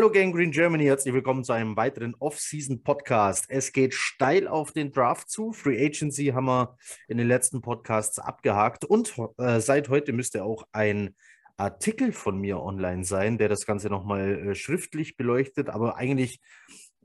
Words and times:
Hallo 0.00 0.10
Gang 0.10 0.34
Green 0.34 0.50
Germany, 0.50 0.84
herzlich 0.84 1.12
willkommen 1.12 1.44
zu 1.44 1.52
einem 1.52 1.76
weiteren 1.76 2.14
Off-Season-Podcast. 2.14 3.44
Es 3.50 3.70
geht 3.70 3.92
steil 3.92 4.48
auf 4.48 4.72
den 4.72 4.92
Draft 4.92 5.28
zu. 5.28 5.52
Free 5.52 5.76
Agency 5.84 6.28
haben 6.28 6.46
wir 6.46 6.78
in 7.06 7.18
den 7.18 7.28
letzten 7.28 7.60
Podcasts 7.60 8.18
abgehakt 8.18 8.86
und 8.86 9.12
äh, 9.36 9.60
seit 9.60 9.90
heute 9.90 10.14
müsste 10.14 10.42
auch 10.42 10.64
ein 10.72 11.14
Artikel 11.58 12.12
von 12.12 12.38
mir 12.38 12.62
online 12.62 13.04
sein, 13.04 13.36
der 13.36 13.50
das 13.50 13.66
Ganze 13.66 13.90
nochmal 13.90 14.48
äh, 14.48 14.54
schriftlich 14.54 15.18
beleuchtet, 15.18 15.68
aber 15.68 15.98
eigentlich 15.98 16.40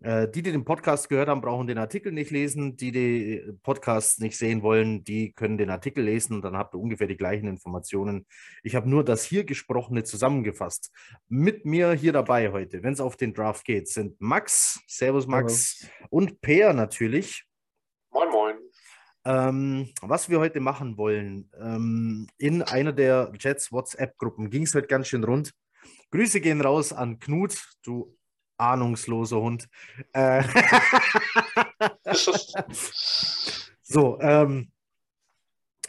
äh, 0.01 0.27
die, 0.27 0.41
die 0.41 0.51
den 0.51 0.65
Podcast 0.65 1.09
gehört 1.09 1.29
haben, 1.29 1.41
brauchen 1.41 1.67
den 1.67 1.77
Artikel 1.77 2.11
nicht 2.11 2.31
lesen. 2.31 2.75
Die, 2.75 2.91
die 2.91 3.53
Podcasts 3.63 4.19
nicht 4.19 4.37
sehen 4.37 4.61
wollen, 4.61 5.03
die 5.03 5.31
können 5.33 5.57
den 5.57 5.69
Artikel 5.69 6.03
lesen 6.03 6.35
und 6.35 6.43
dann 6.43 6.57
habt 6.57 6.75
ihr 6.75 6.79
ungefähr 6.79 7.07
die 7.07 7.17
gleichen 7.17 7.47
Informationen. 7.47 8.25
Ich 8.63 8.75
habe 8.75 8.89
nur 8.89 9.03
das 9.03 9.23
hier 9.23 9.45
gesprochene 9.45 10.03
zusammengefasst. 10.03 10.91
Mit 11.27 11.65
mir 11.65 11.93
hier 11.93 12.13
dabei 12.13 12.51
heute, 12.51 12.83
wenn 12.83 12.93
es 12.93 12.99
auf 12.99 13.15
den 13.15 13.33
Draft 13.33 13.65
geht, 13.65 13.87
sind 13.87 14.19
Max, 14.19 14.81
Servus 14.87 15.27
Max 15.27 15.79
Hallo. 15.81 16.07
und 16.09 16.41
Peer 16.41 16.73
natürlich. 16.73 17.45
Moin, 18.11 18.29
moin. 18.29 18.55
Ähm, 19.27 19.89
was 20.01 20.29
wir 20.29 20.39
heute 20.39 20.59
machen 20.59 20.97
wollen, 20.97 21.49
ähm, 21.59 22.27
in 22.37 22.61
einer 22.61 22.93
der 22.93 23.31
Jets 23.39 23.71
WhatsApp-Gruppen 23.71 24.51
ging 24.51 24.63
es 24.63 24.75
heute 24.75 24.87
ganz 24.87 25.07
schön 25.07 25.23
rund. 25.23 25.51
Grüße 26.11 26.41
gehen 26.41 26.61
raus 26.61 26.93
an 26.93 27.19
Knut, 27.19 27.57
du 27.83 28.15
ahnungsloser 28.57 29.39
Hund. 29.41 29.67
Äh 30.13 30.43
so, 33.81 34.19
ähm, 34.21 34.71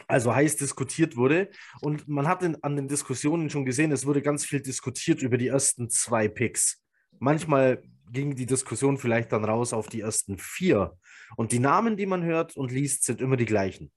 also 0.06 0.34
heiß 0.34 0.56
diskutiert 0.56 1.16
wurde. 1.16 1.50
Und 1.80 2.06
man 2.08 2.28
hat 2.28 2.42
in, 2.42 2.62
an 2.62 2.76
den 2.76 2.88
Diskussionen 2.88 3.50
schon 3.50 3.64
gesehen, 3.64 3.92
es 3.92 4.06
wurde 4.06 4.22
ganz 4.22 4.44
viel 4.44 4.60
diskutiert 4.60 5.22
über 5.22 5.36
die 5.36 5.48
ersten 5.48 5.90
zwei 5.90 6.28
Picks. 6.28 6.82
Manchmal 7.18 7.82
ging 8.10 8.34
die 8.34 8.46
Diskussion 8.46 8.98
vielleicht 8.98 9.32
dann 9.32 9.44
raus 9.44 9.72
auf 9.72 9.88
die 9.88 10.00
ersten 10.00 10.38
vier. 10.38 10.96
Und 11.36 11.52
die 11.52 11.58
Namen, 11.58 11.96
die 11.96 12.06
man 12.06 12.22
hört 12.22 12.56
und 12.56 12.70
liest, 12.70 13.04
sind 13.04 13.20
immer 13.20 13.36
die 13.36 13.46
gleichen. 13.46 13.90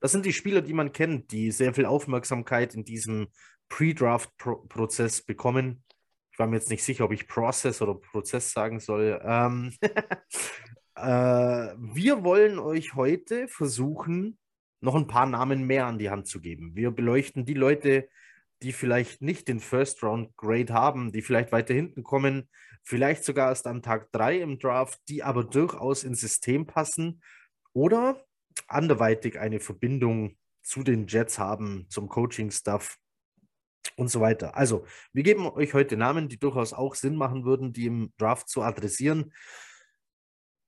Das 0.00 0.12
sind 0.12 0.26
die 0.26 0.32
Spieler, 0.32 0.60
die 0.62 0.72
man 0.72 0.92
kennt, 0.92 1.30
die 1.30 1.50
sehr 1.50 1.72
viel 1.72 1.86
Aufmerksamkeit 1.86 2.74
in 2.74 2.84
diesem 2.84 3.28
Pre-Draft-Prozess 3.68 5.22
bekommen 5.22 5.84
ich 6.34 6.38
war 6.40 6.48
mir 6.48 6.56
jetzt 6.56 6.68
nicht 6.68 6.82
sicher, 6.82 7.04
ob 7.04 7.12
ich 7.12 7.28
Process 7.28 7.80
oder 7.80 7.94
Prozess 7.94 8.50
sagen 8.50 8.80
soll. 8.80 9.20
Ähm, 9.22 9.72
äh, 10.96 11.00
wir 11.78 12.24
wollen 12.24 12.58
euch 12.58 12.96
heute 12.96 13.46
versuchen, 13.46 14.36
noch 14.80 14.96
ein 14.96 15.06
paar 15.06 15.26
Namen 15.26 15.64
mehr 15.64 15.86
an 15.86 16.00
die 16.00 16.10
Hand 16.10 16.26
zu 16.26 16.40
geben. 16.40 16.74
Wir 16.74 16.90
beleuchten 16.90 17.44
die 17.44 17.54
Leute, 17.54 18.08
die 18.62 18.72
vielleicht 18.72 19.22
nicht 19.22 19.46
den 19.46 19.60
First 19.60 20.02
Round 20.02 20.36
Grade 20.36 20.74
haben, 20.74 21.12
die 21.12 21.22
vielleicht 21.22 21.52
weiter 21.52 21.72
hinten 21.72 22.02
kommen, 22.02 22.50
vielleicht 22.82 23.22
sogar 23.22 23.50
erst 23.50 23.68
an 23.68 23.80
Tag 23.80 24.10
3 24.10 24.40
im 24.40 24.58
Draft, 24.58 24.98
die 25.08 25.22
aber 25.22 25.44
durchaus 25.44 26.02
ins 26.02 26.20
System 26.20 26.66
passen 26.66 27.22
oder 27.72 28.26
anderweitig 28.66 29.38
eine 29.38 29.60
Verbindung 29.60 30.36
zu 30.64 30.82
den 30.82 31.06
Jets 31.06 31.38
haben, 31.38 31.86
zum 31.90 32.08
Coaching-Stuff 32.08 32.98
und 33.96 34.08
so 34.08 34.20
weiter. 34.20 34.56
Also, 34.56 34.86
wir 35.12 35.22
geben 35.22 35.46
euch 35.46 35.74
heute 35.74 35.96
Namen, 35.96 36.28
die 36.28 36.38
durchaus 36.38 36.72
auch 36.72 36.94
Sinn 36.94 37.16
machen 37.16 37.44
würden, 37.44 37.72
die 37.72 37.86
im 37.86 38.12
Draft 38.18 38.48
zu 38.48 38.62
adressieren. 38.62 39.32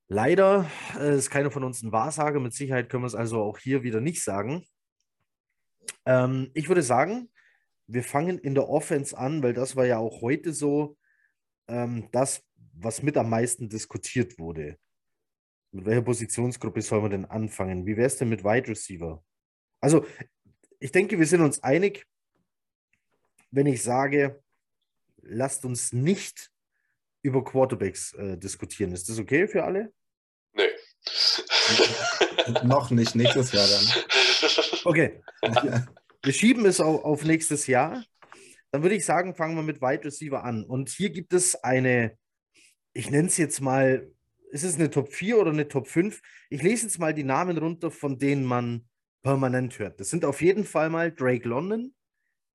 Leider 0.09 0.71
äh, 0.99 1.17
ist 1.17 1.31
keiner 1.31 1.51
von 1.51 1.65
uns 1.65 1.83
ein 1.83 1.93
Wahrsager. 1.93 2.39
Mit 2.41 2.55
Sicherheit 2.55 2.89
können 2.89 3.03
wir 3.03 3.09
es 3.09 3.15
also 3.15 3.43
auch 3.43 3.59
hier 3.59 3.83
wieder 3.83 4.01
nicht 4.01 4.23
sagen. 4.23 4.65
Ähm, 6.05 6.51
ich 6.55 6.69
würde 6.69 6.83
sagen, 6.83 7.29
wir 7.89 8.05
fangen 8.05 8.39
in 8.39 8.55
der 8.55 8.69
Offense 8.69 9.17
an, 9.17 9.43
weil 9.43 9.53
das 9.53 9.77
war 9.77 9.87
ja 9.87 9.99
auch 9.99 10.23
heute 10.23 10.53
so 10.53 10.97
ähm, 11.69 12.09
das, 12.13 12.43
was 12.73 13.03
mit 13.03 13.17
am 13.17 13.31
meisten 13.31 13.69
diskutiert 13.69 14.39
wurde. 14.39 14.79
Mit 15.73 15.87
welcher 15.87 16.03
Positionsgruppe 16.03 16.83
soll 16.83 17.03
man 17.03 17.11
denn 17.11 17.25
anfangen? 17.25 17.87
Wie 17.87 17.97
wäre 17.97 18.07
es 18.07 18.17
denn 18.17 18.29
mit 18.29 18.45
Wide 18.45 18.69
Receiver? 18.69 19.25
Also, 19.81 20.07
ich 20.79 20.93
denke, 20.93 21.19
wir 21.19 21.27
sind 21.27 21.41
uns 21.41 21.63
einig, 21.63 22.07
wenn 23.57 23.67
ich 23.67 23.83
sage, 23.83 24.43
lasst 25.23 25.65
uns 25.65 25.91
nicht 25.91 26.51
über 27.23 27.43
Quarterbacks 27.43 28.13
äh, 28.13 28.37
diskutieren. 28.37 28.93
Ist 28.93 29.09
das 29.09 29.19
okay 29.19 29.49
für 29.49 29.65
alle? 29.65 29.95
Nee. 30.53 30.69
Noch 32.65 32.91
nicht, 32.91 33.15
nächstes 33.15 33.53
Jahr 33.53 33.67
dann. 33.67 33.87
Okay. 34.85 35.21
Wir 36.23 36.33
schieben 36.33 36.65
es 36.65 36.81
auf, 36.81 37.03
auf 37.03 37.25
nächstes 37.25 37.67
Jahr. 37.67 38.05
Dann 38.71 38.83
würde 38.83 38.95
ich 38.95 39.05
sagen, 39.05 39.35
fangen 39.35 39.57
wir 39.57 39.65
mit 39.65 39.81
Wide 39.81 40.05
Receiver 40.05 40.45
an. 40.45 40.63
Und 40.63 40.91
hier 40.91 41.11
gibt 41.11 41.33
es 41.33 41.57
eine, 41.57 42.17
ich 42.93 43.11
nenne 43.11 43.27
es 43.27 43.37
jetzt 43.37 43.61
mal, 43.61 44.09
ist 44.53 44.63
es 44.63 44.77
eine 44.77 44.91
Top 44.91 45.13
4 45.13 45.39
oder 45.39 45.51
eine 45.51 45.67
Top 45.67 45.89
5? 45.89 46.23
Ich 46.51 46.63
lese 46.63 46.85
jetzt 46.85 47.01
mal 47.01 47.15
die 47.15 47.25
Namen 47.25 47.59
runter, 47.59 47.91
von 47.91 48.21
denen 48.21 48.45
man 48.45 48.89
permanent 49.23 49.77
hört. 49.81 49.99
Das 49.99 50.11
sind 50.11 50.25
auf 50.25 50.41
jeden 50.41 50.65
Fall 50.65 50.89
mal 50.89 51.11
Drake 51.11 51.49
London, 51.49 51.96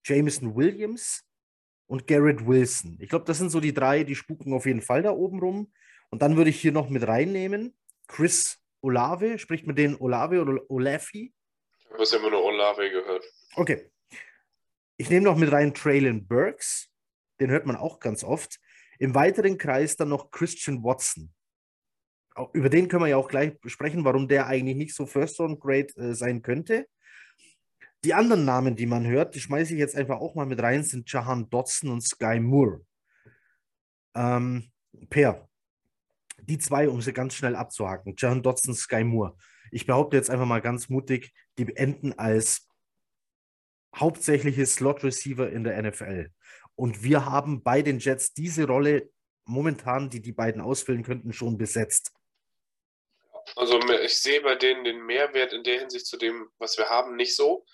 Jameson 0.04 0.56
Williams 0.56 1.24
und 1.88 2.08
Garrett 2.08 2.46
Wilson. 2.46 2.98
Ich 3.00 3.10
glaube, 3.10 3.26
das 3.26 3.38
sind 3.38 3.50
so 3.50 3.60
die 3.60 3.74
drei, 3.74 4.04
die 4.04 4.16
spuken 4.16 4.54
auf 4.54 4.66
jeden 4.66 4.82
Fall 4.82 5.04
da 5.04 5.12
oben 5.12 5.40
rum. 5.40 5.72
Und 6.10 6.22
dann 6.22 6.38
würde 6.38 6.50
ich 6.50 6.60
hier 6.60 6.72
noch 6.72 6.90
mit 6.90 7.08
reinnehmen 7.08 7.76
Chris 8.08 8.60
Olave. 8.82 9.40
Spricht 9.40 9.68
mit 9.68 9.78
denen 9.78 9.96
Olave 9.96 10.42
oder 10.42 10.60
Olafi? 10.70 11.34
Ich 11.80 11.86
habe 11.92 12.04
immer 12.18 12.30
nur 12.32 12.44
Olave 12.44 12.90
gehört. 12.90 13.26
Okay. 13.56 13.90
Ich 14.98 15.10
nehme 15.10 15.26
noch 15.26 15.38
mit 15.38 15.52
rein 15.52 15.74
Traylon 15.74 16.28
Burks. 16.28 16.90
Den 17.40 17.50
hört 17.50 17.66
man 17.66 17.76
auch 17.76 18.00
ganz 18.00 18.24
oft. 18.24 18.60
Im 19.00 19.16
weiteren 19.16 19.58
Kreis 19.58 19.96
dann 19.96 20.10
noch 20.10 20.32
Christian 20.32 20.84
Watson. 20.84 21.34
Über 22.54 22.70
den 22.70 22.88
können 22.88 23.04
wir 23.04 23.10
ja 23.10 23.18
auch 23.18 23.28
gleich 23.28 23.54
sprechen, 23.66 24.06
warum 24.06 24.28
der 24.28 24.48
eigentlich 24.48 24.78
nicht 24.78 24.96
so 24.96 25.06
First-Round-Grade 25.06 25.96
äh, 25.98 26.14
sein 26.14 26.42
könnte. 26.42 26.88
Die 28.04 28.14
anderen 28.14 28.46
Namen, 28.46 28.76
die 28.76 28.88
man 28.88 29.06
hört, 29.06 29.36
die 29.36 29.40
schmeiße 29.40 29.74
ich 29.74 29.80
jetzt 29.80 29.96
einfach 29.96 30.20
auch 30.20 30.34
mal 30.34 30.46
mit 30.46 30.62
rein, 30.62 30.84
sind 30.84 31.12
Jahan 31.12 31.50
Dodson 31.50 31.90
und 31.90 32.02
Sky 32.02 32.40
Moore. 32.40 32.84
Ähm, 34.16 34.72
per. 35.10 35.48
Die 36.40 36.58
zwei, 36.58 36.90
um 36.90 37.02
sie 37.02 37.14
ganz 37.14 37.36
schnell 37.36 37.56
abzuhaken. 37.56 38.16
Jahan 38.18 38.42
Dodson, 38.42 38.74
Sky 38.74 39.04
Moore. 39.04 39.38
Ich 39.72 39.86
behaupte 39.86 40.18
jetzt 40.18 40.32
einfach 40.32 40.48
mal 40.48 40.62
ganz 40.62 40.90
mutig, 40.90 41.32
die 41.60 41.76
enden 41.76 42.18
als 42.18 42.68
hauptsächliche 43.96 44.66
Slot-Receiver 44.66 45.50
in 45.52 45.64
der 45.64 45.82
NFL. 45.82 46.32
Und 46.76 47.04
wir 47.04 47.26
haben 47.26 47.62
bei 47.62 47.82
den 47.84 48.00
Jets 48.00 48.34
diese 48.34 48.66
Rolle 48.66 49.12
momentan, 49.46 50.10
die 50.10 50.22
die 50.22 50.32
beiden 50.32 50.62
ausfüllen 50.62 51.04
könnten, 51.04 51.34
schon 51.34 51.58
besetzt. 51.58 52.12
Also 53.56 53.80
ich 54.04 54.20
sehe 54.20 54.42
bei 54.42 54.56
denen 54.56 54.84
den 54.84 55.06
Mehrwert 55.06 55.54
in 55.54 55.64
der 55.64 55.80
Hinsicht 55.80 56.06
zu 56.06 56.18
dem, 56.18 56.50
was 56.58 56.78
wir 56.78 56.90
haben, 56.90 57.16
nicht 57.16 57.36
so. 57.36 57.66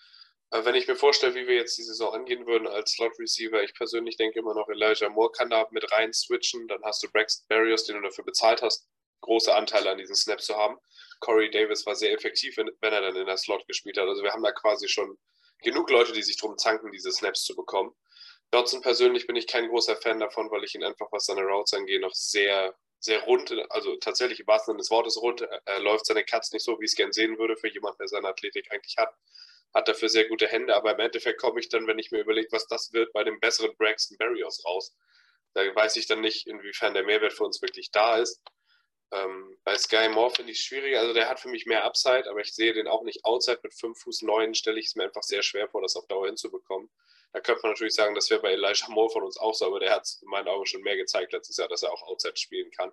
Wenn 0.49 0.75
ich 0.75 0.87
mir 0.87 0.95
vorstelle, 0.95 1.35
wie 1.35 1.45
wir 1.45 1.55
jetzt 1.55 1.77
die 1.77 1.83
Saison 1.83 2.13
angehen 2.13 2.47
würden 2.47 2.67
als 2.67 2.91
Slot 2.91 3.19
Receiver, 3.19 3.61
ich 3.63 3.73
persönlich 3.73 4.15
denke 4.15 4.39
immer 4.39 4.53
noch, 4.53 4.69
Elijah 4.69 5.09
Moore 5.09 5.31
kann 5.31 5.49
da 5.49 5.67
mit 5.71 5.91
rein 5.91 6.13
switchen. 6.13 6.67
Dann 6.69 6.81
hast 6.83 7.03
du 7.03 7.11
Braxton 7.11 7.45
Barriers, 7.49 7.83
den 7.83 7.97
du 7.97 8.01
dafür 8.01 8.23
bezahlt 8.23 8.61
hast, 8.61 8.87
große 9.21 9.53
Anteile 9.53 9.91
an 9.91 9.97
diesen 9.97 10.15
Snaps 10.15 10.45
zu 10.45 10.55
haben. 10.55 10.77
Corey 11.19 11.51
Davis 11.51 11.85
war 11.85 11.95
sehr 11.95 12.13
effektiv, 12.13 12.55
wenn, 12.55 12.69
er 12.81 13.01
dann 13.01 13.15
in 13.15 13.25
der 13.25 13.37
Slot 13.37 13.67
gespielt 13.67 13.97
hat. 13.97 14.07
Also 14.07 14.23
wir 14.23 14.31
haben 14.31 14.43
da 14.43 14.53
quasi 14.53 14.87
schon 14.87 15.17
genug 15.63 15.89
Leute, 15.89 16.13
die 16.13 16.23
sich 16.23 16.37
drum 16.37 16.57
zanken, 16.57 16.91
diese 16.91 17.11
Snaps 17.11 17.43
zu 17.43 17.53
bekommen. 17.55 17.93
Dodson 18.51 18.81
persönlich 18.81 19.27
bin 19.27 19.35
ich 19.35 19.47
kein 19.47 19.67
großer 19.67 19.97
Fan 19.97 20.21
davon, 20.21 20.49
weil 20.49 20.63
ich 20.63 20.75
ihn 20.75 20.83
einfach, 20.83 21.07
was 21.11 21.25
seine 21.25 21.41
Routes 21.41 21.73
angeht, 21.73 21.99
noch 21.99 22.13
sehr, 22.13 22.73
sehr 22.99 23.21
rund, 23.23 23.53
also 23.69 23.97
tatsächlich 23.97 24.39
im 24.39 24.47
wahrsten 24.47 24.71
Sinne 24.71 24.79
des 24.79 24.91
Wortes 24.91 25.17
rund. 25.17 25.41
Er 25.41 25.79
läuft 25.81 26.05
seine 26.05 26.23
Cuts 26.23 26.53
nicht 26.53 26.63
so, 26.63 26.79
wie 26.79 26.85
ich 26.85 26.91
es 26.91 26.95
gern 26.95 27.11
sehen 27.11 27.37
würde 27.37 27.57
für 27.57 27.67
jemanden, 27.67 27.97
der 27.97 28.07
seine 28.07 28.29
Athletik 28.29 28.71
eigentlich 28.71 28.95
hat 28.97 29.13
hat 29.73 29.87
dafür 29.87 30.09
sehr 30.09 30.27
gute 30.27 30.47
Hände, 30.47 30.75
aber 30.75 30.93
im 30.93 30.99
Endeffekt 30.99 31.39
komme 31.39 31.59
ich 31.59 31.69
dann, 31.69 31.87
wenn 31.87 31.99
ich 31.99 32.11
mir 32.11 32.19
überlege, 32.21 32.51
was 32.51 32.67
das 32.67 32.93
wird, 32.93 33.13
bei 33.13 33.23
dem 33.23 33.39
besseren 33.39 33.75
Braxton 33.77 34.17
Barrios 34.17 34.63
raus. 34.65 34.95
Da 35.53 35.61
weiß 35.75 35.95
ich 35.97 36.07
dann 36.07 36.21
nicht, 36.21 36.47
inwiefern 36.47 36.93
der 36.93 37.03
Mehrwert 37.03 37.33
für 37.33 37.43
uns 37.43 37.61
wirklich 37.61 37.91
da 37.91 38.17
ist. 38.17 38.41
Ähm, 39.11 39.57
bei 39.63 39.77
Sky 39.77 40.09
Moore 40.09 40.31
finde 40.31 40.51
ich 40.51 40.59
es 40.59 40.65
schwieriger. 40.65 40.99
Also 40.99 41.13
der 41.13 41.29
hat 41.29 41.39
für 41.39 41.49
mich 41.49 41.65
mehr 41.65 41.83
Upside, 41.85 42.29
aber 42.29 42.41
ich 42.41 42.53
sehe 42.53 42.73
den 42.73 42.87
auch 42.87 43.03
nicht 43.03 43.23
outside. 43.25 43.59
Mit 43.63 43.73
5 43.73 43.97
Fuß 43.99 44.21
9 44.23 44.53
stelle 44.53 44.79
ich 44.79 44.87
es 44.87 44.95
mir 44.95 45.05
einfach 45.05 45.23
sehr 45.23 45.43
schwer 45.43 45.69
vor, 45.69 45.81
das 45.81 45.95
auf 45.95 46.07
Dauer 46.07 46.27
hinzubekommen. 46.27 46.89
Da 47.33 47.39
könnte 47.39 47.61
man 47.63 47.71
natürlich 47.71 47.93
sagen, 47.93 48.15
das 48.15 48.29
wäre 48.29 48.41
bei 48.41 48.51
Elijah 48.51 48.89
Moore 48.89 49.09
von 49.11 49.23
uns 49.23 49.37
auch 49.37 49.53
so, 49.53 49.65
aber 49.65 49.79
der 49.79 49.91
hat 49.91 50.07
in 50.21 50.29
meinen 50.29 50.47
Augen 50.47 50.65
schon 50.65 50.81
mehr 50.81 50.97
gezeigt 50.97 51.33
letztes 51.33 51.57
Jahr, 51.57 51.67
dass 51.67 51.83
er 51.83 51.91
auch 51.91 52.03
outside 52.03 52.37
spielen 52.37 52.71
kann. 52.71 52.91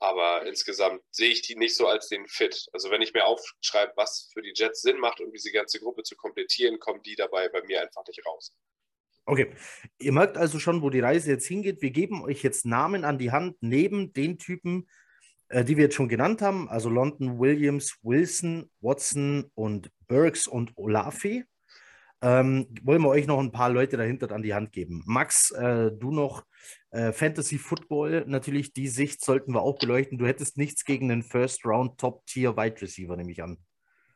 Aber 0.00 0.46
insgesamt 0.46 1.00
sehe 1.10 1.30
ich 1.30 1.42
die 1.42 1.56
nicht 1.56 1.76
so 1.76 1.86
als 1.86 2.08
den 2.08 2.26
Fit. 2.26 2.66
Also 2.72 2.90
wenn 2.90 3.02
ich 3.02 3.14
mir 3.14 3.24
aufschreibe, 3.24 3.92
was 3.96 4.30
für 4.32 4.42
die 4.42 4.52
Jets 4.54 4.82
Sinn 4.82 4.98
macht, 4.98 5.20
um 5.20 5.32
diese 5.32 5.52
ganze 5.52 5.80
Gruppe 5.80 6.02
zu 6.02 6.16
komplettieren, 6.16 6.78
kommen 6.78 7.02
die 7.02 7.14
dabei 7.14 7.48
bei 7.48 7.62
mir 7.62 7.80
einfach 7.80 8.04
nicht 8.06 8.24
raus. 8.26 8.52
Okay, 9.26 9.54
ihr 9.98 10.12
merkt 10.12 10.36
also 10.36 10.58
schon, 10.58 10.82
wo 10.82 10.90
die 10.90 11.00
Reise 11.00 11.30
jetzt 11.30 11.46
hingeht. 11.46 11.80
Wir 11.80 11.90
geben 11.90 12.22
euch 12.22 12.42
jetzt 12.42 12.66
Namen 12.66 13.04
an 13.04 13.18
die 13.18 13.32
Hand 13.32 13.56
neben 13.62 14.12
den 14.12 14.38
Typen, 14.38 14.86
äh, 15.48 15.64
die 15.64 15.78
wir 15.78 15.84
jetzt 15.84 15.94
schon 15.94 16.10
genannt 16.10 16.42
haben, 16.42 16.68
also 16.68 16.90
London, 16.90 17.38
Williams, 17.38 17.96
Wilson, 18.02 18.70
Watson 18.80 19.50
und 19.54 19.90
Burks 20.08 20.46
und 20.46 20.72
Olafi. 20.76 21.44
Ähm, 22.20 22.68
wollen 22.82 23.02
wir 23.02 23.08
euch 23.08 23.26
noch 23.26 23.38
ein 23.38 23.52
paar 23.52 23.70
Leute 23.70 23.96
dahinter 23.96 24.30
an 24.30 24.42
die 24.42 24.54
Hand 24.54 24.72
geben. 24.72 25.02
Max, 25.06 25.50
äh, 25.52 25.90
du 25.90 26.10
noch 26.10 26.44
Äh, 26.94 27.12
Fantasy 27.12 27.58
Football, 27.58 28.24
natürlich 28.28 28.72
die 28.72 28.86
Sicht 28.86 29.24
sollten 29.24 29.52
wir 29.52 29.62
auch 29.62 29.80
beleuchten. 29.80 30.16
Du 30.16 30.26
hättest 30.26 30.56
nichts 30.56 30.84
gegen 30.84 31.10
einen 31.10 31.24
First 31.24 31.66
Round 31.66 31.98
Top 31.98 32.24
Tier 32.26 32.56
Wide 32.56 32.80
Receiver, 32.80 33.16
nehme 33.16 33.32
ich 33.32 33.42
an. 33.42 33.58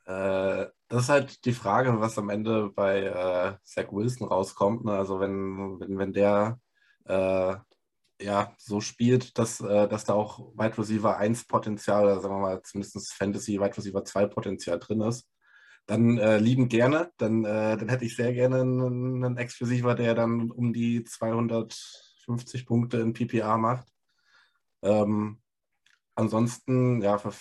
Äh, 0.05 0.67
das 0.87 1.03
ist 1.03 1.09
halt 1.09 1.45
die 1.45 1.53
Frage, 1.53 2.01
was 2.01 2.17
am 2.19 2.31
Ende 2.31 2.71
bei 2.71 3.03
äh, 3.03 3.57
Zach 3.65 3.91
Wilson 3.91 4.29
rauskommt. 4.29 4.85
Ne? 4.85 4.93
Also 4.93 5.19
wenn, 5.19 5.81
wenn, 5.81 5.99
wenn 5.99 6.13
der 6.13 6.61
äh, 7.07 7.57
ja, 8.21 8.55
so 8.59 8.81
spielt, 8.81 9.37
dass, 9.39 9.61
äh, 9.61 9.89
dass 9.89 10.05
da 10.05 10.15
auch 10.15 10.39
Wide 10.57 10.79
Receiver 10.79 11.17
1 11.17 11.49
Potenzial, 11.49 12.21
sagen 12.21 12.35
wir 12.37 12.41
mal 12.41 12.63
zumindest 12.63 13.13
Fantasy 13.13 13.59
Wide 13.59 13.77
Receiver 13.77 14.05
2 14.05 14.27
Potenzial 14.27 14.79
drin 14.79 15.01
ist, 15.01 15.29
dann 15.87 16.17
äh, 16.19 16.39
lieben 16.39 16.69
gerne. 16.69 17.11
Dann, 17.17 17.45
äh, 17.45 17.77
dann 17.77 17.89
hätte 17.89 18.05
ich 18.05 18.15
sehr 18.15 18.33
gerne 18.33 18.61
einen, 18.61 19.25
einen 19.25 19.37
Exklusiver, 19.37 19.97
der 19.97 20.15
dann 20.15 20.53
um 20.53 20.73
die 20.73 21.03
250 22.29 22.67
Punkte 22.67 22.99
in 22.99 23.15
PPA 23.15 23.57
macht. 23.57 23.89
Ähm, 24.83 25.41
ansonsten, 26.15 27.03
ja, 27.03 27.19
für, 27.19 27.33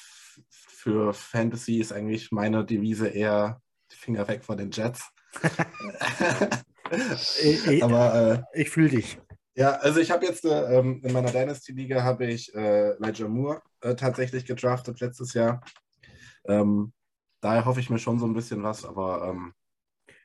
für, 0.49 1.13
Fantasy 1.13 1.79
ist 1.79 1.91
eigentlich 1.91 2.31
meine 2.31 2.65
Devise 2.65 3.09
eher 3.09 3.61
die 3.91 3.95
Finger 3.95 4.27
weg 4.27 4.43
von 4.43 4.57
den 4.57 4.71
Jets. 4.71 5.09
ich, 7.43 7.83
Aber 7.83 8.43
äh, 8.53 8.61
ich 8.61 8.69
fühle 8.69 8.89
dich. 8.89 9.19
Ja, 9.55 9.71
also 9.71 9.99
ich 9.99 10.11
habe 10.11 10.25
jetzt 10.25 10.45
äh, 10.45 10.77
ähm, 10.77 11.01
in 11.03 11.13
meiner 11.13 11.31
Dynasty-Liga 11.31 12.03
habe 12.03 12.27
ich 12.27 12.53
äh, 12.53 12.91
Elijah 12.91 13.27
Moore 13.27 13.61
äh, 13.81 13.95
tatsächlich 13.95 14.45
gedraftet 14.45 14.99
letztes 14.99 15.33
Jahr. 15.33 15.61
Ähm, 16.45 16.93
daher 17.41 17.65
hoffe 17.65 17.79
ich 17.79 17.89
mir 17.89 17.99
schon 17.99 18.19
so 18.19 18.25
ein 18.25 18.33
bisschen 18.33 18.63
was, 18.63 18.85
aber 18.85 19.27
ähm, 19.27 19.53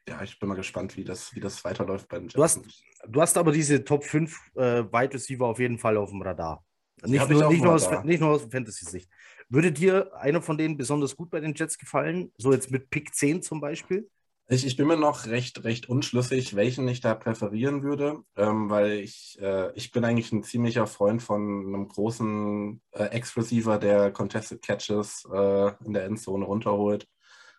ja, 0.09 0.23
ich 0.23 0.39
bin 0.39 0.49
mal 0.49 0.55
gespannt, 0.55 0.97
wie 0.97 1.05
das, 1.05 1.35
wie 1.35 1.41
das 1.41 1.65
weiterläuft 1.65 2.09
bei 2.09 2.19
den 2.19 2.29
Jets. 2.29 2.35
Du 2.35 2.43
hast, 2.43 2.61
du 3.07 3.21
hast 3.21 3.39
aber 3.39 3.53
diese 3.53 3.85
Top 3.85 4.05
5 4.05 4.37
äh, 4.55 4.85
Wide 4.85 5.15
Receiver 5.15 5.47
auf 5.47 5.59
jeden 5.59 5.79
Fall 5.79 5.97
auf 5.97 6.11
dem 6.11 6.23
Radar. 6.23 6.65
Nicht, 7.05 7.29
nur, 7.29 7.49
nicht, 7.49 7.63
nur 7.63 7.75
aus, 7.75 7.91
nicht 8.05 8.21
nur 8.21 8.31
aus 8.31 8.47
Fantasy-Sicht. 8.51 9.09
Würde 9.49 9.73
dir 9.73 10.15
einer 10.15 10.41
von 10.41 10.57
denen 10.57 10.77
besonders 10.77 11.17
gut 11.17 11.31
bei 11.31 11.41
den 11.41 11.55
Jets 11.55 11.79
gefallen? 11.79 12.33
So 12.37 12.53
jetzt 12.53 12.71
mit 12.71 12.91
Pick 12.91 13.15
10 13.15 13.43
zum 13.43 13.61
Beispiel? 13.61 14.09
Ich, 14.49 14.67
ich 14.67 14.77
bin 14.77 14.87
mir 14.87 14.97
noch 14.97 15.27
recht, 15.27 15.65
recht 15.65 15.89
unschlüssig, 15.89 16.55
welchen 16.55 16.87
ich 16.89 17.01
da 17.01 17.15
präferieren 17.15 17.83
würde, 17.83 18.23
ähm, 18.37 18.69
weil 18.71 18.93
ich, 18.93 19.39
äh, 19.41 19.73
ich 19.75 19.93
bin 19.93 20.05
eigentlich 20.05 20.31
ein 20.33 20.43
ziemlicher 20.43 20.87
Freund 20.87 21.23
von 21.23 21.41
einem 21.41 21.89
großen 21.89 22.81
äh, 22.93 23.05
Ex-Receiver, 23.05 23.79
der 23.79 24.11
Contested 24.13 24.61
Catches 24.61 25.27
äh, 25.33 25.73
in 25.85 25.95
der 25.95 26.05
Endzone 26.05 26.45
runterholt. 26.45 27.09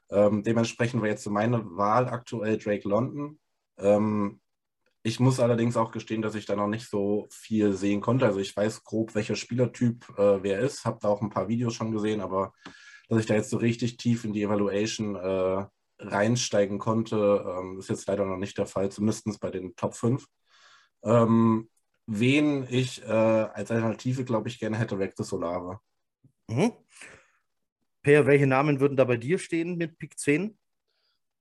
Ähm, 0.09 0.43
dementsprechend 0.43 1.01
war 1.01 1.09
jetzt 1.09 1.23
so 1.23 1.29
meine 1.29 1.63
Wahl 1.77 2.07
aktuell 2.07 2.57
Drake 2.57 2.87
London. 2.87 3.39
Ähm, 3.77 4.39
ich 5.03 5.19
muss 5.19 5.39
allerdings 5.39 5.75
auch 5.75 5.91
gestehen, 5.91 6.21
dass 6.21 6.35
ich 6.35 6.45
da 6.45 6.55
noch 6.55 6.67
nicht 6.67 6.89
so 6.89 7.27
viel 7.29 7.73
sehen 7.73 7.99
konnte. 7.99 8.25
Also 8.25 8.39
ich 8.39 8.55
weiß 8.55 8.83
grob, 8.83 9.15
welcher 9.15 9.35
Spielertyp 9.35 10.07
äh, 10.17 10.41
wer 10.43 10.59
ist, 10.59 10.85
habe 10.85 10.99
da 11.01 11.09
auch 11.09 11.21
ein 11.21 11.29
paar 11.29 11.49
Videos 11.49 11.73
schon 11.73 11.91
gesehen, 11.91 12.21
aber 12.21 12.53
dass 13.09 13.19
ich 13.19 13.25
da 13.25 13.35
jetzt 13.35 13.49
so 13.49 13.57
richtig 13.57 13.97
tief 13.97 14.23
in 14.23 14.31
die 14.31 14.43
Evaluation 14.43 15.15
äh, 15.15 15.65
reinsteigen 15.99 16.79
konnte. 16.79 17.45
Ähm, 17.45 17.79
ist 17.79 17.89
jetzt 17.89 18.07
leider 18.07 18.25
noch 18.25 18.37
nicht 18.37 18.57
der 18.57 18.65
Fall, 18.65 18.89
zumindest 18.89 19.39
bei 19.41 19.51
den 19.51 19.75
Top 19.75 19.93
5. 19.93 20.25
Ähm, 21.03 21.69
wen 22.05 22.65
ich 22.69 23.03
äh, 23.03 23.07
als 23.07 23.71
Alternative, 23.71 24.23
glaube 24.23 24.47
ich, 24.47 24.59
gerne 24.59 24.77
hätte, 24.77 24.99
wäre 24.99 25.11
Solare. 25.17 25.79
Mhm. 26.47 26.71
Per, 28.03 28.27
welche 28.27 28.47
Namen 28.47 28.79
würden 28.79 28.97
da 28.97 29.05
bei 29.05 29.17
dir 29.17 29.39
stehen 29.39 29.77
mit 29.77 29.97
Pick 29.97 30.19
10? 30.19 30.57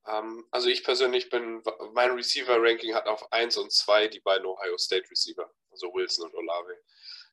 Um, 0.05 0.12
ähm, 0.12 0.47
also 0.50 0.69
ich 0.69 0.82
persönlich 0.82 1.29
bin, 1.29 1.62
mein 1.93 2.12
Receiver-Ranking 2.12 2.94
hat 2.94 3.06
auf 3.06 3.31
1 3.32 3.56
und 3.59 3.73
2 3.73 4.09
die 4.09 4.20
beiden 4.20 4.47
Ohio 4.47 4.79
State 4.79 5.09
Receiver, 5.11 5.53
also 5.70 5.93
Wilson 5.93 6.26
und 6.26 6.35
Olave. 6.35 6.79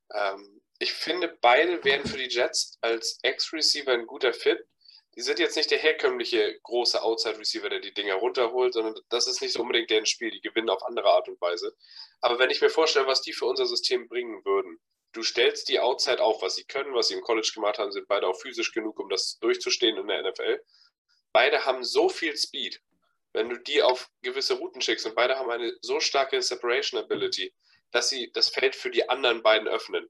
Um, 0.10 0.18
ähm, 0.18 0.62
ich 0.80 0.94
finde, 0.94 1.38
beide 1.42 1.84
wären 1.84 2.06
für 2.06 2.18
die 2.18 2.30
Jets 2.30 2.78
als 2.81 3.20
Ex-Receiver 3.24 3.92
ein 3.92 4.08
guter 4.08 4.34
Fit 4.34 4.66
die 5.16 5.22
sind 5.22 5.40
jetzt 5.40 5.58
nicht 5.58 5.72
der 5.72 5.80
herkömmliche 5.80 6.60
große 6.64 7.02
Outside-Receiver, 7.02 7.70
der 7.70 7.80
die 7.80 7.94
Dinger 7.94 8.16
runterholt, 8.16 8.74
sondern 8.74 8.96
das 9.10 9.28
ist 9.28 9.42
nicht 9.42 9.54
so 9.54 9.62
unbedingt 9.62 9.90
deren 9.90 10.06
Spiel. 10.06 10.31
Die 10.31 10.42
gewinnen 10.42 10.70
auf 10.70 10.81
andere 10.86 11.10
Art 11.10 11.28
und 11.28 11.42
Weise. 11.42 11.76
Aber 12.22 12.40
wenn 12.40 12.50
ich 12.50 12.62
mir 12.62 12.70
vorstelle, 12.70 13.08
was 13.08 13.22
die 13.22 13.34
für 13.34 13.46
unser 13.46 13.66
System 13.66 14.08
bringen 14.08 14.46
würden, 14.46 14.80
du 15.14 15.24
stellst 15.24 15.70
die 15.70 15.80
Outside 15.80 16.22
auf, 16.22 16.42
was 16.42 16.56
sie 16.56 16.64
können, 16.64 16.94
was 16.94 17.08
sie 17.08 17.16
im 17.16 17.22
College 17.22 17.52
gemacht 17.54 17.80
haben, 17.80 17.92
sind 17.92 18.08
beide 18.08 18.28
auch 18.28 18.40
physisch 18.40 18.72
genug, 18.72 19.00
um 19.00 19.10
das 19.10 19.40
durchzustehen 19.40 19.98
in 19.98 20.08
der 20.08 20.24
NFL. 20.24 20.62
Beide 21.32 21.66
haben 21.66 21.84
so 21.84 22.10
viel 22.10 22.36
Speed, 22.38 22.82
wenn 23.34 23.50
du 23.50 23.58
die 23.58 23.82
auf 23.82 24.10
gewisse 24.22 24.56
Routen 24.56 24.82
schickst 24.82 25.06
und 25.06 25.16
beide 25.16 25.38
haben 25.38 25.50
eine 25.50 25.74
so 25.82 26.00
starke 26.00 26.42
Separation 26.42 27.00
Ability, 27.00 27.54
dass 27.92 28.10
sie 28.10 28.32
das 28.34 28.50
Feld 28.50 28.76
für 28.76 28.92
die 28.92 29.10
anderen 29.10 29.44
beiden 29.44 29.68
öffnen 29.68 30.10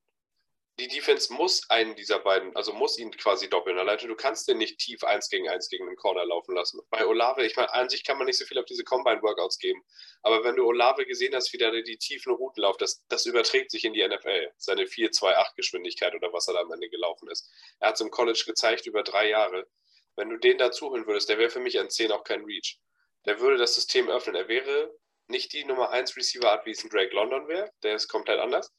die 0.79 0.87
Defense 0.87 1.31
muss 1.33 1.69
einen 1.69 1.95
dieser 1.95 2.19
beiden, 2.19 2.55
also 2.55 2.73
muss 2.73 2.97
ihn 2.97 3.11
quasi 3.11 3.49
doppeln. 3.49 3.77
Alleine 3.77 4.07
du 4.07 4.15
kannst 4.15 4.47
den 4.47 4.57
nicht 4.57 4.79
tief 4.79 5.03
eins 5.03 5.29
gegen 5.29 5.49
eins 5.49 5.69
gegen 5.69 5.85
den 5.85 5.95
Corner 5.95 6.25
laufen 6.25 6.55
lassen. 6.55 6.79
Bei 6.89 7.05
Olave, 7.05 7.45
ich 7.45 7.55
meine, 7.55 7.71
an 7.73 7.89
sich 7.89 8.03
kann 8.03 8.17
man 8.17 8.25
nicht 8.25 8.37
so 8.37 8.45
viel 8.45 8.57
auf 8.57 8.65
diese 8.65 8.83
Combine-Workouts 8.83 9.59
geben. 9.59 9.83
Aber 10.21 10.43
wenn 10.43 10.55
du 10.55 10.65
Olave 10.65 11.05
gesehen 11.05 11.35
hast, 11.35 11.53
wie 11.53 11.57
der 11.57 11.71
die 11.83 11.97
tiefen 11.97 12.33
Routen 12.33 12.61
lauft, 12.61 12.81
das, 12.81 13.03
das 13.09 13.25
überträgt 13.25 13.71
sich 13.71 13.85
in 13.85 13.93
die 13.93 14.07
NFL. 14.07 14.51
Seine 14.57 14.85
4-2-8-Geschwindigkeit 14.85 16.15
oder 16.15 16.31
was 16.33 16.47
er 16.47 16.55
da 16.55 16.61
am 16.61 16.71
Ende 16.71 16.89
gelaufen 16.89 17.29
ist. 17.29 17.49
Er 17.79 17.89
hat 17.89 17.95
es 17.95 18.01
im 18.01 18.09
College 18.09 18.43
gezeigt 18.45 18.87
über 18.87 19.03
drei 19.03 19.29
Jahre. 19.29 19.67
Wenn 20.15 20.29
du 20.29 20.37
den 20.37 20.57
dazu 20.57 20.89
holen 20.89 21.05
würdest, 21.05 21.29
der 21.29 21.37
wäre 21.37 21.49
für 21.49 21.59
mich 21.59 21.79
an 21.79 21.89
10 21.89 22.11
auch 22.11 22.23
kein 22.23 22.45
Reach. 22.45 22.79
Der 23.25 23.39
würde 23.39 23.57
das 23.57 23.75
System 23.75 24.09
öffnen. 24.09 24.35
Er 24.35 24.47
wäre 24.47 24.93
nicht 25.27 25.53
die 25.53 25.65
Nummer 25.65 25.91
1 25.91 26.15
Receiver-Art, 26.15 26.65
wie 26.65 26.71
es 26.71 26.83
ein 26.83 26.89
Drake 26.89 27.13
London 27.13 27.47
wäre. 27.47 27.71
Der 27.83 27.95
ist 27.95 28.07
komplett 28.07 28.39
anders 28.39 28.73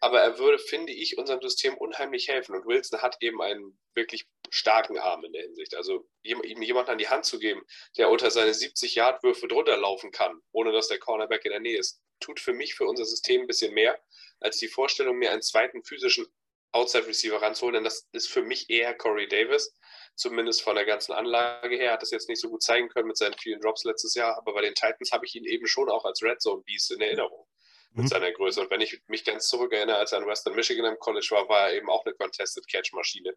aber 0.00 0.20
er 0.20 0.38
würde, 0.38 0.58
finde 0.58 0.92
ich, 0.92 1.18
unserem 1.18 1.40
System 1.40 1.76
unheimlich 1.76 2.28
helfen. 2.28 2.54
Und 2.54 2.66
Wilson 2.66 3.02
hat 3.02 3.16
eben 3.20 3.42
einen 3.42 3.78
wirklich 3.94 4.26
starken 4.50 4.98
Arm 4.98 5.24
in 5.24 5.32
der 5.32 5.42
Hinsicht. 5.42 5.74
Also 5.74 6.08
ihm 6.22 6.40
jemanden 6.62 6.92
an 6.92 6.98
die 6.98 7.08
Hand 7.08 7.24
zu 7.24 7.38
geben, 7.38 7.62
der 7.96 8.10
unter 8.10 8.30
seine 8.30 8.52
70-Yard-Würfe 8.52 9.48
drunter 9.48 9.76
laufen 9.76 10.12
kann, 10.12 10.40
ohne 10.52 10.72
dass 10.72 10.88
der 10.88 10.98
Cornerback 10.98 11.44
in 11.44 11.50
der 11.50 11.60
Nähe 11.60 11.78
ist, 11.78 12.00
tut 12.20 12.38
für 12.38 12.52
mich, 12.52 12.74
für 12.74 12.86
unser 12.86 13.04
System 13.04 13.42
ein 13.42 13.46
bisschen 13.46 13.74
mehr, 13.74 14.00
als 14.40 14.58
die 14.58 14.68
Vorstellung, 14.68 15.16
mir 15.18 15.32
einen 15.32 15.42
zweiten 15.42 15.82
physischen 15.82 16.26
Outside-Receiver 16.72 17.42
ranzuholen. 17.42 17.74
Denn 17.74 17.84
das 17.84 18.08
ist 18.12 18.28
für 18.28 18.42
mich 18.42 18.70
eher 18.70 18.94
Corey 18.94 19.26
Davis. 19.26 19.74
Zumindest 20.14 20.62
von 20.62 20.76
der 20.76 20.84
ganzen 20.84 21.12
Anlage 21.12 21.76
her 21.76 21.92
hat 21.92 22.02
das 22.02 22.10
jetzt 22.12 22.28
nicht 22.28 22.40
so 22.40 22.50
gut 22.50 22.62
zeigen 22.62 22.88
können 22.88 23.08
mit 23.08 23.16
seinen 23.16 23.34
vielen 23.38 23.60
Drops 23.60 23.84
letztes 23.84 24.14
Jahr. 24.14 24.36
Aber 24.36 24.52
bei 24.54 24.62
den 24.62 24.74
Titans 24.74 25.10
habe 25.10 25.26
ich 25.26 25.34
ihn 25.34 25.44
eben 25.44 25.66
schon 25.66 25.88
auch 25.88 26.04
als 26.04 26.22
Red 26.22 26.40
Zone 26.40 26.62
Beast 26.64 26.90
in 26.92 27.00
Erinnerung 27.00 27.48
mit 27.92 28.04
mhm. 28.04 28.08
seiner 28.08 28.32
Größe. 28.32 28.60
Und 28.60 28.70
wenn 28.70 28.80
ich 28.80 29.00
mich 29.06 29.24
ganz 29.24 29.48
zurückerinnere, 29.48 29.96
als 29.96 30.12
er 30.12 30.18
in 30.18 30.26
Western 30.26 30.54
Michigan 30.54 30.86
im 30.86 30.98
College 30.98 31.28
war, 31.30 31.48
war 31.48 31.68
er 31.68 31.76
eben 31.76 31.90
auch 31.90 32.04
eine 32.04 32.14
Contested 32.14 32.66
Catch 32.68 32.92
Maschine, 32.92 33.34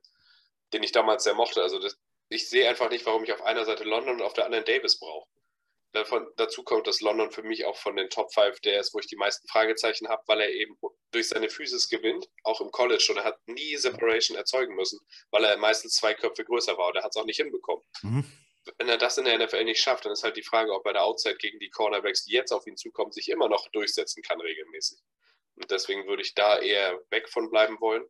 den 0.74 0.84
ich 0.84 0.92
damals 0.92 1.24
sehr 1.24 1.34
mochte. 1.34 1.62
Also 1.62 1.80
das, 1.80 1.98
ich 2.30 2.50
sehe 2.50 2.68
einfach 2.68 2.90
nicht, 2.90 3.06
warum 3.06 3.24
ich 3.24 3.34
auf 3.34 3.44
einer 3.44 3.66
Seite 3.66 3.84
London 3.84 4.16
und 4.16 4.22
auf 4.22 4.34
der 4.34 4.46
anderen 4.46 4.66
Davis 4.66 5.00
brauche. 5.00 5.28
Davon, 5.94 6.26
dazu 6.38 6.64
kommt, 6.64 6.88
dass 6.88 7.02
London 7.02 7.32
für 7.32 7.44
mich 7.44 7.66
auch 7.66 7.76
von 7.76 7.98
den 7.98 8.10
Top 8.10 8.34
5 8.34 8.62
der 8.62 8.80
ist, 8.80 8.94
wo 8.94 9.00
ich 9.00 9.08
die 9.08 9.18
meisten 9.18 9.46
Fragezeichen 9.50 10.08
habe, 10.08 10.24
weil 10.28 10.40
er 10.40 10.50
eben 10.50 10.78
durch 11.12 11.28
seine 11.28 11.50
Physis 11.50 11.90
gewinnt, 11.90 12.30
auch 12.44 12.62
im 12.62 12.72
College. 12.72 13.08
Und 13.10 13.18
er 13.18 13.26
hat 13.26 13.46
nie 13.46 13.76
Separation 13.76 14.38
erzeugen 14.38 14.76
müssen, 14.76 15.00
weil 15.32 15.44
er 15.44 15.58
meistens 15.58 15.96
zwei 15.96 16.14
Köpfe 16.14 16.46
größer 16.46 16.78
war 16.78 16.88
und 16.88 16.96
er 16.96 17.04
hat 17.04 17.12
es 17.14 17.22
auch 17.22 17.26
nicht 17.26 17.38
hinbekommen. 17.38 17.84
Mhm 18.04 18.26
wenn 18.78 18.90
er 18.90 18.98
das 18.98 19.18
in 19.18 19.26
der 19.26 19.38
NFL 19.38 19.64
nicht 19.64 19.82
schafft, 19.82 20.06
dann 20.06 20.12
ist 20.14 20.24
halt 20.24 20.38
die 20.38 20.44
Frage, 20.44 20.74
ob 20.74 20.86
er 20.86 20.94
der 20.94 21.04
Outside 21.04 21.38
gegen 21.38 21.60
die 21.60 21.70
Cornerbacks, 21.70 22.26
die 22.26 22.34
jetzt 22.34 22.52
auf 22.52 22.68
ihn 22.68 22.78
zukommen, 22.78 23.12
sich 23.12 23.30
immer 23.30 23.50
noch 23.50 23.68
durchsetzen 23.70 24.22
kann 24.22 24.40
regelmäßig. 24.40 25.00
Und 25.56 25.72
deswegen 25.72 26.08
würde 26.08 26.22
ich 26.22 26.34
da 26.34 26.60
eher 26.60 27.00
weg 27.10 27.30
von 27.30 27.50
bleiben 27.50 27.80
wollen. 27.80 28.06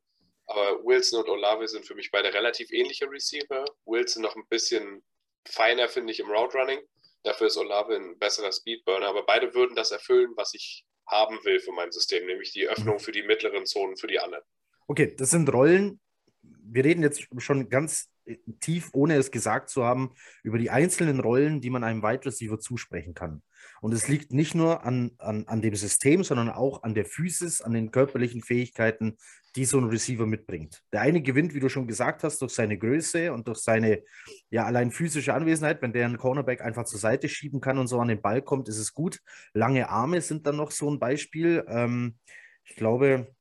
Aber 0.47 0.83
Wilson 0.83 1.23
und 1.23 1.29
Olave 1.29 1.67
sind 1.67 1.85
für 1.85 1.95
mich 1.95 2.11
beide 2.11 2.33
relativ 2.33 2.71
ähnliche 2.71 3.09
Receiver. 3.09 3.63
Wilson 3.85 4.21
noch 4.21 4.35
ein 4.35 4.47
bisschen 4.49 5.03
feiner, 5.47 5.87
finde 5.87 6.11
ich, 6.11 6.19
im 6.19 6.29
Route 6.29 6.57
Running. 6.57 6.79
Dafür 7.23 7.47
ist 7.47 7.57
Olave 7.57 7.95
ein 7.95 8.19
besserer 8.19 8.51
Speedburner. 8.51 9.07
Aber 9.07 9.25
beide 9.25 9.53
würden 9.53 9.75
das 9.75 9.91
erfüllen, 9.91 10.31
was 10.35 10.53
ich 10.53 10.85
haben 11.07 11.43
will 11.43 11.59
für 11.59 11.71
mein 11.71 11.91
System, 11.91 12.25
nämlich 12.25 12.51
die 12.51 12.67
Öffnung 12.67 12.99
für 12.99 13.11
die 13.11 13.23
mittleren 13.23 13.65
Zonen 13.65 13.97
für 13.97 14.07
die 14.07 14.19
anderen. 14.19 14.43
Okay, 14.87 15.15
das 15.15 15.29
sind 15.31 15.51
Rollen. 15.51 15.99
Wir 16.41 16.83
reden 16.83 17.03
jetzt 17.03 17.27
schon 17.37 17.69
ganz 17.69 18.10
tief, 18.59 18.89
ohne 18.93 19.15
es 19.15 19.31
gesagt 19.31 19.69
zu 19.69 19.83
haben, 19.83 20.11
über 20.43 20.57
die 20.57 20.69
einzelnen 20.69 21.19
Rollen, 21.19 21.61
die 21.61 21.69
man 21.69 21.83
einem 21.83 22.03
Wide 22.03 22.25
Receiver 22.25 22.59
zusprechen 22.59 23.13
kann. 23.13 23.41
Und 23.81 23.93
es 23.93 24.07
liegt 24.07 24.33
nicht 24.33 24.55
nur 24.55 24.83
an, 24.83 25.11
an, 25.17 25.45
an 25.47 25.61
dem 25.61 25.75
System, 25.75 26.23
sondern 26.23 26.49
auch 26.49 26.83
an 26.83 26.93
der 26.93 27.05
Physis, 27.05 27.61
an 27.61 27.73
den 27.73 27.91
körperlichen 27.91 28.41
Fähigkeiten, 28.41 29.17
die 29.55 29.65
so 29.65 29.77
ein 29.77 29.85
Receiver 29.85 30.25
mitbringt. 30.25 30.81
Der 30.93 31.01
eine 31.01 31.21
gewinnt, 31.21 31.53
wie 31.53 31.59
du 31.59 31.69
schon 31.69 31.87
gesagt 31.87 32.23
hast, 32.23 32.41
durch 32.41 32.53
seine 32.53 32.77
Größe 32.77 33.33
und 33.33 33.47
durch 33.47 33.59
seine 33.59 34.01
ja 34.49 34.65
allein 34.65 34.91
physische 34.91 35.33
Anwesenheit. 35.33 35.81
Wenn 35.81 35.93
der 35.93 36.05
einen 36.05 36.17
Cornerback 36.17 36.61
einfach 36.61 36.85
zur 36.85 36.99
Seite 36.99 37.27
schieben 37.27 37.59
kann 37.59 37.77
und 37.77 37.87
so 37.87 37.99
an 37.99 38.07
den 38.07 38.21
Ball 38.21 38.41
kommt, 38.41 38.69
ist 38.69 38.77
es 38.77 38.93
gut. 38.93 39.19
Lange 39.53 39.89
Arme 39.89 40.21
sind 40.21 40.47
dann 40.47 40.57
noch 40.57 40.71
so 40.71 40.89
ein 40.89 40.99
Beispiel. 40.99 41.65
Ähm, 41.67 42.17
ich 42.63 42.75
glaube, 42.75 43.35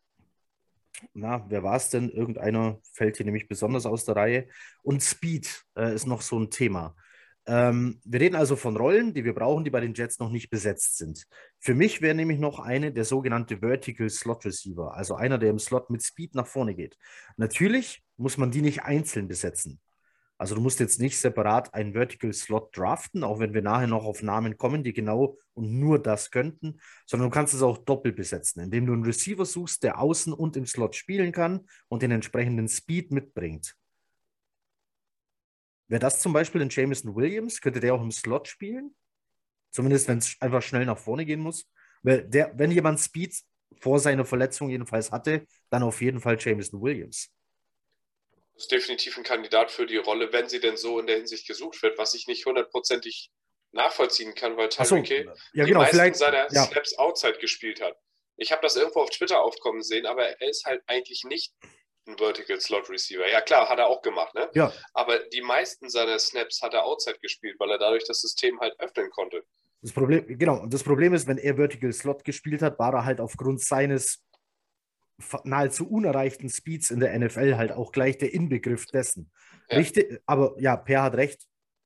na, 1.15 1.45
wer 1.49 1.63
war 1.63 1.77
es 1.77 1.91
denn? 1.91 2.11
Irgendeiner 2.11 2.79
fällt 2.93 3.17
hier 3.17 3.27
nämlich 3.27 3.49
besonders 3.49 3.87
aus 3.87 4.05
der 4.05 4.17
Reihe. 4.17 4.49
Und 4.83 5.03
Speed 5.03 5.65
äh, 5.77 5.95
ist 5.95 6.07
noch 6.07 6.23
so 6.23 6.39
ein 6.39 6.51
Thema. 6.51 6.95
Ähm, 7.47 8.01
wir 8.05 8.21
reden 8.21 8.37
also 8.37 8.55
von 8.55 8.77
Rollen, 8.77 9.15
die 9.15 9.25
wir 9.25 9.35
brauchen, 9.35 9.65
die 9.65 9.71
bei 9.71 9.81
den 9.81 9.95
Jets 9.95 10.19
noch 10.19 10.31
nicht 10.31 10.51
besetzt 10.51 10.99
sind. 10.99 11.27
Für 11.59 11.75
mich 11.75 12.01
wäre 12.01 12.15
nämlich 12.15 12.39
noch 12.39 12.61
eine 12.61 12.93
der 12.93 13.05
sogenannte 13.05 13.59
Vertical 13.59 14.09
Slot 14.09 14.45
Receiver, 14.45 14.95
also 14.95 15.15
einer, 15.15 15.39
der 15.39 15.51
im 15.51 15.59
Slot 15.59 15.91
mit 15.91 16.03
Speed 16.03 16.35
nach 16.35 16.47
vorne 16.47 16.75
geht. 16.75 16.97
Natürlich 17.37 18.05
muss 18.17 18.37
man 18.37 18.51
die 18.51 18.63
nicht 18.63 18.83
einzeln 18.83 19.27
besetzen. 19.27 19.81
Also 20.41 20.55
du 20.55 20.63
musst 20.63 20.81
jetzt 20.81 21.01
nicht 21.01 21.19
separat 21.19 21.75
einen 21.75 21.93
Vertical 21.93 22.33
Slot 22.33 22.75
draften, 22.75 23.25
auch 23.25 23.41
wenn 23.41 23.53
wir 23.53 23.61
nachher 23.61 23.89
noch 23.89 24.05
auf 24.05 24.23
Namen 24.23 24.57
kommen, 24.57 24.83
die 24.83 24.95
genau 24.95 25.37
und 25.53 25.79
nur 25.79 26.03
das 26.03 26.31
könnten, 26.31 26.81
sondern 27.05 27.29
du 27.29 27.35
kannst 27.35 27.53
es 27.53 27.61
auch 27.61 27.77
doppelt 27.77 28.17
besetzen, 28.17 28.63
indem 28.63 28.87
du 28.87 28.95
einen 28.95 29.05
Receiver 29.05 29.45
suchst, 29.45 29.83
der 29.83 29.99
außen 29.99 30.33
und 30.33 30.57
im 30.57 30.65
Slot 30.65 30.97
spielen 30.97 31.33
kann 31.33 31.69
und 31.89 32.01
den 32.01 32.11
entsprechenden 32.11 32.69
Speed 32.69 33.11
mitbringt. 33.11 33.77
Wäre 35.89 36.01
das 36.01 36.21
zum 36.21 36.33
Beispiel 36.33 36.63
ein 36.63 36.71
Jameson 36.71 37.15
Williams? 37.15 37.61
Könnte 37.61 37.81
der 37.81 37.93
auch 37.93 38.03
im 38.03 38.11
Slot 38.11 38.49
spielen? 38.49 38.95
Zumindest, 39.73 40.09
wenn 40.09 40.19
es 40.19 40.41
einfach 40.41 40.63
schnell 40.63 40.87
nach 40.87 40.97
vorne 40.97 41.27
gehen 41.27 41.41
muss. 41.41 41.71
Weil 42.03 42.27
der, 42.27 42.59
wenn 42.59 42.71
jemand 42.71 42.99
Speed 42.99 43.39
vor 43.79 43.99
seiner 43.99 44.25
Verletzung 44.25 44.71
jedenfalls 44.71 45.13
hatte, 45.13 45.45
dann 45.69 45.83
auf 45.83 46.01
jeden 46.01 46.23
Fall 46.23 46.39
Jameson 46.41 46.81
Williams 46.81 47.31
ist 48.61 48.73
definitiv 48.73 49.17
ein 49.17 49.25
Kandidat 49.25 49.71
für 49.71 49.87
die 49.87 49.97
Rolle, 49.97 50.33
wenn 50.33 50.49
sie 50.49 50.61
denn 50.61 50.77
so 50.77 50.99
in 50.99 51.07
der 51.07 51.17
Hinsicht 51.17 51.47
gesucht 51.47 51.83
wird, 51.83 51.99
was 51.99 52.15
ich 52.15 52.27
nicht 52.27 52.47
hundertprozentig 52.47 53.31
nachvollziehen 53.73 54.35
kann, 54.35 54.57
weil 54.57 54.69
Tyreek 54.69 55.07
so, 55.07 55.33
ja, 55.53 55.65
genau, 55.65 55.85
die 55.85 55.97
meisten 55.97 56.19
seiner 56.19 56.53
ja. 56.53 56.65
Snaps 56.65 56.99
Outside 56.99 57.39
gespielt 57.39 57.81
hat. 57.81 57.97
Ich 58.37 58.53
habe 58.53 58.63
das 58.63 58.77
irgendwo 58.77 59.01
auf 59.01 59.11
Twitter 59.11 59.43
aufkommen 59.43 59.83
sehen, 59.83 60.07
aber 60.07 60.27
er 60.27 60.49
ist 60.49 60.65
halt 60.65 60.83
eigentlich 60.87 61.25
nicht 61.25 61.53
ein 62.07 62.19
Vertical 62.19 62.61
Slot 62.61 62.91
Receiver. 62.91 63.29
Ja 63.29 63.41
klar, 63.41 63.69
hat 63.69 63.79
er 63.79 63.87
auch 63.87 64.03
gemacht, 64.03 64.35
ne? 64.35 64.51
Ja. 64.55 64.73
Aber 64.95 65.19
die 65.19 65.43
meisten 65.43 65.89
seiner 65.89 66.19
Snaps 66.19 66.61
hat 66.63 66.75
er 66.75 66.85
Outside 66.85 67.19
gespielt, 67.21 67.57
weil 67.59 67.71
er 67.71 67.79
dadurch 67.79 68.05
das 68.05 68.21
System 68.21 68.59
halt 68.61 68.75
öffnen 68.79 69.11
konnte. 69.11 69.45
Das 69.83 69.93
Problem, 69.93 70.27
genau, 70.27 70.61
und 70.61 70.75
das 70.75 70.83
Problem 70.83 71.15
ist, 71.15 71.27
wenn 71.27 71.39
er 71.39 71.57
Vertical 71.57 71.93
Slot 71.93 72.25
gespielt 72.25 72.61
hat, 72.61 72.79
war 72.79 72.93
er 72.93 73.05
halt 73.05 73.21
aufgrund 73.21 73.63
seines 73.63 74.23
nahezu 75.45 75.89
unerreichten 75.89 76.49
Speeds 76.49 76.91
in 76.91 77.01
der 77.01 77.19
NFL 77.19 77.57
halt 77.57 77.73
auch 77.73 77.93
gleich 77.93 78.19
der 78.19 78.33
Inbegriff 78.33 78.87
dessen. 78.87 79.31
Ja. 79.69 79.79
Richtig, 79.79 80.21
aber 80.27 80.55
ja, 80.59 80.77
Per 80.77 81.03
hat 81.03 81.15
recht. 81.15 81.43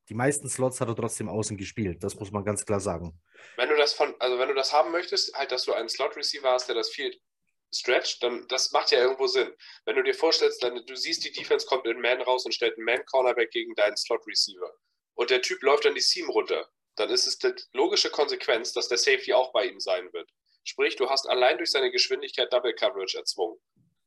Die 0.09 0.14
meisten 0.14 0.49
Slots 0.49 0.81
hat 0.81 0.88
er 0.88 0.97
trotzdem 0.97 1.29
außen 1.29 1.57
gespielt. 1.57 2.03
Das 2.05 2.14
muss 2.17 2.31
man 2.31 2.45
ganz 2.45 2.67
klar 2.67 2.81
sagen. 2.81 3.19
Wenn 3.57 3.69
du 3.69 3.76
das 3.76 3.95
von, 3.95 4.14
also 4.19 4.38
wenn 4.38 4.49
du 4.49 4.55
das 4.55 4.73
haben 4.73 4.93
möchtest, 4.93 5.35
halt, 5.35 5.50
dass 5.50 5.64
du 5.64 5.73
einen 5.73 5.88
Slot-Receiver 5.88 6.50
hast, 6.50 6.69
der 6.69 6.75
das 6.75 6.91
viel 6.91 7.14
stretcht, 7.73 8.23
dann 8.23 8.47
das 8.49 8.71
macht 8.73 8.91
ja 8.91 8.99
irgendwo 8.99 9.26
Sinn. 9.26 9.50
Wenn 9.85 9.97
du 9.97 10.03
dir 10.03 10.14
vorstellst, 10.14 10.62
dann, 10.62 10.85
du 10.87 10.95
siehst, 10.95 11.25
die 11.25 11.33
Defense 11.33 11.67
kommt 11.67 11.87
in 11.87 12.00
Man 12.00 12.21
raus 12.21 12.45
und 12.45 12.55
stellt 12.55 12.76
einen 12.76 12.85
Man-Cornerback 12.85 13.50
gegen 13.50 13.75
deinen 13.75 13.97
Slot-Receiver. 13.97 14.71
Und 15.14 15.31
der 15.31 15.43
Typ 15.43 15.62
läuft 15.62 15.85
dann 15.85 15.95
die 15.95 16.00
Seam 16.00 16.29
runter. 16.29 16.69
Dann 16.97 17.11
ist 17.11 17.26
es 17.26 17.38
die 17.38 17.53
logische 17.73 18.11
Konsequenz, 18.11 18.73
dass 18.73 18.88
der 18.88 18.99
Safety 18.99 19.33
auch 19.33 19.53
bei 19.53 19.67
ihm 19.67 19.81
sein 19.81 20.12
wird. 20.12 20.31
Sprich, 20.64 20.97
du 20.97 21.09
hast 21.11 21.28
allein 21.28 21.59
durch 21.59 21.71
seine 21.71 21.90
Geschwindigkeit 21.90 22.52
Double 22.52 22.75
Coverage 22.75 23.18
erzwungen. 23.18 23.59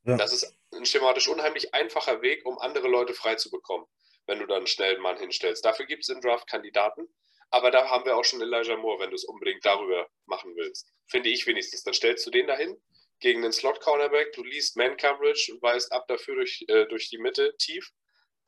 Ja. 0.04 0.16
Das 0.16 0.32
ist 0.32 0.54
ein 0.74 0.84
schematisch 0.84 1.28
unheimlich 1.28 1.74
einfacher 1.74 2.20
Weg, 2.20 2.44
um 2.44 2.58
andere 2.58 2.88
Leute 2.88 3.14
frei 3.14 3.36
zu 3.36 3.50
bekommen, 3.50 3.86
wenn 4.26 4.40
du 4.40 4.46
dann 4.46 4.66
schnell 4.66 4.94
einen 4.94 5.02
Mann 5.02 5.18
hinstellst. 5.18 5.64
Dafür 5.64 5.86
gibt 5.86 6.02
es 6.02 6.08
im 6.08 6.20
Draft 6.20 6.48
Kandidaten, 6.48 7.08
aber 7.50 7.70
da 7.70 7.88
haben 7.88 8.04
wir 8.04 8.16
auch 8.16 8.24
schon 8.24 8.40
Elijah 8.40 8.76
Moore, 8.76 9.00
wenn 9.00 9.10
du 9.10 9.16
es 9.16 9.24
unbedingt 9.24 9.64
darüber 9.64 10.08
machen 10.26 10.54
willst. 10.56 10.90
Finde 11.06 11.30
ich 11.30 11.46
wenigstens. 11.46 11.82
Dann 11.84 11.94
stellst 11.94 12.26
du 12.26 12.30
den 12.30 12.46
dahin 12.46 12.76
gegen 13.20 13.42
den 13.42 13.52
Slot-Cornerback, 13.52 14.32
du 14.32 14.44
liest 14.44 14.76
Man-Coverage 14.76 15.52
und 15.52 15.62
weißt 15.62 15.92
ab 15.92 16.06
dafür 16.08 16.36
durch, 16.36 16.64
äh, 16.68 16.86
durch 16.86 17.08
die 17.08 17.18
Mitte 17.18 17.54
tief. 17.58 17.90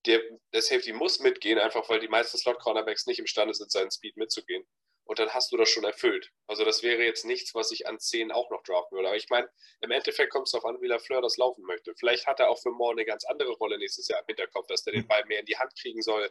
Der, 0.07 0.23
der 0.53 0.63
Safety 0.63 0.93
muss 0.93 1.21
mitgehen, 1.21 1.59
einfach 1.59 1.89
weil 1.89 2.01
die 2.01 2.09
meisten 2.09 2.39
Slot-Cornerbacks 2.39 3.07
nicht 3.07 3.19
imstande 3.19 3.53
sind, 3.55 3.71
seinen 3.71 3.91
Speed 3.91 4.17
mitzugehen 4.17 4.67
und 5.11 5.19
dann 5.19 5.31
hast 5.31 5.51
du 5.51 5.57
das 5.57 5.69
schon 5.69 5.83
erfüllt. 5.83 6.31
Also 6.47 6.65
das 6.65 6.85
wäre 6.85 7.03
jetzt 7.03 7.25
nichts, 7.25 7.53
was 7.53 7.73
ich 7.73 7.89
an 7.89 7.99
10 7.99 8.31
auch 8.31 8.49
noch 8.51 8.63
draften 8.63 8.97
würde. 8.97 9.09
Aber 9.09 9.17
ich 9.17 9.29
meine, 9.29 9.51
im 9.81 9.91
Endeffekt 9.91 10.31
kommt 10.31 10.47
es 10.47 10.53
darauf 10.53 10.67
an, 10.67 10.81
wie 10.81 10.87
der 10.87 11.01
Fleur 11.01 11.21
das 11.21 11.37
laufen 11.37 11.65
möchte. 11.65 11.93
Vielleicht 11.99 12.29
hat 12.29 12.39
er 12.39 12.49
auch 12.49 12.63
für 12.63 12.71
Moore 12.71 12.93
eine 12.93 13.05
ganz 13.05 13.25
andere 13.25 13.51
Rolle 13.55 13.77
nächstes 13.77 14.07
Jahr 14.07 14.21
im 14.21 14.27
Hinterkopf, 14.29 14.69
dass 14.69 14.85
der 14.85 14.93
den 14.93 15.09
Ball 15.09 15.25
mehr 15.25 15.41
in 15.41 15.47
die 15.47 15.59
Hand 15.59 15.75
kriegen 15.75 16.01
soll 16.01 16.31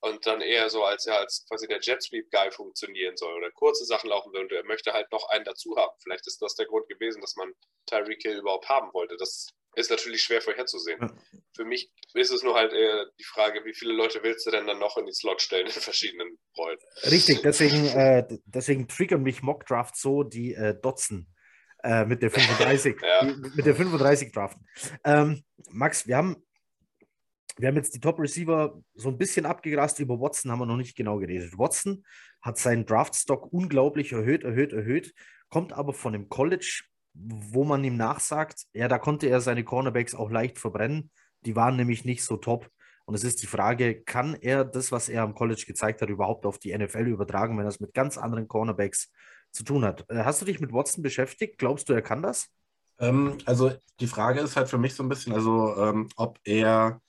und 0.00 0.26
dann 0.26 0.40
eher 0.40 0.68
so 0.70 0.82
als 0.82 1.04
ja 1.04 1.18
als 1.18 1.46
quasi 1.46 1.68
der 1.68 1.78
Jet 1.80 2.02
Sweep 2.02 2.28
Guy 2.32 2.50
funktionieren 2.50 3.16
soll 3.16 3.32
oder 3.32 3.52
kurze 3.52 3.84
Sachen 3.84 4.10
laufen 4.10 4.32
will 4.32 4.40
und 4.40 4.50
er 4.50 4.64
möchte 4.64 4.92
halt 4.92 5.10
noch 5.12 5.28
einen 5.28 5.44
dazu 5.44 5.76
haben. 5.76 5.96
Vielleicht 6.02 6.26
ist 6.26 6.42
das 6.42 6.56
der 6.56 6.66
Grund 6.66 6.88
gewesen, 6.88 7.20
dass 7.20 7.36
man 7.36 7.54
Tyreek 7.86 8.22
Hill 8.22 8.38
überhaupt 8.38 8.68
haben 8.68 8.92
wollte. 8.92 9.16
Das 9.18 9.50
ist 9.76 9.90
natürlich 9.90 10.22
schwer 10.22 10.40
vorherzusehen. 10.40 10.98
Ja. 11.00 11.12
Für 11.54 11.64
mich 11.64 11.92
ist 12.14 12.32
es 12.32 12.42
nur 12.42 12.54
halt 12.54 12.72
eher 12.72 13.06
die 13.18 13.24
Frage, 13.24 13.64
wie 13.64 13.74
viele 13.74 13.92
Leute 13.92 14.22
willst 14.22 14.46
du 14.46 14.50
denn 14.50 14.66
dann 14.66 14.78
noch 14.78 14.96
in 14.96 15.06
die 15.06 15.12
Slot 15.12 15.42
stellen 15.42 15.66
in 15.66 15.72
verschiedenen 15.72 16.38
Rollen? 16.56 16.78
Richtig, 17.04 17.42
deswegen, 17.42 17.86
äh, 17.86 18.26
deswegen 18.46 18.88
triggern 18.88 19.22
mich 19.22 19.42
Mockdraft 19.42 19.96
so 19.96 20.22
die 20.22 20.54
äh, 20.54 20.74
Dotzen 20.80 21.28
äh, 21.84 22.06
mit 22.06 22.22
der 22.22 22.30
35, 22.30 22.96
ja. 23.02 23.24
die, 23.24 23.34
mit 23.54 23.66
der 23.66 23.76
35 23.76 24.32
draften. 24.32 24.66
Ähm, 25.04 25.44
Max, 25.70 26.06
wir 26.06 26.16
haben, 26.16 26.42
wir 27.58 27.68
haben 27.68 27.76
jetzt 27.76 27.94
die 27.94 28.00
Top 28.00 28.18
Receiver 28.18 28.82
so 28.94 29.10
ein 29.10 29.18
bisschen 29.18 29.44
abgegrast. 29.44 29.98
Über 30.00 30.18
Watson 30.18 30.50
haben 30.50 30.58
wir 30.58 30.66
noch 30.66 30.76
nicht 30.76 30.96
genau 30.96 31.18
geredet. 31.18 31.58
Watson 31.58 32.04
hat 32.40 32.58
seinen 32.58 32.86
Draftstock 32.86 33.52
unglaublich 33.52 34.12
erhöht, 34.12 34.42
erhöht, 34.42 34.72
erhöht, 34.72 35.14
kommt 35.50 35.74
aber 35.74 35.92
von 35.92 36.14
dem 36.14 36.30
College 36.30 36.84
wo 37.18 37.64
man 37.64 37.82
ihm 37.84 37.96
nachsagt, 37.96 38.64
ja, 38.72 38.88
da 38.88 38.98
konnte 38.98 39.26
er 39.28 39.40
seine 39.40 39.64
Cornerbacks 39.64 40.14
auch 40.14 40.30
leicht 40.30 40.58
verbrennen. 40.58 41.10
Die 41.42 41.56
waren 41.56 41.76
nämlich 41.76 42.04
nicht 42.04 42.24
so 42.24 42.36
top. 42.36 42.70
Und 43.04 43.14
es 43.14 43.24
ist 43.24 43.42
die 43.42 43.46
Frage, 43.46 44.02
kann 44.02 44.34
er 44.34 44.64
das, 44.64 44.90
was 44.90 45.08
er 45.08 45.22
am 45.22 45.34
College 45.34 45.64
gezeigt 45.66 46.02
hat, 46.02 46.08
überhaupt 46.08 46.44
auf 46.44 46.58
die 46.58 46.76
NFL 46.76 47.06
übertragen, 47.06 47.56
wenn 47.56 47.64
er 47.64 47.70
es 47.70 47.80
mit 47.80 47.94
ganz 47.94 48.18
anderen 48.18 48.48
Cornerbacks 48.48 49.12
zu 49.52 49.62
tun 49.62 49.84
hat? 49.84 50.04
Äh, 50.10 50.24
hast 50.24 50.40
du 50.40 50.44
dich 50.44 50.60
mit 50.60 50.72
Watson 50.72 51.02
beschäftigt? 51.02 51.58
Glaubst 51.58 51.88
du, 51.88 51.92
er 51.92 52.02
kann 52.02 52.22
das? 52.22 52.48
Ähm, 52.98 53.38
also 53.46 53.72
die 54.00 54.08
Frage 54.08 54.40
ist 54.40 54.56
halt 54.56 54.68
für 54.68 54.78
mich 54.78 54.94
so 54.94 55.02
ein 55.02 55.08
bisschen, 55.08 55.32
also 55.32 55.76
ähm, 55.76 56.08
ob 56.16 56.38
er 56.44 57.00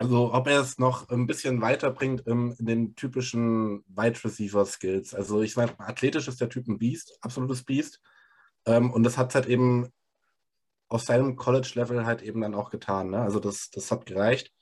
also 0.00 0.32
ob 0.32 0.46
er 0.46 0.60
es 0.60 0.78
noch 0.78 1.08
ein 1.08 1.26
bisschen 1.26 1.60
weiterbringt 1.60 2.20
in 2.20 2.54
den 2.60 2.94
typischen 2.94 3.82
Wide 3.88 4.22
Receiver 4.22 4.64
Skills. 4.64 5.12
Also 5.12 5.42
ich 5.42 5.56
meine, 5.56 5.78
athletisch 5.80 6.28
ist 6.28 6.40
der 6.40 6.48
Typ 6.48 6.68
ein 6.68 6.78
Beast, 6.78 7.18
absolutes 7.20 7.64
Beast. 7.64 8.00
Ähm, 8.68 8.90
und 8.92 9.02
das 9.02 9.18
hat 9.18 9.34
halt 9.34 9.46
eben 9.46 9.88
auf 10.88 11.02
seinem 11.02 11.36
College-Level 11.36 12.06
halt 12.06 12.22
eben 12.22 12.40
dann 12.40 12.54
auch 12.54 12.70
getan. 12.70 13.10
Ne? 13.10 13.20
Also 13.20 13.40
das, 13.40 13.70
das 13.70 13.90
hat 13.90 14.06
gereicht. 14.06 14.52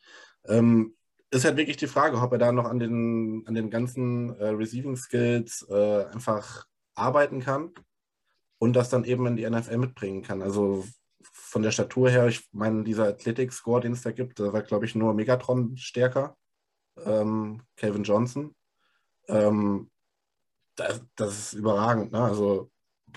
Ähm, 0.47 0.97
ist 1.31 1.45
halt 1.45 1.57
wirklich 1.57 1.77
die 1.77 1.89
Frage, 1.89 2.17
ob 2.19 2.33
er 2.33 2.39
da 2.39 2.53
noch 2.53 2.67
an 2.67 2.79
den, 2.79 3.45
an 3.47 3.55
den 3.55 3.69
ganzen 3.69 4.37
äh, 4.39 4.49
Receiving 4.49 4.97
Skills 4.97 5.67
äh, 5.69 6.05
einfach 6.07 6.67
arbeiten 6.95 7.41
kann 7.41 7.73
und 8.59 8.75
das 8.75 8.89
dann 8.91 9.05
eben 9.05 9.27
in 9.27 9.37
die 9.37 9.49
NFL 9.49 9.79
mitbringen 9.79 10.23
kann. 10.23 10.41
Also 10.41 10.85
von 11.21 11.63
der 11.63 11.73
Statur 11.73 12.11
her, 12.11 12.27
ich 12.29 12.49
meine, 12.53 12.85
dieser 12.85 13.09
Athletic-Score, 13.09 13.81
den 13.81 13.93
es 13.93 14.03
da 14.03 14.13
gibt, 14.13 14.39
da 14.39 14.53
war, 14.53 14.63
glaube 14.63 14.87
ich, 14.87 14.95
nur 14.95 15.15
Megatron 15.15 15.77
stärker. 15.77 16.37
Ähm, 17.05 17.63
Calvin 17.77 18.05
Johnson. 18.05 18.55
Ähm, 19.29 19.91
das, 20.77 21.03
das, 21.17 21.39
ist 21.39 21.53
überragend. 21.55 22.13
Ne? 22.13 22.23
Also 22.23 22.71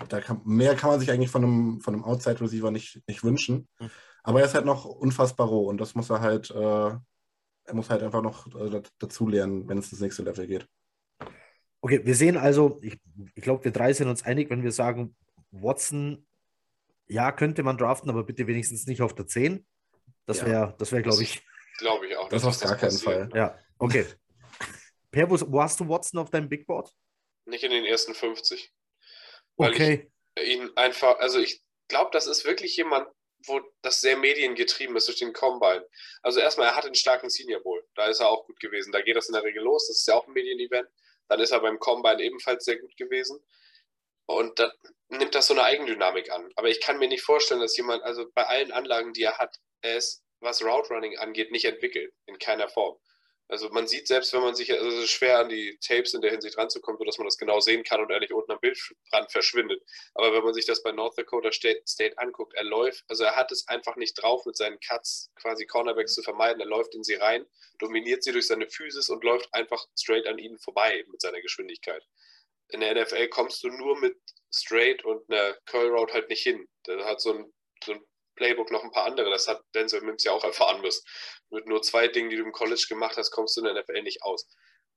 da 0.07 0.21
kann, 0.21 0.41
mehr 0.45 0.75
kann 0.75 0.91
man 0.91 0.99
sich 0.99 1.11
eigentlich 1.11 1.31
von 1.31 1.43
einem, 1.43 1.81
von 1.81 1.93
einem 1.93 2.03
Outside-Receiver 2.03 2.71
nicht, 2.71 3.01
nicht 3.07 3.23
wünschen. 3.23 3.67
Mhm. 3.79 3.89
Aber 4.23 4.39
er 4.39 4.45
ist 4.45 4.53
halt 4.53 4.65
noch 4.65 4.85
unfassbar 4.85 5.47
roh 5.47 5.67
und 5.67 5.79
das 5.79 5.95
muss 5.95 6.09
er 6.09 6.21
halt, 6.21 6.51
äh, 6.51 6.55
er 6.59 7.73
muss 7.73 7.89
halt 7.89 8.03
einfach 8.03 8.21
noch 8.21 8.47
äh, 8.55 8.81
dazu 8.99 9.27
lernen, 9.27 9.67
wenn 9.67 9.77
es 9.77 9.91
ins 9.91 10.01
nächste 10.01 10.23
Level 10.23 10.47
geht. 10.47 10.67
Okay, 11.81 12.01
wir 12.03 12.15
sehen 12.15 12.37
also, 12.37 12.79
ich, 12.81 12.99
ich 13.35 13.43
glaube, 13.43 13.63
wir 13.63 13.71
drei 13.71 13.93
sind 13.93 14.09
uns 14.09 14.23
einig, 14.23 14.49
wenn 14.49 14.63
wir 14.63 14.71
sagen, 14.71 15.15
Watson, 15.51 16.25
ja, 17.07 17.31
könnte 17.31 17.63
man 17.63 17.77
draften, 17.77 18.09
aber 18.09 18.23
bitte 18.23 18.47
wenigstens 18.47 18.85
nicht 18.85 19.01
auf 19.01 19.15
der 19.15 19.27
10. 19.27 19.65
Das 20.25 20.45
wäre, 20.45 20.51
ja. 20.51 20.75
das 20.77 20.91
wäre, 20.91 21.01
glaube 21.01 21.23
ich. 21.23 21.41
Glaube 21.77 22.07
ich 22.07 22.17
auch. 22.17 22.29
Das, 22.29 22.43
das 22.43 22.61
auf 22.61 22.69
gar 22.69 22.77
keinen 22.77 22.97
Fall. 22.97 23.29
Ja, 23.33 23.57
okay. 23.77 24.05
per, 25.11 25.29
wo, 25.29 25.39
wo 25.51 25.61
hast 25.61 25.79
du 25.79 25.87
Watson 25.87 26.19
auf 26.19 26.29
deinem 26.29 26.49
Big 26.49 26.67
Board? 26.67 26.93
Nicht 27.45 27.63
in 27.63 27.71
den 27.71 27.85
ersten 27.85 28.13
50. 28.13 28.71
Weil 29.59 29.73
okay. 29.73 30.11
ich 30.35 30.47
ihn 30.47 30.71
einfach, 30.75 31.19
also 31.19 31.39
ich 31.39 31.61
glaube, 31.89 32.11
das 32.13 32.27
ist 32.27 32.45
wirklich 32.45 32.75
jemand, 32.77 33.07
wo 33.45 33.61
das 33.81 34.01
sehr 34.01 34.17
mediengetrieben 34.17 34.95
ist 34.95 35.07
durch 35.07 35.19
den 35.19 35.33
Combine. 35.33 35.85
Also 36.21 36.39
erstmal, 36.39 36.67
er 36.67 36.75
hat 36.75 36.85
einen 36.85 36.95
starken 36.95 37.29
Senior 37.29 37.61
Bowl. 37.61 37.85
Da 37.95 38.07
ist 38.07 38.19
er 38.19 38.29
auch 38.29 38.45
gut 38.45 38.59
gewesen. 38.59 38.91
Da 38.91 39.01
geht 39.01 39.15
das 39.15 39.27
in 39.27 39.33
der 39.33 39.43
Regel 39.43 39.63
los. 39.63 39.87
Das 39.87 39.97
ist 39.97 40.07
ja 40.07 40.15
auch 40.15 40.27
ein 40.27 40.33
Medienevent. 40.33 40.87
Dann 41.27 41.39
ist 41.39 41.51
er 41.51 41.59
beim 41.59 41.79
Combine 41.79 42.21
ebenfalls 42.21 42.65
sehr 42.65 42.77
gut 42.77 42.95
gewesen. 42.97 43.39
Und 44.25 44.59
dann 44.59 44.71
nimmt 45.09 45.35
das 45.35 45.47
so 45.47 45.53
eine 45.53 45.63
Eigendynamik 45.63 46.31
an. 46.31 46.51
Aber 46.55 46.69
ich 46.69 46.81
kann 46.81 46.99
mir 46.99 47.07
nicht 47.07 47.23
vorstellen, 47.23 47.61
dass 47.61 47.77
jemand, 47.77 48.03
also 48.03 48.25
bei 48.33 48.45
allen 48.45 48.71
Anlagen, 48.71 49.13
die 49.13 49.23
er 49.23 49.37
hat, 49.37 49.55
er 49.81 49.97
ist, 49.97 50.23
was 50.39 50.63
Route 50.63 50.93
Running 50.93 51.17
angeht, 51.17 51.51
nicht 51.51 51.65
entwickelt. 51.65 52.13
In 52.25 52.37
keiner 52.39 52.69
Form. 52.69 52.97
Also 53.49 53.67
man 53.69 53.87
sieht 53.87 54.07
selbst, 54.07 54.31
wenn 54.33 54.41
man 54.41 54.53
sich, 54.53 54.71
also 54.71 54.87
es 54.87 55.05
ist 55.05 55.09
schwer 55.09 55.39
an 55.39 55.49
die 55.49 55.75
Tapes 55.81 56.13
in 56.13 56.21
der 56.21 56.29
Hinsicht 56.29 56.55
ranzukommen, 56.55 56.99
sodass 56.99 57.17
man 57.17 57.25
das 57.25 57.39
genau 57.39 57.59
sehen 57.59 57.83
kann 57.83 57.99
und 57.99 58.11
er 58.11 58.19
nicht 58.19 58.31
unten 58.31 58.51
am 58.51 58.59
Bildrand 58.59 59.31
verschwindet. 59.31 59.81
Aber 60.13 60.31
wenn 60.31 60.43
man 60.43 60.53
sich 60.53 60.67
das 60.67 60.83
bei 60.83 60.91
North 60.91 61.17
Dakota 61.17 61.51
State, 61.51 61.81
State 61.87 62.19
anguckt, 62.19 62.53
er 62.53 62.63
läuft, 62.63 63.03
also 63.07 63.23
er 63.23 63.35
hat 63.35 63.51
es 63.51 63.67
einfach 63.67 63.95
nicht 63.95 64.13
drauf, 64.21 64.45
mit 64.45 64.55
seinen 64.55 64.79
Cuts 64.79 65.31
quasi 65.33 65.65
Cornerbacks 65.65 66.13
zu 66.13 66.21
vermeiden. 66.21 66.61
Er 66.61 66.67
läuft 66.67 66.93
in 66.93 67.03
sie 67.03 67.15
rein, 67.15 67.43
dominiert 67.79 68.23
sie 68.23 68.33
durch 68.33 68.45
seine 68.45 68.69
Physis 68.69 69.09
und 69.09 69.23
läuft 69.23 69.51
einfach 69.51 69.83
straight 69.97 70.27
an 70.27 70.37
ihnen 70.37 70.59
vorbei 70.59 71.03
mit 71.07 71.19
seiner 71.19 71.41
Geschwindigkeit. 71.41 72.05
In 72.67 72.81
der 72.81 72.93
NFL 72.93 73.29
kommst 73.29 73.63
du 73.63 73.69
nur 73.69 73.99
mit 73.99 74.15
Straight 74.53 75.03
und 75.03 75.27
einer 75.27 75.55
Curl 75.65 75.89
Route 75.89 76.13
halt 76.13 76.29
nicht 76.29 76.43
hin. 76.43 76.67
Da 76.83 77.03
hat 77.03 77.19
so 77.19 77.33
ein, 77.33 77.53
so 77.83 77.93
ein 77.93 78.05
Playbook 78.39 78.71
noch 78.71 78.83
ein 78.83 78.91
paar 78.91 79.05
andere. 79.05 79.29
Das 79.29 79.47
hat 79.47 79.61
Denzel 79.75 80.01
Mims 80.01 80.23
ja 80.23 80.31
auch 80.31 80.43
erfahren 80.43 80.81
müssen. 80.81 81.03
Mit 81.49 81.67
nur 81.67 81.81
zwei 81.81 82.07
Dingen, 82.07 82.29
die 82.29 82.37
du 82.37 82.43
im 82.43 82.53
College 82.53 82.85
gemacht 82.87 83.17
hast, 83.17 83.31
kommst 83.31 83.55
du 83.55 83.61
in 83.61 83.65
der 83.65 83.83
NFL 83.83 84.01
nicht 84.01 84.23
aus. 84.23 84.47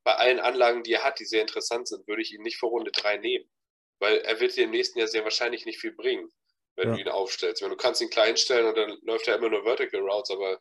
Bei 0.05 0.15
allen 0.15 0.39
Anlagen, 0.39 0.85
die 0.85 0.93
er 0.93 1.05
hat, 1.05 1.19
die 1.19 1.25
sehr 1.25 1.43
interessant 1.43 1.89
sind, 1.89 2.07
würde 2.07 2.23
ich 2.23 2.33
ihn 2.33 2.43
nicht 2.43 2.59
vor 2.59 2.71
Runde 2.71 2.93
3 2.93 3.19
nehmen. 3.19 3.51
Weil 3.99 4.19
er 4.19 4.41
wird 4.41 4.57
dir 4.57 4.65
im 4.65 4.71
nächsten 4.71 4.99
Jahr 4.99 5.09
sehr 5.09 5.25
wahrscheinlich 5.25 5.67
nicht 5.67 5.81
viel 5.81 5.93
bringen, 5.93 6.29
wenn 6.77 6.89
ja. 6.89 6.95
du 6.95 7.01
ihn 7.01 7.09
aufstellst. 7.09 7.63
Wenn 7.63 7.71
du 7.71 7.77
kannst 7.77 8.01
ihn 8.01 8.11
klein 8.11 8.37
stellen 8.37 8.67
und 8.67 8.77
dann 8.77 8.99
läuft 9.03 9.27
er 9.27 9.37
immer 9.37 9.49
nur 9.49 9.65
Vertical 9.65 10.01
Routes, 10.01 10.31
aber 10.31 10.61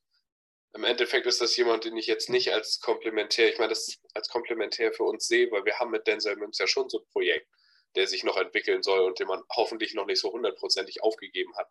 im 0.73 0.83
Endeffekt 0.83 1.27
ist 1.27 1.41
das 1.41 1.55
jemand, 1.57 1.85
den 1.85 1.97
ich 1.97 2.07
jetzt 2.07 2.29
nicht 2.29 2.53
als 2.53 2.79
komplementär, 2.79 3.49
ich 3.49 3.57
meine, 3.57 3.69
das 3.69 3.99
als 4.13 4.27
komplementär 4.29 4.91
für 4.93 5.03
uns 5.03 5.27
sehe, 5.27 5.51
weil 5.51 5.65
wir 5.65 5.79
haben 5.79 5.91
mit 5.91 6.07
Denzel 6.07 6.35
Mims 6.37 6.59
ja 6.59 6.67
schon 6.67 6.89
so 6.89 6.99
ein 6.99 7.07
Projekt 7.11 7.47
der 7.95 8.07
sich 8.07 8.23
noch 8.23 8.37
entwickeln 8.37 8.83
soll 8.83 9.01
und 9.01 9.19
den 9.19 9.27
man 9.27 9.41
hoffentlich 9.49 9.93
noch 9.93 10.05
nicht 10.05 10.19
so 10.19 10.31
hundertprozentig 10.31 11.03
aufgegeben 11.03 11.55
hat. 11.57 11.67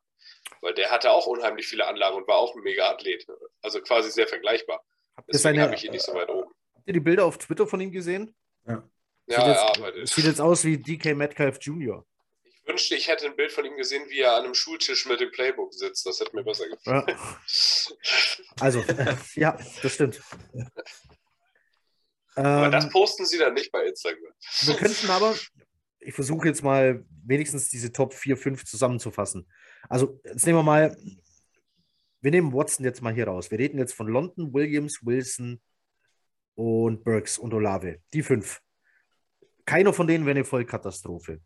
Weil 0.61 0.75
der 0.75 0.91
hatte 0.91 1.11
auch 1.11 1.27
unheimlich 1.27 1.67
viele 1.67 1.87
Anlagen 1.87 2.17
und 2.17 2.29
war 2.29 2.37
auch 2.37 2.55
ein 2.55 2.63
Mega-Athlet. 2.63 3.27
Also 3.63 3.81
quasi 3.81 4.11
sehr 4.11 4.29
vergleichbar. 4.29 4.85
Deswegen 5.33 5.61
habe 5.61 5.75
ich 5.75 5.85
ihn 5.85 5.93
nicht 5.93 6.05
so 6.05 6.15
weit 6.15 6.29
oben. 6.29 6.51
Habt 6.75 6.87
ihr 6.87 6.95
die 6.95 7.01
Bilder 7.01 7.25
auf 7.25 7.39
Twitter 7.39 7.67
von 7.67 7.81
ihm 7.81 7.93
gesehen? 7.93 8.35
Ja. 8.67 8.83
Sieht, 9.27 9.39
ja, 9.39 9.49
jetzt, 9.49 9.77
ja, 9.77 10.07
sieht 10.07 10.25
jetzt 10.25 10.41
aus 10.41 10.65
wie 10.65 10.79
DK 10.79 11.15
Metcalf 11.15 11.59
Jr. 11.61 12.05
Ich 12.43 12.67
wünschte, 12.67 12.97
ich 12.97 13.07
hätte 13.07 13.27
ein 13.27 13.37
Bild 13.37 13.53
von 13.53 13.65
ihm 13.65 13.77
gesehen, 13.77 14.09
wie 14.09 14.21
er 14.21 14.35
an 14.35 14.45
einem 14.45 14.55
Schultisch 14.55 15.07
mit 15.07 15.21
dem 15.21 15.31
Playbook 15.31 15.73
sitzt. 15.73 16.05
Das 16.07 16.21
hätte 16.21 16.35
mir 16.35 16.43
besser 16.43 16.69
gefallen. 16.69 17.05
Ja. 17.09 17.41
Also, 18.59 18.85
ja, 19.37 19.57
das 19.83 19.95
stimmt. 19.95 20.21
Aber 22.35 22.67
ähm, 22.67 22.73
das 22.73 22.89
posten 22.91 23.25
sie 23.25 23.39
dann 23.39 23.55
nicht 23.55 23.73
bei 23.73 23.85
Instagram. 23.87 24.33
Wir 24.63 24.75
könnten 24.75 25.11
aber, 25.11 25.35
ich 26.01 26.15
versuche 26.15 26.49
jetzt 26.49 26.63
mal 26.63 27.05
wenigstens 27.25 27.69
diese 27.69 27.93
Top 27.93 28.15
4, 28.15 28.37
5 28.37 28.65
zusammenzufassen. 28.65 29.47
Also, 29.89 30.21
jetzt 30.25 30.47
nehmen 30.47 30.59
wir 30.59 30.63
mal, 30.63 30.97
wir 32.21 32.31
nehmen 32.31 32.53
Watson 32.53 32.85
jetzt 32.85 33.03
mal 33.03 33.15
hier 33.15 33.29
raus. 33.29 33.51
Wir 33.51 33.59
reden 33.59 33.79
jetzt 33.79 33.95
von 33.95 34.09
London, 34.09 34.53
Williams, 34.53 35.01
Wilson 35.05 35.61
und 36.55 37.05
Burks 37.05 37.39
und 37.39 37.55
Olave. 37.55 38.01
Die 38.13 38.23
fünf. 38.23 38.61
Keiner 39.65 39.93
von 39.93 40.07
denen 40.07 40.25
wäre 40.27 40.37
eine 40.37 40.45
Vollkatastrophe, 40.45 41.41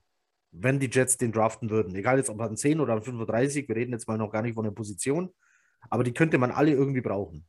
wenn 0.51 0.79
die 0.79 0.91
Jets 0.91 1.17
den 1.17 1.33
draften 1.33 1.71
würden. 1.71 1.95
Egal 1.95 2.19
jetzt 2.19 2.31
ob 2.31 2.41
an 2.41 2.57
10 2.57 2.81
oder 2.81 2.95
an 2.95 3.03
35, 3.03 3.69
wir 3.69 3.77
reden 3.77 3.93
jetzt 3.93 4.09
mal 4.09 4.19
noch 4.19 4.31
gar 4.31 4.43
nicht 4.43 4.55
von 4.55 4.65
der 4.65 4.71
Position, 4.71 5.35
aber 5.91 6.05
die 6.05 6.15
könnte 6.15 6.39
man 6.39 6.51
alle 6.51 6.73
irgendwie 6.73 7.01
brauchen. 7.01 7.47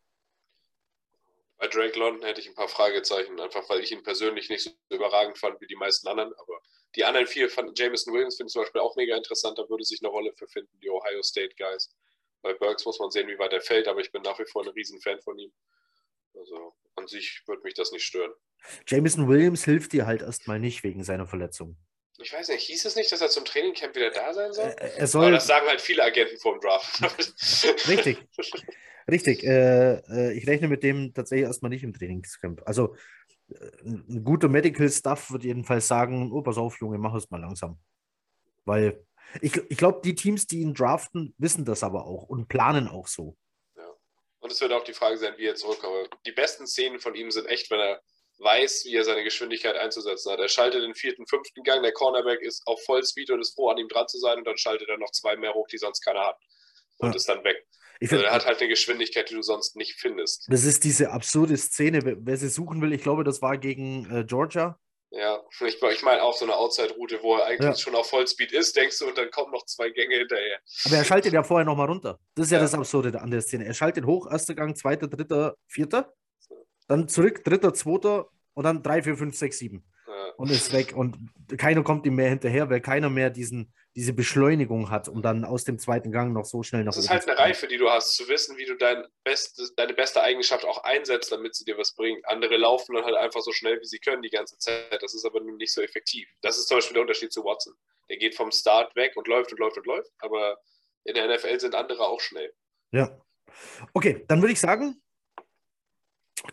Bei 1.57 1.67
Drake 1.67 1.97
London 1.97 2.23
hätte 2.25 2.41
ich 2.41 2.49
ein 2.49 2.55
paar 2.55 2.67
Fragezeichen, 2.67 3.39
einfach 3.39 3.67
weil 3.69 3.79
ich 3.79 3.91
ihn 3.91 4.03
persönlich 4.03 4.49
nicht 4.49 4.63
so 4.63 4.71
überragend 4.93 5.37
fand 5.37 5.59
wie 5.61 5.67
die 5.67 5.77
meisten 5.77 6.07
anderen, 6.07 6.33
aber 6.33 6.59
die 6.95 7.03
anderen 7.03 7.27
vier 7.27 7.49
von 7.49 7.73
Jameson 7.75 8.13
Williams 8.13 8.37
finde 8.37 8.47
ich 8.47 8.53
zum 8.53 8.63
Beispiel 8.63 8.81
auch 8.81 8.95
mega 8.95 9.15
interessant. 9.15 9.57
Da 9.57 9.67
würde 9.69 9.83
sich 9.83 9.99
eine 10.01 10.09
Rolle 10.09 10.33
für 10.33 10.47
finden, 10.47 10.79
die 10.81 10.89
Ohio 10.89 11.21
State 11.21 11.55
Guys. 11.57 11.93
Bei 12.41 12.53
Burks 12.53 12.85
muss 12.85 12.99
man 12.99 13.11
sehen, 13.11 13.27
wie 13.27 13.39
weit 13.39 13.53
er 13.53 13.61
fällt, 13.61 13.87
aber 13.87 13.99
ich 14.01 14.11
bin 14.11 14.21
nach 14.21 14.39
wie 14.39 14.45
vor 14.45 14.63
ein 14.63 14.69
Riesenfan 14.69 15.21
von 15.21 15.37
ihm. 15.37 15.51
Also 16.35 16.73
an 16.95 17.07
sich 17.07 17.41
würde 17.47 17.63
mich 17.63 17.73
das 17.73 17.91
nicht 17.91 18.03
stören. 18.03 18.31
Jameson 18.87 19.27
Williams 19.27 19.63
hilft 19.63 19.93
dir 19.93 20.05
halt 20.05 20.21
erstmal 20.21 20.59
nicht 20.59 20.83
wegen 20.83 21.03
seiner 21.03 21.27
Verletzung. 21.27 21.77
Ich 22.17 22.31
weiß 22.31 22.47
nicht, 22.49 22.61
hieß 22.61 22.85
es 22.85 22.95
nicht, 22.95 23.11
dass 23.11 23.21
er 23.21 23.29
zum 23.29 23.43
Trainingcamp 23.45 23.95
wieder 23.95 24.09
da 24.09 24.33
sein 24.33 24.53
soll? 24.53 24.69
Äh, 24.77 24.91
er 24.97 25.07
soll 25.07 25.25
aber 25.25 25.35
das 25.35 25.47
sagen 25.47 25.67
halt 25.67 25.81
viele 25.81 26.03
Agenten 26.03 26.37
vor 26.37 26.53
dem 26.53 26.61
Draft. 26.61 27.01
Richtig. 27.87 28.17
Richtig. 29.09 29.43
Äh, 29.43 29.95
äh, 30.09 30.33
ich 30.33 30.47
rechne 30.47 30.67
mit 30.67 30.83
dem 30.83 31.13
tatsächlich 31.13 31.45
erstmal 31.47 31.69
nicht 31.69 31.83
im 31.83 31.93
Trainingscamp. 31.93 32.61
Also 32.65 32.95
ein 33.49 34.23
guter 34.23 34.47
Medical 34.47 34.89
Staff 34.89 35.31
wird 35.31 35.43
jedenfalls 35.43 35.87
sagen, 35.87 36.31
oh, 36.31 36.41
pass 36.41 36.57
auf, 36.57 36.79
Junge, 36.79 36.97
mach 36.97 37.13
es 37.13 37.29
mal 37.29 37.39
langsam. 37.39 37.79
Weil 38.65 39.05
ich, 39.41 39.55
ich 39.69 39.77
glaube, 39.77 40.01
die 40.03 40.15
Teams, 40.15 40.47
die 40.47 40.59
ihn 40.61 40.73
draften, 40.73 41.33
wissen 41.37 41.65
das 41.65 41.83
aber 41.83 42.05
auch 42.05 42.23
und 42.23 42.47
planen 42.47 42.87
auch 42.87 43.07
so. 43.07 43.37
Ja. 43.75 43.87
Und 44.39 44.51
es 44.51 44.61
wird 44.61 44.73
auch 44.73 44.83
die 44.83 44.93
Frage 44.93 45.17
sein, 45.17 45.33
wie 45.37 45.45
er 45.45 45.55
zurückkommt. 45.55 46.09
Die 46.25 46.31
besten 46.31 46.65
Szenen 46.65 46.99
von 46.99 47.15
ihm 47.15 47.31
sind 47.31 47.45
echt, 47.47 47.69
wenn 47.69 47.79
er 47.79 48.01
weiß, 48.39 48.85
wie 48.85 48.95
er 48.95 49.03
seine 49.03 49.23
Geschwindigkeit 49.23 49.75
einzusetzen 49.75 50.31
hat. 50.31 50.39
Er 50.39 50.49
schaltet 50.49 50.83
den 50.83 50.95
vierten, 50.95 51.25
fünften 51.27 51.63
Gang, 51.63 51.83
der 51.83 51.93
Cornerback 51.93 52.41
ist 52.41 52.65
auf 52.65 52.83
Vollspeed 52.83 53.29
und 53.31 53.41
ist 53.41 53.55
froh, 53.55 53.69
an 53.69 53.77
ihm 53.77 53.87
dran 53.87 54.07
zu 54.07 54.19
sein 54.19 54.39
und 54.39 54.45
dann 54.45 54.57
schaltet 54.57 54.89
er 54.89 54.97
noch 54.97 55.11
zwei 55.11 55.35
mehr 55.37 55.53
hoch, 55.53 55.67
die 55.67 55.77
sonst 55.77 56.01
keiner 56.01 56.27
hat. 56.27 56.37
Und 56.97 57.09
ja. 57.09 57.15
ist 57.15 57.29
dann 57.29 57.43
weg. 57.43 57.65
Ich 57.99 58.09
find, 58.09 58.21
also 58.21 58.27
er 58.27 58.35
hat 58.35 58.45
halt 58.45 58.59
eine 58.59 58.69
Geschwindigkeit, 58.69 59.29
die 59.29 59.35
du 59.35 59.41
sonst 59.41 59.75
nicht 59.75 59.93
findest. 59.99 60.45
Das 60.49 60.65
ist 60.65 60.83
diese 60.83 61.11
absurde 61.11 61.55
Szene, 61.57 62.01
wer 62.03 62.37
sie 62.37 62.49
suchen 62.49 62.81
will, 62.81 62.93
ich 62.93 63.01
glaube, 63.01 63.23
das 63.23 63.41
war 63.41 63.57
gegen 63.57 64.09
äh, 64.11 64.23
Georgia. 64.25 64.77
Ja, 65.11 65.41
ich, 65.65 65.81
ich 65.81 66.03
meine 66.03 66.21
auch 66.21 66.33
so 66.33 66.45
eine 66.45 66.55
Outside-Route, 66.55 67.19
wo 67.21 67.35
er 67.35 67.45
eigentlich 67.45 67.61
ja. 67.61 67.75
schon 67.75 67.95
auf 67.95 68.09
Vollspeed 68.09 68.51
ist, 68.51 68.75
denkst 68.75 68.99
du, 68.99 69.07
und 69.07 69.17
dann 69.17 69.31
kommen 69.31 69.51
noch 69.51 69.65
zwei 69.65 69.89
Gänge 69.89 70.15
hinterher. 70.17 70.59
Aber 70.85 70.95
er 70.95 71.05
schaltet 71.05 71.33
ja 71.33 71.43
vorher 71.43 71.65
nochmal 71.65 71.87
runter. 71.87 72.19
Das 72.35 72.47
ist 72.47 72.51
ja, 72.51 72.57
ja, 72.57 72.63
das 72.63 72.73
Absurde 72.73 73.21
an 73.21 73.31
der 73.31 73.41
Szene. 73.41 73.65
Er 73.65 73.73
schaltet 73.73 74.05
hoch, 74.05 74.29
erster 74.29 74.55
Gang, 74.55 74.75
zweiter, 74.77 75.07
dritter, 75.07 75.55
vierter, 75.67 76.13
dann 76.87 77.07
zurück, 77.07 77.43
dritter, 77.43 77.73
zweiter 77.73 78.27
und 78.53 78.63
dann 78.63 78.83
drei, 78.83 79.01
vier, 79.01 79.15
fünf, 79.15 79.35
sechs, 79.35 79.57
sieben. 79.57 79.85
Und 80.37 80.51
ist 80.51 80.73
weg. 80.73 80.93
Und 80.95 81.17
keiner 81.57 81.83
kommt 81.83 82.05
ihm 82.05 82.15
mehr 82.15 82.29
hinterher, 82.29 82.69
weil 82.69 82.81
keiner 82.81 83.09
mehr 83.09 83.29
diesen, 83.29 83.73
diese 83.95 84.13
Beschleunigung 84.13 84.89
hat, 84.89 85.07
um 85.07 85.21
dann 85.21 85.45
aus 85.45 85.63
dem 85.63 85.79
zweiten 85.79 86.11
Gang 86.11 86.33
noch 86.33 86.45
so 86.45 86.63
schnell 86.63 86.83
nach 86.83 86.93
Das 86.93 87.03
ist 87.03 87.09
halt 87.09 87.27
eine 87.27 87.37
Reife, 87.37 87.67
die 87.67 87.77
du 87.77 87.89
hast, 87.89 88.15
zu 88.15 88.27
wissen, 88.27 88.57
wie 88.57 88.65
du 88.65 88.75
dein 88.75 89.05
bestes, 89.23 89.73
deine 89.75 89.93
beste 89.93 90.21
Eigenschaft 90.21 90.65
auch 90.65 90.83
einsetzt, 90.83 91.31
damit 91.31 91.55
sie 91.55 91.65
dir 91.65 91.77
was 91.77 91.93
bringt. 91.93 92.27
Andere 92.27 92.57
laufen 92.57 92.95
dann 92.95 93.05
halt 93.05 93.15
einfach 93.15 93.41
so 93.41 93.51
schnell, 93.51 93.79
wie 93.79 93.85
sie 93.85 93.99
können 93.99 94.21
die 94.21 94.29
ganze 94.29 94.57
Zeit. 94.57 95.01
Das 95.01 95.13
ist 95.13 95.25
aber 95.25 95.39
nicht 95.41 95.73
so 95.73 95.81
effektiv. 95.81 96.27
Das 96.41 96.57
ist 96.57 96.67
zum 96.67 96.77
Beispiel 96.77 96.95
der 96.95 97.01
Unterschied 97.03 97.31
zu 97.31 97.43
Watson. 97.43 97.73
Der 98.09 98.17
geht 98.17 98.35
vom 98.35 98.51
Start 98.51 98.95
weg 98.95 99.13
und 99.15 99.27
läuft 99.27 99.51
und 99.51 99.59
läuft 99.59 99.77
und 99.77 99.85
läuft, 99.85 100.11
aber 100.19 100.57
in 101.05 101.15
der 101.15 101.33
NFL 101.33 101.59
sind 101.59 101.75
andere 101.75 102.07
auch 102.07 102.19
schnell. 102.19 102.53
Ja. 102.91 103.17
Okay, 103.93 104.25
dann 104.27 104.41
würde 104.41 104.53
ich 104.53 104.59
sagen, 104.59 105.01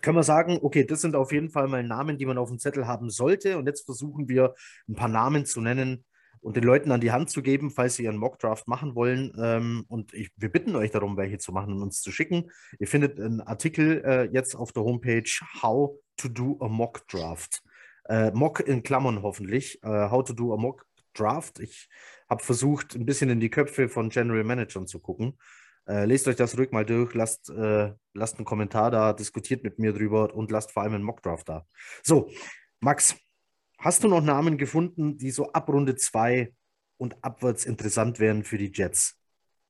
können 0.00 0.16
wir 0.16 0.22
sagen, 0.22 0.58
okay, 0.62 0.84
das 0.84 1.00
sind 1.00 1.14
auf 1.16 1.32
jeden 1.32 1.50
Fall 1.50 1.68
mal 1.68 1.82
Namen, 1.82 2.18
die 2.18 2.26
man 2.26 2.38
auf 2.38 2.48
dem 2.48 2.58
Zettel 2.58 2.86
haben 2.86 3.10
sollte. 3.10 3.58
Und 3.58 3.66
jetzt 3.66 3.84
versuchen 3.84 4.28
wir 4.28 4.54
ein 4.88 4.94
paar 4.94 5.08
Namen 5.08 5.44
zu 5.44 5.60
nennen, 5.60 6.04
und 6.42 6.56
den 6.56 6.64
Leuten 6.64 6.90
an 6.90 7.00
die 7.00 7.12
Hand 7.12 7.30
zu 7.30 7.40
geben, 7.40 7.70
falls 7.70 7.94
sie 7.94 8.04
ihren 8.04 8.16
Mockdraft 8.16 8.66
machen 8.66 8.94
wollen. 8.94 9.32
Ähm, 9.40 9.84
und 9.88 10.12
ich, 10.12 10.30
wir 10.36 10.50
bitten 10.50 10.74
euch 10.74 10.90
darum, 10.90 11.16
welche 11.16 11.38
zu 11.38 11.52
machen 11.52 11.72
und 11.72 11.82
uns 11.82 12.02
zu 12.02 12.10
schicken. 12.10 12.50
Ihr 12.78 12.88
findet 12.88 13.18
einen 13.18 13.40
Artikel 13.40 14.02
äh, 14.04 14.24
jetzt 14.24 14.56
auf 14.56 14.72
der 14.72 14.82
Homepage 14.82 15.30
How 15.62 15.96
to 16.16 16.28
do 16.28 16.58
a 16.60 16.68
Mock 16.68 17.06
Draft. 17.06 17.62
Äh, 18.08 18.32
Mock 18.32 18.60
in 18.60 18.82
Klammern 18.82 19.22
hoffentlich. 19.22 19.82
Äh, 19.84 20.10
how 20.10 20.24
to 20.24 20.32
do 20.32 20.52
a 20.52 20.56
Mock 20.56 20.84
Draft. 21.14 21.60
Ich 21.60 21.88
habe 22.28 22.42
versucht, 22.42 22.96
ein 22.96 23.06
bisschen 23.06 23.30
in 23.30 23.38
die 23.38 23.50
Köpfe 23.50 23.88
von 23.88 24.08
General 24.08 24.42
Managern 24.42 24.88
zu 24.88 24.98
gucken. 24.98 25.38
Äh, 25.88 26.04
lest 26.04 26.28
euch 26.28 26.36
das 26.36 26.56
ruhig 26.56 26.70
mal 26.70 26.86
durch, 26.86 27.14
lasst, 27.14 27.50
äh, 27.50 27.92
lasst 28.14 28.36
einen 28.36 28.44
Kommentar 28.44 28.90
da, 28.90 29.12
diskutiert 29.12 29.64
mit 29.64 29.78
mir 29.78 29.92
drüber 29.92 30.34
und 30.34 30.50
lasst 30.50 30.72
vor 30.72 30.82
allem 30.82 30.94
einen 30.94 31.04
Mockdraft 31.04 31.48
da. 31.48 31.66
So, 32.02 32.30
Max, 32.80 33.16
Hast 33.82 34.04
du 34.04 34.08
noch 34.08 34.22
Namen 34.22 34.58
gefunden, 34.58 35.18
die 35.18 35.32
so 35.32 35.50
ab 35.50 35.68
Runde 35.68 35.96
2 35.96 36.54
und 36.98 37.16
abwärts 37.24 37.64
interessant 37.64 38.20
wären 38.20 38.44
für 38.44 38.56
die 38.56 38.70
Jets? 38.72 39.18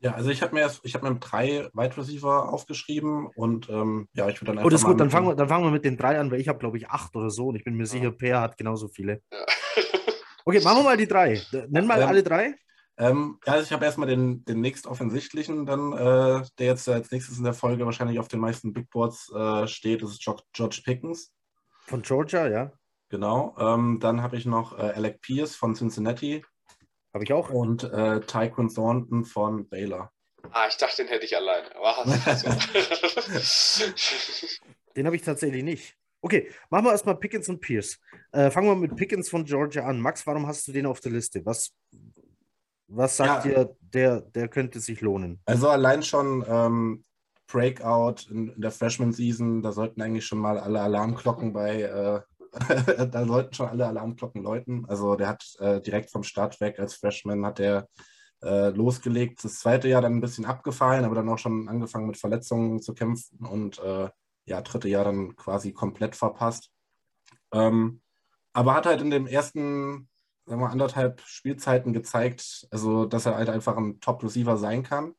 Ja, 0.01 0.13
also 0.13 0.29
ich 0.29 0.43
habe 0.43 0.55
mir, 0.55 0.71
ich 0.83 0.95
hab 0.95 1.03
mir 1.03 1.15
drei 1.15 1.71
Wide 1.73 1.97
Receiver 1.97 2.53
aufgeschrieben 2.53 3.29
und 3.35 3.71
ähm, 3.71 4.09
ja, 4.13 4.29
ich 4.29 4.37
würde 4.37 4.51
dann 4.51 4.59
einfach. 4.59 4.67
Oh, 4.67 4.69
das 4.69 4.83
ist 4.83 4.87
gut, 4.87 5.01
dann 5.01 5.09
fangen, 5.09 5.29
wir, 5.29 5.35
dann 5.35 5.49
fangen 5.49 5.65
wir 5.65 5.71
mit 5.71 5.87
den 5.87 5.97
drei 5.97 6.21
an, 6.21 6.31
weil 6.31 6.41
ich 6.41 6.49
habe, 6.49 6.59
glaube 6.59 6.77
ich, 6.77 6.91
acht 6.91 7.17
oder 7.17 7.31
so 7.31 7.47
und 7.47 7.57
ich 7.57 7.65
bin 7.65 7.75
mir 7.75 7.85
ja. 7.85 7.89
sicher, 7.89 8.11
Per 8.11 8.43
hat 8.43 8.59
genauso 8.59 8.89
viele. 8.89 9.23
Ja. 9.33 9.47
okay, 10.45 10.61
machen 10.61 10.81
wir 10.81 10.85
mal 10.85 10.97
die 10.99 11.09
drei. 11.09 11.41
Nenn 11.71 11.87
mal 11.87 12.03
ähm, 12.03 12.09
alle 12.09 12.23
drei. 12.23 12.55
Ähm, 12.99 13.39
ja, 13.47 13.55
also 13.55 13.65
ich 13.65 13.73
habe 13.73 13.85
erstmal 13.85 14.09
den, 14.09 14.45
den 14.45 14.61
nächst 14.61 14.87
offensichtlichen, 14.87 15.67
dann, 15.67 15.93
äh, 15.93 16.45
der 16.59 16.67
jetzt 16.67 16.89
als 16.89 17.11
nächstes 17.11 17.39
in 17.39 17.45
der 17.45 17.55
Folge 17.55 17.87
wahrscheinlich 17.87 18.19
auf 18.19 18.29
den 18.29 18.41
meisten 18.41 18.73
Big 18.73 18.91
Boards 18.91 19.33
äh, 19.35 19.67
steht, 19.67 20.03
das 20.03 20.11
ist 20.11 20.25
George 20.53 20.83
Pickens. 20.85 21.33
Von 21.87 22.03
Georgia, 22.03 22.49
ja. 22.49 22.73
Genau. 23.09 23.57
Ähm, 23.59 23.99
dann 24.01 24.23
habe 24.23 24.37
ich 24.37 24.47
noch 24.47 24.79
äh, 24.79 24.93
Alec 24.95 25.21
Pierce 25.21 25.55
von 25.55 25.75
Cincinnati. 25.75 26.45
Habe 27.13 27.25
ich 27.25 27.33
auch. 27.33 27.51
Und 27.51 27.85
äh, 27.85 28.21
Tyquin 28.21 28.69
Thornton 28.69 29.25
von 29.25 29.69
Baylor. 29.69 30.11
Ah, 30.51 30.67
ich 30.69 30.77
dachte, 30.77 31.03
den 31.03 31.09
hätte 31.09 31.27
ich 31.27 31.37
alleine. 31.37 31.69
den 34.97 35.07
habe 35.07 35.17
ich 35.17 35.23
tatsächlich 35.23 35.63
nicht. 35.63 35.97
Okay, 36.25 36.51
machen 36.71 36.85
wir 36.85 36.93
erstmal 36.93 37.17
Pickens 37.17 37.49
und 37.49 37.61
Pierce. 37.61 37.99
Äh, 38.31 38.51
fangen 38.51 38.69
wir 38.69 38.77
mit 38.77 38.97
Pickens 38.97 39.29
von 39.29 39.45
Georgia 39.45 39.85
an. 39.85 40.01
Max, 40.01 40.27
warum 40.27 40.47
hast 40.47 40.67
du 40.69 40.73
den 40.73 40.87
auf 40.87 41.01
der 41.01 41.13
Liste? 41.13 41.45
Was, 41.45 41.73
was 42.95 43.17
sagt 43.17 43.47
ja. 43.47 43.65
dir, 43.65 43.77
der, 43.81 44.21
der 44.21 44.49
könnte 44.49 44.81
sich 44.81 45.01
lohnen? 45.01 45.41
Also 45.45 45.69
allein 45.69 46.03
schon 46.03 46.45
ähm, 46.47 47.05
Breakout 47.47 48.31
in, 48.31 48.49
in 48.49 48.61
der 48.61 48.71
Freshman-Season. 48.71 49.63
Da 49.63 49.73
sollten 49.73 50.01
eigentlich 50.03 50.27
schon 50.27 50.39
mal 50.39 50.59
alle 50.59 50.81
Alarmglocken 50.81 51.53
bei, 51.53 51.83
äh, 51.83 52.21
da 53.11 53.27
sollten 53.27 53.55
schon 53.55 53.69
alle 53.69 53.87
Alarmglocken 53.87 54.43
läuten. 54.43 54.87
Also 54.87 55.17
der 55.17 55.29
hat 55.29 55.45
äh, 55.59 55.81
direkt 55.81 56.11
vom 56.11 56.23
Start 56.23 56.61
weg 56.61 56.79
als 56.79 56.95
Freshman 56.95 57.45
hat 57.47 57.61
er 57.61 57.89
äh, 58.43 58.71
losgelegt. 58.71 59.45
Das 59.45 59.61
zweite 59.61 59.89
Jahr 59.89 60.03
dann 60.03 60.15
ein 60.15 60.21
bisschen 60.21 60.45
abgefallen, 60.45 61.05
aber 61.05 61.15
dann 61.15 61.29
auch 61.29 61.39
schon 61.39 61.69
angefangen 61.69 62.07
mit 62.07 62.17
Verletzungen 62.17 62.81
zu 62.81 62.95
kämpfen 62.95 63.47
und 63.47 63.79
äh, 63.79 64.09
ja, 64.45 64.61
dritte 64.61 64.89
Jahr 64.89 65.05
dann 65.05 65.37
quasi 65.37 65.73
komplett 65.73 66.17
verpasst. 66.17 66.71
Ähm, 67.53 68.01
aber 68.53 68.75
hat 68.75 68.87
halt 68.87 69.01
in 69.01 69.11
den 69.11 69.27
ersten 69.27 70.09
sagen 70.47 70.61
wir, 70.61 70.71
anderthalb 70.71 71.21
Spielzeiten 71.23 71.93
gezeigt, 71.93 72.67
also 72.71 73.05
dass 73.05 73.27
er 73.27 73.37
halt 73.37 73.49
einfach 73.49 73.77
ein 73.77 74.01
Top-Receiver 74.01 74.57
sein 74.57 74.83
kann, 74.83 75.15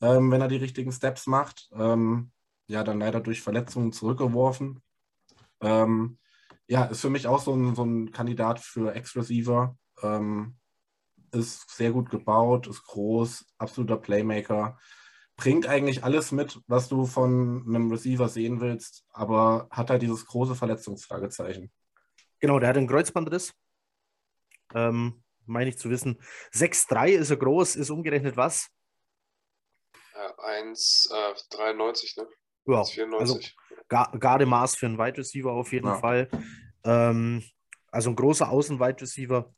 ähm, 0.00 0.30
wenn 0.30 0.40
er 0.40 0.48
die 0.48 0.56
richtigen 0.56 0.92
Steps 0.92 1.26
macht. 1.26 1.68
Ähm, 1.74 2.32
ja, 2.66 2.82
dann 2.82 3.00
leider 3.00 3.20
durch 3.20 3.42
Verletzungen 3.42 3.92
zurückgeworfen. 3.92 4.82
Ähm, 5.60 6.18
ja, 6.66 6.84
ist 6.84 7.00
für 7.00 7.10
mich 7.10 7.26
auch 7.26 7.40
so 7.40 7.54
ein, 7.54 7.74
so 7.74 7.84
ein 7.84 8.10
Kandidat 8.10 8.60
für 8.60 8.94
Ex-Receiver. 8.94 9.76
Ähm, 10.02 10.56
ist 11.32 11.68
sehr 11.70 11.92
gut 11.92 12.10
gebaut, 12.10 12.66
ist 12.66 12.84
groß, 12.84 13.44
absoluter 13.58 13.96
Playmaker. 13.96 14.78
Bringt 15.36 15.66
eigentlich 15.66 16.04
alles 16.04 16.30
mit, 16.32 16.60
was 16.68 16.88
du 16.88 17.06
von 17.06 17.64
einem 17.66 17.90
Receiver 17.90 18.28
sehen 18.28 18.60
willst, 18.60 19.04
aber 19.10 19.66
hat 19.70 19.90
halt 19.90 20.02
dieses 20.02 20.26
große 20.26 20.54
Verletzungsfragezeichen. 20.54 21.72
Genau, 22.38 22.58
der 22.60 22.68
hat 22.68 22.76
einen 22.76 22.86
Kreuzbandriss. 22.86 23.52
Ähm, 24.74 25.22
meine 25.46 25.70
ich 25.70 25.78
zu 25.78 25.90
wissen. 25.90 26.20
6'3 26.52 27.08
ist 27.08 27.30
er 27.30 27.36
groß, 27.36 27.76
ist 27.76 27.90
umgerechnet 27.90 28.36
was? 28.36 28.70
Ja, 30.14 30.34
1,93, 30.38 32.18
äh, 32.18 32.22
ne? 32.22 32.28
Ja, 32.66 32.84
also 33.18 33.38
gerade 33.88 34.46
Maß 34.46 34.76
für 34.76 34.86
einen 34.86 34.98
Wide 34.98 35.18
Receiver 35.18 35.52
auf 35.52 35.72
jeden 35.72 35.88
ja. 35.88 35.98
Fall. 35.98 36.28
Ähm, 36.84 37.42
also 37.90 38.10
ein 38.10 38.16
großer 38.16 38.48
Außen-Wide 38.48 39.02
Receiver 39.02 39.54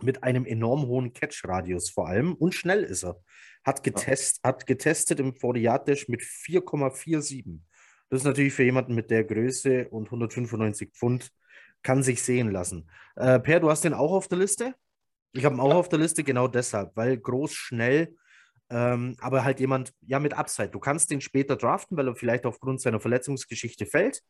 mit 0.00 0.22
einem 0.22 0.46
enorm 0.46 0.86
hohen 0.86 1.12
Catch-Radius 1.12 1.90
vor 1.90 2.08
allem 2.08 2.34
und 2.34 2.54
schnell 2.54 2.82
ist 2.82 3.04
er. 3.04 3.20
Hat, 3.64 3.82
getest, 3.84 4.40
ja. 4.42 4.48
hat 4.48 4.66
getestet 4.66 5.20
im 5.20 5.34
40 5.34 5.84
Dash 5.84 6.08
mit 6.08 6.22
4,47. 6.22 7.60
Das 8.08 8.20
ist 8.20 8.24
natürlich 8.24 8.52
für 8.52 8.64
jemanden 8.64 8.94
mit 8.94 9.10
der 9.10 9.24
Größe 9.24 9.88
und 9.90 10.06
195 10.06 10.90
Pfund 10.92 11.30
kann 11.82 12.02
sich 12.02 12.22
sehen 12.22 12.50
lassen. 12.50 12.90
Äh, 13.16 13.40
per, 13.40 13.60
du 13.60 13.70
hast 13.70 13.84
den 13.84 13.94
auch 13.94 14.12
auf 14.12 14.28
der 14.28 14.38
Liste? 14.38 14.74
Ich 15.32 15.44
habe 15.44 15.56
ihn 15.56 15.60
auch 15.60 15.70
ja. 15.70 15.76
auf 15.76 15.88
der 15.88 15.98
Liste, 15.98 16.24
genau 16.24 16.48
deshalb, 16.48 16.96
weil 16.96 17.16
groß, 17.16 17.52
schnell, 17.54 18.16
ähm, 18.70 19.16
aber 19.20 19.44
halt 19.44 19.60
jemand, 19.60 19.92
ja, 20.00 20.18
mit 20.18 20.34
Upside. 20.34 20.70
Du 20.70 20.78
kannst 20.78 21.10
den 21.10 21.20
später 21.20 21.56
draften, 21.56 21.96
weil 21.96 22.08
er 22.08 22.16
vielleicht 22.16 22.46
aufgrund 22.46 22.80
seiner 22.80 23.00
Verletzungsgeschichte 23.00 23.86
fällt 23.86 24.22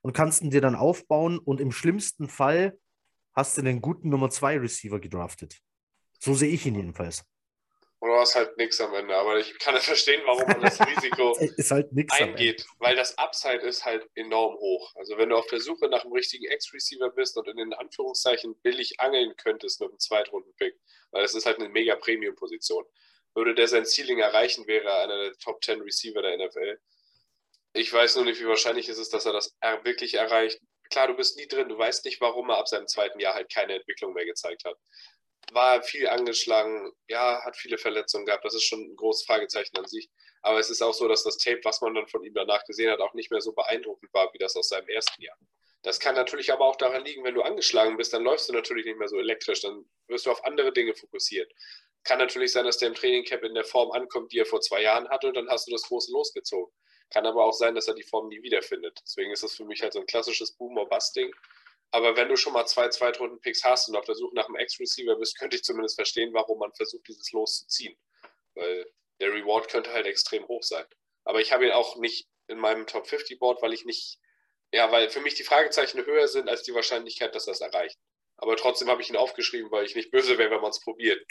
und 0.00 0.12
kannst 0.12 0.42
ihn 0.42 0.50
dir 0.50 0.60
dann 0.60 0.74
aufbauen 0.74 1.38
und 1.38 1.60
im 1.60 1.72
schlimmsten 1.72 2.28
Fall 2.28 2.78
hast 3.34 3.56
du 3.56 3.62
den 3.62 3.80
guten 3.80 4.08
Nummer 4.08 4.30
2 4.30 4.58
Receiver 4.58 5.00
gedraftet. 5.00 5.58
So 6.18 6.34
sehe 6.34 6.50
ich 6.50 6.66
ihn 6.66 6.74
jedenfalls. 6.74 7.24
Oder 8.02 8.18
hast 8.18 8.34
halt 8.34 8.56
nichts 8.56 8.80
am 8.80 8.92
Ende. 8.94 9.14
Aber 9.14 9.38
ich 9.38 9.56
kann 9.60 9.74
nicht 9.74 9.86
verstehen, 9.86 10.22
warum 10.24 10.42
man 10.42 10.60
das 10.60 10.80
Risiko 10.80 11.38
halt 11.70 11.88
eingeht. 12.10 12.66
Weil 12.80 12.96
das 12.96 13.16
Upside 13.16 13.60
ist 13.60 13.84
halt 13.84 14.04
enorm 14.16 14.56
hoch. 14.56 14.92
Also 14.96 15.16
wenn 15.18 15.28
du 15.28 15.36
auf 15.36 15.46
der 15.46 15.60
Suche 15.60 15.88
nach 15.88 16.02
einem 16.02 16.12
richtigen 16.12 16.46
Ex-Receiver 16.46 17.10
bist 17.10 17.36
und 17.36 17.46
in 17.46 17.58
den 17.58 17.72
Anführungszeichen 17.72 18.60
billig 18.62 18.98
angeln 18.98 19.36
könntest 19.36 19.80
mit 19.80 19.90
einem 19.90 20.00
Zweitrunden-Pick, 20.00 20.74
weil 21.12 21.22
das 21.22 21.36
ist 21.36 21.46
halt 21.46 21.60
eine 21.60 21.68
mega 21.68 21.94
Premium-Position, 21.94 22.84
würde 23.34 23.54
der 23.54 23.68
sein 23.68 23.86
Ceiling 23.86 24.18
erreichen, 24.18 24.66
wäre 24.66 24.88
er 24.88 25.02
einer 25.04 25.22
der 25.22 25.32
Top 25.34 25.62
10 25.62 25.80
Receiver 25.82 26.22
der 26.22 26.44
NFL. 26.44 26.80
Ich 27.72 27.92
weiß 27.92 28.16
nur 28.16 28.24
nicht, 28.24 28.40
wie 28.40 28.48
wahrscheinlich 28.48 28.88
es 28.88 28.98
ist, 28.98 29.14
dass 29.14 29.26
er 29.26 29.32
das 29.32 29.54
wirklich 29.84 30.14
erreicht. 30.14 30.60
Klar, 30.90 31.06
du 31.06 31.14
bist 31.14 31.36
nie 31.36 31.46
drin, 31.46 31.68
du 31.68 31.78
weißt 31.78 32.04
nicht, 32.04 32.20
warum 32.20 32.50
er 32.50 32.58
ab 32.58 32.66
seinem 32.66 32.88
zweiten 32.88 33.20
Jahr 33.20 33.34
halt 33.34 33.48
keine 33.48 33.76
Entwicklung 33.76 34.12
mehr 34.12 34.26
gezeigt 34.26 34.64
hat 34.64 34.76
war 35.54 35.82
viel 35.82 36.08
angeschlagen, 36.08 36.92
ja, 37.08 37.42
hat 37.44 37.56
viele 37.56 37.78
Verletzungen 37.78 38.26
gehabt. 38.26 38.44
Das 38.44 38.54
ist 38.54 38.64
schon 38.64 38.80
ein 38.80 38.96
großes 38.96 39.26
Fragezeichen 39.26 39.76
an 39.76 39.86
sich. 39.86 40.10
Aber 40.42 40.58
es 40.58 40.70
ist 40.70 40.82
auch 40.82 40.94
so, 40.94 41.06
dass 41.08 41.22
das 41.22 41.38
Tape, 41.38 41.60
was 41.64 41.80
man 41.80 41.94
dann 41.94 42.08
von 42.08 42.24
ihm 42.24 42.34
danach 42.34 42.64
gesehen 42.64 42.90
hat, 42.90 43.00
auch 43.00 43.14
nicht 43.14 43.30
mehr 43.30 43.40
so 43.40 43.52
beeindruckend 43.52 44.12
war, 44.12 44.32
wie 44.32 44.38
das 44.38 44.56
aus 44.56 44.68
seinem 44.68 44.88
ersten 44.88 45.22
Jahr. 45.22 45.36
Das 45.82 45.98
kann 45.98 46.14
natürlich 46.14 46.52
aber 46.52 46.64
auch 46.64 46.76
daran 46.76 47.04
liegen, 47.04 47.24
wenn 47.24 47.34
du 47.34 47.42
angeschlagen 47.42 47.96
bist, 47.96 48.12
dann 48.12 48.22
läufst 48.22 48.48
du 48.48 48.52
natürlich 48.52 48.86
nicht 48.86 48.98
mehr 48.98 49.08
so 49.08 49.18
elektrisch, 49.18 49.62
dann 49.62 49.84
wirst 50.06 50.26
du 50.26 50.30
auf 50.30 50.44
andere 50.44 50.72
Dinge 50.72 50.94
fokussiert. 50.94 51.52
Kann 52.04 52.18
natürlich 52.18 52.52
sein, 52.52 52.64
dass 52.64 52.78
der 52.78 52.88
im 52.88 52.94
Training 52.94 53.24
Camp 53.24 53.42
in 53.42 53.54
der 53.54 53.64
Form 53.64 53.90
ankommt, 53.90 54.32
die 54.32 54.38
er 54.38 54.46
vor 54.46 54.60
zwei 54.60 54.82
Jahren 54.82 55.08
hatte, 55.08 55.28
und 55.28 55.36
dann 55.36 55.48
hast 55.48 55.66
du 55.66 55.72
das 55.72 55.82
große 55.82 56.12
losgezogen. 56.12 56.72
Kann 57.10 57.26
aber 57.26 57.44
auch 57.44 57.52
sein, 57.52 57.74
dass 57.74 57.88
er 57.88 57.94
die 57.94 58.02
Form 58.02 58.28
nie 58.28 58.42
wiederfindet. 58.42 58.98
Deswegen 59.04 59.32
ist 59.32 59.42
das 59.42 59.54
für 59.54 59.64
mich 59.64 59.82
halt 59.82 59.92
so 59.92 60.00
ein 60.00 60.06
klassisches 60.06 60.52
Boom-or-Bust-Ding. 60.56 61.32
Aber 61.92 62.16
wenn 62.16 62.28
du 62.28 62.36
schon 62.36 62.54
mal 62.54 62.66
zwei 62.66 62.88
Zweitrunden-Picks 62.88 63.64
hast 63.64 63.88
und 63.88 63.96
auf 63.96 64.06
der 64.06 64.14
Suche 64.14 64.34
nach 64.34 64.46
einem 64.46 64.56
Ex-Receiver 64.56 65.14
bist, 65.16 65.38
könnte 65.38 65.56
ich 65.56 65.62
zumindest 65.62 65.96
verstehen, 65.96 66.32
warum 66.32 66.58
man 66.58 66.72
versucht, 66.72 67.06
dieses 67.06 67.30
Los 67.32 67.58
zu 67.58 67.66
ziehen. 67.68 67.94
Weil 68.54 68.86
der 69.20 69.32
Reward 69.32 69.68
könnte 69.68 69.92
halt 69.92 70.06
extrem 70.06 70.48
hoch 70.48 70.62
sein. 70.62 70.86
Aber 71.24 71.40
ich 71.40 71.52
habe 71.52 71.66
ihn 71.66 71.72
auch 71.72 71.98
nicht 71.98 72.28
in 72.48 72.58
meinem 72.58 72.86
Top 72.86 73.06
50 73.06 73.38
Board, 73.38 73.62
weil 73.62 73.74
ich 73.74 73.84
nicht, 73.84 74.18
ja, 74.72 74.90
weil 74.90 75.10
für 75.10 75.20
mich 75.20 75.34
die 75.34 75.44
Fragezeichen 75.44 76.04
höher 76.04 76.28
sind 76.28 76.48
als 76.48 76.62
die 76.62 76.74
Wahrscheinlichkeit, 76.74 77.34
dass 77.34 77.44
das 77.44 77.60
erreicht. 77.60 77.98
Aber 78.38 78.56
trotzdem 78.56 78.88
habe 78.88 79.02
ich 79.02 79.10
ihn 79.10 79.16
aufgeschrieben, 79.16 79.70
weil 79.70 79.84
ich 79.84 79.94
nicht 79.94 80.10
böse 80.10 80.38
wäre, 80.38 80.50
wenn 80.50 80.62
man 80.62 80.70
es 80.70 80.80
probiert. 80.80 81.24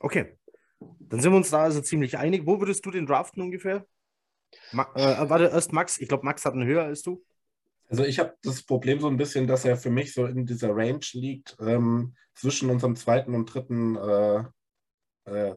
Okay. 0.00 0.36
Dann 0.80 1.20
sind 1.20 1.30
wir 1.30 1.36
uns 1.36 1.50
da 1.50 1.62
also 1.62 1.80
ziemlich 1.80 2.18
einig. 2.18 2.42
Wo 2.44 2.58
würdest 2.60 2.84
du 2.84 2.90
den 2.90 3.06
draften 3.06 3.40
ungefähr? 3.40 3.86
Ma 4.72 4.92
äh, 4.94 5.30
warte, 5.30 5.44
erst 5.44 5.72
Max. 5.72 5.98
Ich 5.98 6.08
glaube, 6.08 6.24
Max 6.24 6.44
hat 6.44 6.54
einen 6.54 6.66
höher 6.66 6.84
als 6.84 7.02
du. 7.02 7.24
Also 7.88 8.04
ich 8.04 8.18
habe 8.18 8.34
das 8.42 8.62
Problem 8.62 9.00
so 9.00 9.08
ein 9.08 9.16
bisschen, 9.16 9.46
dass 9.46 9.64
er 9.64 9.76
für 9.76 9.90
mich 9.90 10.12
so 10.12 10.26
in 10.26 10.44
dieser 10.46 10.74
Range 10.74 11.04
liegt 11.12 11.56
ähm, 11.60 12.14
zwischen 12.34 12.70
unserem 12.70 12.96
zweiten 12.96 13.34
und 13.34 13.46
dritten 13.46 13.96
äh, 13.96 14.44
äh, 15.24 15.54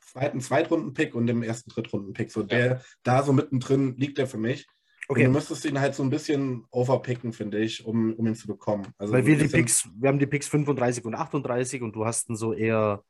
zweiten 0.00 0.40
Zweitrunden-Pick 0.40 1.14
und 1.14 1.26
dem 1.26 1.42
ersten 1.42 1.70
Drittrunden-Pick. 1.70 2.30
So 2.30 2.42
der 2.42 2.82
da 3.02 3.22
so 3.22 3.32
mittendrin 3.32 3.96
liegt 3.96 4.18
er 4.18 4.26
für 4.26 4.38
mich. 4.38 4.66
Okay. 5.08 5.20
Und 5.20 5.26
du 5.26 5.38
müsstest 5.38 5.64
ihn 5.64 5.78
halt 5.78 5.94
so 5.94 6.02
ein 6.02 6.10
bisschen 6.10 6.64
overpicken, 6.70 7.32
finde 7.32 7.58
ich, 7.58 7.84
um, 7.84 8.14
um 8.14 8.26
ihn 8.26 8.34
zu 8.34 8.46
bekommen. 8.46 8.92
Also 8.98 9.12
Weil 9.12 9.26
wir 9.26 9.38
die 9.38 9.46
Picks, 9.46 9.88
wir 9.94 10.08
haben 10.08 10.18
die 10.18 10.26
Picks 10.26 10.48
35 10.48 11.04
und 11.04 11.14
38 11.14 11.82
und 11.82 11.94
du 11.94 12.04
hast 12.04 12.28
ihn 12.28 12.36
so 12.36 12.52
eher. 12.52 13.04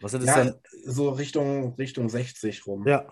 Was 0.00 0.14
ist 0.14 0.26
das 0.26 0.36
ja, 0.36 0.44
denn? 0.44 0.54
So 0.84 1.10
Richtung, 1.10 1.74
Richtung 1.74 2.08
60 2.08 2.66
rum. 2.66 2.86
Ja. 2.88 3.06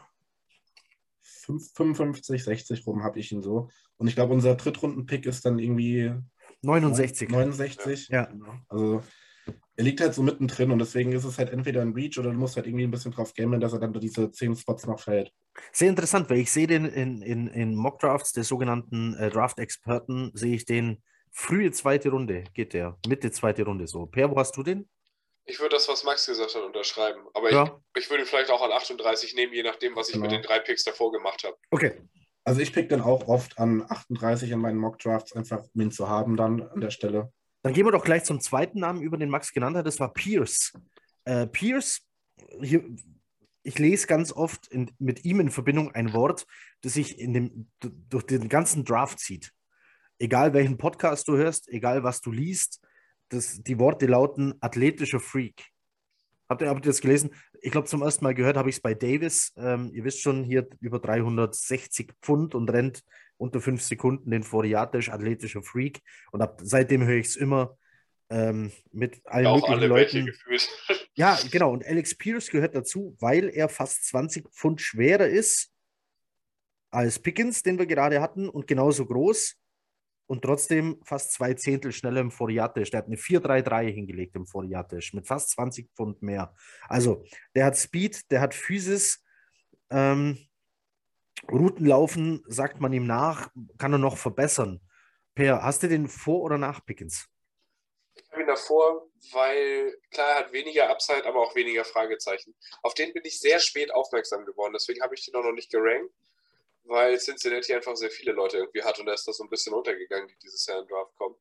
55, 1.74 2.44
60 2.44 2.86
rum 2.86 3.02
habe 3.02 3.18
ich 3.18 3.32
ihn 3.32 3.42
so. 3.42 3.68
Und 3.96 4.08
ich 4.08 4.14
glaube, 4.14 4.34
unser 4.34 4.54
Drittrunden-Pick 4.54 5.26
ist 5.26 5.44
dann 5.44 5.58
irgendwie 5.58 6.12
69. 6.62 7.30
69. 7.30 8.08
Ja. 8.08 8.24
Genau. 8.26 8.54
Also 8.68 9.02
er 9.76 9.84
liegt 9.84 10.00
halt 10.00 10.14
so 10.14 10.22
mittendrin 10.22 10.70
und 10.70 10.78
deswegen 10.78 11.12
ist 11.12 11.24
es 11.24 11.38
halt 11.38 11.50
entweder 11.50 11.82
ein 11.82 11.92
Reach 11.92 12.18
oder 12.18 12.30
du 12.30 12.36
musst 12.36 12.56
halt 12.56 12.66
irgendwie 12.66 12.84
ein 12.84 12.90
bisschen 12.90 13.12
drauf 13.12 13.32
gamen, 13.34 13.60
dass 13.60 13.72
er 13.72 13.78
dann 13.78 13.92
diese 13.92 14.30
10 14.30 14.56
Spots 14.56 14.86
noch 14.86 15.00
fällt. 15.00 15.32
Sehr 15.72 15.88
interessant, 15.88 16.28
weil 16.30 16.38
ich 16.38 16.50
sehe 16.50 16.66
den 16.66 16.84
in, 16.84 17.22
in, 17.22 17.46
in 17.48 17.74
Mock-Drafts 17.74 18.32
der 18.32 18.44
sogenannten 18.44 19.14
äh, 19.14 19.30
Draft-Experten, 19.30 20.32
sehe 20.34 20.54
ich 20.54 20.64
den 20.64 21.02
frühe 21.30 21.70
zweite 21.70 22.10
Runde, 22.10 22.44
geht 22.54 22.72
der, 22.72 22.98
Mitte 23.06 23.30
zweite 23.30 23.64
Runde 23.64 23.86
so. 23.86 24.06
Per, 24.06 24.30
wo 24.30 24.36
hast 24.36 24.56
du 24.56 24.62
den? 24.62 24.88
Ich 25.48 25.58
würde 25.60 25.76
das, 25.76 25.88
was 25.88 26.04
Max 26.04 26.26
gesagt 26.26 26.54
hat, 26.54 26.62
unterschreiben. 26.62 27.22
Aber 27.32 27.50
ja. 27.50 27.80
ich, 27.96 28.04
ich 28.04 28.10
würde 28.10 28.26
vielleicht 28.26 28.50
auch 28.50 28.62
an 28.62 28.70
38 28.70 29.34
nehmen, 29.34 29.54
je 29.54 29.62
nachdem, 29.62 29.96
was 29.96 30.08
ich 30.08 30.14
genau. 30.14 30.26
mit 30.26 30.32
den 30.32 30.42
drei 30.42 30.58
Picks 30.58 30.84
davor 30.84 31.10
gemacht 31.10 31.42
habe. 31.42 31.56
Okay. 31.70 31.94
Also 32.44 32.60
ich 32.60 32.72
pick 32.72 32.88
dann 32.90 33.00
auch 33.00 33.26
oft 33.28 33.58
an 33.58 33.84
38 33.88 34.50
in 34.50 34.60
meinen 34.60 34.78
Mock 34.78 34.98
Drafts, 34.98 35.34
einfach 35.34 35.64
um 35.74 35.80
ihn 35.80 35.90
zu 35.90 36.08
haben 36.08 36.36
dann 36.36 36.62
an 36.62 36.80
der 36.80 36.90
Stelle. 36.90 37.32
Dann 37.62 37.72
gehen 37.72 37.86
wir 37.86 37.92
doch 37.92 38.04
gleich 38.04 38.24
zum 38.24 38.40
zweiten 38.40 38.80
Namen, 38.80 39.02
über 39.02 39.16
den 39.16 39.30
Max 39.30 39.52
genannt 39.52 39.76
hat. 39.76 39.86
Das 39.86 39.98
war 40.00 40.12
Pierce. 40.12 40.72
Äh, 41.24 41.46
Pierce, 41.46 42.02
hier, 42.60 42.84
ich 43.62 43.78
lese 43.78 44.06
ganz 44.06 44.32
oft 44.32 44.68
in, 44.68 44.90
mit 44.98 45.24
ihm 45.24 45.40
in 45.40 45.50
Verbindung 45.50 45.94
ein 45.94 46.12
Wort, 46.12 46.46
das 46.82 46.94
sich 46.94 47.18
in 47.18 47.32
dem, 47.32 47.70
durch 47.80 48.24
den 48.24 48.48
ganzen 48.48 48.84
Draft 48.84 49.18
zieht. 49.18 49.52
Egal 50.18 50.52
welchen 50.52 50.78
Podcast 50.78 51.26
du 51.28 51.36
hörst, 51.36 51.68
egal 51.68 52.02
was 52.02 52.20
du 52.20 52.32
liest, 52.32 52.80
das, 53.28 53.62
die 53.62 53.78
Worte 53.78 54.06
lauten 54.06 54.54
athletischer 54.60 55.20
Freak. 55.20 55.64
Habt 56.48 56.62
ihr, 56.62 56.68
habt 56.68 56.84
ihr 56.84 56.90
das 56.90 57.00
gelesen? 57.00 57.30
Ich 57.60 57.72
glaube, 57.72 57.88
zum 57.88 58.02
ersten 58.02 58.24
Mal 58.24 58.34
gehört 58.34 58.56
habe 58.56 58.70
ich 58.70 58.76
es 58.76 58.82
bei 58.82 58.94
Davis. 58.94 59.52
Ähm, 59.56 59.90
ihr 59.92 60.04
wisst 60.04 60.22
schon, 60.22 60.44
hier 60.44 60.66
über 60.80 60.98
360 60.98 62.12
Pfund 62.22 62.54
und 62.54 62.70
rennt 62.70 63.02
unter 63.36 63.60
fünf 63.60 63.82
Sekunden 63.82 64.30
den 64.30 64.42
Foriatisch 64.42 65.10
athletischer 65.10 65.62
Freak. 65.62 66.00
Und 66.32 66.40
ab, 66.40 66.60
seitdem 66.62 67.04
höre 67.04 67.18
ich 67.18 67.28
es 67.28 67.36
immer 67.36 67.76
ähm, 68.30 68.72
mit 68.92 69.20
allen 69.24 69.44
ja, 69.44 69.54
möglichen 69.54 69.74
alle 69.74 69.86
Leuten. 69.86 70.32
Ja, 71.14 71.38
genau. 71.50 71.72
Und 71.72 71.84
Alex 71.84 72.16
Pierce 72.16 72.50
gehört 72.50 72.74
dazu, 72.74 73.16
weil 73.20 73.48
er 73.48 73.68
fast 73.68 74.06
20 74.06 74.48
Pfund 74.50 74.80
schwerer 74.80 75.26
ist 75.26 75.70
als 76.90 77.18
Pickens, 77.18 77.62
den 77.62 77.78
wir 77.78 77.86
gerade 77.86 78.20
hatten, 78.20 78.48
und 78.48 78.66
genauso 78.66 79.04
groß 79.04 79.56
und 80.28 80.42
trotzdem 80.42 81.00
fast 81.04 81.32
zwei 81.32 81.54
Zehntel 81.54 81.90
schneller 81.90 82.20
im 82.20 82.30
Foriatisch. 82.30 82.90
Der 82.90 82.98
hat 82.98 83.06
eine 83.06 83.16
4-3-3 83.16 83.90
hingelegt 83.90 84.36
im 84.36 84.46
Foriatisch 84.46 85.14
mit 85.14 85.26
fast 85.26 85.50
20 85.50 85.90
Pfund 85.96 86.22
mehr. 86.22 86.54
Also, 86.86 87.24
der 87.54 87.64
hat 87.64 87.76
Speed, 87.76 88.30
der 88.30 88.40
hat 88.40 88.54
Physis. 88.54 89.24
Ähm, 89.90 90.38
Routenlaufen, 91.50 92.44
sagt 92.46 92.80
man 92.80 92.92
ihm 92.92 93.06
nach, 93.06 93.50
kann 93.78 93.92
er 93.92 93.98
noch 93.98 94.18
verbessern. 94.18 94.80
Per, 95.34 95.62
hast 95.62 95.82
du 95.82 95.88
den 95.88 96.08
vor 96.08 96.42
oder 96.42 96.58
nach 96.58 96.84
Pickens? 96.84 97.28
Ich 98.14 98.30
habe 98.32 98.42
ihn 98.42 98.48
davor, 98.48 99.08
weil 99.32 99.94
klar, 100.10 100.28
er 100.30 100.38
hat 100.40 100.52
weniger 100.52 100.90
Upside, 100.90 101.24
aber 101.24 101.40
auch 101.40 101.54
weniger 101.54 101.84
Fragezeichen. 101.84 102.54
Auf 102.82 102.94
den 102.94 103.12
bin 103.12 103.22
ich 103.24 103.40
sehr 103.40 103.60
spät 103.60 103.94
aufmerksam 103.94 104.44
geworden, 104.44 104.72
deswegen 104.74 105.00
habe 105.00 105.14
ich 105.14 105.24
den 105.24 105.36
auch 105.36 105.44
noch 105.44 105.52
nicht 105.52 105.70
gerankt, 105.70 106.12
weil 106.88 107.18
Cincinnati 107.18 107.74
einfach 107.74 107.96
sehr 107.96 108.10
viele 108.10 108.32
Leute 108.32 108.58
irgendwie 108.58 108.82
hat 108.82 108.98
und 108.98 109.06
da 109.06 109.12
ist 109.12 109.28
das 109.28 109.36
so 109.36 109.44
ein 109.44 109.50
bisschen 109.50 109.74
untergegangen, 109.74 110.28
die 110.28 110.38
dieses 110.42 110.66
Jahr 110.66 110.80
in 110.80 110.88
Draft 110.88 111.14
kommen. 111.16 111.36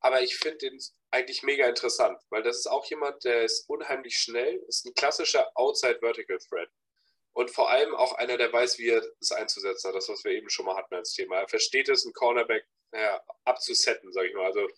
Aber 0.00 0.22
ich 0.22 0.36
finde 0.36 0.58
den 0.58 0.78
eigentlich 1.10 1.42
mega 1.42 1.66
interessant, 1.66 2.20
weil 2.30 2.42
das 2.42 2.58
ist 2.58 2.66
auch 2.66 2.84
jemand, 2.86 3.24
der 3.24 3.42
ist 3.42 3.68
unheimlich 3.68 4.18
schnell, 4.18 4.62
ist 4.68 4.84
ein 4.84 4.94
klassischer 4.94 5.50
Outside 5.54 5.98
Vertical 6.00 6.38
Threat. 6.38 6.68
Und 7.32 7.50
vor 7.50 7.70
allem 7.70 7.94
auch 7.94 8.12
einer, 8.12 8.36
der 8.36 8.52
weiß, 8.52 8.78
wie 8.78 8.90
er 8.90 9.02
es 9.20 9.32
einzusetzen 9.32 9.88
hat. 9.88 9.96
Das, 9.96 10.08
was 10.08 10.22
wir 10.22 10.32
eben 10.32 10.50
schon 10.50 10.66
mal 10.66 10.76
hatten 10.76 10.94
als 10.94 11.14
Thema. 11.14 11.40
Er 11.40 11.48
versteht 11.48 11.88
es, 11.88 12.04
einen 12.04 12.12
Cornerback 12.12 12.64
naja, 12.92 13.20
abzusetten, 13.44 14.12
sage 14.12 14.28
ich 14.28 14.34
mal. 14.34 14.46
Also 14.46 14.68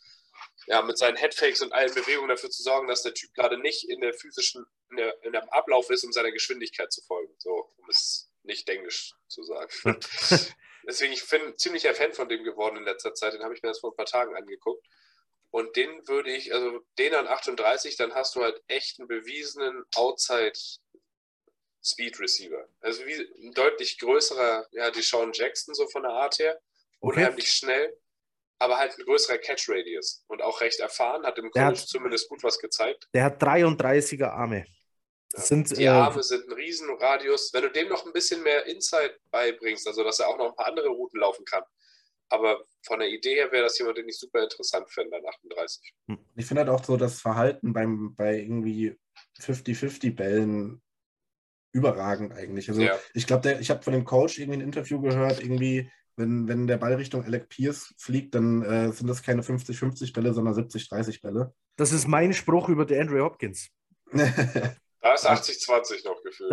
ja, 0.66 0.82
mit 0.82 0.96
seinen 0.96 1.16
Headfakes 1.16 1.60
und 1.60 1.72
allen 1.72 1.94
Bewegungen 1.94 2.28
dafür 2.28 2.50
zu 2.50 2.62
sorgen, 2.62 2.88
dass 2.88 3.02
der 3.02 3.14
Typ 3.14 3.34
gerade 3.34 3.58
nicht 3.58 3.88
in 3.88 4.00
der 4.00 4.14
physischen, 4.14 4.64
in, 4.90 4.96
der, 4.96 5.22
in 5.22 5.32
dem 5.32 5.48
Ablauf 5.50 5.90
ist, 5.90 6.04
um 6.04 6.12
seiner 6.12 6.32
Geschwindigkeit 6.32 6.92
zu 6.92 7.02
folgen. 7.02 7.34
So, 7.38 7.72
um 7.76 7.88
es 7.90 8.25
nicht 8.46 8.68
englisch 8.68 9.12
zu 9.28 9.42
sagen. 9.42 9.70
Deswegen, 10.86 11.12
ich 11.12 11.28
bin 11.28 11.42
ein 11.42 11.58
ziemlicher 11.58 11.94
Fan 11.94 12.12
von 12.12 12.28
dem 12.28 12.44
geworden 12.44 12.76
in 12.76 12.84
letzter 12.84 13.12
Zeit. 13.14 13.32
Den 13.34 13.42
habe 13.42 13.54
ich 13.54 13.62
mir 13.62 13.68
das 13.70 13.80
vor 13.80 13.90
ein 13.92 13.96
paar 13.96 14.06
Tagen 14.06 14.36
angeguckt. 14.36 14.86
Und 15.50 15.74
den 15.76 16.06
würde 16.06 16.30
ich, 16.32 16.52
also 16.54 16.80
den 16.98 17.14
an 17.14 17.26
38, 17.26 17.96
dann 17.96 18.14
hast 18.14 18.36
du 18.36 18.42
halt 18.42 18.60
echt 18.68 18.98
einen 18.98 19.08
bewiesenen 19.08 19.84
Outside 19.94 20.52
Speed 21.82 22.18
Receiver. 22.20 22.68
Also 22.80 23.06
wie 23.06 23.14
ein 23.14 23.52
deutlich 23.52 23.98
größerer, 23.98 24.66
ja, 24.72 24.90
die 24.90 25.02
Sean 25.02 25.32
Jackson 25.32 25.74
so 25.74 25.86
von 25.88 26.02
der 26.02 26.12
Art 26.12 26.38
her. 26.38 26.60
Okay. 27.00 27.20
Unheimlich 27.20 27.50
schnell, 27.50 27.96
aber 28.58 28.78
halt 28.78 28.98
ein 28.98 29.04
größerer 29.04 29.38
Catch 29.38 29.68
Radius 29.68 30.24
und 30.26 30.42
auch 30.42 30.60
recht 30.60 30.80
erfahren, 30.80 31.24
hat 31.24 31.38
im 31.38 31.50
College 31.50 31.80
hat- 31.80 31.88
zumindest 31.88 32.28
gut 32.28 32.42
was 32.42 32.58
gezeigt. 32.58 33.08
Der 33.14 33.24
hat 33.24 33.40
33er 33.42 34.30
Arme. 34.30 34.66
Das 35.30 35.48
sind, 35.48 35.76
Die 35.76 35.84
äh, 35.84 35.88
Arme 35.88 36.22
sind 36.22 36.46
ein 36.48 36.52
Riesenradius. 36.52 37.52
Wenn 37.52 37.62
du 37.62 37.70
dem 37.70 37.88
noch 37.88 38.06
ein 38.06 38.12
bisschen 38.12 38.42
mehr 38.42 38.64
Insight 38.66 39.18
beibringst, 39.30 39.86
also 39.86 40.02
dass 40.04 40.20
er 40.20 40.28
auch 40.28 40.38
noch 40.38 40.50
ein 40.50 40.54
paar 40.56 40.66
andere 40.66 40.88
Routen 40.88 41.20
laufen 41.20 41.44
kann. 41.44 41.62
Aber 42.28 42.64
von 42.82 42.98
der 42.98 43.08
Idee 43.08 43.34
her 43.36 43.52
wäre 43.52 43.64
das 43.64 43.78
jemand, 43.78 43.98
den 43.98 44.08
ich 44.08 44.18
super 44.18 44.42
interessant 44.42 44.90
fände 44.90 45.16
an 45.16 45.22
38. 45.26 45.94
Ich 46.34 46.46
finde 46.46 46.62
halt 46.62 46.70
auch 46.70 46.84
so 46.84 46.96
das 46.96 47.20
Verhalten 47.20 47.72
beim, 47.72 48.14
bei 48.16 48.38
irgendwie 48.38 48.98
50-50-Bällen 49.40 50.82
überragend 51.72 52.32
eigentlich. 52.32 52.68
Also 52.68 52.80
Ja. 52.82 52.98
ich 53.14 53.26
glaube, 53.26 53.58
ich 53.60 53.70
habe 53.70 53.82
von 53.82 53.92
dem 53.92 54.04
Coach 54.04 54.38
irgendwie 54.38 54.58
ein 54.58 54.62
Interview 54.62 55.00
gehört, 55.00 55.40
irgendwie, 55.40 55.90
wenn, 56.16 56.48
wenn 56.48 56.66
der 56.66 56.78
Ball 56.78 56.94
Richtung 56.94 57.22
Alec 57.24 57.48
Pierce 57.48 57.94
fliegt, 57.98 58.34
dann 58.34 58.62
äh, 58.62 58.92
sind 58.92 59.06
das 59.06 59.22
keine 59.22 59.42
50-50-Bälle, 59.42 60.32
sondern 60.32 60.54
70-30-Bälle. 60.54 61.54
das 61.76 61.92
ist 61.92 62.08
mein 62.08 62.32
Spruch 62.32 62.68
über 62.68 62.86
der 62.86 63.00
Andrew 63.02 63.22
Hopkins. 63.22 63.68
Da 65.06 65.14
ist 65.14 65.26
80-20 65.28 66.04
noch 66.04 66.22
gefühlt. 66.22 66.50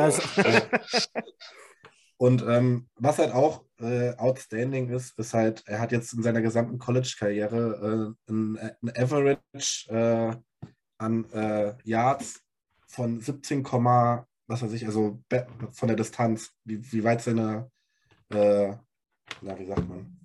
Und 2.17 2.43
ähm, 2.47 2.87
was 2.95 3.17
halt 3.17 3.33
auch 3.33 3.65
äh, 3.79 4.11
outstanding 4.15 4.89
ist, 4.89 5.17
ist 5.17 5.33
halt, 5.33 5.63
er 5.65 5.79
hat 5.79 5.91
jetzt 5.91 6.13
in 6.13 6.23
seiner 6.23 6.41
gesamten 6.41 6.77
College-Karriere 6.79 8.15
äh, 8.27 8.31
ein, 8.31 8.57
ein 8.81 8.91
Average 8.95 9.89
äh, 9.89 10.35
an 10.99 11.29
äh, 11.31 11.73
Yards 11.83 12.41
von 12.87 13.19
17, 13.19 13.63
Komma- 13.63 14.25
was 14.47 14.61
weiß 14.61 14.71
ich, 14.73 14.85
also 14.85 15.19
von 15.71 15.87
der 15.87 15.97
Distanz, 15.97 16.51
wie, 16.63 16.79
wie 16.93 17.03
weit 17.03 17.21
seine, 17.21 17.71
äh, 18.29 18.73
na, 19.41 19.59
wie 19.59 19.65
sagt 19.65 19.87
man? 19.89 20.17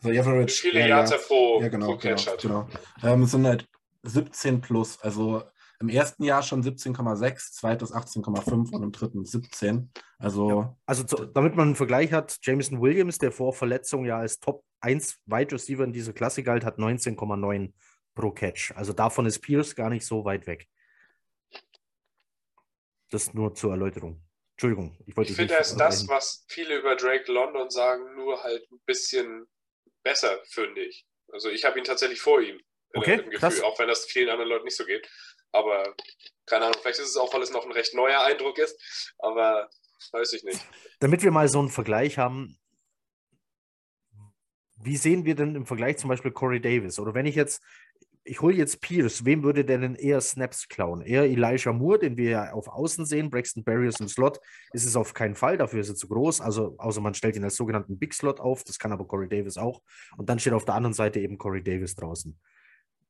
So, 0.00 0.10
die 0.10 0.20
Average. 0.20 0.46
Wie 0.52 0.68
viele 0.70 0.80
ja, 0.80 0.86
Yards 0.86 1.10
er 1.10 1.18
pro, 1.18 1.60
Ja, 1.60 1.68
genau, 1.68 1.86
pro 1.86 1.96
Catch 1.96 2.26
genau, 2.40 2.62
hat. 2.62 2.70
genau. 3.02 3.12
Ähm, 3.14 3.22
es 3.24 3.32
sind 3.32 3.46
halt 3.46 3.68
17 4.04 4.60
plus. 4.60 5.00
Also 5.02 5.42
im 5.80 5.88
ersten 5.88 6.24
Jahr 6.24 6.42
schon 6.42 6.62
17,6, 6.62 7.52
zweites 7.52 7.92
18,5 7.92 8.72
und 8.74 8.82
im 8.82 8.92
dritten 8.92 9.24
17. 9.24 9.90
Also 10.18 10.76
also 10.86 11.04
zu, 11.04 11.26
damit 11.26 11.54
man 11.54 11.68
einen 11.68 11.76
Vergleich 11.76 12.12
hat, 12.12 12.38
Jameson 12.42 12.80
Williams, 12.80 13.18
der 13.18 13.30
vor 13.30 13.52
Verletzung 13.52 14.04
ja 14.04 14.18
als 14.18 14.40
Top 14.40 14.64
1 14.80 15.18
Wide 15.26 15.52
Receiver 15.52 15.84
in 15.84 15.92
dieser 15.92 16.12
Klasse 16.12 16.42
galt, 16.42 16.64
hat 16.64 16.78
19,9 16.78 17.72
pro 18.14 18.30
Catch. 18.32 18.72
Also 18.74 18.92
davon 18.92 19.26
ist 19.26 19.38
Pierce 19.40 19.76
gar 19.76 19.90
nicht 19.90 20.04
so 20.04 20.24
weit 20.24 20.46
weg. 20.46 20.66
Das 23.10 23.32
nur 23.32 23.54
zur 23.54 23.70
Erläuterung. 23.70 24.22
Entschuldigung, 24.56 24.96
ich 25.06 25.16
wollte 25.16 25.30
Ich 25.30 25.36
finde, 25.36 25.54
er 25.54 25.60
ist 25.60 25.76
das, 25.76 26.08
was 26.08 26.44
viele 26.48 26.78
über 26.78 26.96
Drake 26.96 27.30
London 27.30 27.70
sagen, 27.70 28.16
nur 28.16 28.42
halt 28.42 28.68
ein 28.72 28.80
bisschen 28.86 29.46
besser, 30.02 30.40
finde 30.48 30.80
ich. 30.82 31.06
Also 31.32 31.48
ich 31.48 31.64
habe 31.64 31.78
ihn 31.78 31.84
tatsächlich 31.84 32.20
vor 32.20 32.40
ihm. 32.40 32.56
äh, 32.56 32.98
Okay, 32.98 33.12
im 33.12 33.30
Gefühl, 33.30 33.38
krass. 33.38 33.62
auch 33.62 33.78
wenn 33.78 33.86
das 33.86 34.06
vielen 34.06 34.28
anderen 34.30 34.48
Leuten 34.48 34.64
nicht 34.64 34.76
so 34.76 34.84
geht. 34.84 35.08
Aber 35.52 35.94
keine 36.46 36.66
Ahnung, 36.66 36.78
vielleicht 36.80 37.00
ist 37.00 37.10
es 37.10 37.16
auch, 37.16 37.32
weil 37.32 37.42
es 37.42 37.50
noch 37.50 37.64
ein 37.64 37.72
recht 37.72 37.94
neuer 37.94 38.20
Eindruck 38.22 38.58
ist. 38.58 39.14
Aber 39.18 39.68
weiß 40.12 40.32
ich 40.32 40.44
nicht. 40.44 40.60
Damit 41.00 41.22
wir 41.22 41.30
mal 41.30 41.48
so 41.48 41.58
einen 41.58 41.68
Vergleich 41.68 42.18
haben, 42.18 42.58
wie 44.80 44.96
sehen 44.96 45.24
wir 45.24 45.34
denn 45.34 45.54
im 45.54 45.66
Vergleich 45.66 45.98
zum 45.98 46.08
Beispiel 46.08 46.30
Corey 46.30 46.60
Davis? 46.60 46.98
Oder 46.98 47.14
wenn 47.14 47.26
ich 47.26 47.34
jetzt, 47.34 47.62
ich 48.22 48.40
hole 48.40 48.54
jetzt 48.54 48.80
Pierce, 48.80 49.24
wem 49.24 49.42
würde 49.42 49.64
der 49.64 49.78
denn 49.78 49.96
eher 49.96 50.20
Snaps 50.20 50.68
klauen? 50.68 51.02
Eher 51.02 51.24
Elijah 51.24 51.72
Moore, 51.72 51.98
den 51.98 52.16
wir 52.16 52.30
ja 52.30 52.52
auf 52.52 52.68
Außen 52.68 53.04
sehen, 53.04 53.30
Braxton 53.30 53.64
Barriers 53.64 54.00
im 54.00 54.08
Slot, 54.08 54.38
ist 54.72 54.84
es 54.84 54.96
auf 54.96 55.14
keinen 55.14 55.34
Fall, 55.34 55.56
dafür 55.56 55.80
ist 55.80 55.88
er 55.88 55.96
zu 55.96 56.08
groß. 56.08 56.40
Also 56.40 56.76
außer 56.78 57.00
man 57.00 57.14
stellt 57.14 57.36
ihn 57.36 57.44
als 57.44 57.56
sogenannten 57.56 57.98
Big 57.98 58.14
Slot 58.14 58.38
auf, 58.40 58.62
das 58.64 58.78
kann 58.78 58.92
aber 58.92 59.06
Corey 59.06 59.28
Davis 59.28 59.56
auch. 59.56 59.82
Und 60.16 60.28
dann 60.28 60.38
steht 60.38 60.52
auf 60.52 60.64
der 60.64 60.74
anderen 60.74 60.94
Seite 60.94 61.20
eben 61.20 61.38
Corey 61.38 61.62
Davis 61.62 61.96
draußen. 61.96 62.38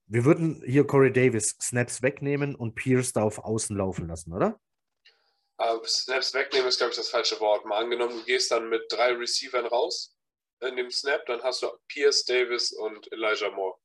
Wir 0.08 0.24
würden 0.24 0.62
hier 0.64 0.86
Corey 0.86 1.12
Davis 1.12 1.56
Snaps 1.60 2.02
wegnehmen 2.02 2.54
und 2.54 2.74
Pierce 2.74 3.12
da 3.12 3.22
auf 3.22 3.38
Außen 3.38 3.76
laufen 3.76 4.08
lassen, 4.08 4.32
oder? 4.32 4.58
Aber 5.58 5.86
Snaps 5.86 6.32
wegnehmen 6.34 6.68
ist, 6.68 6.78
glaube 6.78 6.92
ich, 6.92 6.96
das 6.96 7.10
falsche 7.10 7.38
Wort. 7.40 7.64
Mal 7.66 7.78
angenommen, 7.78 8.16
du 8.16 8.24
gehst 8.24 8.50
dann 8.50 8.68
mit 8.68 8.82
drei 8.90 9.12
Receivern 9.12 9.66
raus 9.66 10.16
in 10.60 10.76
dem 10.76 10.90
Snap, 10.90 11.24
dann 11.26 11.42
hast 11.42 11.62
du 11.62 11.68
Pierce, 11.88 12.24
Davis 12.24 12.72
und 12.72 13.10
Elijah 13.12 13.50
Moore. 13.50 13.76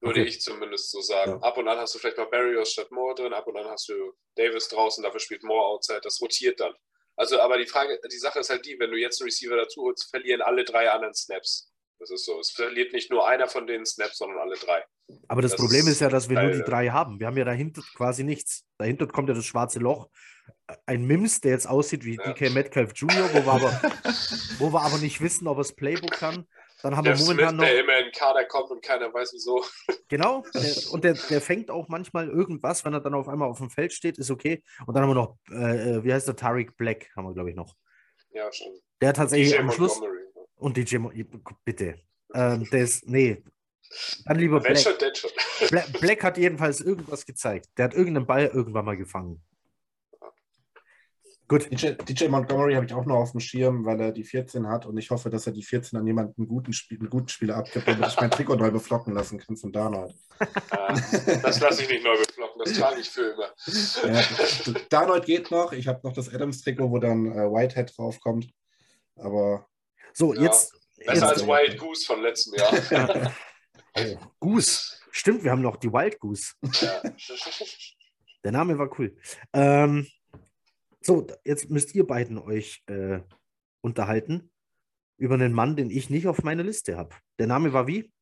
Würde 0.00 0.20
Okay. 0.20 0.28
ich 0.28 0.40
zumindest 0.40 0.90
so 0.90 1.00
sagen. 1.00 1.32
Ja. 1.32 1.38
Ab 1.40 1.56
und 1.58 1.68
an 1.68 1.78
hast 1.78 1.94
du 1.94 1.98
vielleicht 1.98 2.16
mal 2.18 2.26
Barrios 2.26 2.72
statt 2.72 2.90
Moore 2.90 3.14
drin, 3.14 3.32
ab 3.32 3.46
und 3.46 3.56
an 3.56 3.66
hast 3.66 3.88
du 3.88 4.12
Davis 4.36 4.68
draußen, 4.68 5.02
dafür 5.02 5.20
spielt 5.20 5.42
Moore 5.42 5.66
outside, 5.66 6.00
das 6.02 6.20
rotiert 6.20 6.60
dann. 6.60 6.74
Also, 7.16 7.40
aber 7.40 7.56
die 7.58 7.66
Frage, 7.66 7.98
die 8.10 8.18
Sache 8.18 8.40
ist 8.40 8.50
halt 8.50 8.66
die, 8.66 8.78
wenn 8.78 8.90
du 8.90 8.96
jetzt 8.96 9.20
einen 9.20 9.26
Receiver 9.26 9.56
dazu 9.56 9.82
holst, 9.82 10.10
verlieren 10.10 10.42
alle 10.42 10.64
drei 10.64 10.90
anderen 10.90 11.14
Snaps. 11.14 11.72
Das 11.98 12.10
ist 12.10 12.26
so. 12.26 12.38
Es 12.38 12.50
verliert 12.50 12.92
nicht 12.92 13.10
nur 13.10 13.26
einer 13.26 13.48
von 13.48 13.66
den 13.66 13.86
Snaps, 13.86 14.18
sondern 14.18 14.38
alle 14.38 14.56
drei. 14.56 14.84
Aber 15.28 15.42
das, 15.42 15.52
Das 15.52 15.60
Problem 15.60 15.86
ist 15.86 16.00
ja, 16.00 16.08
dass 16.08 16.28
wir 16.28 16.40
nur 16.42 16.52
die 16.52 16.62
drei 16.62 16.88
haben. 16.88 17.20
Wir 17.20 17.26
haben 17.28 17.36
ja 17.36 17.44
dahinter 17.44 17.82
quasi 17.94 18.24
nichts. 18.24 18.64
Dahinter 18.78 19.06
kommt 19.06 19.28
ja 19.28 19.34
das 19.34 19.44
schwarze 19.46 19.78
Loch. 19.78 20.08
Ein 20.84 21.06
Mims, 21.06 21.40
der 21.40 21.52
jetzt 21.52 21.68
aussieht 21.68 22.04
wie 22.04 22.16
Ja. 22.16 22.32
DK 22.32 22.50
Metcalf 22.52 22.92
Jr., 22.94 23.28
wo 23.32 23.44
wir, 23.44 23.52
aber, 23.52 23.80
wo 24.58 24.72
wir 24.72 24.82
aber 24.82 24.98
nicht 24.98 25.20
wissen, 25.20 25.46
ob 25.46 25.56
er 25.58 25.62
das 25.62 25.72
Playbook 25.74 26.10
kann. 26.12 26.46
Dann 26.82 26.96
haben 26.96 27.04
Der 27.04 27.14
wir 27.14 27.18
Smith, 27.18 27.28
momentan 27.36 27.56
noch. 27.56 27.64
der 27.64 27.80
immer 27.80 27.98
in 27.98 28.04
den 28.06 28.12
Kader 28.12 28.44
kommt 28.44 28.70
und 28.70 28.82
keiner 28.82 29.12
weiß 29.12 29.32
wieso. 29.34 29.64
Genau. 30.08 30.44
Der, 30.54 30.92
und 30.92 31.02
der, 31.02 31.14
der 31.14 31.40
fängt 31.40 31.68
auch 31.68 31.88
manchmal 31.88 32.28
irgendwas, 32.28 32.84
wenn 32.84 32.92
er 32.94 33.00
dann 33.00 33.14
auf 33.14 33.28
einmal 33.28 33.48
auf 33.48 33.58
dem 33.58 33.70
Feld 33.70 33.92
steht, 33.92 34.18
ist 34.18 34.30
okay. 34.30 34.62
Und 34.86 34.94
dann 34.94 35.02
haben 35.02 35.10
wir 35.10 35.14
noch, 35.16 35.36
äh, 35.50 35.94
äh, 35.96 36.04
wie 36.04 36.12
heißt 36.12 36.28
der? 36.28 36.36
Tariq 36.36 36.76
Black, 36.76 37.10
haben 37.16 37.24
wir, 37.26 37.34
glaube 37.34 37.50
ich, 37.50 37.56
noch. 37.56 37.74
Ja, 38.30 38.52
schon. 38.52 38.68
Der 39.00 39.12
tatsächlich 39.14 39.50
DJ 39.52 39.58
am 39.58 39.72
Schluss. 39.72 39.98
Montgomery. 39.98 40.22
Und 40.56 40.76
DJ, 40.76 40.98
Mo- 40.98 41.12
bitte. 41.64 41.96
Ähm, 42.34 42.68
der 42.70 42.82
ist, 42.82 43.08
nee. 43.08 43.42
Dann 44.24 44.38
lieber 44.38 44.60
Black. 44.60 44.78
schon, 44.78 44.94
schon. 45.14 45.30
Black. 45.70 45.92
Black 46.00 46.24
hat 46.24 46.38
jedenfalls 46.38 46.80
irgendwas 46.80 47.26
gezeigt. 47.26 47.68
Der 47.76 47.86
hat 47.86 47.94
irgendeinen 47.94 48.26
Ball 48.26 48.46
irgendwann 48.46 48.84
mal 48.84 48.96
gefangen. 48.96 49.42
Gut. 51.48 51.70
DJ, 51.70 51.92
DJ 51.92 52.26
Montgomery 52.26 52.74
habe 52.74 52.86
ich 52.86 52.92
auch 52.92 53.04
noch 53.06 53.18
auf 53.18 53.30
dem 53.30 53.38
Schirm, 53.38 53.84
weil 53.84 54.00
er 54.00 54.10
die 54.10 54.24
14 54.24 54.66
hat 54.66 54.84
und 54.84 54.96
ich 54.98 55.10
hoffe, 55.10 55.30
dass 55.30 55.46
er 55.46 55.52
die 55.52 55.62
14 55.62 55.96
an 55.96 56.04
jemanden 56.04 56.34
einen 56.42 56.48
guten, 56.48 56.72
Spiel, 56.72 56.98
einen 56.98 57.08
guten 57.08 57.28
Spieler 57.28 57.56
abgibt, 57.56 57.86
damit 57.86 58.08
ich 58.08 58.20
mein 58.20 58.32
Trikot 58.32 58.56
neu 58.56 58.72
beflocken 58.72 59.14
lassen 59.14 59.38
kann 59.38 59.56
von 59.56 59.70
Darnold. 59.72 60.12
Ah, 60.70 60.92
das 61.42 61.60
lasse 61.60 61.82
ich 61.82 61.88
nicht 61.88 62.02
neu 62.04 62.16
beflocken, 62.16 62.62
das 62.64 62.72
trage 62.76 63.00
ich 63.00 63.08
für 63.08 63.32
immer. 63.32 64.12
Ja, 64.12 64.24
Darnold 64.90 65.24
geht 65.24 65.52
noch, 65.52 65.72
ich 65.72 65.86
habe 65.86 66.00
noch 66.02 66.14
das 66.14 66.34
Adams-Trikot, 66.34 66.90
wo 66.90 66.98
dann 66.98 67.26
äh, 67.26 67.34
Whitehead 67.48 67.96
draufkommt, 67.96 68.48
aber 69.14 69.68
So, 70.14 70.34
Ja. 70.34 70.42
jetzt. 70.42 70.72
Besser 70.96 71.12
jetzt 71.12 71.22
als 71.22 71.46
Wild 71.46 71.78
Goose 71.78 72.06
von 72.06 72.22
letztem 72.22 72.54
Jahr. 72.54 72.72
oh, 73.98 74.18
Goose. 74.40 74.96
Stimmt, 75.10 75.44
wir 75.44 75.50
haben 75.50 75.62
noch 75.62 75.76
die 75.76 75.92
Wild 75.92 76.18
Goose. 76.20 76.52
Ja. 76.80 77.02
Der 78.44 78.52
Name 78.52 78.78
war 78.78 78.88
cool. 78.98 79.16
Ähm, 79.52 80.06
so, 81.00 81.26
jetzt 81.44 81.68
müsst 81.68 81.94
ihr 81.94 82.06
beiden 82.06 82.38
euch 82.38 82.84
äh, 82.86 83.20
unterhalten 83.80 84.50
über 85.16 85.34
einen 85.34 85.52
Mann, 85.52 85.74
den 85.76 85.90
ich 85.90 86.10
nicht 86.10 86.26
auf 86.28 86.42
meiner 86.44 86.62
Liste 86.62 86.96
habe. 86.96 87.14
Der 87.38 87.46
Name 87.46 87.72
war 87.72 87.86
wie? 87.86 88.12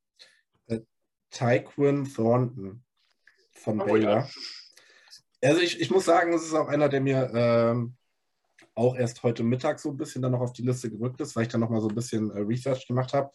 Tyquin 1.30 2.04
Thornton 2.04 2.84
von 3.52 3.80
Oh, 3.80 3.84
Baylor. 3.84 4.28
ja. 5.40 5.48
Also 5.48 5.60
ich, 5.60 5.80
ich 5.80 5.90
muss 5.90 6.04
sagen, 6.04 6.32
es 6.32 6.44
ist 6.44 6.54
auch 6.54 6.68
einer, 6.68 6.88
der 6.88 7.00
mir 7.00 7.30
ähm, 7.34 7.96
auch 8.74 8.96
erst 8.96 9.22
heute 9.22 9.42
Mittag 9.42 9.78
so 9.78 9.90
ein 9.90 9.96
bisschen 9.96 10.22
dann 10.22 10.32
noch 10.32 10.40
auf 10.40 10.52
die 10.52 10.62
Liste 10.62 10.90
gerückt 10.90 11.20
ist, 11.20 11.37
weil 11.37 11.42
ich 11.42 11.48
dann 11.48 11.60
noch 11.60 11.70
mal 11.70 11.80
so 11.80 11.88
ein 11.88 11.94
bisschen 11.94 12.30
äh, 12.30 12.40
Research 12.40 12.87
gemacht 12.87 13.12
habe. 13.12 13.30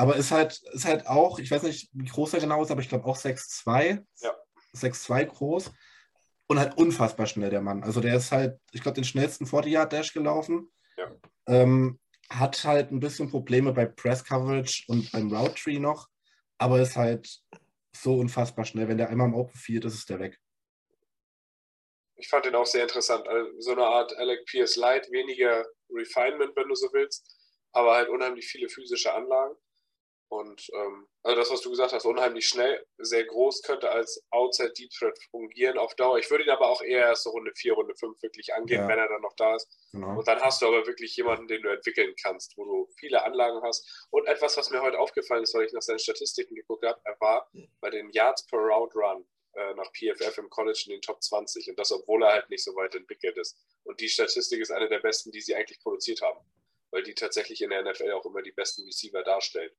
Aber 0.00 0.16
ist 0.16 0.30
halt, 0.30 0.58
ist 0.72 0.86
halt 0.86 1.06
auch, 1.06 1.38
ich 1.38 1.50
weiß 1.50 1.62
nicht, 1.64 1.90
wie 1.92 2.08
groß 2.08 2.32
er 2.32 2.40
genau 2.40 2.62
ist, 2.62 2.70
aber 2.70 2.80
ich 2.80 2.88
glaube 2.88 3.04
auch 3.04 3.18
6'2. 3.18 4.02
Ja. 4.20 4.34
6'2 4.72 5.26
groß. 5.26 5.70
Und 6.46 6.58
halt 6.58 6.78
unfassbar 6.78 7.26
schnell, 7.26 7.50
der 7.50 7.60
Mann. 7.60 7.84
Also 7.84 8.00
der 8.00 8.16
ist 8.16 8.32
halt, 8.32 8.58
ich 8.72 8.80
glaube, 8.80 8.94
den 8.94 9.04
schnellsten 9.04 9.44
40-Yard-Dash 9.44 10.14
gelaufen. 10.14 10.72
Ja. 10.96 11.14
Ähm, 11.48 12.00
hat 12.30 12.64
halt 12.64 12.90
ein 12.90 13.00
bisschen 13.00 13.30
Probleme 13.30 13.74
bei 13.74 13.84
Press-Coverage 13.84 14.84
und 14.88 15.12
beim 15.12 15.30
Route-Tree 15.30 15.78
noch. 15.78 16.08
Aber 16.56 16.80
ist 16.80 16.96
halt 16.96 17.28
so 17.94 18.14
unfassbar 18.20 18.64
schnell. 18.64 18.88
Wenn 18.88 18.96
der 18.96 19.10
einmal 19.10 19.28
im 19.28 19.34
Open 19.34 19.58
Field 19.58 19.84
ist, 19.84 19.96
ist 19.96 20.08
der 20.08 20.18
weg. 20.18 20.40
Ich 22.16 22.28
fand 22.28 22.46
den 22.46 22.54
auch 22.54 22.64
sehr 22.64 22.84
interessant. 22.84 23.28
Also 23.28 23.50
so 23.60 23.72
eine 23.72 23.84
Art 23.84 24.16
Alec 24.16 24.46
Pierce 24.46 24.76
Light, 24.76 25.10
weniger 25.10 25.66
Refinement, 25.90 26.56
wenn 26.56 26.68
du 26.68 26.74
so 26.74 26.88
willst, 26.94 27.36
aber 27.72 27.96
halt 27.96 28.08
unheimlich 28.08 28.46
viele 28.46 28.70
physische 28.70 29.12
Anlagen. 29.12 29.54
Und 30.30 30.70
ähm, 30.74 31.08
also 31.24 31.36
das, 31.40 31.50
was 31.50 31.60
du 31.60 31.70
gesagt 31.70 31.92
hast, 31.92 32.04
unheimlich 32.06 32.46
schnell, 32.46 32.86
sehr 32.98 33.24
groß, 33.24 33.62
könnte 33.62 33.90
als 33.90 34.24
Outside 34.30 34.72
Deep 34.74 34.90
Threat 34.92 35.18
fungieren 35.32 35.76
auf 35.76 35.96
Dauer. 35.96 36.18
Ich 36.18 36.30
würde 36.30 36.44
ihn 36.44 36.50
aber 36.50 36.68
auch 36.68 36.82
eher 36.82 37.06
erst 37.06 37.24
so 37.24 37.30
Runde 37.30 37.50
4, 37.56 37.72
Runde 37.72 37.96
5 37.96 38.22
wirklich 38.22 38.54
angehen, 38.54 38.82
Ja. 38.82 38.88
wenn 38.88 38.98
er 39.00 39.08
dann 39.08 39.22
noch 39.22 39.34
da 39.34 39.56
ist. 39.56 39.68
Genau. 39.90 40.16
Und 40.20 40.28
dann 40.28 40.40
hast 40.40 40.62
du 40.62 40.66
aber 40.68 40.86
wirklich 40.86 41.16
jemanden, 41.16 41.48
den 41.48 41.62
du 41.62 41.68
entwickeln 41.68 42.14
kannst, 42.22 42.56
wo 42.56 42.64
du 42.64 42.88
viele 42.96 43.24
Anlagen 43.24 43.60
hast. 43.64 44.06
Und 44.10 44.28
etwas, 44.28 44.56
was 44.56 44.70
mir 44.70 44.80
heute 44.82 45.00
aufgefallen 45.00 45.42
ist, 45.42 45.52
weil 45.54 45.64
ich 45.66 45.72
nach 45.72 45.82
seinen 45.82 45.98
Statistiken 45.98 46.54
geguckt 46.54 46.86
habe, 46.86 47.00
er 47.02 47.16
war 47.20 47.50
bei 47.80 47.90
den 47.90 48.08
Yards 48.10 48.46
per 48.46 48.60
Route 48.60 48.96
Run 48.96 49.26
äh, 49.54 49.74
nach 49.74 49.90
PFF 49.92 50.38
im 50.38 50.48
College 50.48 50.80
in 50.86 50.92
den 50.92 51.02
Top 51.02 51.20
20. 51.20 51.70
Und 51.70 51.76
das, 51.80 51.90
obwohl 51.90 52.22
er 52.22 52.34
halt 52.34 52.50
nicht 52.50 52.62
so 52.62 52.76
weit 52.76 52.94
entwickelt 52.94 53.36
ist. 53.36 53.58
Und 53.82 54.00
die 54.00 54.08
Statistik 54.08 54.60
ist 54.60 54.70
eine 54.70 54.88
der 54.88 55.00
besten, 55.00 55.32
die 55.32 55.40
sie 55.40 55.56
eigentlich 55.56 55.80
produziert 55.80 56.22
haben. 56.22 56.38
Weil 56.92 57.02
die 57.02 57.14
tatsächlich 57.14 57.62
in 57.62 57.70
der 57.70 57.82
NFL 57.82 58.12
auch 58.12 58.24
immer 58.26 58.42
die 58.42 58.52
besten 58.52 58.84
Receiver 58.84 59.24
darstellt. 59.24 59.74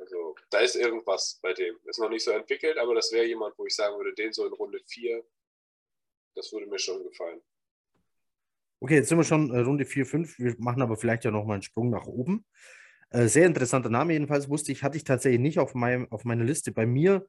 Also 0.00 0.34
da 0.48 0.58
ist 0.60 0.76
irgendwas 0.76 1.38
bei 1.42 1.52
dem. 1.52 1.76
Ist 1.84 2.00
noch 2.00 2.08
nicht 2.08 2.24
so 2.24 2.30
entwickelt, 2.30 2.78
aber 2.78 2.94
das 2.94 3.12
wäre 3.12 3.26
jemand, 3.26 3.56
wo 3.58 3.66
ich 3.66 3.74
sagen 3.74 3.96
würde, 3.96 4.14
den 4.14 4.32
so 4.32 4.46
in 4.46 4.52
Runde 4.52 4.80
4, 4.86 5.22
das 6.34 6.52
würde 6.52 6.66
mir 6.66 6.78
schon 6.78 7.04
gefallen. 7.04 7.40
Okay, 8.80 8.94
jetzt 8.94 9.10
sind 9.10 9.18
wir 9.18 9.24
schon 9.24 9.54
äh, 9.54 9.58
Runde 9.58 9.84
4, 9.84 10.06
5. 10.06 10.38
Wir 10.38 10.56
machen 10.58 10.80
aber 10.80 10.96
vielleicht 10.96 11.24
ja 11.24 11.30
nochmal 11.30 11.54
einen 11.54 11.62
Sprung 11.62 11.90
nach 11.90 12.06
oben. 12.06 12.46
Äh, 13.10 13.26
sehr 13.26 13.46
interessanter 13.46 13.90
Name, 13.90 14.14
jedenfalls 14.14 14.48
wusste 14.48 14.72
ich, 14.72 14.82
hatte 14.82 14.96
ich 14.96 15.04
tatsächlich 15.04 15.40
nicht 15.40 15.58
auf, 15.58 15.74
meinem, 15.74 16.10
auf 16.10 16.24
meiner 16.24 16.44
Liste. 16.44 16.72
Bei 16.72 16.86
mir 16.86 17.28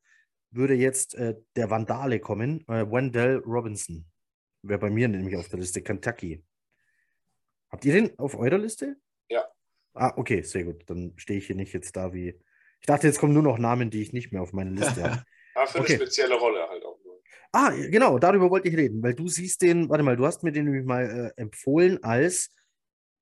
würde 0.52 0.76
jetzt 0.76 1.16
äh, 1.16 1.36
der 1.56 1.70
Vandale 1.70 2.20
kommen, 2.20 2.62
äh, 2.68 2.90
Wendell 2.90 3.38
Robinson. 3.38 4.06
Wäre 4.62 4.80
bei 4.80 4.90
mir 4.90 5.08
nämlich 5.08 5.36
auf 5.36 5.50
der 5.50 5.60
Liste, 5.60 5.82
Kentucky. 5.82 6.44
Habt 7.70 7.84
ihr 7.84 7.94
den 7.94 8.18
auf 8.20 8.36
eurer 8.36 8.60
Liste? 8.60 8.98
Ja. 9.30 9.46
Ah, 9.94 10.14
okay, 10.16 10.44
sehr 10.44 10.66
gut. 10.66 10.84
Dann 10.88 11.14
stehe 11.18 11.40
ich 11.40 11.48
hier 11.48 11.56
nicht 11.56 11.74
jetzt 11.74 11.96
da 11.96 12.14
wie. 12.14 12.40
Ich 12.82 12.88
dachte, 12.88 13.08
jetzt 13.08 13.20
kommen 13.20 13.34
nur 13.34 13.44
noch 13.44 13.58
Namen, 13.58 13.89
die 13.89 14.02
ich 14.02 14.12
nicht 14.12 14.32
mehr 14.32 14.41
auf 14.41 14.54
meiner 14.54 14.72
Liste 14.72 15.04
habe. 15.04 15.24
Aber 15.56 15.67
für 15.67 15.80
Okay. 15.80 15.94
eine 15.94 16.02
spezielle 16.04 16.36
Rolle 16.36 16.67
halt 16.67 16.84
auch 16.84 16.98
nur. 17.04 17.22
Ah, 17.52 17.72
genau, 17.72 18.17
darüber 18.17 18.50
wollte 18.50 18.70
ich 18.70 18.78
reden, 18.78 19.04
weil 19.04 19.13
du 19.13 19.28
siehst 19.28 19.62
den, 19.62 19.89
warte 19.89 20.04
mal, 20.04 20.15
du 20.15 20.26
hast 20.26 20.41
mir 20.44 20.52
den 20.52 20.65
nämlich 20.65 20.86
mal 20.86 21.34
äh, 21.38 21.41
empfohlen 21.41 22.02
als, 22.04 22.50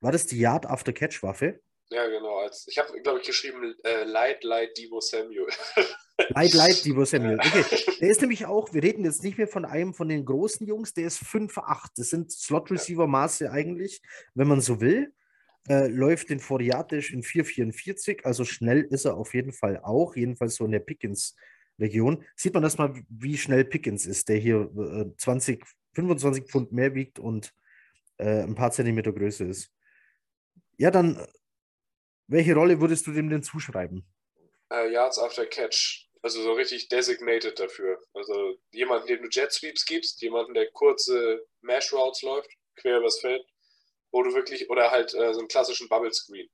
war 0.02 0.12
das 0.12 0.28
die 0.28 0.39
Yard 0.39 0.65
After 0.67 0.93
Catch 0.93 1.24
Waffe? 1.24 1.60
Ja, 1.89 2.08
genau. 2.08 2.38
Als, 2.38 2.67
ich 2.67 2.78
habe, 2.78 3.02
glaube 3.02 3.19
ich, 3.19 3.26
geschrieben, 3.26 3.74
äh, 3.84 4.04
Light, 4.04 4.43
Light, 4.43 4.78
Debo 4.78 5.02
Samuel. 5.02 5.48
Light, 6.30 6.54
Light, 6.54 6.86
Debo 6.86 7.04
Samuel. 7.04 7.39
Okay, 7.39 7.65
der 8.00 8.10
ist 8.10 8.22
nämlich 8.22 8.45
auch, 8.45 8.72
wir 8.74 8.84
reden 8.84 9.04
jetzt 9.04 9.24
nicht 9.24 9.39
mehr 9.39 9.48
von 9.48 9.65
einem 9.65 9.95
von 9.95 10.08
den 10.08 10.24
großen 10.24 10.67
Jungs, 10.67 10.93
der 10.93 11.08
ist 11.08 11.24
5'8. 11.24 11.89
Das 11.98 12.12
sind 12.12 12.32
Slot-Receiver-Maße 12.32 13.52
eigentlich, 13.52 14.02
wenn 14.36 14.48
man 14.48 14.62
so 14.62 14.80
will. 14.80 15.12
Äh, 15.70 15.88
läuft 15.88 16.30
den 16.30 16.40
Foriatisch 16.40 17.14
in 17.14 17.22
4,44, 17.22 18.24
also 18.24 18.44
schnell 18.44 18.82
ist 18.82 19.06
er 19.06 19.16
auf 19.16 19.34
jeden 19.34 19.54
Fall 19.54 19.80
auch, 19.84 20.16
jedenfalls 20.16 20.56
so 20.56 20.66
in 20.66 20.72
der 20.72 20.80
Pickens-Region. 20.80 22.26
Sieht 22.36 22.54
man 22.54 22.64
das 22.64 22.78
mal, 22.78 22.94
wie 23.10 23.38
schnell 23.38 23.66
Pickens 23.66 24.06
ist, 24.06 24.30
der 24.30 24.38
hier 24.38 24.62
äh, 24.78 25.16
20, 25.18 25.64
25 25.94 26.46
Pfund 26.46 26.72
mehr 26.72 26.96
wiegt 26.96 27.20
und 27.20 27.54
äh, 28.18 28.42
ein 28.44 28.56
paar 28.56 28.72
Zentimeter 28.72 29.14
größer 29.14 29.46
ist. 29.46 29.72
Ja, 30.78 30.90
dann, 30.92 31.24
welche 32.28 32.56
Rolle 32.56 32.82
würdest 32.82 33.06
du 33.06 33.12
dem 33.12 33.30
denn 33.30 33.44
zuschreiben? 33.44 34.06
äh, 34.72 34.92
Yards 34.92 35.20
after 35.20 35.46
Catch. 35.46 36.08
Also 36.22 36.42
so 36.42 36.54
richtig 36.54 36.90
designated 36.90 37.60
dafür. 37.60 37.98
Also 38.14 38.58
jemanden, 38.72 39.08
dem 39.08 39.22
du 39.22 39.30
Jet 39.30 39.52
Sweeps 39.52 39.86
gibst, 39.86 40.22
jemanden, 40.22 40.54
der 40.54 40.70
kurze 40.72 41.46
Mesh 41.62 41.94
Routes 41.94 42.22
läuft, 42.24 42.50
quer 42.76 43.00
übers 43.00 43.20
Feld, 43.20 43.42
wo 44.12 44.24
du 44.24 44.34
wirklich, 44.34 44.69
oder 44.69 44.91
halt 44.91 45.13
äh, 45.13 45.34
so 45.34 45.39
einen 45.39 45.48
klassischen 45.48 45.88
Bubble 45.88 46.13
Screen. 46.13 46.50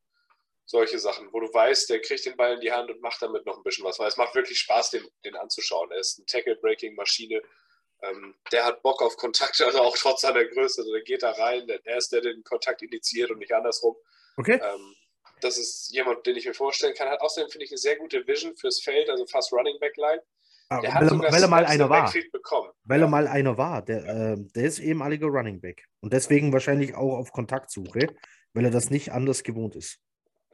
Solche 0.67 0.97
Sachen, 0.97 1.31
wo 1.31 1.39
du 1.39 1.53
weißt, 1.53 1.89
der 1.89 2.01
kriegt 2.01 2.25
den 2.25 2.35
Ball 2.35 2.55
in 2.55 2.59
die 2.59 2.71
Hand 2.71 2.89
und 2.89 2.99
macht 3.01 3.21
damit 3.21 3.45
noch 3.45 3.57
ein 3.57 3.63
bisschen 3.63 3.85
was, 3.85 3.99
weil 3.99 4.07
es 4.07 4.17
macht 4.17 4.33
wirklich 4.33 4.57
Spaß, 4.59 4.91
den, 4.91 5.07
den 5.23 5.35
anzuschauen. 5.35 5.91
Er 5.91 5.99
ist 5.99 6.17
eine 6.17 6.25
Tackle-Breaking-Maschine. 6.25 7.41
Ähm, 8.01 8.35
der 8.51 8.65
hat 8.65 8.81
Bock 8.81 9.01
auf 9.01 9.15
Kontakt, 9.15 9.61
also 9.61 9.79
auch 9.79 9.95
trotz 9.97 10.21
seiner 10.21 10.43
Größe. 10.43 10.81
Also 10.81 10.91
der 10.91 11.03
geht 11.03 11.23
da 11.23 11.31
rein, 11.31 11.67
der, 11.67 11.85
er 11.85 11.97
ist 11.97 12.11
der, 12.11 12.21
der 12.21 12.33
den 12.33 12.43
Kontakt 12.43 12.81
initiiert 12.81 13.29
und 13.29 13.37
nicht 13.37 13.53
andersrum. 13.53 13.95
Okay? 14.37 14.59
Ähm, 14.61 14.95
das 15.41 15.57
ist 15.57 15.91
jemand, 15.93 16.25
den 16.25 16.35
ich 16.35 16.45
mir 16.45 16.53
vorstellen 16.53 16.95
kann. 16.95 17.09
Hat 17.09 17.21
außerdem 17.21 17.49
finde 17.49 17.65
ich 17.65 17.71
eine 17.71 17.77
sehr 17.77 17.97
gute 17.97 18.25
Vision 18.25 18.55
fürs 18.55 18.81
Feld, 18.81 19.09
also 19.09 19.25
fast 19.27 19.51
Running 19.53 19.79
Back 19.79 19.97
Line. 19.97 20.23
Ah, 20.69 20.82
Der 20.82 20.89
weil, 20.89 20.95
hat 20.95 21.01
er, 21.04 21.10
sogar 21.10 21.32
weil 21.32 21.41
er 21.41 21.47
mal 21.47 21.65
einer 21.65 21.89
war. 21.89 22.13
Bekommen. 22.32 22.71
Weil 22.84 23.01
er 23.01 23.08
mal 23.08 23.28
einer 23.28 23.58
war. 23.58 23.82
Der, 23.84 24.06
äh, 24.06 24.36
der 24.38 24.63
ist 24.63 24.80
ehemaliger 24.80 25.28
Running 25.28 25.62
Back. 25.62 25.86
Und 26.01 26.13
deswegen 26.13 26.54
wahrscheinlich 26.54 26.95
auch 26.95 27.17
auf 27.17 27.32
Kontaktsuche, 27.32 28.15
weil 28.54 28.65
er 28.65 28.71
das 28.71 28.89
nicht 28.89 29.12
anders 29.12 29.43
gewohnt 29.43 29.75
ist. 29.75 29.99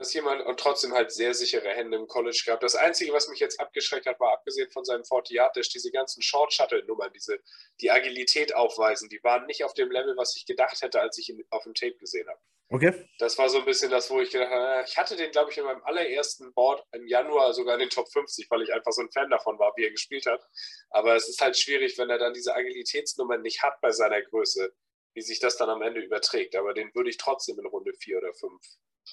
Das 0.01 0.07
ist 0.07 0.15
jemand 0.15 0.43
und 0.43 0.59
trotzdem 0.59 0.93
halt 0.93 1.11
sehr 1.11 1.35
sichere 1.35 1.69
Hände 1.69 1.95
im 1.95 2.07
College 2.07 2.41
gehabt. 2.43 2.63
Das 2.63 2.75
Einzige, 2.75 3.13
was 3.13 3.27
mich 3.29 3.39
jetzt 3.39 3.59
abgeschreckt 3.59 4.07
hat, 4.07 4.19
war 4.19 4.33
abgesehen 4.33 4.67
von 4.71 4.83
seinem 4.83 5.05
40 5.05 5.35
Yard 5.35 5.55
Dash, 5.55 5.69
diese 5.69 5.91
ganzen 5.91 6.23
Short 6.23 6.51
Shuttle 6.51 6.83
Nummern, 6.85 7.11
diese, 7.13 7.37
die 7.81 7.91
Agilität 7.91 8.55
aufweisen, 8.55 9.09
die 9.09 9.19
waren 9.21 9.45
nicht 9.45 9.63
auf 9.63 9.75
dem 9.75 9.91
Level, 9.91 10.17
was 10.17 10.35
ich 10.35 10.47
gedacht 10.47 10.81
hätte, 10.81 10.99
als 10.99 11.19
ich 11.19 11.29
ihn 11.29 11.45
auf 11.51 11.65
dem 11.65 11.75
Tape 11.75 11.97
gesehen 11.99 12.27
habe. 12.27 12.39
Okay? 12.71 13.05
Das 13.19 13.37
war 13.37 13.49
so 13.49 13.59
ein 13.59 13.65
bisschen 13.65 13.91
das, 13.91 14.09
wo 14.09 14.21
ich 14.21 14.31
gedacht 14.31 14.49
habe, 14.49 14.85
ich 14.87 14.97
hatte 14.97 15.17
den, 15.17 15.29
glaube 15.31 15.51
ich, 15.51 15.57
in 15.57 15.65
meinem 15.65 15.83
allerersten 15.83 16.53
Board 16.53 16.81
im 16.93 17.05
Januar 17.05 17.53
sogar 17.53 17.73
in 17.73 17.81
den 17.81 17.89
Top 17.89 18.09
50, 18.09 18.49
weil 18.49 18.61
ich 18.61 18.73
einfach 18.73 18.93
so 18.93 19.01
ein 19.01 19.11
Fan 19.11 19.29
davon 19.29 19.59
war, 19.59 19.73
wie 19.75 19.83
er 19.83 19.91
gespielt 19.91 20.25
hat. 20.25 20.41
Aber 20.89 21.13
es 21.17 21.27
ist 21.27 21.41
halt 21.41 21.57
schwierig, 21.57 21.97
wenn 21.97 22.09
er 22.09 22.17
dann 22.17 22.33
diese 22.33 22.55
Agilitätsnummern 22.55 23.41
nicht 23.41 23.61
hat 23.61 23.73
bei 23.81 23.91
seiner 23.91 24.21
Größe, 24.21 24.71
wie 25.13 25.21
sich 25.21 25.41
das 25.41 25.57
dann 25.57 25.69
am 25.69 25.81
Ende 25.81 25.99
überträgt. 25.99 26.55
Aber 26.55 26.73
den 26.73 26.89
würde 26.95 27.09
ich 27.09 27.17
trotzdem 27.17 27.59
in 27.59 27.65
Runde 27.65 27.91
4 27.99 28.19
oder 28.19 28.33
5. 28.33 28.53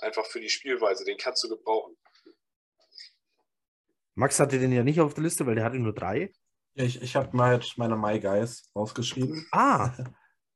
Einfach 0.03 0.25
für 0.27 0.40
die 0.40 0.51
Spielweise, 0.51 1.05
den 1.05 1.18
kannst 1.18 1.42
du 1.42 1.49
gebrauchen. 1.49 1.97
Max 4.14 4.38
hatte 4.38 4.61
den 4.61 4.71
ja 4.71 4.85
nicht 4.85 5.01
auf 5.01 5.14
der 5.14 5.25
Liste, 5.25 5.47
weil 5.47 5.57
der 5.57 5.64
hatte 5.64 5.79
nur 5.79 5.94
drei. 5.94 6.33
Ich 6.75 7.03
ich 7.03 7.16
habe 7.16 7.37
mal 7.37 7.55
jetzt 7.55 7.77
meine 7.77 7.97
My 7.97 8.21
Guys 8.21 8.71
rausgeschrieben. 8.77 9.49
Ah, 9.51 9.92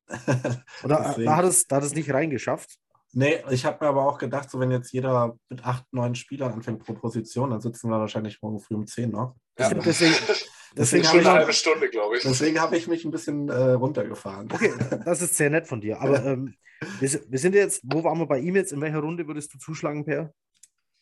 oder 0.85 1.05
Deswegen- 1.09 1.27
da 1.27 1.37
hat 1.37 1.45
es, 1.45 1.67
da 1.67 1.77
hat 1.77 1.85
es 1.85 1.95
nicht 1.95 2.13
reingeschafft. 2.13 2.79
Nee, 3.15 3.43
ich 3.51 3.65
habe 3.65 3.85
mir 3.85 3.91
aber 3.91 4.07
auch 4.07 4.19
gedacht, 4.19 4.51
so 4.51 4.59
wenn 4.59 4.71
jetzt 4.71 4.93
jeder 4.93 5.37
mit 5.49 5.65
acht, 5.65 5.85
neun 5.93 6.15
Spielern 6.15 6.53
anfängt 6.53 6.85
pro 6.85 6.95
Position, 6.95 7.51
dann 7.51 7.61
sitzen 7.61 7.91
wir 7.91 7.99
wahrscheinlich 7.99 8.41
morgen 8.41 8.59
früh 8.59 8.75
um 8.75 8.87
10 8.87 9.11
noch. 9.11 9.37
Ja. 9.59 9.67
Stimmt, 9.67 9.85
deswegen, 9.85 10.13
deswegen 10.29 10.53
Deswegen 10.77 11.05
Schon 11.05 11.19
habe 11.19 11.29
eine 11.29 11.39
halbe 11.41 11.53
Stunde, 11.53 11.91
glaube 11.91 12.17
ich. 12.17 12.23
Deswegen 12.23 12.61
habe 12.61 12.77
ich 12.77 12.87
mich 12.87 13.05
ein 13.05 13.11
bisschen 13.11 13.49
äh, 13.49 13.73
runtergefahren. 13.73 14.49
Okay, 14.53 14.73
das 15.05 15.21
ist 15.21 15.37
sehr 15.37 15.51
nett 15.51 15.67
von 15.67 15.81
dir. 15.81 16.01
Aber 16.01 16.25
ähm, 16.25 16.55
wir, 16.99 17.11
wir 17.29 17.39
sind 17.39 17.55
jetzt, 17.55 17.83
wo 17.85 18.03
waren 18.05 18.19
wir 18.19 18.27
bei 18.27 18.39
ihm 18.39 18.57
jetzt? 18.57 18.73
In 18.73 18.81
welcher 18.81 19.01
Runde 19.01 19.27
würdest 19.27 19.53
du 19.53 19.59
zuschlagen, 19.59 20.05
Per? 20.05 20.33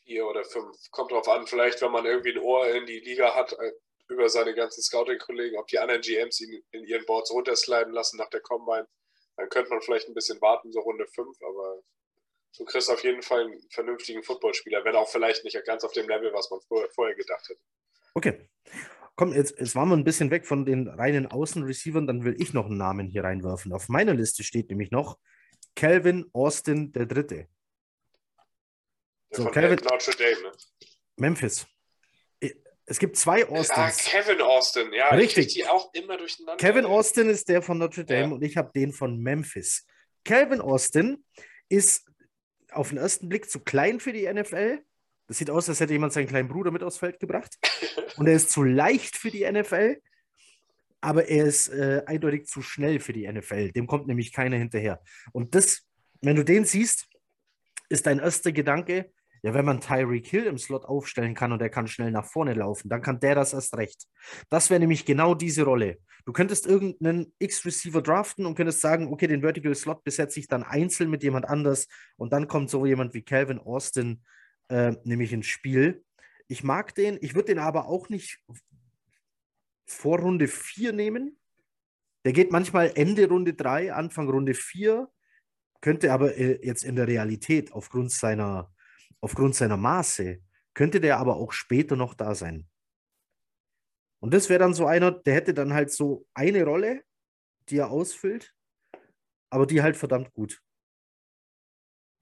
Vier 0.05 0.27
oder 0.27 0.45
fünf. 0.45 0.77
Kommt 0.91 1.13
drauf 1.13 1.29
an, 1.29 1.47
vielleicht, 1.47 1.81
wenn 1.83 1.93
man 1.93 2.05
irgendwie 2.05 2.33
ein 2.33 2.39
Ohr 2.39 2.69
in 2.69 2.87
die 2.87 2.99
Liga 2.99 3.35
hat, 3.35 3.53
äh, 3.53 3.73
über 4.09 4.29
seine 4.29 4.55
ganzen 4.55 4.83
Scouting-Kollegen, 4.83 5.57
ob 5.57 5.69
die 5.69 5.79
anderen 5.79 6.01
GMs 6.01 6.41
ihn 6.41 6.63
in 6.73 6.85
ihren 6.85 7.07
Boards 7.07 7.31
runtersliden 7.31 7.93
lassen 7.93 8.17
nach 8.17 8.29
der 8.31 8.41
Combine, 8.41 8.89
dann 9.37 9.49
könnte 9.51 9.71
man 9.71 9.81
vielleicht 9.81 10.09
ein 10.09 10.15
bisschen 10.15 10.41
warten, 10.41 10.73
so 10.73 10.81
Runde 10.81 11.07
fünf, 11.15 11.37
aber 11.43 11.81
du 12.57 12.65
kriegst 12.65 12.91
auf 12.91 13.03
jeden 13.05 13.23
Fall 13.23 13.45
einen 13.47 13.61
vernünftigen 13.71 14.23
Footballspieler, 14.23 14.85
wenn 14.85 14.95
auch 14.97 15.09
vielleicht 15.09 15.45
nicht 15.45 15.63
ganz 15.65 15.85
auf 15.85 15.93
dem 15.93 16.09
Level, 16.09 16.33
was 16.33 16.51
man 16.51 16.61
vorher, 16.95 17.15
gedacht 17.15 17.49
hätte. 17.49 17.61
Okay. 18.15 18.49
Komm, 19.17 19.35
jetzt, 19.35 19.59
jetzt 19.59 19.75
waren 19.75 19.89
wir 19.89 19.97
ein 19.97 20.05
bisschen 20.05 20.31
weg 20.31 20.47
von 20.47 20.65
den 20.65 20.89
reinen 20.89 21.27
Außenreceivern, 21.27 22.07
dann 22.07 22.25
will 22.25 22.37
ich 22.41 22.53
noch 22.55 22.67
einen 22.67 22.79
Namen 22.79 23.07
hier 23.09 23.25
reinwerfen. 23.25 23.73
Auf 23.73 23.89
meiner 23.89 24.15
Liste 24.15 24.43
steht 24.45 24.71
nämlich 24.71 24.91
noch 24.91 25.19
Calvin 25.77 26.29
Austin 26.33 26.93
der 26.93 27.07
Dritte. 27.07 27.47
So, 29.31 29.45
Calvin- 29.47 29.79
Notre 29.85 30.13
Dame, 30.17 30.43
ne? 30.43 30.53
Memphis. 31.17 31.67
Es 32.87 32.99
gibt 32.99 33.17
zwei 33.17 33.45
Ah, 33.45 33.51
Austins. 33.51 33.99
Kevin 33.99 34.41
Austin, 34.41 34.93
ja, 34.93 35.11
Richtig. 35.11 35.47
ich 35.47 35.55
die 35.55 35.67
auch 35.69 35.95
immer 35.95 36.17
durcheinander. 36.17 36.57
Kevin 36.57 36.85
Austin 36.85 37.29
ist 37.29 37.49
der 37.49 37.63
von 37.63 37.79
Notre 37.79 38.05
Dame 38.05 38.21
Ja. 38.21 38.35
und 38.35 38.43
ich 38.43 38.57
habe 38.57 38.73
den 38.75 38.93
von 38.93 39.17
Memphis. 39.21 39.87
Calvin 40.25 40.61
Austin 40.61 41.25
ist 41.69 42.10
auf 42.73 42.91
den 42.91 42.99
ersten 42.99 43.29
Blick 43.29 43.51
zu 43.51 43.61
klein 43.61 44.01
für 44.01 44.13
die 44.13 44.31
NFL. 44.33 44.81
Das 45.27 45.39
sieht 45.39 45.51
aus, 45.51 45.69
als 45.69 45.81
hätte 45.81 45.93
jemand 45.93 46.13
seinen 46.13 46.27
kleinen 46.27 46.49
Bruder 46.49 46.71
mit 46.71 46.83
aufs 46.83 46.99
Feld 46.99 47.21
gebracht. 47.21 47.57
Und 48.17 48.27
er 48.27 48.35
ist 48.35 48.51
zu 48.51 48.63
leicht 48.63 49.17
für 49.17 49.31
die 49.31 49.51
NFL, 49.51 49.97
aber 51.01 51.29
er 51.29 51.45
ist 51.45 51.69
äh, 51.69 52.03
eindeutig 52.07 52.47
zu 52.47 52.63
schnell 52.63 53.01
für 53.01 53.13
die 53.13 53.31
NFL. 53.31 53.73
Dem 53.73 53.87
kommt 53.87 54.07
nämlich 54.07 54.33
keiner 54.33 54.57
hinterher. 54.57 55.01
Und 55.33 55.55
das 55.55 55.87
wenn 56.23 56.37
du 56.37 56.45
den 56.45 56.65
siehst, 56.65 57.09
ist 57.89 58.07
dein 58.07 58.19
erster 58.19 58.53
Gedanke, 58.53 59.13
ja, 59.43 59.55
wenn 59.55 59.65
man 59.65 59.81
Tyreek 59.81 60.27
Hill 60.27 60.45
im 60.45 60.59
Slot 60.59 60.85
aufstellen 60.85 61.35
kann 61.35 61.53
und 61.53 61.63
er 61.63 61.71
kann 61.71 61.87
schnell 61.87 62.11
nach 62.11 62.27
vorne 62.27 62.55
laufen, 62.55 62.89
dann 62.89 63.03
kann 63.03 63.21
der 63.21 63.35
das 63.35 63.53
erst 63.53 63.77
recht. 63.77 64.07
Das 64.51 64.71
wäre 64.71 64.81
nämlich 64.81 65.05
genau 65.05 65.35
diese 65.35 65.63
Rolle. 65.63 65.99
Du 66.27 66.33
könntest 66.33 66.67
irgendeinen 66.67 67.33
X-Receiver 67.39 68.03
draften 68.03 68.45
und 68.45 68.55
könntest 68.55 68.81
sagen, 68.81 69.09
okay, 69.13 69.27
den 69.27 69.41
Vertical 69.41 69.75
Slot 69.75 70.05
besetze 70.05 70.41
ich 70.41 70.49
dann 70.49 70.63
einzeln 70.63 71.11
mit 71.11 71.23
jemand 71.23 71.49
anders 71.49 71.89
und 72.17 72.33
dann 72.33 72.49
kommt 72.49 72.71
so 72.71 72.85
jemand 72.85 73.15
wie 73.15 73.23
Calvin 73.23 73.59
Austin 73.59 74.23
äh, 74.69 74.93
nämlich 75.05 75.33
ins 75.33 75.47
Spiel. 75.47 76.05
Ich 76.49 76.63
mag 76.63 76.95
den, 76.95 77.19
ich 77.21 77.35
würde 77.35 77.47
den 77.47 77.59
aber 77.59 77.87
auch 77.87 78.09
nicht 78.09 78.43
vor 79.87 80.19
Runde 80.19 80.49
4 80.49 80.93
nehmen. 80.93 81.39
Der 82.25 82.33
geht 82.33 82.53
manchmal 82.53 82.93
Ende 82.95 83.29
Runde 83.29 83.55
3, 83.55 83.95
Anfang 83.95 84.29
Runde 84.29 84.55
4, 84.55 85.09
könnte 85.81 86.13
aber 86.13 86.37
äh, 86.37 86.65
jetzt 86.65 86.85
in 86.85 86.97
der 86.97 87.09
Realität 87.09 87.73
aufgrund 87.73 88.13
seiner 88.13 88.71
aufgrund 89.21 89.55
seiner 89.55 89.77
Maße, 89.77 90.43
könnte 90.75 91.01
der 91.01 91.19
aber 91.19 91.37
auch 91.37 91.53
später 91.53 91.97
noch 91.97 92.15
da 92.15 92.35
sein. 92.35 92.69
Und 94.21 94.35
das 94.35 94.49
wäre 94.49 94.61
dann 94.61 94.75
so 94.75 94.87
einer, 94.87 95.11
der 95.11 95.35
hätte 95.35 95.55
dann 95.55 95.73
halt 95.73 95.91
so 95.91 96.27
eine 96.35 96.65
Rolle, 96.65 97.03
die 97.69 97.79
er 97.79 97.91
ausfüllt, 97.91 98.55
aber 99.51 99.67
die 99.67 99.83
halt 99.83 99.97
verdammt 99.97 100.33
gut. 100.33 100.61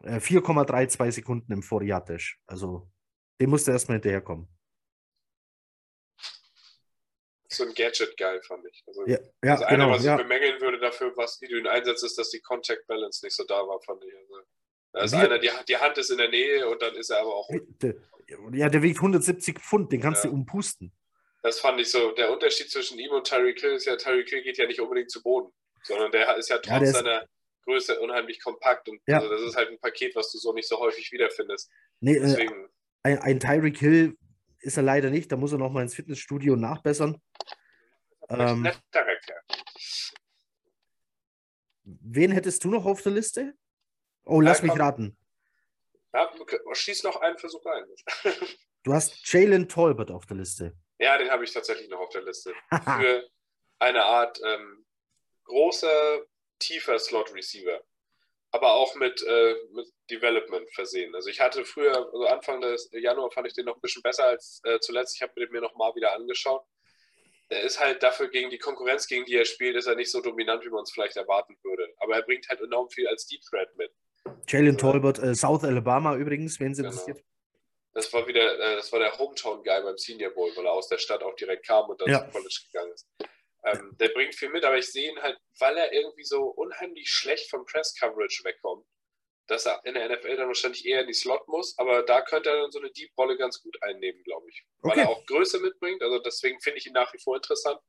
4,32 0.05 1.07
äh, 1.07 1.13
Sekunden 1.13 1.53
im 1.53 1.63
Foriatisch. 1.63 2.41
Also, 2.47 2.89
dem 3.41 3.51
musste 3.51 3.73
erstmal 3.73 3.97
hinterherkommen. 3.97 4.49
So 7.51 7.65
ein 7.65 7.75
Gadget-Guy, 7.75 8.43
fand 8.43 8.67
ich. 8.67 8.85
Also, 8.87 9.07
ja, 9.07 9.19
ja, 9.43 9.57
das 9.57 9.63
eine, 9.63 9.79
genau, 9.79 9.91
was 9.91 10.01
ich 10.01 10.07
ja. 10.07 10.17
bemängeln 10.17 10.61
würde 10.61 10.79
dafür, 10.79 11.17
was 11.17 11.41
wie 11.41 11.49
du 11.49 11.59
ihn 11.59 11.67
einsetzt, 11.67 12.05
ist, 12.05 12.17
dass 12.19 12.31
die 12.31 12.41
Contact 12.41 12.87
Balance 12.87 13.25
nicht 13.25 13.35
so 13.35 13.45
da 13.45 13.57
war, 13.57 13.81
fand 13.81 14.05
ich. 14.05 14.15
Also, 14.17 14.43
ist 15.05 15.13
Wie- 15.13 15.17
einer, 15.17 15.39
die, 15.39 15.51
die 15.69 15.77
Hand 15.77 15.99
ist 15.99 16.11
in 16.11 16.19
der 16.19 16.29
Nähe 16.31 16.69
und 16.69 16.81
dann 16.83 16.95
ist 16.95 17.11
er 17.11 17.21
aber 17.21 17.35
auch. 17.35 17.49
Der, 17.83 17.95
ja, 18.53 18.69
der 18.69 18.83
wiegt 18.83 18.99
170 18.99 19.59
Pfund, 19.59 19.91
den 19.93 20.01
kannst 20.01 20.25
Ja. 20.25 20.31
du 20.31 20.37
umpusten. 20.37 20.93
Das 21.43 21.61
fand 21.61 21.81
ich 21.81 21.91
so. 21.91 22.13
Der 22.13 22.33
Unterschied 22.33 22.71
zwischen 22.71 22.99
ihm 22.99 23.11
und 23.13 23.27
Tyreek 23.27 23.61
Hill 23.61 23.73
ist 23.73 23.87
ja, 23.87 23.97
Tyreek 23.97 24.29
Hill 24.29 24.43
geht 24.43 24.59
ja 24.59 24.67
nicht 24.67 24.81
unbedingt 24.81 25.11
zu 25.11 25.23
Boden, 25.23 25.53
sondern 25.85 26.11
der 26.13 26.37
ist 26.37 26.49
ja 26.51 26.59
trotz 26.59 26.83
Ja, 26.83 26.93
seiner 26.93 27.27
Größe 27.65 27.99
unheimlich 28.01 28.43
kompakt 28.43 28.89
und 28.89 29.01
Ja. 29.07 29.19
also 29.19 29.29
das 29.31 29.43
ist 29.43 29.57
halt 29.57 29.69
ein 29.71 29.79
Paket, 29.79 30.15
was 30.17 30.31
du 30.33 30.39
so 30.39 30.53
nicht 30.53 30.69
so 30.69 30.79
häufig 30.79 31.11
wiederfindest. 31.13 31.71
Nee, 32.01 32.17
äh, 32.17 32.21
Deswegen, 32.21 32.69
ein, 33.03 33.19
ein 33.19 33.41
Tyreek 33.41 33.79
Hill 33.79 34.17
ist 34.61 34.77
er 34.77 34.83
leider 34.83 35.11
nicht, 35.11 35.31
da 35.31 35.37
muss 35.37 35.53
er 35.53 35.59
noch 35.59 35.71
mal 35.71 35.83
ins 35.83 35.95
Fitnessstudio 35.95 36.57
nachbessern. 36.57 37.21
ähm. 38.29 38.69
Wen 41.85 42.33
hättest 42.33 42.65
du 42.65 42.71
noch 42.71 42.85
auf 42.85 43.03
der 43.03 43.13
Liste? 43.13 43.55
Oh, 44.29 44.41
lass 44.41 44.61
Ja, 44.61 44.67
mich 44.67 44.79
raten. 44.79 45.17
Ja, 46.13 46.31
okay, 46.39 46.59
schieß 46.73 47.03
noch 47.05 47.17
einen 47.21 47.39
Versuch 47.39 47.65
ein. 47.67 47.85
Du 48.85 48.95
hast 48.95 49.31
Jalen 49.31 49.69
Tolbert 49.69 50.11
auf 50.11 50.25
der 50.25 50.37
Liste. 50.37 50.73
ja, 50.99 51.19
den 51.19 51.31
habe 51.31 51.45
ich 51.45 51.53
tatsächlich 51.53 51.89
noch 51.89 51.99
auf 51.99 52.11
der 52.11 52.23
Liste. 52.23 52.55
Für 52.85 53.29
eine 53.81 54.05
Art 54.05 54.41
ähm, 54.47 54.87
großer, 55.45 56.23
tiefer 56.59 56.99
Slot-Receiver. 56.99 57.83
Aber 58.53 58.73
auch 58.73 58.95
mit, 58.95 59.21
äh, 59.25 59.57
mit 59.73 59.87
Development 60.11 60.71
versehen. 60.73 61.15
Also 61.15 61.29
ich 61.29 61.41
hatte 61.41 61.65
früher, 61.65 61.95
also 61.97 62.27
Anfang 62.27 62.61
des 62.61 62.89
Januar 62.93 63.31
fand 63.31 63.49
ich 63.49 63.55
den 63.55 63.67
noch 63.67 63.75
ein 63.75 63.81
bisschen 63.81 64.03
besser 64.03 64.25
als 64.25 64.61
äh, 64.65 64.79
zuletzt. 64.81 65.17
Ich 65.17 65.23
habe 65.23 65.33
mir 65.37 65.47
den 65.47 65.53
mir 65.53 65.61
nochmal 65.61 65.95
wieder 65.97 66.15
angeschaut. 66.15 66.65
Er 67.51 67.63
ist 67.63 67.81
halt 67.81 68.03
dafür 68.03 68.29
gegen 68.29 68.49
die 68.49 68.59
Konkurrenz, 68.59 69.07
gegen 69.07 69.25
die 69.25 69.35
er 69.35 69.45
spielt, 69.45 69.77
ist 69.77 69.87
er 69.87 69.97
nicht 69.97 70.11
so 70.11 70.21
dominant, 70.23 70.65
wie 70.65 70.71
man 70.71 70.85
es 70.85 70.93
vielleicht 70.93 71.17
erwarten 71.17 71.59
würde. 71.63 71.93
Aber 71.99 72.15
er 72.15 72.23
bringt 72.23 72.49
halt 72.49 72.61
enorm 72.61 72.89
viel 72.91 73.09
als 73.09 73.27
Deep 73.27 73.43
Threat 73.43 73.75
mit. 73.77 73.93
Jalen 74.49 74.79
Tolbert, 74.79 75.19
äh, 75.19 75.35
South 75.35 75.65
Alabama 75.65 76.17
übrigens, 76.17 76.59
wenn 76.61 76.73
es 76.73 76.79
Genau. 76.79 76.91
interessiert. 76.91 77.23
Das 77.95 78.13
war 78.13 78.27
wieder, 78.27 78.59
äh, 78.59 78.77
das 78.77 78.93
war 78.93 78.99
der 79.01 79.17
Hometown-Guy 79.19 79.83
beim 79.83 79.97
Senior 79.99 80.31
Bowl, 80.33 80.51
weil 80.57 80.67
er 80.67 80.73
aus 80.73 80.89
der 80.89 80.99
Stadt 80.99 81.23
auch 81.23 81.35
direkt 81.35 81.67
kam 81.67 81.89
und 81.91 82.01
dann 82.01 82.09
Ja. 82.09 82.21
zum 82.23 82.31
College 82.33 82.61
gegangen 82.71 82.93
ist. 82.93 83.09
Ähm, 83.65 83.97
der 83.99 84.09
bringt 84.11 84.35
viel 84.37 84.51
mit, 84.51 84.65
aber 84.65 84.79
ich 84.79 84.91
sehe 84.91 85.11
ihn 85.11 85.21
halt, 85.21 85.37
weil 85.59 85.77
er 85.77 85.93
irgendwie 85.93 86.25
so 86.25 86.45
unheimlich 86.45 87.11
schlecht 87.11 87.51
vom 87.51 87.67
Press-Coverage 87.67 88.45
wegkommt, 88.45 88.87
dass 89.49 89.67
er 89.67 89.81
in 89.85 89.95
der 89.95 90.05
NFL 90.05 90.37
dann 90.37 90.47
wahrscheinlich 90.47 90.87
eher 90.87 91.01
in 91.01 91.09
die 91.09 91.15
Slot 91.15 91.49
muss, 91.49 91.77
aber 91.79 92.03
da 92.03 92.21
könnte 92.23 92.51
er 92.51 92.61
dann 92.63 92.71
so 92.71 92.79
eine 92.79 92.91
Deep-Rolle 92.93 93.37
ganz 93.37 93.61
gut 93.63 93.83
einnehmen, 93.83 94.23
glaube 94.23 94.49
ich. 94.49 94.65
Weil 94.81 94.93
Okay. 94.93 95.01
er 95.01 95.09
auch 95.09 95.27
Größe 95.27 95.59
mitbringt, 95.59 96.03
also 96.03 96.19
deswegen 96.21 96.61
finde 96.61 96.79
ich 96.79 96.87
ihn 96.87 96.93
nach 96.93 97.13
wie 97.13 97.19
vor 97.19 97.35
interessant, 97.35 97.81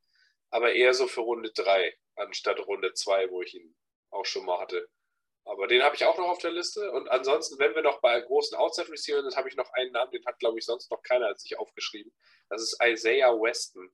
aber 0.50 0.74
eher 0.74 0.94
so 0.96 1.06
für 1.08 1.22
Runde 1.22 1.52
3 1.52 1.96
anstatt 2.16 2.60
Runde 2.66 2.94
2, 2.94 3.30
wo 3.30 3.42
ich 3.44 3.54
ihn 3.54 3.76
auch 4.10 4.26
schon 4.26 4.46
mal 4.46 4.60
hatte. 4.60 4.90
Aber 5.50 5.68
den 5.68 5.82
habe 5.82 5.96
ich 5.96 6.06
auch 6.06 6.18
noch 6.18 6.28
auf 6.28 6.38
der 6.38 6.52
Liste. 6.52 6.92
Und 6.92 7.10
ansonsten, 7.10 7.58
wenn 7.60 7.74
wir 7.74 7.82
noch 7.82 8.02
bei 8.02 8.22
großen 8.22 8.56
Outside-Receivers 8.56 9.24
sind, 9.24 9.36
habe 9.36 9.50
ich 9.50 9.56
noch 9.56 9.72
einen 9.74 9.92
Namen, 9.92 10.12
den 10.12 10.24
hat, 10.26 10.38
glaube 10.40 10.60
ich, 10.60 10.66
sonst 10.66 10.92
noch 10.92 11.02
keiner 11.02 11.26
als 11.26 11.44
ich 11.44 11.58
aufgeschrieben. 11.58 12.12
Das 12.50 12.62
ist 12.62 12.78
Isaiah 12.84 13.32
Weston, 13.34 13.92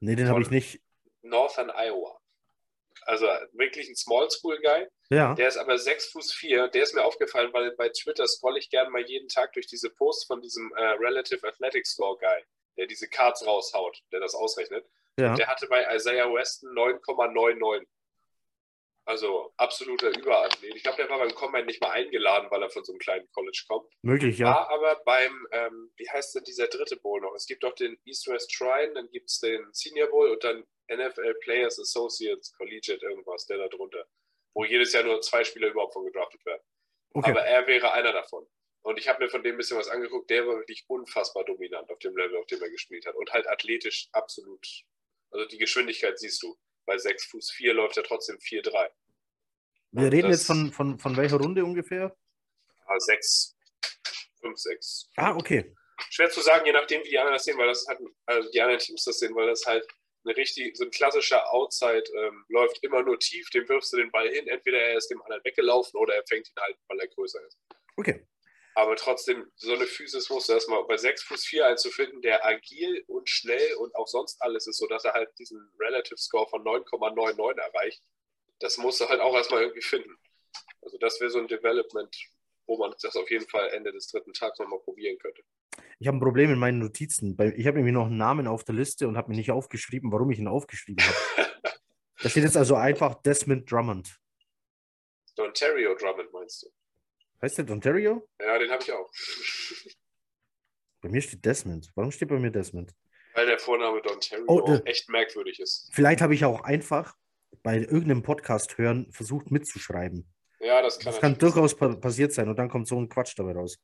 Nee, 0.00 0.14
den 0.16 0.28
habe 0.28 0.42
ich 0.42 0.50
nicht. 0.50 0.80
Northern 1.22 1.70
Iowa. 1.70 2.20
Also 3.02 3.26
wirklich 3.52 3.88
ein 3.88 3.96
Small 3.96 4.30
School 4.30 4.60
Guy. 4.60 4.86
Ja. 5.10 5.34
Der 5.34 5.48
ist 5.48 5.56
aber 5.56 5.78
6 5.78 6.10
Fuß 6.12 6.32
4. 6.34 6.68
Der 6.68 6.82
ist 6.82 6.94
mir 6.94 7.04
aufgefallen, 7.04 7.52
weil 7.52 7.72
bei 7.72 7.88
Twitter 7.88 8.26
scrolle 8.26 8.58
ich 8.58 8.70
gerne 8.70 8.90
mal 8.90 9.02
jeden 9.06 9.28
Tag 9.28 9.52
durch 9.54 9.66
diese 9.66 9.90
Posts 9.90 10.26
von 10.26 10.40
diesem 10.40 10.72
äh, 10.76 10.82
Relative 10.82 11.46
Athletic 11.46 11.86
Score 11.86 12.18
Guy, 12.18 12.44
der 12.76 12.86
diese 12.86 13.08
Cards 13.08 13.46
raushaut, 13.46 14.02
der 14.12 14.20
das 14.20 14.34
ausrechnet. 14.34 14.84
ja. 15.18 15.34
Der 15.34 15.46
hatte 15.46 15.66
bei 15.68 15.94
Isaiah 15.94 16.32
Weston 16.32 16.70
9,99. 16.70 17.86
Also 19.08 19.54
absoluter 19.56 20.10
Überathlet. 20.10 20.76
Ich 20.76 20.82
glaube, 20.82 20.98
der 20.98 21.08
war 21.08 21.18
beim 21.18 21.34
Combine 21.34 21.64
nicht 21.64 21.80
mal 21.80 21.92
eingeladen, 21.92 22.50
weil 22.50 22.62
er 22.62 22.68
von 22.68 22.84
so 22.84 22.92
einem 22.92 22.98
kleinen 22.98 23.26
College 23.32 23.64
kommt. 23.66 23.90
Möglich, 24.02 24.36
ja. 24.36 24.48
War 24.48 24.68
aber 24.68 25.00
beim, 25.06 25.46
ähm, 25.50 25.90
wie 25.96 26.10
heißt 26.10 26.34
denn 26.34 26.44
dieser 26.44 26.66
dritte 26.66 26.98
Bowl 26.98 27.18
noch? 27.22 27.34
Es 27.34 27.46
gibt 27.46 27.62
doch 27.62 27.74
den 27.74 27.98
East-West 28.04 28.52
Shrine, 28.52 28.92
dann 28.92 29.08
gibt 29.10 29.30
es 29.30 29.38
den 29.38 29.66
Senior 29.72 30.08
Bowl 30.08 30.28
und 30.28 30.44
dann 30.44 30.62
NFL 30.92 31.36
Players 31.40 31.78
Associates 31.78 32.52
Collegiate 32.52 33.02
irgendwas, 33.02 33.46
der 33.46 33.56
da 33.56 33.68
drunter. 33.68 34.06
Wo 34.52 34.66
jedes 34.66 34.92
Jahr 34.92 35.04
nur 35.04 35.22
zwei 35.22 35.42
Spieler 35.42 35.68
überhaupt 35.68 35.94
von 35.94 36.04
gedraftet 36.04 36.44
werden. 36.44 36.62
Okay. 37.14 37.30
Aber 37.30 37.40
er 37.40 37.66
wäre 37.66 37.92
einer 37.92 38.12
davon. 38.12 38.46
Und 38.82 38.98
ich 38.98 39.08
habe 39.08 39.24
mir 39.24 39.30
von 39.30 39.42
dem 39.42 39.54
ein 39.54 39.56
bisschen 39.56 39.78
was 39.78 39.88
angeguckt. 39.88 40.28
Der 40.28 40.46
war 40.46 40.56
wirklich 40.56 40.84
unfassbar 40.86 41.46
dominant 41.46 41.90
auf 41.90 41.98
dem 42.00 42.14
Level, 42.14 42.36
auf 42.36 42.46
dem 42.46 42.60
er 42.60 42.68
gespielt 42.68 43.06
hat. 43.06 43.14
Und 43.14 43.32
halt 43.32 43.48
athletisch 43.48 44.10
absolut. 44.12 44.66
Also 45.30 45.46
die 45.46 45.56
Geschwindigkeit 45.56 46.18
siehst 46.18 46.42
du. 46.42 46.58
Bei 46.88 46.96
6 46.96 47.26
Fuß 47.26 47.50
4 47.50 47.74
läuft 47.74 47.98
er 47.98 48.02
trotzdem 48.02 48.36
4-3. 48.38 48.88
Wir 49.92 50.04
Und 50.04 50.08
reden 50.08 50.30
jetzt 50.30 50.46
von, 50.46 50.72
von, 50.72 50.98
von 50.98 51.16
welcher 51.18 51.36
Runde 51.36 51.62
ungefähr? 51.62 52.16
6, 52.96 53.54
5, 54.40 54.58
6. 54.58 55.10
Ah, 55.16 55.36
okay. 55.36 55.74
Schwer 56.08 56.30
zu 56.30 56.40
sagen, 56.40 56.64
je 56.64 56.72
nachdem, 56.72 57.04
wie 57.04 57.10
die 57.10 57.18
anderen 57.18 57.34
das 57.34 57.44
sehen, 57.44 57.58
weil 57.58 57.66
das 57.66 57.86
halt, 57.86 58.00
also 58.24 58.50
die 58.50 58.60
anderen 58.62 58.80
Teams 58.80 59.04
das 59.04 59.18
sehen, 59.18 59.34
weil 59.34 59.48
das 59.48 59.66
halt 59.66 59.86
eine 60.24 60.34
richtig, 60.34 60.74
so 60.78 60.84
ein 60.84 60.90
klassischer 60.90 61.52
Outside 61.52 62.04
ähm, 62.16 62.46
läuft 62.48 62.82
immer 62.82 63.02
nur 63.02 63.18
tief, 63.18 63.50
dem 63.50 63.68
wirfst 63.68 63.92
du 63.92 63.98
den 63.98 64.10
Ball 64.10 64.30
hin, 64.30 64.48
entweder 64.48 64.78
er 64.78 64.96
ist 64.96 65.08
dem 65.08 65.20
anderen 65.20 65.44
weggelaufen 65.44 66.00
oder 66.00 66.14
er 66.14 66.24
fängt 66.26 66.48
ihn 66.48 66.62
halt, 66.62 66.78
weil 66.88 67.00
er 67.00 67.08
größer 67.08 67.46
ist. 67.46 67.58
Okay. 67.96 68.26
Aber 68.78 68.94
trotzdem, 68.94 69.44
so 69.56 69.72
eine 69.72 69.86
Physis 69.86 70.30
musst 70.30 70.48
du 70.48 70.52
erstmal 70.52 70.84
bei 70.84 70.96
6 70.96 71.24
Fuß 71.24 71.44
4 71.46 71.66
einzufinden, 71.66 72.22
der 72.22 72.46
agil 72.46 73.02
und 73.08 73.28
schnell 73.28 73.74
und 73.74 73.92
auch 73.96 74.06
sonst 74.06 74.40
alles 74.40 74.68
ist, 74.68 74.78
sodass 74.78 75.04
er 75.04 75.14
halt 75.14 75.36
diesen 75.36 75.68
Relative 75.80 76.16
Score 76.16 76.46
von 76.48 76.62
9,99 76.62 77.58
erreicht. 77.58 78.00
Das 78.60 78.78
musst 78.78 79.00
du 79.00 79.08
halt 79.08 79.20
auch 79.20 79.34
erstmal 79.34 79.62
irgendwie 79.62 79.82
finden. 79.82 80.16
Also 80.80 80.96
das 80.98 81.20
wäre 81.20 81.28
so 81.28 81.40
ein 81.40 81.48
Development, 81.48 82.16
wo 82.68 82.78
man 82.78 82.94
das 83.02 83.16
auf 83.16 83.28
jeden 83.32 83.48
Fall 83.48 83.68
Ende 83.70 83.90
des 83.90 84.12
dritten 84.12 84.32
Tags 84.32 84.60
nochmal 84.60 84.78
probieren 84.78 85.18
könnte. 85.18 85.42
Ich 85.98 86.06
habe 86.06 86.18
ein 86.18 86.22
Problem 86.22 86.52
in 86.52 86.60
meinen 86.60 86.78
Notizen. 86.78 87.36
Ich 87.56 87.66
habe 87.66 87.78
nämlich 87.78 87.94
noch 87.94 88.06
einen 88.06 88.16
Namen 88.16 88.46
auf 88.46 88.62
der 88.62 88.76
Liste 88.76 89.08
und 89.08 89.16
habe 89.16 89.30
mir 89.30 89.38
nicht 89.38 89.50
aufgeschrieben, 89.50 90.12
warum 90.12 90.30
ich 90.30 90.38
ihn 90.38 90.46
aufgeschrieben 90.46 91.04
habe. 91.04 91.50
da 92.22 92.28
steht 92.28 92.44
jetzt 92.44 92.56
also 92.56 92.76
einfach 92.76 93.20
Desmond 93.22 93.68
Drummond. 93.68 94.20
Ontario 95.36 95.96
Drummond 95.96 96.32
meinst 96.32 96.62
du? 96.62 96.68
Heißt 97.40 97.58
der 97.58 97.70
Ontario? 97.70 98.28
Ja, 98.40 98.58
den 98.58 98.70
habe 98.70 98.82
ich 98.82 98.92
auch. 98.92 99.10
Bei 101.00 101.08
mir 101.08 101.22
steht 101.22 101.44
Desmond. 101.44 101.92
Warum 101.94 102.10
steht 102.10 102.28
bei 102.28 102.38
mir 102.40 102.50
Desmond? 102.50 102.92
Weil 103.34 103.46
der 103.46 103.60
Vorname 103.60 104.02
Ontario 104.04 104.44
Oh, 104.48 104.74
äh. 104.74 104.82
echt 104.84 105.08
merkwürdig 105.08 105.60
ist. 105.60 105.88
Vielleicht 105.92 106.20
habe 106.20 106.34
ich 106.34 106.44
auch 106.44 106.62
einfach 106.62 107.14
bei 107.62 107.76
irgendeinem 107.76 108.22
Podcast 108.24 108.78
hören 108.78 109.10
versucht 109.12 109.52
mitzuschreiben. 109.52 110.28
Ja, 110.58 110.82
das 110.82 110.98
kann 110.98 111.12
Das 111.12 111.20
kann 111.20 111.38
durchaus 111.38 111.76
pa 111.76 111.94
passiert 111.94 112.32
sein 112.32 112.48
und 112.48 112.56
dann 112.56 112.68
kommt 112.68 112.88
so 112.88 113.00
ein 113.00 113.08
Quatsch 113.08 113.34
dabei 113.36 113.52
raus. 113.52 113.78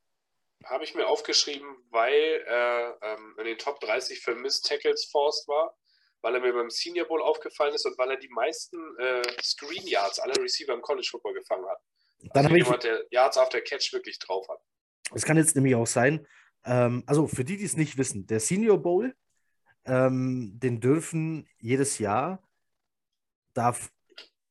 Habe 0.65 0.83
ich 0.83 0.95
mir 0.97 1.07
aufgeschrieben, 1.07 1.69
weil 1.91 2.43
er 2.47 2.99
ähm, 3.03 3.37
in 3.39 3.45
den 3.45 3.59
Top 3.59 3.79
30 3.79 4.21
für 4.21 4.35
Miss 4.35 4.61
Tackles 4.61 5.05
Forced 5.13 5.47
war, 5.47 5.77
weil 6.23 6.35
er 6.35 6.41
mir 6.41 6.53
beim 6.53 6.71
Senior 6.71 7.07
Bowl 7.07 7.23
aufgefallen 7.23 7.75
ist 7.75 7.87
und 7.87 7.97
weil 7.97 8.11
er 8.11 8.17
die 8.17 8.29
meisten 8.31 8.77
äh, 8.99 9.23
Screen 9.41 9.87
Yards 9.87 10.19
aller 10.19 10.37
Receiver 10.43 10.73
im 10.73 10.83
College 10.83 11.07
Football 11.09 11.35
gefangen 11.35 11.67
hat. 11.69 11.79
Dann 12.21 12.31
also 12.33 12.49
habe 12.49 12.59
ich, 12.59 12.65
jemand, 12.65 12.85
der 12.85 13.05
Yards 13.11 13.39
after 13.39 13.61
Catch 13.61 13.93
wirklich 13.93 14.19
drauf 14.19 14.49
hat. 14.49 14.61
es 15.15 15.25
kann 15.25 15.37
jetzt 15.37 15.55
nämlich 15.55 15.75
auch 15.75 15.87
sein, 15.87 16.27
ähm, 16.65 17.03
also 17.07 17.27
für 17.27 17.45
die, 17.45 17.57
die 17.57 17.65
es 17.65 17.77
nicht 17.77 17.99
wissen, 17.99 18.27
der 18.27 18.41
Senior 18.41 18.81
Bowl, 18.81 19.15
ähm, 19.85 20.59
den 20.59 20.81
dürfen 20.81 21.47
jedes 21.59 21.99
Jahr, 21.99 22.43
darf 23.53 23.91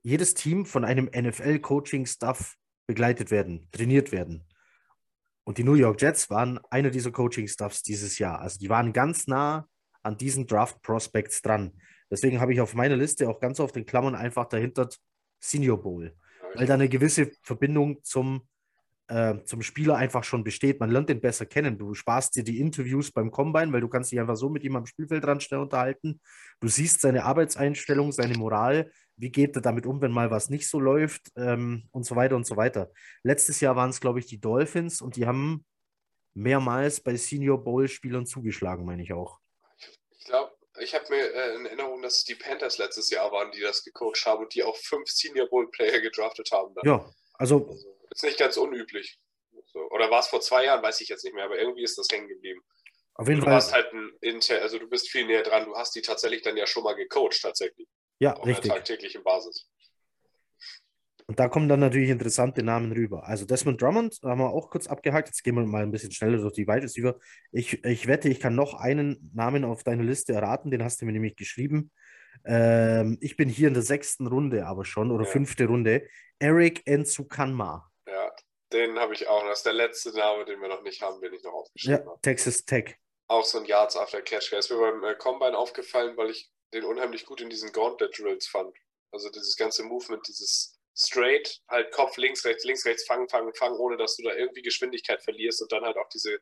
jedes 0.03 0.33
Team 0.33 0.65
von 0.65 0.85
einem 0.85 1.05
NFL-Coaching-Staff 1.05 2.55
begleitet 2.85 3.31
werden, 3.31 3.67
trainiert 3.71 4.11
werden. 4.11 4.43
Und 5.45 5.57
die 5.57 5.63
New 5.63 5.73
York 5.73 6.01
Jets 6.01 6.29
waren 6.29 6.59
einer 6.69 6.89
dieser 6.89 7.11
Coaching-Staffs 7.11 7.83
dieses 7.83 8.19
Jahr. 8.19 8.39
Also 8.39 8.59
die 8.59 8.69
waren 8.69 8.93
ganz 8.93 9.27
nah 9.27 9.67
an 10.01 10.17
diesen 10.17 10.47
Draft-Prospects 10.47 11.41
dran. 11.41 11.73
Deswegen 12.09 12.39
habe 12.39 12.53
ich 12.53 12.61
auf 12.61 12.75
meiner 12.75 12.95
Liste 12.95 13.27
auch 13.27 13.39
ganz 13.39 13.59
oft 13.59 13.75
in 13.75 13.85
Klammern 13.85 14.15
einfach 14.15 14.45
dahinter 14.47 14.89
Senior 15.39 15.81
Bowl, 15.81 16.15
weil 16.55 16.65
da 16.65 16.73
eine 16.75 16.89
gewisse 16.89 17.31
Verbindung 17.41 18.03
zum, 18.03 18.47
äh, 19.07 19.35
zum 19.45 19.61
Spieler 19.61 19.95
einfach 19.95 20.23
schon 20.23 20.43
besteht. 20.43 20.79
Man 20.79 20.91
lernt 20.91 21.09
den 21.09 21.21
besser 21.21 21.45
kennen. 21.45 21.77
Du 21.77 21.93
sparst 21.93 22.35
dir 22.35 22.43
die 22.43 22.59
Interviews 22.59 23.11
beim 23.11 23.31
Combine, 23.31 23.71
weil 23.71 23.81
du 23.81 23.87
kannst 23.87 24.11
dich 24.11 24.19
einfach 24.19 24.35
so 24.35 24.49
mit 24.49 24.63
ihm 24.63 24.75
am 24.75 24.85
Spielfeld 24.85 25.23
dran 25.23 25.41
schnell 25.41 25.59
unterhalten. 25.59 26.19
Du 26.59 26.67
siehst 26.67 27.01
seine 27.01 27.25
Arbeitseinstellung, 27.25 28.11
seine 28.11 28.37
Moral, 28.37 28.91
wie 29.17 29.31
geht 29.31 29.55
er 29.55 29.61
damit 29.61 29.85
um, 29.85 30.01
wenn 30.01 30.11
mal 30.11 30.31
was 30.31 30.49
nicht 30.49 30.67
so 30.67 30.79
läuft 30.79 31.31
ähm, 31.35 31.87
und 31.91 32.05
so 32.05 32.15
weiter 32.15 32.35
und 32.35 32.45
so 32.45 32.57
weiter. 32.57 32.91
Letztes 33.23 33.59
Jahr 33.59 33.75
waren 33.75 33.89
es, 33.89 33.99
glaube 33.99 34.19
ich, 34.19 34.25
die 34.25 34.39
Dolphins 34.39 35.01
und 35.01 35.15
die 35.15 35.25
haben 35.25 35.65
mehrmals 36.33 36.99
bei 36.99 37.15
Senior 37.15 37.63
Bowl-Spielern 37.63 38.25
zugeschlagen, 38.25 38.85
meine 38.85 39.03
ich 39.03 39.13
auch. 39.13 39.42
Ich 40.79 40.95
habe 40.95 41.05
mir 41.09 41.33
äh, 41.33 41.55
in 41.55 41.65
Erinnerung, 41.65 42.01
dass 42.01 42.17
es 42.17 42.23
die 42.23 42.35
Panthers 42.35 42.77
letztes 42.77 43.09
Jahr 43.09 43.31
waren, 43.31 43.51
die 43.51 43.61
das 43.61 43.83
gecoacht 43.83 44.25
haben 44.25 44.43
und 44.43 44.55
die 44.55 44.63
auch 44.63 44.75
fünf 44.77 45.09
Senior 45.09 45.47
Bowl-Player 45.47 46.01
gedraftet 46.01 46.49
haben. 46.51 46.73
Dann. 46.73 46.85
Ja, 46.85 47.13
also, 47.35 47.67
also. 47.67 47.97
Ist 48.09 48.23
nicht 48.23 48.39
ganz 48.39 48.57
unüblich. 48.57 49.19
So. 49.67 49.79
Oder 49.89 50.09
war 50.09 50.19
es 50.19 50.27
vor 50.27 50.41
zwei 50.41 50.65
Jahren, 50.65 50.83
weiß 50.83 51.01
ich 51.01 51.09
jetzt 51.09 51.23
nicht 51.23 51.33
mehr, 51.33 51.45
aber 51.45 51.57
irgendwie 51.57 51.83
ist 51.83 51.97
das 51.97 52.07
hängen 52.11 52.27
geblieben. 52.27 52.61
Auf 53.15 53.27
jeden 53.27 53.39
du 53.39 53.45
Fall. 53.45 53.55
Warst 53.55 53.73
halt 53.73 53.93
ein 53.93 54.11
Inter 54.21 54.61
also 54.61 54.79
du 54.79 54.87
bist 54.87 55.09
viel 55.09 55.25
näher 55.25 55.43
dran, 55.43 55.65
du 55.65 55.75
hast 55.75 55.95
die 55.95 56.01
tatsächlich 56.01 56.41
dann 56.41 56.57
ja 56.57 56.65
schon 56.65 56.83
mal 56.83 56.93
gecoacht, 56.93 57.41
tatsächlich. 57.41 57.87
Ja, 58.19 58.33
auf 58.35 58.45
richtig. 58.45 58.71
einer 58.71 58.79
tagtäglichen 58.79 59.23
Basis. 59.23 59.67
Und 61.27 61.39
da 61.39 61.47
kommen 61.47 61.69
dann 61.69 61.79
natürlich 61.79 62.09
interessante 62.09 62.63
Namen 62.63 62.91
rüber. 62.91 63.25
Also 63.25 63.45
Desmond 63.45 63.81
Drummond 63.81 64.19
haben 64.23 64.39
wir 64.41 64.49
auch 64.49 64.69
kurz 64.69 64.87
abgehakt. 64.87 65.29
Jetzt 65.29 65.43
gehen 65.43 65.55
wir 65.55 65.65
mal 65.65 65.83
ein 65.83 65.91
bisschen 65.91 66.11
schneller 66.11 66.37
durch 66.37 66.53
die 66.53 66.67
Wide 66.67 66.83
Receiver. 66.83 67.15
Ich, 67.51 67.83
ich 67.85 68.07
wette, 68.07 68.29
ich 68.29 68.39
kann 68.39 68.55
noch 68.55 68.73
einen 68.73 69.31
Namen 69.33 69.63
auf 69.63 69.83
deine 69.83 70.03
Liste 70.03 70.33
erraten. 70.33 70.69
Den 70.71 70.83
hast 70.83 71.01
du 71.01 71.05
mir 71.05 71.13
nämlich 71.13 71.35
geschrieben. 71.35 71.91
Ähm, 72.45 73.17
ich 73.21 73.37
bin 73.37 73.47
hier 73.47 73.69
in 73.69 73.73
der 73.73 73.83
sechsten 73.83 74.27
Runde 74.27 74.65
aber 74.65 74.83
schon 74.85 75.11
oder 75.11 75.23
Ja. 75.25 75.29
fünfte 75.31 75.65
Runde. 75.65 76.07
Eric 76.39 76.81
Enzukanma. 76.85 77.89
Ja, 78.07 78.31
den 78.73 78.99
habe 78.99 79.13
ich 79.13 79.27
auch. 79.27 79.43
Das 79.47 79.59
ist 79.59 79.65
der 79.65 79.73
letzte 79.73 80.11
Name, 80.17 80.43
den 80.45 80.59
wir 80.59 80.67
noch 80.67 80.83
nicht 80.83 81.01
haben, 81.01 81.21
den 81.21 81.33
ich 81.33 81.43
noch 81.43 81.53
aufgeschrieben 81.53 81.99
Ja, 81.99 82.05
habe. 82.05 82.19
Texas 82.21 82.65
Tech. 82.65 82.95
Auch 83.29 83.45
so 83.45 83.59
ein 83.59 83.65
Yards 83.65 83.95
after 83.95 84.21
Catch. 84.21 84.51
Der 84.51 84.59
ist 84.59 84.69
mir 84.69 84.77
beim 84.77 85.03
äh, 85.03 85.15
Combine 85.15 85.57
aufgefallen, 85.57 86.17
weil 86.17 86.31
ich 86.31 86.51
den 86.73 86.83
unheimlich 86.83 87.25
gut 87.25 87.39
in 87.39 87.49
diesen 87.49 87.71
Gauntlet 87.71 88.17
Drills 88.19 88.47
fand. 88.47 88.75
Also 89.11 89.29
dieses 89.29 89.55
ganze 89.55 89.83
Movement, 89.83 90.27
dieses 90.27 90.72
Straight, 90.95 91.61
halt 91.69 91.91
Kopf 91.91 92.17
links, 92.17 92.45
rechts, 92.45 92.63
links, 92.65 92.85
rechts, 92.85 93.05
fangen, 93.05 93.27
fangen, 93.27 93.53
fangen, 93.53 93.77
ohne 93.77 93.97
dass 93.97 94.15
du 94.17 94.23
da 94.23 94.33
irgendwie 94.35 94.61
Geschwindigkeit 94.61 95.23
verlierst 95.23 95.61
und 95.61 95.71
dann 95.71 95.83
halt 95.83 95.97
auch 95.97 96.09
diese 96.09 96.39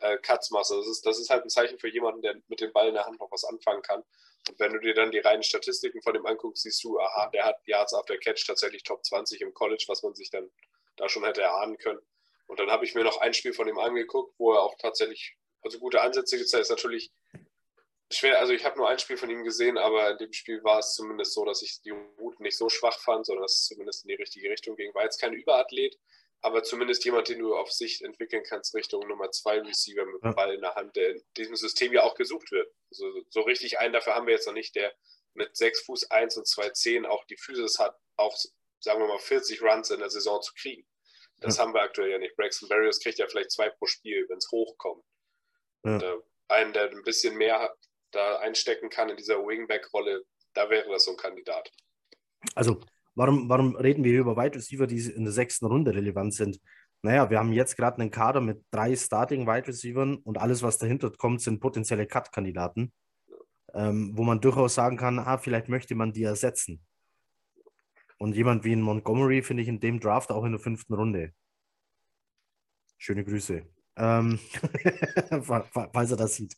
äh, 0.00 0.16
Cuts 0.18 0.50
machst. 0.50 0.70
Also 0.70 0.82
Das 0.82 0.90
ist, 0.90 1.06
das 1.06 1.18
ist 1.18 1.30
halt 1.30 1.44
ein 1.44 1.50
Zeichen 1.50 1.78
für 1.78 1.88
jemanden, 1.88 2.22
der 2.22 2.36
mit 2.48 2.60
dem 2.60 2.72
Ball 2.72 2.88
in 2.88 2.94
der 2.94 3.06
Hand 3.06 3.18
noch 3.18 3.30
was 3.32 3.44
anfangen 3.44 3.82
kann. 3.82 4.02
Und 4.48 4.58
wenn 4.58 4.72
du 4.72 4.78
dir 4.78 4.94
dann 4.94 5.10
die 5.10 5.18
reinen 5.18 5.42
Statistiken 5.42 6.02
von 6.02 6.14
dem 6.14 6.24
anguckst, 6.26 6.62
siehst 6.62 6.82
du, 6.84 6.98
aha, 6.98 7.28
der 7.30 7.44
hat 7.44 7.56
Yards 7.66 7.92
after 7.94 8.16
Catch 8.16 8.46
tatsächlich 8.46 8.82
Top 8.84 9.04
20 9.04 9.40
im 9.40 9.52
College, 9.52 9.84
was 9.88 10.02
man 10.02 10.14
sich 10.14 10.30
dann 10.30 10.50
da 10.96 11.08
schon 11.08 11.24
hätte 11.24 11.42
erahnen 11.42 11.76
können. 11.78 12.00
Und 12.46 12.58
dann 12.58 12.70
habe 12.70 12.84
ich 12.84 12.94
mir 12.94 13.04
noch 13.04 13.20
ein 13.20 13.34
Spiel 13.34 13.52
von 13.52 13.68
ihm 13.68 13.78
angeguckt, 13.78 14.34
wo 14.38 14.52
er 14.52 14.62
auch 14.62 14.76
tatsächlich, 14.78 15.36
also 15.62 15.78
gute 15.78 16.00
Ansätze 16.00 16.38
gezeigt 16.38 16.62
ist 16.62 16.70
natürlich 16.70 17.12
schwer, 18.10 18.38
also 18.38 18.52
ich 18.52 18.64
habe 18.64 18.76
nur 18.78 18.88
ein 18.88 18.98
Spiel 18.98 19.16
von 19.16 19.30
ihm 19.30 19.44
gesehen, 19.44 19.78
aber 19.78 20.10
in 20.10 20.18
dem 20.18 20.32
Spiel 20.32 20.62
war 20.64 20.78
es 20.80 20.94
zumindest 20.94 21.32
so, 21.34 21.44
dass 21.44 21.62
ich 21.62 21.80
die 21.82 21.90
Route 21.90 22.42
nicht 22.42 22.56
so 22.56 22.68
schwach 22.68 22.98
fand, 23.00 23.26
sondern 23.26 23.42
dass 23.42 23.54
es 23.54 23.66
zumindest 23.66 24.04
in 24.04 24.08
die 24.08 24.14
richtige 24.14 24.50
Richtung 24.50 24.76
ging. 24.76 24.92
War 24.94 25.04
jetzt 25.04 25.20
kein 25.20 25.32
Überathlet, 25.32 25.96
aber 26.42 26.62
zumindest 26.62 27.04
jemand, 27.04 27.28
den 27.28 27.38
du 27.38 27.54
auf 27.54 27.70
Sicht 27.70 28.02
entwickeln 28.02 28.42
kannst, 28.46 28.74
Richtung 28.74 29.06
Nummer 29.06 29.30
zwei 29.30 29.60
Receiver 29.60 30.04
mit 30.06 30.22
Ja. 30.22 30.30
dem 30.30 30.34
Ball 30.36 30.54
in 30.54 30.60
der 30.60 30.74
Hand, 30.74 30.96
der 30.96 31.10
in 31.10 31.22
diesem 31.36 31.56
System 31.56 31.92
ja 31.92 32.02
auch 32.02 32.14
gesucht 32.14 32.50
wird. 32.50 32.72
Also 32.90 33.12
so 33.28 33.42
richtig 33.42 33.78
einen 33.78 33.92
dafür 33.92 34.14
haben 34.14 34.26
wir 34.26 34.34
jetzt 34.34 34.46
noch 34.46 34.54
nicht, 34.54 34.74
der 34.74 34.94
mit 35.34 35.56
6 35.56 35.82
Fuß 35.82 36.10
1 36.10 36.36
und 36.38 36.48
2 36.48 36.70
Zehen 36.70 37.06
auch 37.06 37.24
die 37.26 37.36
Physis 37.36 37.78
hat, 37.78 37.96
auch 38.16 38.36
sagen 38.80 39.00
wir 39.00 39.06
mal 39.06 39.18
40 39.18 39.62
Runs 39.62 39.90
in 39.90 40.00
der 40.00 40.10
Saison 40.10 40.42
zu 40.42 40.52
kriegen. 40.54 40.86
Das 41.38 41.58
haben 41.58 41.72
wir 41.72 41.80
aktuell 41.80 42.10
ja 42.10 42.18
nicht. 42.18 42.36
Braxton 42.36 42.68
Barrios 42.68 43.00
kriegt 43.00 43.18
ja 43.18 43.26
vielleicht 43.26 43.50
zwei 43.52 43.70
pro 43.70 43.86
Spiel, 43.86 44.26
wenn 44.28 44.38
es 44.38 44.50
hochkommt. 44.50 45.02
Ja. 45.84 45.92
Und, 45.94 46.02
äh, 46.02 46.16
einen, 46.48 46.72
der 46.72 46.90
ein 46.90 47.02
bisschen 47.02 47.36
mehr 47.36 47.74
da 48.10 48.38
einstecken 48.38 48.90
kann 48.90 49.08
in 49.08 49.16
dieser 49.16 49.36
Wingback-Rolle, 49.36 50.24
da 50.54 50.68
wäre 50.70 50.88
das 50.90 51.04
so 51.04 51.12
ein 51.12 51.16
Kandidat. 51.16 51.70
Also, 52.54 52.80
warum, 53.14 53.48
warum 53.48 53.76
reden 53.76 54.02
wir 54.04 54.10
hier 54.12 54.20
über 54.20 54.36
Wide 54.36 54.56
Receiver, 54.56 54.86
die 54.86 54.98
in 55.10 55.24
der 55.24 55.32
sechsten 55.32 55.66
Runde 55.66 55.94
relevant 55.94 56.34
sind? 56.34 56.60
Naja, 57.02 57.30
wir 57.30 57.38
haben 57.38 57.52
jetzt 57.52 57.76
gerade 57.76 58.00
einen 58.00 58.10
Kader 58.10 58.40
mit 58.40 58.62
drei 58.70 58.94
Starting 58.94 59.46
Wide 59.46 59.68
Receivern 59.68 60.16
und 60.16 60.38
alles, 60.38 60.62
was 60.62 60.78
dahinter 60.78 61.10
kommt, 61.10 61.40
sind 61.40 61.60
potenzielle 61.60 62.06
Cut-Kandidaten, 62.06 62.92
ähm, 63.72 64.12
wo 64.14 64.22
man 64.22 64.40
durchaus 64.40 64.74
sagen 64.74 64.96
kann, 64.96 65.18
ah, 65.18 65.38
vielleicht 65.38 65.68
möchte 65.68 65.94
man 65.94 66.12
die 66.12 66.24
ersetzen. 66.24 66.84
Und 68.18 68.34
jemand 68.36 68.64
wie 68.64 68.72
ein 68.72 68.82
Montgomery 68.82 69.40
finde 69.42 69.62
ich 69.62 69.68
in 69.68 69.80
dem 69.80 69.98
Draft 69.98 70.30
auch 70.30 70.44
in 70.44 70.52
der 70.52 70.60
fünften 70.60 70.92
Runde. 70.92 71.32
Schöne 72.98 73.24
Grüße. 73.24 73.64
Ähm, 73.96 74.38
fa- 75.42 75.62
fa- 75.62 75.90
falls 75.92 76.10
er 76.10 76.16
das 76.18 76.34
sieht. 76.36 76.54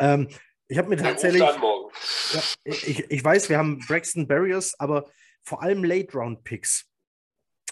Ähm, 0.00 0.26
ich 0.68 0.78
habe 0.78 0.88
mir 0.88 0.96
tatsächlich. 0.96 1.40
Ja, 1.40 2.40
ich, 2.64 3.10
ich 3.10 3.24
weiß, 3.24 3.48
wir 3.48 3.58
haben 3.58 3.78
Braxton 3.86 4.26
Barriers, 4.26 4.78
aber 4.78 5.10
vor 5.42 5.62
allem 5.62 5.84
Late-Round-Picks 5.84 6.86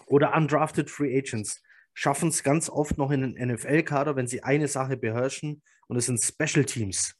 oder 0.06 0.34
undrafted 0.34 0.90
Free 0.90 1.16
Agents 1.16 1.62
schaffen 1.92 2.28
es 2.28 2.42
ganz 2.42 2.68
oft 2.68 2.98
noch 2.98 3.10
in 3.10 3.34
den 3.34 3.48
NFL-Kader, 3.48 4.16
wenn 4.16 4.26
sie 4.26 4.42
eine 4.42 4.68
Sache 4.68 4.96
beherrschen 4.96 5.62
und 5.88 5.96
es 5.96 6.06
sind 6.06 6.22
Special 6.22 6.64
Teams. 6.64 7.14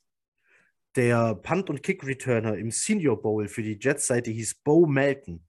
Der 0.96 1.34
Punt- 1.34 1.70
und 1.70 1.82
Kick-Returner 1.82 2.56
im 2.56 2.70
Senior 2.70 3.20
Bowl 3.20 3.48
für 3.48 3.62
die 3.62 3.78
Jets-Seite 3.80 4.30
hieß 4.30 4.56
Bo 4.62 4.86
Melton. 4.86 5.44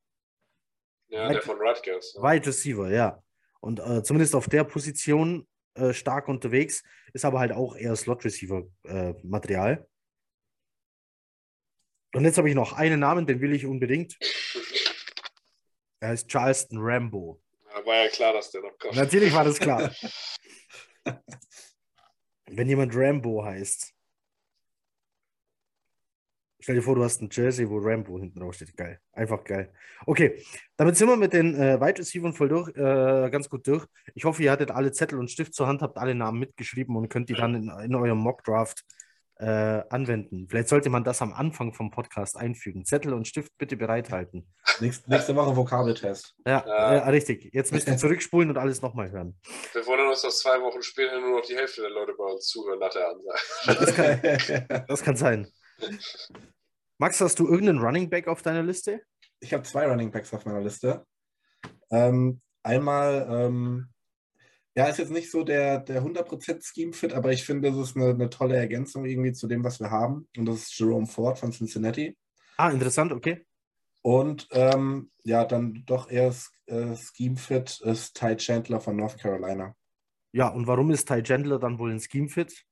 Ja, 1.08 1.30
der 1.30 1.42
von 1.42 1.58
Rutgers. 1.58 2.16
Wide 2.20 2.48
Receiver, 2.48 2.90
ja. 2.90 3.22
Und 3.62 3.80
äh, 3.80 4.04
zumindest 4.04 4.36
auf 4.36 4.48
der 4.48 4.64
Position 4.64 5.48
äh, 5.76 5.94
stark 5.94 6.28
unterwegs, 6.28 6.84
ist 7.14 7.26
aber 7.26 7.40
halt 7.40 7.52
auch 7.52 7.76
eher 7.76 7.96
Slot-Receiver-Material. 7.96 9.88
Und 12.16 12.24
jetzt 12.24 12.38
habe 12.38 12.50
ich 12.50 12.56
noch 12.56 12.74
einen 12.74 13.00
Namen, 13.02 13.26
den 13.26 13.42
will 13.42 13.54
ich 13.54 13.66
unbedingt. 13.66 14.18
Er 16.00 16.10
heißt 16.10 16.30
Charleston 16.30 16.78
Rambo. 16.80 17.42
Ja, 17.74 17.86
war 17.86 17.96
ja 17.96 18.08
klar, 18.10 18.34
dass 18.34 18.52
der 18.52 18.62
noch 18.62 18.78
kommt. 18.78 18.96
Natürlich 18.96 19.34
war 19.34 19.44
das 19.44 19.60
klar. 19.60 19.92
Wenn 22.48 22.68
jemand 22.68 22.96
Rambo 22.96 23.44
heißt. 23.44 23.92
Stell 26.60 26.76
dir 26.76 26.82
vor, 26.82 26.96
du 26.96 27.04
hast 27.04 27.22
ein 27.22 27.30
Jersey, 27.32 27.70
wo 27.70 27.78
Rambo 27.78 28.18
hinten 28.18 28.40
drauf 28.40 28.56
steht. 28.56 28.76
Geil. 28.76 29.00
Einfach 29.12 29.44
geil. 29.44 29.72
Okay, 30.06 30.42
damit 30.78 30.96
sind 30.96 31.10
wir 31.10 31.18
mit 31.18 31.34
den 31.34 31.54
äh, 31.54 31.80
Wide 31.80 32.00
Receivern 32.00 32.34
voll 32.34 32.50
durch, 32.50 32.70
äh, 32.70 33.30
ganz 33.30 33.50
gut 33.50 33.68
durch. 33.68 33.86
Ich 34.16 34.26
hoffe, 34.26 34.42
ihr 34.42 34.52
hattet 34.52 34.72
alle 34.72 34.92
Zettel 34.92 35.20
und 35.20 35.30
Stift 35.30 35.54
zur 35.54 35.68
Hand, 35.68 35.82
habt 35.82 35.98
alle 35.98 36.16
Namen 36.16 36.40
mitgeschrieben 36.40 36.96
und 36.96 37.10
könnt 37.10 37.30
die 37.30 37.34
dann 37.34 37.56
in, 37.56 37.70
in 37.84 37.94
eurem 37.94 38.18
Mock-Draft 38.18 38.84
äh, 39.38 39.84
anwenden. 39.90 40.48
Vielleicht 40.50 40.70
sollte 40.70 40.90
man 40.90 41.04
das 41.04 41.22
am 41.22 41.34
Anfang 41.34 41.74
vom 41.74 41.92
Podcast 41.92 42.38
einfügen. 42.38 42.86
Zettel 42.86 43.14
und 43.14 43.28
Stift 43.28 43.52
bitte 43.58 43.76
bereithalten. 43.76 44.48
Nächste, 44.80 45.10
nächste 45.10 45.36
Woche 45.36 45.56
Vokabeltest. 45.56 46.36
Ja, 46.46 46.64
Ja. 46.66 46.94
äh, 46.96 47.10
richtig. 47.10 47.50
Jetzt 47.54 47.72
müsst 47.74 47.88
ihr 47.88 47.98
zurückspulen 47.98 48.50
und 48.50 48.58
alles 48.58 48.82
nochmal 48.82 49.12
hören. 49.12 49.38
Wir 49.74 49.86
wundern 49.86 50.08
uns, 50.08 50.22
dass 50.22 50.40
zwei 50.40 50.62
Wochen 50.62 50.82
später 50.82 51.20
nur 51.20 51.40
noch 51.40 51.46
die 51.46 51.56
Hälfte 51.56 51.82
der 51.82 51.90
Leute 51.92 52.14
bei 52.18 52.24
uns 52.24 52.46
zuhören 52.48 52.80
nach 52.80 52.92
der 52.92 53.10
Ansage. 53.10 53.86
Das 53.86 53.96
kann, 53.96 54.86
das 54.88 55.04
kann 55.04 55.16
sein. 55.18 55.48
Max, 56.98 57.20
hast 57.20 57.38
du 57.40 57.48
irgendeinen 57.48 57.80
Running 57.80 58.10
Back 58.10 58.28
auf 58.28 58.42
deiner 58.42 58.64
Liste? 58.64 59.02
ich 59.42 59.54
habe 59.54 59.64
zwei 59.64 59.86
Running 59.86 60.12
Backs 60.12 60.34
auf 60.34 60.46
meiner 60.46 60.62
Liste. 60.62 61.06
Ähm, 61.92 62.42
einmal, 62.64 63.28
ähm, 63.30 63.90
ja, 64.76 64.88
ist 64.88 65.00
jetzt 65.00 65.12
nicht 65.12 65.32
so 65.32 65.44
der, 65.44 65.80
der 65.80 66.04
100% 66.04 66.62
Scheme-Fit, 66.64 67.14
aber 67.14 67.32
ich 67.32 67.46
finde, 67.46 67.72
das 67.72 67.80
ist 67.80 67.96
eine, 67.96 68.10
eine 68.10 68.30
tolle 68.30 68.58
Ergänzung 68.58 69.06
irgendwie 69.06 69.34
zu 69.34 69.48
dem, 69.48 69.64
was 69.64 69.80
wir 69.80 69.90
haben. 69.90 70.28
Und 70.38 70.46
das 70.46 70.64
ist 70.64 70.80
Jerome 70.80 71.08
Ford 71.08 71.40
von 71.40 71.52
Cincinnati. 71.52 72.18
Ah, 72.58 72.70
interessant, 72.70 73.12
okay. 73.12 73.46
Und 74.02 74.48
ähm, 74.52 75.10
ja, 75.24 75.46
dann 75.46 75.84
doch 75.86 76.12
eher 76.12 76.34
äh, 76.68 76.96
Scheme-Fit 76.96 77.82
ist 77.82 78.16
Ty 78.16 78.36
Chandler 78.36 78.80
von 78.80 78.96
North 78.96 79.18
Carolina, 79.18 79.76
Ja, 80.32 80.50
und 80.50 80.68
warum 80.68 80.92
ist 80.92 81.08
Ty 81.08 81.24
Chandler 81.24 81.58
dann 81.58 81.80
wohl 81.80 81.92
ein 81.92 82.00
Scheme-Fit? 82.00 82.66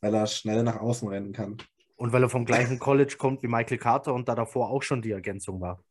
weil 0.00 0.14
er 0.14 0.26
schnell 0.26 0.62
nach 0.62 0.76
außen 0.76 1.08
rennen 1.08 1.32
kann. 1.32 1.56
Und 1.96 2.12
weil 2.12 2.22
er 2.22 2.28
vom 2.28 2.44
gleichen 2.44 2.78
College 2.78 3.16
kommt 3.18 3.42
wie 3.42 3.48
Michael 3.48 3.78
Carter 3.78 4.14
und 4.14 4.28
da 4.28 4.34
davor 4.34 4.70
auch 4.70 4.82
schon 4.82 5.02
die 5.02 5.10
Ergänzung 5.10 5.60
war. 5.60 5.82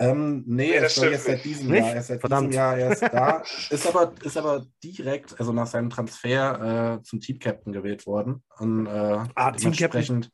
Ähm, 0.00 0.44
nee, 0.46 0.68
Nee, 0.68 0.70
er 0.74 0.86
ist 0.86 0.96
jetzt 0.96 1.24
seit 1.24 1.44
diesem 1.44 1.70
Nicht? 1.70 1.80
Jahr. 1.80 1.90
Er 1.94 2.00
ist 2.00 2.06
seit 2.06 2.20
Verdammt. 2.20 2.48
diesem 2.48 2.56
Jahr 2.58 2.78
erst 2.78 3.02
da. 3.02 3.42
ist, 3.70 3.86
aber, 3.86 4.12
ist 4.22 4.36
aber 4.36 4.66
direkt, 4.82 5.38
also 5.40 5.52
nach 5.52 5.66
seinem 5.66 5.90
Transfer 5.90 6.98
äh, 6.98 7.02
zum 7.02 7.20
Team-Captain 7.20 7.72
gewählt 7.72 8.06
worden. 8.06 8.44
Und 8.58 8.86
äh, 8.86 8.90
Ah, 8.90 9.24
Team-Captain. 9.52 9.56
dementsprechend 9.58 10.30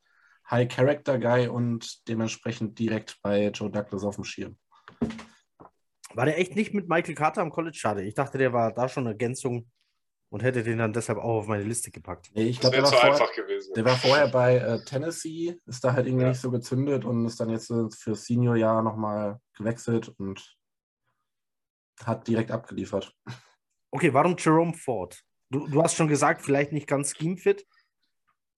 High-Character-Guy 0.51 1.49
und 1.49 2.07
dementsprechend 2.09 2.79
direkt 2.79 3.19
bei 3.23 3.49
Joe 3.49 3.71
Douglas 3.71 4.05
auf 4.05 4.17
dem 4.17 4.25
Schirm. 4.25 4.59
War 6.13 6.27
der 6.27 6.39
echt 6.39 6.55
nicht 6.55 6.75
mit 6.75 6.89
Michael 6.89 7.15
Carter 7.15 7.41
am 7.41 7.51
College? 7.51 7.77
Schade. 7.79 8.03
Ich 8.05 8.15
dachte, 8.15 8.39
der 8.39 8.53
war 8.53 8.73
da 8.73 8.89
schon 8.89 9.05
eine 9.05 9.15
Ergänzung 9.15 9.71
und 10.35 10.43
hätte 10.43 10.65
den 10.65 10.79
dann 10.79 10.93
deshalb 10.93 11.19
auch 11.19 11.37
auf 11.39 11.47
meine 11.47 11.63
Liste 11.63 11.93
gepackt. 11.93 12.33
Nee, 12.35 12.43
ich 12.49 12.59
Das 12.59 12.73
glaube, 12.73 12.77
der, 12.77 12.83
wäre 12.83 12.93
war 12.93 12.99
zu 12.99 13.07
vorher- 13.07 13.23
einfach 13.23 13.37
gewesen. 13.37 13.73
der 13.75 13.85
war 13.85 13.97
vorher 13.97 14.29
bei 14.29 14.57
äh, 14.57 14.85
Tennessee, 14.85 15.61
ist 15.65 15.85
da 15.85 15.93
halt 15.93 16.07
irgendwie 16.09 16.25
Ja. 16.25 16.31
nicht 16.31 16.41
so 16.41 16.51
gezündet 16.51 17.05
und 17.05 17.25
ist 17.25 17.39
dann 17.39 17.51
jetzt 17.51 17.71
äh, 17.71 17.89
für 17.97 18.17
Senior-Jahr 18.17 18.83
nochmal 18.83 19.39
gewechselt 19.57 20.09
und 20.19 20.57
hat 22.05 22.27
direkt 22.27 22.51
abgeliefert. 22.51 23.15
Okay, 23.93 24.13
warum 24.13 24.35
Jerome 24.37 24.75
Ford? 24.75 25.21
Du, 25.51 25.69
du 25.69 25.81
hast 25.81 25.95
schon 25.95 26.09
gesagt, 26.09 26.43
vielleicht 26.43 26.73
nicht 26.73 26.89
ganz 26.89 27.17
schemefit. 27.17 27.65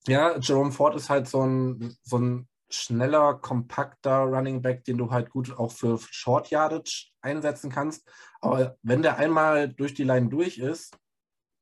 Ja, 0.06 0.38
Jerome 0.38 0.72
Ford 0.72 0.94
ist 0.96 1.10
halt 1.10 1.28
so 1.28 1.42
ein, 1.42 1.94
so 2.02 2.16
ein 2.18 2.48
schneller, 2.70 3.34
kompakter 3.34 4.20
Running 4.20 4.62
Back, 4.62 4.84
den 4.84 4.96
du 4.96 5.10
halt 5.10 5.28
gut 5.28 5.56
auch 5.58 5.72
für 5.72 5.98
Short 6.10 6.48
Yardage 6.50 7.10
einsetzen 7.20 7.70
kannst. 7.70 8.08
Aber 8.40 8.78
wenn 8.82 9.02
der 9.02 9.18
einmal 9.18 9.68
durch 9.68 9.92
die 9.92 10.04
Line 10.04 10.28
durch 10.30 10.56
ist, 10.58 10.96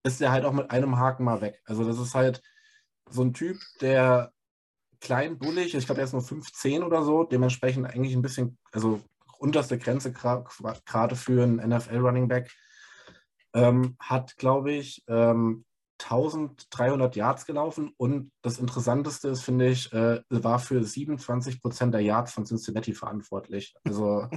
ist 0.04 0.20
der 0.20 0.30
halt 0.30 0.44
auch 0.44 0.52
mit 0.52 0.70
einem 0.70 0.98
Haken 0.98 1.24
mal 1.24 1.40
weg. 1.40 1.60
Also 1.64 1.84
das 1.84 1.98
ist 1.98 2.14
halt 2.14 2.42
so 3.10 3.22
ein 3.22 3.32
Typ, 3.34 3.58
der 3.80 4.32
klein, 5.00 5.38
bullig, 5.38 5.74
ich 5.74 5.86
glaube, 5.86 6.00
er 6.00 6.04
ist 6.04 6.12
nur 6.12 6.22
5'10 6.22 6.82
oder 6.82 7.02
so, 7.02 7.24
dementsprechend 7.24 7.86
eigentlich 7.86 8.14
ein 8.14 8.22
bisschen, 8.22 8.58
also 8.72 9.00
unterste 9.38 9.78
Grenze 9.78 10.12
gerade 10.12 11.16
für 11.16 11.42
einen 11.42 11.58
NFL-Running 11.58 12.28
Back, 12.28 12.50
ähm, 13.54 13.96
hat, 13.98 14.36
glaube 14.36 14.72
ich, 14.72 15.02
ähm, 15.08 15.64
1300 15.98 17.16
Yards 17.16 17.46
gelaufen 17.46 17.92
und 17.96 18.32
das 18.42 18.58
Interessanteste 18.58 19.28
ist, 19.28 19.42
finde 19.42 19.68
ich, 19.68 19.92
äh, 19.92 20.22
war 20.28 20.58
für 20.58 20.82
27 20.82 21.62
Prozent 21.62 21.94
der 21.94 22.00
Yards 22.00 22.32
von 22.32 22.44
Cincinnati 22.44 22.94
verantwortlich. 22.94 23.74
Also 23.84 24.28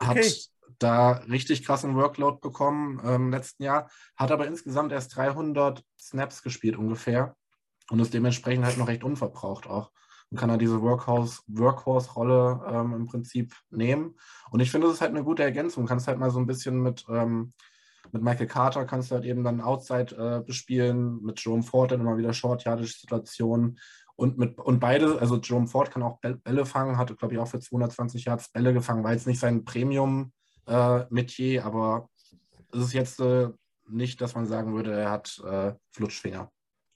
hat 0.00 0.18
Okay. 0.18 0.32
Da 0.78 1.12
richtig 1.28 1.64
krassen 1.64 1.94
Workload 1.96 2.38
bekommen 2.40 3.00
ähm, 3.04 3.14
im 3.26 3.30
letzten 3.30 3.62
Jahr, 3.62 3.90
hat 4.16 4.32
aber 4.32 4.46
insgesamt 4.46 4.92
erst 4.92 5.16
300 5.16 5.82
Snaps 5.98 6.42
gespielt 6.42 6.76
ungefähr 6.76 7.34
und 7.90 8.00
ist 8.00 8.14
dementsprechend 8.14 8.64
halt 8.64 8.78
noch 8.78 8.88
recht 8.88 9.04
unverbraucht 9.04 9.66
auch 9.66 9.90
und 10.30 10.38
kann 10.38 10.50
er 10.50 10.58
diese 10.58 10.76
Workhorse- 10.76 11.40
Workhorse-Rolle 11.46 12.60
ähm, 12.68 12.94
im 12.94 13.06
Prinzip 13.06 13.54
nehmen. 13.70 14.16
Und 14.50 14.60
ich 14.60 14.70
finde, 14.70 14.86
das 14.86 14.96
ist 14.96 15.00
halt 15.00 15.12
eine 15.12 15.24
gute 15.24 15.42
Ergänzung. 15.44 15.86
Kannst 15.86 16.08
halt 16.08 16.18
mal 16.18 16.30
so 16.30 16.38
ein 16.40 16.46
bisschen 16.46 16.82
mit, 16.82 17.04
ähm, 17.08 17.52
mit 18.12 18.22
Michael 18.22 18.46
Carter 18.46 18.84
kannst 18.84 19.10
du 19.10 19.14
halt 19.16 19.24
eben 19.24 19.44
dann 19.44 19.60
Outside 19.60 20.16
äh, 20.16 20.44
bespielen, 20.44 21.22
mit 21.22 21.42
Jerome 21.44 21.62
Ford 21.62 21.92
dann 21.92 22.00
immer 22.00 22.16
wieder 22.16 22.32
Short-Yardage-Situationen. 22.32 23.78
Und, 24.16 24.38
mit, 24.38 24.58
und 24.58 24.80
beide, 24.80 25.20
also 25.20 25.36
Jerome 25.36 25.66
Ford 25.68 25.90
kann 25.90 26.02
auch 26.02 26.20
Bäll- 26.20 26.40
Bälle 26.42 26.64
fangen, 26.64 26.96
hatte, 26.96 27.14
glaube 27.14 27.34
ich, 27.34 27.40
auch 27.40 27.48
für 27.48 27.60
220 27.60 28.24
Yards 28.24 28.50
Bälle 28.50 28.72
gefangen, 28.72 29.04
war 29.04 29.12
jetzt 29.12 29.26
nicht 29.26 29.40
sein 29.40 29.64
Premium-Metier, 30.66 31.64
aber 31.64 32.10
es 32.72 32.80
ist 32.80 32.92
jetzt 32.92 33.20
äh, 33.20 33.48
nicht, 33.88 34.20
dass 34.20 34.34
man 34.34 34.46
sagen 34.46 34.74
würde, 34.74 34.92
er 34.92 35.10
hat 35.10 35.40
äh, 35.46 35.72
Flutschfinger. 35.92 36.50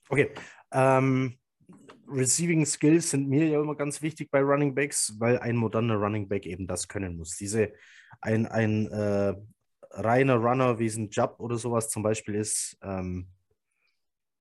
Okay. 0.08 0.30
Ähm, 0.72 1.38
Receiving 2.08 2.66
Skills 2.66 3.10
sind 3.10 3.28
mir 3.28 3.46
ja 3.46 3.60
immer 3.60 3.76
ganz 3.76 4.02
wichtig 4.02 4.30
bei 4.32 4.40
Running 4.40 4.74
Backs, 4.74 5.14
weil 5.20 5.38
ein 5.38 5.54
moderner 5.54 5.94
Running 5.94 6.28
Back 6.28 6.44
eben 6.44 6.66
das 6.66 6.88
können 6.88 7.16
muss. 7.16 7.36
Diese, 7.36 7.72
ein, 8.20 8.46
ein 8.46 8.88
äh, 8.88 9.34
reiner 9.90 10.34
Runner 10.36 10.78
wie 10.80 10.88
ein 10.88 11.10
Jump 11.10 11.38
oder 11.38 11.56
sowas 11.56 11.88
zum 11.88 12.02
Beispiel 12.02 12.34
ist, 12.34 12.76
ähm, 12.82 13.28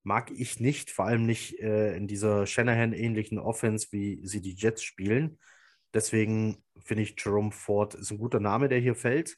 mag 0.02 0.32
ich 0.32 0.60
nicht, 0.60 0.90
vor 0.90 1.06
allem 1.06 1.28
nicht 1.28 1.60
äh, 1.60 1.96
in 1.96 2.08
dieser 2.08 2.48
Shanahan-ähnlichen 2.48 3.38
Offense, 3.38 3.90
wie 3.92 4.26
sie 4.26 4.42
die 4.42 4.56
Jets 4.56 4.82
spielen. 4.82 5.38
Deswegen 5.94 6.64
finde 6.84 7.04
ich 7.04 7.16
Jerome 7.18 7.52
Ford 7.52 7.96
ist 7.96 8.12
ein 8.12 8.18
guter 8.18 8.40
Name, 8.40 8.70
der 8.70 8.80
hier 8.80 8.96
fällt. 8.96 9.38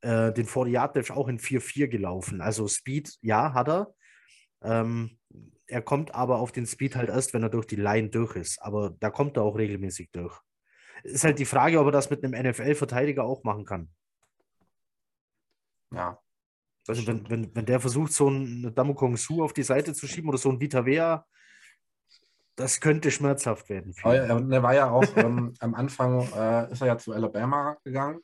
Äh, 0.00 0.32
den 0.32 0.46
40-Yard-Dash 0.46 1.10
auch 1.10 1.28
in 1.28 1.38
4-4 1.38 1.88
gelaufen. 1.88 2.40
Also 2.40 2.68
Speed, 2.68 3.16
ja, 3.22 3.54
hat 3.54 3.68
er. 3.68 3.94
Ähm, 4.62 5.18
er 5.66 5.82
kommt 5.82 6.14
aber 6.14 6.38
auf 6.38 6.52
den 6.52 6.66
Speed 6.66 6.96
halt 6.96 7.08
erst, 7.08 7.32
wenn 7.32 7.42
er 7.42 7.48
durch 7.48 7.66
die 7.66 7.76
Line 7.76 8.10
durch 8.10 8.36
ist. 8.36 8.60
Aber 8.60 8.90
da 9.00 9.10
kommt 9.10 9.36
er 9.36 9.44
auch 9.44 9.56
regelmäßig 9.56 10.10
durch. 10.12 10.38
Ist 11.02 11.24
halt 11.24 11.38
die 11.38 11.44
Frage, 11.44 11.80
ob 11.80 11.86
er 11.86 11.92
das 11.92 12.10
mit 12.10 12.24
einem 12.24 12.50
NFL-Verteidiger 12.50 13.24
auch 13.24 13.44
machen 13.44 13.64
kann. 13.64 13.90
Ja, 15.92 16.18
Also 16.88 17.06
wenn, 17.06 17.28
wenn, 17.30 17.54
wenn 17.54 17.66
der 17.66 17.80
versucht, 17.80 18.12
so 18.12 18.26
einen 18.26 18.74
Damokong 18.74 19.16
Su 19.16 19.42
auf 19.42 19.52
die 19.52 19.62
Seite 19.62 19.94
zu 19.94 20.06
schieben 20.06 20.28
oder 20.28 20.38
so 20.38 20.50
ein 20.50 20.60
Vita 20.60 20.84
Vea, 20.84 21.24
das 22.56 22.80
könnte 22.80 23.10
schmerzhaft 23.10 23.68
werden. 23.68 23.94
Aber 24.02 24.16
ihn. 24.16 24.52
er, 24.52 24.62
war 24.62 24.74
ja 24.74 24.90
auch 24.90 25.04
ähm, 25.16 25.54
am 25.60 25.74
Anfang, 25.74 26.20
äh, 26.36 26.72
ist 26.72 26.80
er 26.80 26.86
ja 26.86 26.98
zu 26.98 27.12
Alabama 27.12 27.76
gegangen. 27.84 28.20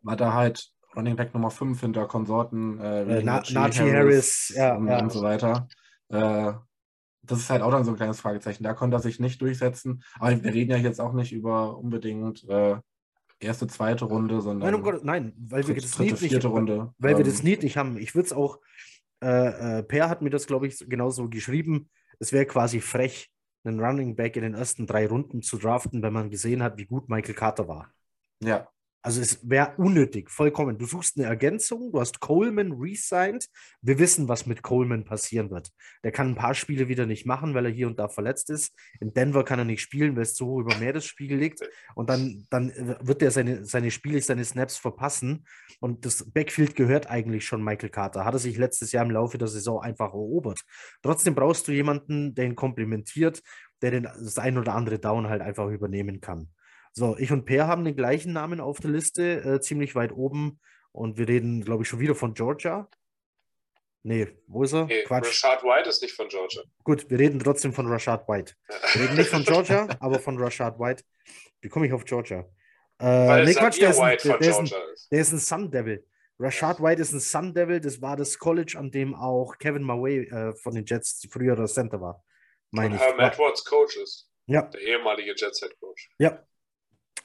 War 0.00 0.16
da 0.16 0.32
halt 0.32 0.72
Running 0.96 1.16
Back 1.16 1.32
Nummer 1.34 1.50
5 1.50 1.80
hinter 1.80 2.06
Konsorten 2.06 2.78
äh, 2.80 3.18
Äh, 3.18 3.22
Najee 3.22 3.54
Najee 3.54 3.92
Harris, 3.92 4.52
ja, 4.54 4.74
und, 4.74 4.88
ja. 4.88 5.00
und 5.00 5.12
so 5.12 5.22
weiter. 5.22 5.68
Äh, 6.08 6.52
das 7.22 7.38
ist 7.38 7.50
halt 7.50 7.62
auch 7.62 7.70
dann 7.70 7.84
so 7.84 7.92
ein 7.92 7.96
kleines 7.96 8.20
Fragezeichen. 8.20 8.64
Da 8.64 8.74
konnte 8.74 8.96
er 8.96 9.00
sich 9.00 9.20
nicht 9.20 9.40
durchsetzen. 9.40 10.02
Aber 10.18 10.42
wir 10.42 10.52
reden 10.52 10.72
ja 10.72 10.76
jetzt 10.76 11.00
auch 11.00 11.12
nicht 11.12 11.32
über 11.32 11.78
unbedingt 11.78 12.48
äh, 12.48 12.76
erste, 13.38 13.66
zweite 13.68 14.06
Runde, 14.06 14.40
sondern 14.40 14.70
Nein, 14.70 14.74
um 14.74 14.82
Gott, 14.82 15.04
nein, 15.04 15.32
weil 15.36 15.66
wir 15.66 15.74
dritte, 15.74 15.86
das 15.86 15.96
dritte 15.96 16.12
nicht, 16.12 16.30
vierte 16.30 16.48
Runde. 16.48 16.92
weil 16.98 17.16
wir 17.16 17.24
Ähm, 17.24 17.30
das 17.30 17.42
Need 17.42 17.62
nicht 17.62 17.76
haben. 17.76 17.96
Ich 17.96 18.14
würde 18.14 18.26
es 18.26 18.32
auch, 18.32 18.58
äh, 19.22 19.78
äh, 19.78 19.82
Per 19.82 20.08
hat 20.08 20.22
mir 20.22 20.30
das, 20.30 20.46
glaube 20.46 20.66
ich, 20.66 20.78
genauso 20.88 21.28
geschrieben. 21.28 21.90
Es 22.22 22.30
wäre 22.30 22.46
quasi 22.46 22.80
frech, 22.80 23.32
einen 23.64 23.80
Running 23.80 24.14
Back 24.14 24.36
in 24.36 24.42
den 24.42 24.54
ersten 24.54 24.86
drei 24.86 25.08
Runden 25.08 25.42
zu 25.42 25.58
draften, 25.58 26.02
wenn 26.02 26.12
man 26.12 26.30
gesehen 26.30 26.62
hat, 26.62 26.78
wie 26.78 26.86
gut 26.86 27.08
Michael 27.08 27.34
Carter 27.34 27.66
war. 27.66 27.92
Ja, 28.38 28.68
Also 29.04 29.20
es 29.20 29.48
wäre 29.48 29.74
unnötig, 29.78 30.30
vollkommen. 30.30 30.78
Du 30.78 30.86
suchst 30.86 31.18
eine 31.18 31.26
Ergänzung, 31.26 31.90
du 31.90 32.00
hast 32.00 32.20
Coleman 32.20 32.72
resigned. 32.72 33.48
Wir 33.80 33.98
wissen, 33.98 34.28
was 34.28 34.46
mit 34.46 34.62
Coleman 34.62 35.04
passieren 35.04 35.50
wird. 35.50 35.70
Der 36.04 36.12
kann 36.12 36.28
ein 36.28 36.34
paar 36.36 36.54
Spiele 36.54 36.86
wieder 36.86 37.04
nicht 37.04 37.26
machen, 37.26 37.52
weil 37.52 37.66
er 37.66 37.72
hier 37.72 37.88
und 37.88 37.98
da 37.98 38.08
verletzt 38.08 38.48
ist. 38.48 38.72
In 39.00 39.12
Denver 39.12 39.44
kann 39.44 39.58
er 39.58 39.64
nicht 39.64 39.80
spielen, 39.80 40.14
weil 40.14 40.22
es 40.22 40.36
so 40.36 40.60
über 40.60 40.76
Meeresspiegel 40.76 41.36
liegt. 41.36 41.60
Und 41.96 42.10
dann, 42.10 42.46
dann 42.48 42.70
äh, 42.70 42.96
wird 43.00 43.22
er 43.22 43.32
seine, 43.32 43.64
seine 43.64 43.90
Spiele, 43.90 44.20
seine 44.20 44.44
Snaps 44.44 44.76
verpassen. 44.76 45.46
Und 45.80 46.06
das 46.06 46.30
Backfield 46.30 46.76
gehört 46.76 47.10
eigentlich 47.10 47.44
schon 47.44 47.64
Michael 47.64 47.90
Carter. 47.90 48.24
Hat 48.24 48.34
er 48.34 48.38
sich 48.38 48.56
letztes 48.56 48.92
Jahr 48.92 49.04
im 49.04 49.10
Laufe 49.10 49.36
der 49.36 49.48
Saison 49.48 49.82
einfach 49.82 50.12
erobert. 50.12 50.60
Trotzdem 51.02 51.34
brauchst 51.34 51.66
du 51.66 51.72
jemanden, 51.72 52.36
der 52.36 52.44
ihn 52.44 52.54
komplementiert, 52.54 53.42
der 53.82 53.90
den, 53.90 54.04
das 54.04 54.38
ein 54.38 54.58
oder 54.58 54.74
andere 54.74 55.00
Down 55.00 55.28
halt 55.28 55.42
einfach 55.42 55.68
übernehmen 55.68 56.20
kann. 56.20 56.48
So, 56.92 57.16
ich 57.18 57.32
und 57.32 57.44
Per 57.46 57.66
haben 57.66 57.84
den 57.84 57.96
gleichen 57.96 58.32
Namen 58.32 58.60
auf 58.60 58.80
der 58.80 58.90
Liste, 58.90 59.42
äh, 59.44 59.60
ziemlich 59.60 59.94
weit 59.94 60.12
oben. 60.12 60.60
Und 60.92 61.16
wir 61.16 61.26
reden, 61.26 61.64
glaube 61.64 61.82
ich, 61.84 61.88
schon 61.88 62.00
wieder 62.00 62.14
von 62.14 62.34
Georgia. 62.34 62.88
Nee, 64.02 64.28
wo 64.46 64.64
ist 64.64 64.72
er? 64.74 64.82
Okay, 64.84 65.04
Quatsch. 65.04 65.26
Rashad 65.28 65.62
White 65.62 65.88
ist 65.88 66.02
nicht 66.02 66.14
von 66.14 66.28
Georgia. 66.28 66.62
Gut, 66.84 67.08
wir 67.08 67.18
reden 67.18 67.38
trotzdem 67.38 67.72
von 67.72 67.86
Rashad 67.86 68.28
White. 68.28 68.54
Wir 68.94 69.02
reden 69.04 69.16
nicht 69.16 69.30
von 69.30 69.44
Georgia, 69.44 69.88
aber 70.00 70.18
von 70.18 70.36
Rashad 70.38 70.78
White. 70.78 71.04
Wie 71.60 71.68
komme 71.68 71.86
ich 71.86 71.92
auf 71.92 72.04
Georgia? 72.04 72.40
Äh, 72.98 73.04
Weil 73.04 73.44
nee, 73.44 73.54
Quatsch, 73.54 73.80
der 73.80 73.90
ist, 73.90 74.00
ein, 74.00 74.18
der, 74.22 74.38
der, 74.38 74.50
ist 74.50 74.58
ein, 74.58 74.70
der 75.10 75.20
ist 75.20 75.32
ein 75.32 75.38
Sun 75.38 75.70
Devil. 75.70 76.04
Rashad 76.38 76.82
White 76.82 77.00
ist 77.00 77.12
ein 77.12 77.20
Sun 77.20 77.54
Devil. 77.54 77.80
Das 77.80 78.02
war 78.02 78.16
das 78.16 78.38
College, 78.38 78.76
an 78.76 78.90
dem 78.90 79.14
auch 79.14 79.56
Kevin 79.58 79.82
Maway 79.82 80.26
äh, 80.26 80.52
von 80.56 80.74
den 80.74 80.84
Jets 80.84 81.26
früher 81.30 81.54
der 81.54 81.66
Center 81.66 82.00
war. 82.00 82.22
Meine 82.72 82.96
Und 82.96 82.96
ich. 82.96 83.00
Herm 83.00 83.20
Edwards 83.20 83.64
Coach 83.64 83.96
ist. 83.98 84.28
Ja, 84.46 84.62
Der 84.62 84.80
ehemalige 84.80 85.32
Jets 85.36 85.60
Head 85.60 85.78
Coach. 85.80 86.10
ja. 86.18 86.44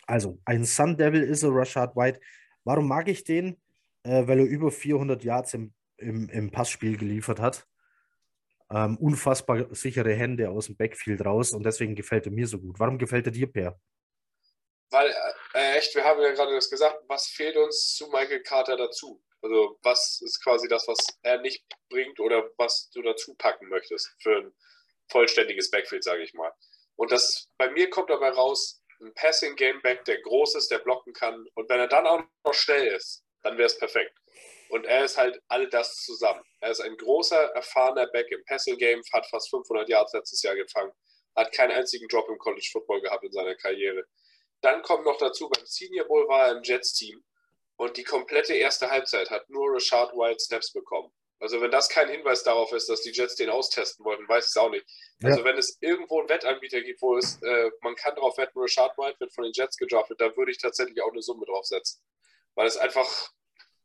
Also, 0.08 0.39
ein 0.45 0.64
Sun 0.64 0.97
Devil 0.97 1.22
ist 1.22 1.43
er, 1.43 1.53
Rashad 1.53 1.95
White. 1.95 2.20
Warum 2.64 2.88
mag 2.88 3.08
ich 3.08 3.24
den? 3.24 3.62
Äh, 4.03 4.26
weil 4.28 4.39
er 4.39 4.45
über 4.45 4.72
400 4.72 5.24
Yards 5.24 5.53
im, 5.53 5.74
im, 5.97 6.30
im 6.30 6.49
Passspiel 6.49 6.97
geliefert 6.97 7.39
hat. 7.39 7.68
Ähm, 8.72 8.97
unfassbar 8.97 9.74
sichere 9.76 10.14
Hände 10.14 10.49
aus 10.49 10.68
dem 10.68 10.78
Backfield 10.78 11.24
raus 11.26 11.53
und 11.53 11.64
deswegen 11.64 11.95
gefällt 11.95 12.26
er 12.26 12.32
mir 12.32 12.47
so 12.47 12.60
gut. 12.60 12.80
Warum 12.80 12.97
gefällt 12.97 13.26
er 13.26 13.32
dir, 13.32 13.51
Per? 13.51 13.80
Weil, 14.89 15.14
äh, 15.53 15.78
echt, 15.78 15.93
wir 15.95 16.03
haben 16.03 16.22
ja 16.22 16.32
gerade 16.32 16.53
das 16.55 16.70
gesagt, 16.70 17.03
was 17.08 17.28
fehlt 17.28 17.58
uns 17.58 17.95
zu 17.95 18.08
Michael 18.08 18.43
Carter 18.43 18.78
dazu? 18.78 19.22
Also, 19.41 19.78
was 19.84 20.22
ist 20.24 20.41
quasi 20.43 20.68
das, 20.68 20.88
was 20.88 20.97
er 21.22 21.41
nicht 21.41 21.64
bringt 21.89 22.20
oder 22.20 22.49
was 22.58 22.89
du 22.91 23.01
dazu 23.01 23.36
packen 23.36 23.68
möchtest 23.70 24.16
für 24.20 24.38
ein 24.38 24.53
vollständiges 25.10 25.70
Backfield, 25.70 26.03
sage 26.03 26.24
ich 26.24 26.34
mal. 26.34 26.51
Und 26.95 27.12
das 27.12 27.49
bei 27.58 27.70
mir 27.72 27.89
kommt 27.89 28.10
dabei 28.10 28.30
raus, 28.30 28.82
ein 29.00 29.14
Passing 29.14 29.56
Game 29.56 29.82
Back, 29.82 30.06
der 30.06 30.22
groß 30.22 30.56
ist, 30.56 30.72
der 30.72 30.80
blocken 30.80 31.14
kann. 31.14 31.45
Und 31.56 31.70
wenn 31.70 31.80
er 31.80 31.88
dann 31.88 32.08
auch 32.08 32.24
noch 32.43 32.54
schnell 32.54 32.88
ist, 32.88 33.24
dann 33.43 33.58
wäre 33.58 33.68
es 33.68 33.78
perfekt. 33.78 34.18
Und 34.70 34.86
er 34.86 35.06
ist 35.06 35.18
halt 35.18 35.41
all 35.48 35.70
das 35.70 36.04
zusammen. 36.04 36.43
Er 36.60 36.72
ist 36.72 36.82
ein 36.82 36.98
großer, 36.98 37.38
erfahrener 37.56 38.08
Back 38.08 38.32
im 38.32 38.43
Passing 38.45 38.78
Game, 38.78 39.02
hat 39.14 39.26
fast 39.28 39.50
500 39.50 39.88
Yards 39.88 40.14
letztes 40.14 40.41
Jahr 40.41 40.56
gefangen, 40.56 40.91
hat 41.36 41.54
keinen 41.54 41.72
einzigen 41.72 42.08
Drop 42.08 42.28
im 42.30 42.38
College 42.38 42.68
Football 42.72 43.02
gehabt 43.02 43.24
in 43.24 43.32
seiner 43.32 43.56
Karriere. 43.56 44.06
Dann 44.62 44.82
kommt 44.82 45.06
noch 45.06 45.18
dazu, 45.18 45.50
beim 45.50 45.66
Senior 45.66 46.08
Bowl 46.08 46.28
war 46.28 46.48
er 46.48 46.58
im 46.58 46.64
Jets-Team 46.64 47.24
und 47.78 47.95
die 47.95 48.04
komplette 48.04 48.56
erste 48.56 48.89
Halbzeit 48.89 49.30
hat 49.30 49.50
nur 49.50 49.74
Rashad 49.74 50.12
White 50.14 50.39
Snaps 50.39 50.74
bekommen. 50.74 51.12
Also 51.40 51.62
wenn 51.62 51.70
das 51.70 51.90
kein 51.90 52.10
Hinweis 52.10 52.44
darauf 52.44 52.72
ist, 52.72 52.90
dass 52.90 53.02
die 53.02 53.12
Jets 53.12 53.36
den 53.36 53.50
austesten 53.50 54.04
wollten, 54.04 54.28
weiß 54.28 54.46
ich 54.46 54.50
es 54.50 54.58
auch 54.58 54.70
nicht. 54.70 54.86
Ja. 55.22 55.30
Also 55.30 55.44
wenn 55.44 55.58
es 55.58 55.78
irgendwo 55.82 56.20
einen 56.20 56.30
Wettanbieter 56.30 56.82
gibt, 56.82 57.02
wo 57.02 57.16
es, 57.16 57.42
äh, 57.44 57.70
man 57.82 57.96
kann 57.96 58.16
darauf 58.16 58.38
wetten, 58.38 58.60
Rashad 58.60 58.98
White 58.98 59.20
wird 59.20 59.34
von 59.34 59.44
den 59.44 59.54
Jets 59.54 59.78
gedraftet, 59.78 60.20
da 60.20 60.36
würde 60.36 60.52
ich 60.52 60.58
tatsächlich 60.58 61.02
auch 61.02 61.12
eine 61.12 61.22
Summe 61.22 61.46
drauf 61.46 61.66
setzen. 61.66 62.02
Weil 62.56 62.66
es 62.66 62.78
einfach, 62.78 63.32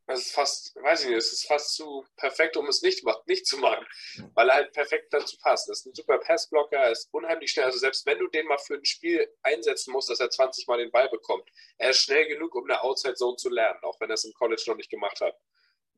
es 0.07 0.27
ist 0.27 0.35
fast, 0.35 0.75
weiß 0.77 1.03
ich 1.03 1.09
nicht, 1.11 1.19
es 1.19 1.33
ist 1.33 1.47
fast 1.47 1.75
zu 1.75 2.07
perfekt, 2.17 2.57
um 2.57 2.67
es 2.69 2.81
nicht, 2.81 3.05
nicht 3.27 3.47
zu 3.47 3.59
machen. 3.59 3.87
Weil 4.35 4.49
er 4.49 4.55
halt 4.55 4.73
perfekt 4.73 5.13
dazu 5.13 5.37
passt. 5.37 5.69
Er 5.69 5.73
ist 5.73 5.85
ein 5.85 5.95
super 5.95 6.19
Passblocker, 6.19 6.79
er 6.79 6.93
ist 6.93 7.13
unheimlich 7.13 7.51
schnell. 7.51 7.67
Also 7.67 7.79
selbst 7.79 8.07
wenn 8.07 8.19
du 8.19 8.29
den 8.29 8.47
mal 8.47 8.59
für 8.59 8.75
ein 8.75 8.85
Spiel 8.87 9.29
einsetzen 9.43 9.93
musst, 9.93 10.09
dass 10.09 10.21
er 10.21 10.31
20 10.31 10.67
Mal 10.69 10.79
den 10.79 10.91
Ball 10.91 11.11
bekommt, 11.11 11.47
er 11.77 11.91
ist 11.91 11.99
schnell 11.99 12.27
genug, 12.29 12.55
um 12.55 12.65
eine 12.65 12.83
Outside 12.83 13.15
Zone 13.15 13.37
zu 13.37 13.51
lernen, 13.51 13.81
auch 13.83 14.01
wenn 14.01 14.09
er 14.09 14.15
es 14.15 14.25
im 14.25 14.33
College 14.33 14.65
noch 14.69 14.77
nicht 14.77 14.91
gemacht 14.91 15.21
hat. 15.21 15.39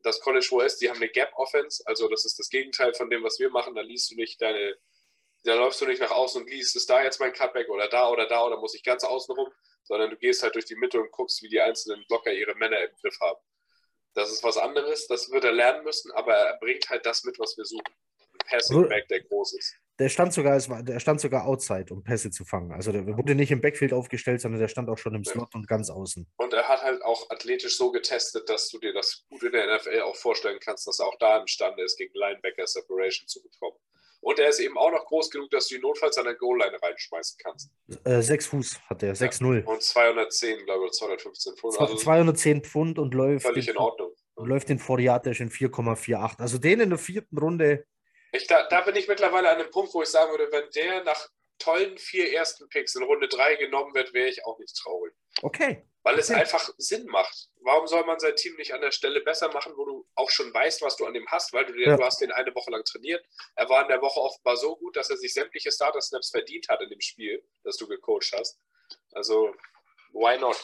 Das 0.04 0.20
College, 0.20 0.62
ist, 0.64 0.80
die 0.80 0.88
haben 0.88 0.98
eine 0.98 1.08
Gap 1.08 1.32
Offense, 1.34 1.82
also 1.86 2.08
das 2.08 2.24
ist 2.24 2.38
das 2.38 2.48
Gegenteil 2.48 2.94
von 2.94 3.10
dem, 3.10 3.24
was 3.24 3.40
wir 3.40 3.50
machen. 3.50 3.74
Da 3.74 3.80
liest 3.80 4.12
du 4.12 4.14
nicht 4.14 4.40
deine 4.40 4.76
da 5.44 5.54
läufst 5.54 5.80
du 5.80 5.86
nicht 5.86 6.00
nach 6.00 6.10
außen 6.10 6.42
und 6.42 6.50
liest, 6.50 6.74
ist 6.74 6.88
da 6.88 7.02
jetzt 7.02 7.20
mein 7.20 7.32
Cutback 7.32 7.68
oder 7.68 7.88
da 7.88 8.08
oder 8.08 8.26
da 8.26 8.46
oder 8.46 8.56
muss 8.56 8.74
ich 8.74 8.82
ganz 8.82 9.04
außen 9.04 9.34
rum, 9.34 9.52
sondern 9.82 10.10
du 10.10 10.16
gehst 10.16 10.42
halt 10.42 10.54
durch 10.54 10.64
die 10.64 10.74
Mitte 10.74 10.98
und 10.98 11.12
guckst, 11.12 11.42
wie 11.42 11.48
die 11.48 11.60
einzelnen 11.60 12.04
Blocker 12.08 12.32
ihre 12.32 12.54
Männer 12.54 12.80
im 12.80 12.90
Griff 13.00 13.18
haben. 13.20 13.40
Das 14.14 14.30
ist 14.30 14.42
was 14.42 14.56
anderes, 14.56 15.06
das 15.06 15.30
wird 15.30 15.44
er 15.44 15.52
lernen 15.52 15.84
müssen, 15.84 16.10
aber 16.12 16.34
er 16.34 16.58
bringt 16.58 16.88
halt 16.88 17.04
das 17.04 17.24
mit, 17.24 17.38
was 17.38 17.56
wir 17.56 17.64
suchen. 17.64 17.94
Ein 18.32 18.38
Passing 18.48 18.88
Back, 18.88 19.08
der 19.08 19.22
groß 19.22 19.54
ist. 19.54 19.74
Der 20.00 20.08
stand 20.08 20.32
sogar, 20.32 20.58
der 20.82 20.98
stand 20.98 21.20
sogar 21.20 21.46
outside, 21.46 21.92
um 21.94 22.02
Pässe 22.02 22.30
zu 22.30 22.44
fangen. 22.44 22.72
Also 22.72 22.90
der 22.90 23.06
wurde 23.06 23.36
nicht 23.36 23.52
im 23.52 23.60
Backfield 23.60 23.92
aufgestellt, 23.92 24.40
sondern 24.40 24.60
der 24.60 24.68
stand 24.68 24.88
auch 24.88 24.98
schon 24.98 25.14
im 25.14 25.24
Slot 25.24 25.54
und 25.54 25.68
ganz 25.68 25.88
außen. 25.88 26.26
Und 26.36 26.52
er 26.52 26.66
hat 26.68 26.82
halt 26.82 27.02
auch 27.04 27.30
athletisch 27.30 27.76
so 27.76 27.92
getestet, 27.92 28.48
dass 28.48 28.68
du 28.70 28.78
dir 28.78 28.92
das 28.92 29.24
gut 29.28 29.44
in 29.44 29.52
der 29.52 29.76
NFL 29.76 30.00
auch 30.00 30.16
vorstellen 30.16 30.58
kannst, 30.60 30.86
dass 30.88 30.98
er 30.98 31.06
auch 31.06 31.18
da 31.20 31.38
imstande 31.38 31.84
ist, 31.84 31.96
gegen 31.96 32.12
Linebacker 32.14 32.66
Separation 32.66 33.28
zu 33.28 33.40
bekommen. 33.42 33.76
Und 34.24 34.38
er 34.38 34.48
ist 34.48 34.58
eben 34.58 34.78
auch 34.78 34.90
noch 34.90 35.04
groß 35.04 35.30
genug, 35.30 35.50
dass 35.50 35.68
du 35.68 35.74
ihn 35.74 35.82
notfalls 35.82 36.16
an 36.16 36.24
der 36.24 36.34
Goal-Line 36.34 36.78
reinschmeißen 36.82 37.38
kannst. 37.44 37.70
Äh, 38.04 38.22
sechs 38.22 38.46
Fuß 38.46 38.80
hat 38.88 39.02
er, 39.02 39.14
6-0. 39.14 39.60
Ja, 39.60 39.66
und 39.66 39.82
210, 39.82 40.64
glaube 40.64 40.86
ich, 40.86 40.92
215 40.92 41.56
Pfund. 41.56 41.78
Also 41.78 41.94
210 41.94 42.64
Pfund 42.64 42.98
und 42.98 43.12
läuft. 43.12 43.44
Völlig 43.44 43.68
in 43.68 43.76
Ordnung. 43.76 44.12
Und 44.34 44.48
läuft 44.48 44.70
den 44.70 44.78
40 44.78 45.40
in 45.40 45.50
4,48. 45.50 46.40
Also 46.40 46.56
den 46.56 46.80
in 46.80 46.88
der 46.88 46.98
vierten 46.98 47.36
Runde. 47.36 47.84
Ich, 48.34 48.48
da, 48.48 48.66
da 48.66 48.80
bin 48.80 48.96
ich 48.96 49.06
mittlerweile 49.06 49.48
an 49.48 49.60
einem 49.60 49.70
Punkt, 49.70 49.94
wo 49.94 50.02
ich 50.02 50.08
sagen 50.08 50.32
würde, 50.32 50.50
wenn 50.50 50.68
der 50.70 51.04
nach 51.04 51.28
tollen 51.60 51.96
vier 51.98 52.32
ersten 52.32 52.68
Picks 52.68 52.96
in 52.96 53.04
Runde 53.04 53.28
3 53.28 53.54
genommen 53.54 53.94
wird, 53.94 54.12
wäre 54.12 54.28
ich 54.28 54.44
auch 54.44 54.58
nicht 54.58 54.76
traurig. 54.76 55.14
Okay. 55.42 55.88
Weil 56.02 56.18
es 56.18 56.30
okay. 56.30 56.40
einfach 56.40 56.68
Sinn 56.76 57.06
macht. 57.06 57.48
Warum 57.60 57.86
soll 57.86 58.04
man 58.04 58.18
sein 58.18 58.34
Team 58.34 58.56
nicht 58.56 58.74
an 58.74 58.80
der 58.80 58.90
Stelle 58.90 59.20
besser 59.20 59.52
machen, 59.52 59.74
wo 59.76 59.84
du 59.84 60.06
auch 60.16 60.30
schon 60.30 60.52
weißt, 60.52 60.82
was 60.82 60.96
du 60.96 61.06
an 61.06 61.14
dem 61.14 61.26
hast, 61.28 61.52
weil 61.52 61.64
du, 61.64 61.74
den, 61.74 61.88
ja. 61.88 61.96
du 61.96 62.04
hast 62.04 62.20
den 62.20 62.32
eine 62.32 62.52
Woche 62.56 62.72
lang 62.72 62.82
trainiert. 62.84 63.24
Er 63.54 63.68
war 63.68 63.82
in 63.82 63.88
der 63.88 64.02
Woche 64.02 64.20
offenbar 64.20 64.56
so 64.56 64.76
gut, 64.76 64.96
dass 64.96 65.10
er 65.10 65.16
sich 65.16 65.32
sämtliche 65.32 65.70
Starter-Snaps 65.70 66.30
verdient 66.30 66.68
hat 66.68 66.82
in 66.82 66.90
dem 66.90 67.00
Spiel, 67.00 67.40
das 67.62 67.76
du 67.76 67.86
gecoacht 67.86 68.32
hast. 68.36 68.58
Also, 69.12 69.54
why 70.12 70.36
not? 70.38 70.60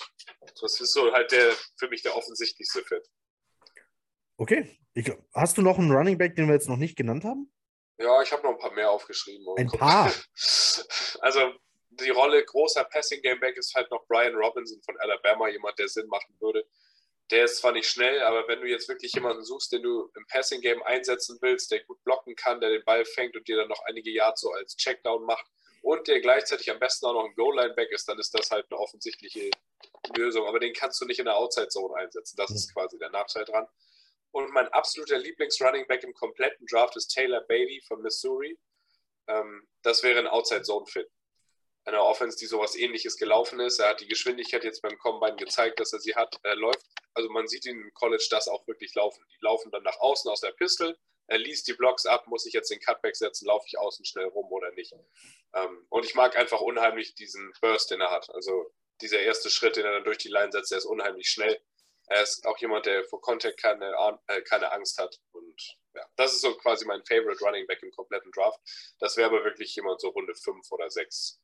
Das 0.61 0.81
ist 0.81 0.93
so 0.93 1.13
halt 1.13 1.31
der 1.31 1.55
für 1.77 1.89
mich 1.89 2.03
der 2.03 2.17
offensichtlichste 2.17 2.83
Fit. 2.83 3.09
Okay. 4.39 4.77
Ich, 4.93 5.11
hast 5.35 5.57
du 5.57 5.63
noch 5.63 5.79
einen 5.79 5.93
Running 5.93 6.19
Back, 6.19 6.35
den 6.35 6.49
wir 6.49 6.55
jetzt 6.55 6.69
noch 6.69 6.77
nicht 6.77 6.97
genannt 6.97 7.23
haben? 7.25 7.51
Ja, 8.01 8.23
ich 8.23 8.33
habe 8.33 8.43
noch 8.43 8.53
ein 8.53 8.59
paar 8.59 8.73
mehr 8.73 8.91
aufgeschrieben. 8.91 9.47
Ein 9.57 9.69
paar? 9.69 10.13
Also, 11.23 11.53
die 11.91 12.09
Rolle 12.11 12.43
großer 12.43 12.85
Passing 12.85 13.21
Game 13.21 13.41
Back 13.41 13.57
ist 13.59 13.75
halt 13.75 13.91
noch 13.91 14.07
Brian 14.07 14.35
Robinson 14.35 14.81
von 14.83 14.97
Alabama, 15.01 15.49
jemand, 15.49 15.79
der 15.79 15.89
Sinn 15.89 16.07
machen 16.07 16.35
würde. 16.41 16.65
Der 17.31 17.45
ist 17.45 17.59
zwar 17.59 17.73
nicht 17.73 17.89
schnell, 17.89 18.23
aber 18.23 18.49
wenn 18.49 18.61
du 18.61 18.69
jetzt 18.69 18.89
wirklich 18.89 19.13
jemanden 19.13 19.45
suchst, 19.45 19.73
den 19.73 19.83
du 19.83 20.11
im 20.17 20.27
Passing 20.29 20.63
Game 20.63 20.83
einsetzen 20.85 21.39
willst, 21.43 21.71
der 21.71 21.85
gut 21.85 22.03
blocken 22.05 22.35
kann, 22.37 22.61
der 22.61 22.71
den 22.71 22.85
Ball 22.85 23.05
fängt 23.05 23.37
und 23.37 23.47
dir 23.47 23.57
dann 23.57 23.69
noch 23.69 23.83
einige 23.85 24.11
Yards 24.11 24.41
so 24.41 24.51
als 24.51 24.77
Checkdown 24.77 25.25
macht 25.25 25.45
und 25.83 26.09
der 26.09 26.21
gleichzeitig 26.21 26.71
am 26.71 26.79
besten 26.79 27.07
auch 27.07 27.15
noch 27.15 27.25
ein 27.25 27.35
Goal-Line 27.35 27.75
Back 27.75 27.91
ist, 27.91 28.09
dann 28.09 28.19
ist 28.19 28.33
das 28.33 28.51
halt 28.51 28.67
eine 28.71 28.81
offensichtliche 28.81 29.51
Lösung. 30.17 30.47
Aber 30.47 30.59
den 30.59 30.73
kannst 30.73 31.01
du 31.01 31.05
nicht 31.05 31.19
in 31.19 31.27
der 31.27 31.37
Outside 31.37 31.69
Zone 31.69 31.95
einsetzen. 31.97 32.37
Das 32.37 32.51
ist 32.51 32.73
quasi 32.75 32.99
der 32.99 33.11
Nachteil 33.11 33.45
dran. 33.45 33.67
Und 34.33 34.53
mein 34.53 34.69
absoluter 34.69 35.19
Lieblings-Running 35.19 35.87
Back 35.87 36.05
im 36.05 36.15
kompletten 36.15 36.67
Draft 36.67 36.97
ist 36.97 37.09
Taylor 37.09 37.41
Bailey 37.43 37.83
von 37.87 38.01
Missouri. 38.03 38.59
Ähm, 39.29 39.67
das 39.83 40.03
wäre 40.03 40.19
ein 40.19 40.29
Outside 40.29 40.63
Zone 40.63 40.87
Fit 40.87 41.11
einer 41.85 42.05
Offense, 42.05 42.37
die 42.39 42.47
sowas 42.47 42.77
ähnliches 42.77 43.17
gelaufen 43.17 43.61
ist. 43.61 43.79
Er 43.79 43.91
hat 43.91 44.01
die 44.01 44.09
Geschwindigkeit 44.09 44.65
jetzt 44.65 44.83
beim 44.83 44.99
Combine 44.99 45.37
gezeigt, 45.37 45.81
dass 45.81 45.93
er 45.93 46.01
sie 46.01 46.15
hat. 46.15 46.37
Er 46.43 46.57
läuft, 46.57 46.85
also 47.15 47.31
man 47.31 47.49
sieht 47.49 47.67
ihn 47.67 47.81
im 47.81 47.95
College 47.95 48.27
das 48.31 48.49
auch 48.49 48.67
wirklich 48.67 48.95
laufen. 48.95 49.25
Die 49.33 49.39
laufen 49.45 49.71
dann 49.71 49.83
nach 49.83 49.99
außen 49.99 50.31
aus 50.31 50.41
der 50.41 50.53
Pistol. 50.53 50.97
Er 51.27 51.39
liest 51.39 51.69
die 51.69 51.75
Blocks 51.75 52.07
ab, 52.07 52.27
muss 52.27 52.45
ich 52.45 52.53
jetzt 52.53 52.71
den 52.71 52.81
Cutback 52.81 53.15
setzen, 53.15 53.47
laufe 53.47 53.65
ich 53.69 53.79
außen 53.79 54.05
schnell 54.05 54.27
rum 54.27 54.51
oder 54.51 54.73
nicht. 54.73 54.93
Ähm, 55.55 55.87
und 55.89 56.05
ich 56.05 56.15
mag 56.15 56.37
einfach 56.37 56.61
unheimlich 56.61 57.15
diesen 57.15 57.53
Burst, 57.61 57.91
den 57.91 58.01
er 58.01 58.11
hat. 58.11 58.29
Also 58.31 58.73
dieser 59.01 59.21
erste 59.21 59.49
Schritt, 59.49 59.77
den 59.77 59.85
er 59.85 59.93
dann 59.93 60.05
durch 60.05 60.19
die 60.19 60.29
Line 60.29 60.51
setzt, 60.53 60.73
der 60.73 60.79
ist 60.79 60.87
unheimlich 60.87 61.29
schnell. 61.29 61.61
Er 62.11 62.23
ist 62.25 62.45
auch 62.45 62.59
jemand, 62.59 62.87
der 62.87 63.05
vor 63.05 63.21
Contact 63.21 63.57
keine, 63.63 63.87
äh, 64.27 64.43
keine 64.43 64.73
Angst 64.73 64.99
hat. 64.99 65.17
Und 65.31 65.79
ja, 65.95 66.03
das 66.17 66.33
ist 66.33 66.41
so 66.41 66.57
quasi 66.57 66.85
mein 66.85 67.05
Favorite 67.05 67.43
Running 67.45 67.67
Back 67.69 67.83
im 67.85 67.93
kompletten 67.93 68.33
Draft. 68.33 68.59
Das 68.99 69.17
wäre 69.17 69.29
aber 69.29 69.45
wirklich 69.45 69.75
jemand 69.77 70.01
so 70.01 70.09
Runde 70.09 70.35
5 70.35 70.71
oder 70.73 70.91
6. 70.91 71.41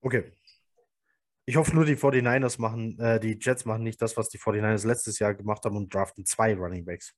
Okay. 0.00 0.32
Ich 1.46 1.56
hoffe 1.56 1.74
nur, 1.74 1.84
die 1.84 1.96
49ers 1.96 2.58
machen, 2.58 2.98
äh, 2.98 3.20
die 3.20 3.38
Jets 3.38 3.66
machen 3.66 3.82
nicht 3.82 4.00
das, 4.00 4.16
was 4.16 4.30
die 4.30 4.38
49ers 4.38 4.86
letztes 4.86 5.18
Jahr 5.18 5.34
gemacht 5.34 5.64
haben 5.66 5.76
und 5.76 5.92
draften 5.92 6.24
zwei 6.24 6.54
Running 6.54 6.86
Backs. 6.86 7.12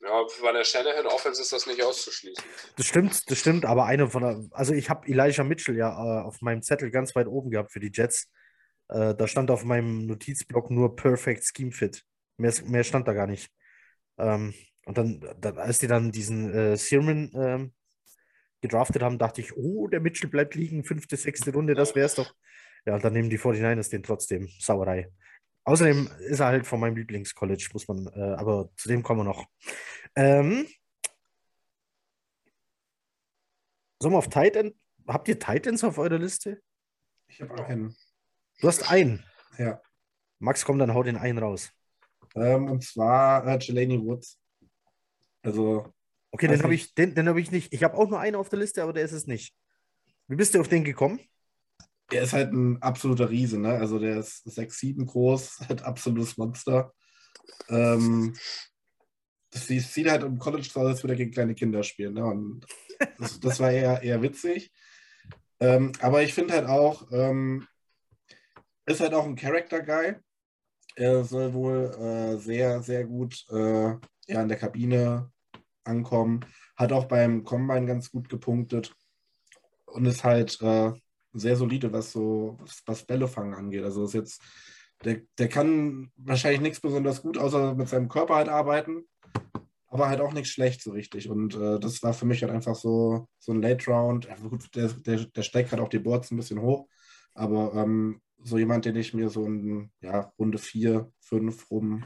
Ja, 0.00 0.26
bei 0.42 0.50
der 0.50 0.64
Shanahan 0.64 1.06
Offense 1.06 1.40
ist 1.40 1.52
das 1.52 1.66
nicht 1.66 1.80
auszuschließen. 1.80 2.42
Das 2.76 2.86
stimmt, 2.86 3.30
das 3.30 3.38
stimmt, 3.38 3.64
aber 3.64 3.84
eine 3.84 4.08
von 4.08 4.22
der, 4.22 4.44
also 4.50 4.74
ich 4.74 4.90
habe 4.90 5.06
Elijah 5.06 5.44
Mitchell 5.44 5.76
ja 5.76 5.90
äh, 5.90 6.22
auf 6.24 6.40
meinem 6.40 6.62
Zettel 6.62 6.90
ganz 6.90 7.14
weit 7.14 7.28
oben 7.28 7.50
gehabt 7.50 7.70
für 7.70 7.78
die 7.78 7.92
Jets. 7.94 8.28
Äh, 8.92 9.14
da 9.14 9.26
stand 9.26 9.50
auf 9.50 9.64
meinem 9.64 10.06
Notizblock 10.06 10.70
nur 10.70 10.94
Perfect 10.96 11.44
Scheme 11.44 11.72
Fit. 11.72 12.04
Mehr, 12.36 12.52
mehr 12.66 12.84
stand 12.84 13.08
da 13.08 13.14
gar 13.14 13.26
nicht. 13.26 13.50
Ähm, 14.18 14.54
und 14.84 14.98
dann, 14.98 15.24
dann, 15.40 15.58
als 15.58 15.78
die 15.78 15.86
dann 15.86 16.12
diesen 16.12 16.52
äh, 16.52 16.76
Sermon 16.76 17.30
ähm, 17.34 17.72
gedraftet 18.60 19.02
haben, 19.02 19.18
dachte 19.18 19.40
ich, 19.40 19.56
oh, 19.56 19.88
der 19.88 20.00
Mitchell 20.00 20.28
bleibt 20.28 20.54
liegen, 20.54 20.84
fünfte, 20.84 21.16
sechste 21.16 21.52
Runde, 21.52 21.74
das 21.74 21.94
wäre 21.94 22.06
es 22.06 22.14
doch. 22.14 22.34
Ja, 22.84 22.98
dann 22.98 23.12
nehmen 23.12 23.30
die 23.30 23.38
49ers 23.38 23.90
den 23.90 24.02
trotzdem. 24.02 24.48
Sauerei. 24.58 25.10
Außerdem 25.64 26.08
ist 26.28 26.40
er 26.40 26.46
halt 26.46 26.66
von 26.66 26.80
meinem 26.80 26.96
Lieblingscollege, 26.96 27.68
muss 27.72 27.86
man, 27.86 28.08
äh, 28.08 28.34
aber 28.36 28.70
zu 28.76 28.88
dem 28.88 29.02
kommen 29.02 29.20
wir 29.20 29.24
noch. 29.24 29.46
Ähm, 30.16 30.66
Sollen 34.02 34.14
wir 34.14 34.18
auf 34.18 34.28
Titan? 34.28 34.74
Habt 35.06 35.28
ihr 35.28 35.38
Titans 35.38 35.84
auf 35.84 35.96
eurer 35.96 36.18
Liste? 36.18 36.60
Ich 37.28 37.40
habe 37.40 37.64
einen. 37.64 37.94
Du 38.62 38.68
hast 38.68 38.88
einen? 38.88 39.24
Ja. 39.58 39.82
Max, 40.38 40.64
komm, 40.64 40.78
dann 40.78 40.94
hau 40.94 41.02
den 41.02 41.16
einen 41.16 41.38
raus. 41.38 41.72
Ähm, 42.36 42.70
und 42.70 42.84
zwar 42.84 43.44
äh, 43.44 43.58
Jelani 43.58 44.00
Woods. 44.00 44.40
Also 45.42 45.92
Okay, 46.30 46.46
den 46.46 46.62
habe 46.62 46.72
ich, 46.72 46.94
den, 46.94 47.16
den 47.16 47.28
hab 47.28 47.36
ich 47.38 47.50
nicht. 47.50 47.72
Ich 47.74 47.82
habe 47.82 47.98
auch 47.98 48.08
nur 48.08 48.20
einen 48.20 48.36
auf 48.36 48.48
der 48.48 48.60
Liste, 48.60 48.84
aber 48.84 48.92
der 48.92 49.04
ist 49.04 49.10
es 49.10 49.26
nicht. 49.26 49.52
Wie 50.28 50.36
bist 50.36 50.54
du 50.54 50.60
auf 50.60 50.68
den 50.68 50.84
gekommen? 50.84 51.18
Er 52.12 52.22
ist 52.22 52.34
halt 52.34 52.52
ein 52.52 52.80
absoluter 52.80 53.28
Riese, 53.28 53.58
ne? 53.58 53.72
Also 53.74 53.98
der 53.98 54.18
ist 54.18 54.46
6'7 54.46 55.06
groß, 55.06 55.58
halt 55.68 55.82
absolutes 55.82 56.36
Monster. 56.36 56.94
Ähm, 57.68 58.32
das 59.50 59.66
sieht 59.66 60.08
halt 60.08 60.22
im 60.22 60.38
College 60.38 60.68
aus, 60.74 60.86
als 60.86 61.02
würde 61.02 61.14
er 61.14 61.18
gegen 61.18 61.32
kleine 61.32 61.56
Kinder 61.56 61.82
spielen. 61.82 62.14
Ne? 62.14 62.24
Und 62.24 62.64
das, 63.18 63.40
das 63.40 63.58
war 63.58 63.72
eher, 63.72 64.00
eher 64.04 64.22
witzig. 64.22 64.72
Ähm, 65.58 65.90
aber 66.00 66.22
ich 66.22 66.32
finde 66.32 66.54
halt 66.54 66.68
auch, 66.68 67.10
ähm, 67.10 67.66
ist 68.86 69.00
halt 69.00 69.14
auch 69.14 69.24
ein 69.24 69.36
Character-Guy. 69.36 70.16
Er 70.96 71.24
soll 71.24 71.54
wohl 71.54 71.90
äh, 71.98 72.38
sehr, 72.38 72.82
sehr 72.82 73.04
gut 73.04 73.44
äh, 73.50 73.94
ja, 74.26 74.42
in 74.42 74.48
der 74.48 74.58
Kabine 74.58 75.30
ankommen. 75.84 76.40
Hat 76.76 76.92
auch 76.92 77.06
beim 77.06 77.44
Combine 77.44 77.86
ganz 77.86 78.10
gut 78.10 78.28
gepunktet 78.28 78.94
und 79.86 80.06
ist 80.06 80.24
halt 80.24 80.60
äh, 80.60 80.92
sehr 81.32 81.56
solide, 81.56 81.92
was 81.92 82.12
so 82.12 82.56
was, 82.60 82.82
was 82.86 83.04
Bälle 83.04 83.28
fangen 83.28 83.54
angeht. 83.54 83.84
Also 83.84 84.04
ist 84.04 84.14
jetzt, 84.14 84.42
der, 85.04 85.22
der 85.38 85.48
kann 85.48 86.10
wahrscheinlich 86.16 86.60
nichts 86.60 86.80
besonders 86.80 87.22
gut, 87.22 87.38
außer 87.38 87.74
mit 87.74 87.88
seinem 87.88 88.08
Körper 88.08 88.36
halt 88.36 88.48
arbeiten, 88.48 89.04
aber 89.88 90.08
halt 90.08 90.20
auch 90.20 90.32
nichts 90.32 90.50
schlecht 90.50 90.82
so 90.82 90.92
richtig. 90.92 91.28
Und 91.28 91.54
äh, 91.54 91.78
das 91.78 92.02
war 92.02 92.14
für 92.14 92.26
mich 92.26 92.42
halt 92.42 92.52
einfach 92.52 92.74
so, 92.74 93.28
so 93.38 93.52
ein 93.52 93.62
Late 93.62 93.90
Round. 93.90 94.26
Ja, 94.26 94.36
gut, 94.36 94.74
der, 94.74 94.88
der, 94.88 95.24
der 95.26 95.42
steckt 95.42 95.72
halt 95.72 95.80
auch 95.80 95.88
die 95.88 95.98
Boards 95.98 96.30
ein 96.30 96.36
bisschen 96.36 96.60
hoch, 96.60 96.88
aber 97.34 97.74
ähm, 97.74 98.20
so 98.44 98.58
jemand, 98.58 98.84
den 98.84 98.96
ich 98.96 99.14
mir 99.14 99.28
so 99.28 99.44
in 99.46 99.90
ja, 100.00 100.32
Runde 100.38 100.58
4, 100.58 101.10
5 101.20 101.70
rum 101.70 102.04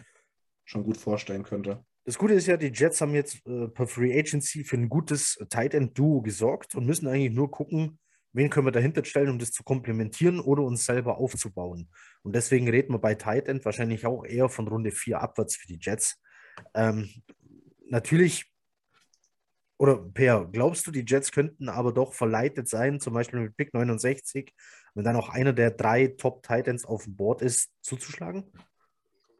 schon 0.64 0.84
gut 0.84 0.96
vorstellen 0.96 1.42
könnte. 1.42 1.84
Das 2.04 2.18
Gute 2.18 2.34
ist 2.34 2.46
ja, 2.46 2.56
die 2.56 2.72
Jets 2.72 3.00
haben 3.00 3.14
jetzt 3.14 3.44
äh, 3.46 3.68
per 3.68 3.86
Free 3.86 4.16
Agency 4.16 4.62
für 4.62 4.76
ein 4.76 4.88
gutes 4.88 5.38
Tight 5.50 5.74
End 5.74 5.98
Duo 5.98 6.22
gesorgt 6.22 6.74
und 6.74 6.86
müssen 6.86 7.08
eigentlich 7.08 7.32
nur 7.32 7.50
gucken, 7.50 7.98
wen 8.32 8.50
können 8.50 8.66
wir 8.66 8.72
dahinter 8.72 9.04
stellen, 9.04 9.30
um 9.30 9.38
das 9.38 9.50
zu 9.50 9.64
komplementieren 9.64 10.40
oder 10.40 10.62
uns 10.62 10.84
selber 10.84 11.18
aufzubauen. 11.18 11.88
Und 12.22 12.36
deswegen 12.36 12.68
reden 12.68 12.92
wir 12.92 12.98
bei 12.98 13.14
Tight 13.14 13.48
End 13.48 13.64
wahrscheinlich 13.64 14.06
auch 14.06 14.24
eher 14.24 14.48
von 14.48 14.68
Runde 14.68 14.92
4 14.92 15.20
abwärts 15.20 15.56
für 15.56 15.66
die 15.66 15.78
Jets. 15.80 16.20
Ähm, 16.74 17.10
natürlich, 17.88 18.52
oder 19.78 19.96
Per, 19.96 20.48
glaubst 20.52 20.86
du, 20.86 20.90
die 20.90 21.04
Jets 21.06 21.32
könnten 21.32 21.68
aber 21.68 21.92
doch 21.92 22.12
verleitet 22.14 22.68
sein, 22.68 23.00
zum 23.00 23.14
Beispiel 23.14 23.40
mit 23.40 23.56
Pick 23.56 23.74
69, 23.74 24.54
wenn 24.96 25.04
dann 25.04 25.16
auch 25.16 25.28
einer 25.28 25.52
der 25.52 25.70
drei 25.70 26.08
Top 26.08 26.42
Titans 26.42 26.84
auf 26.84 27.04
dem 27.04 27.16
Board 27.16 27.42
ist, 27.42 27.70
zuzuschlagen? 27.82 28.50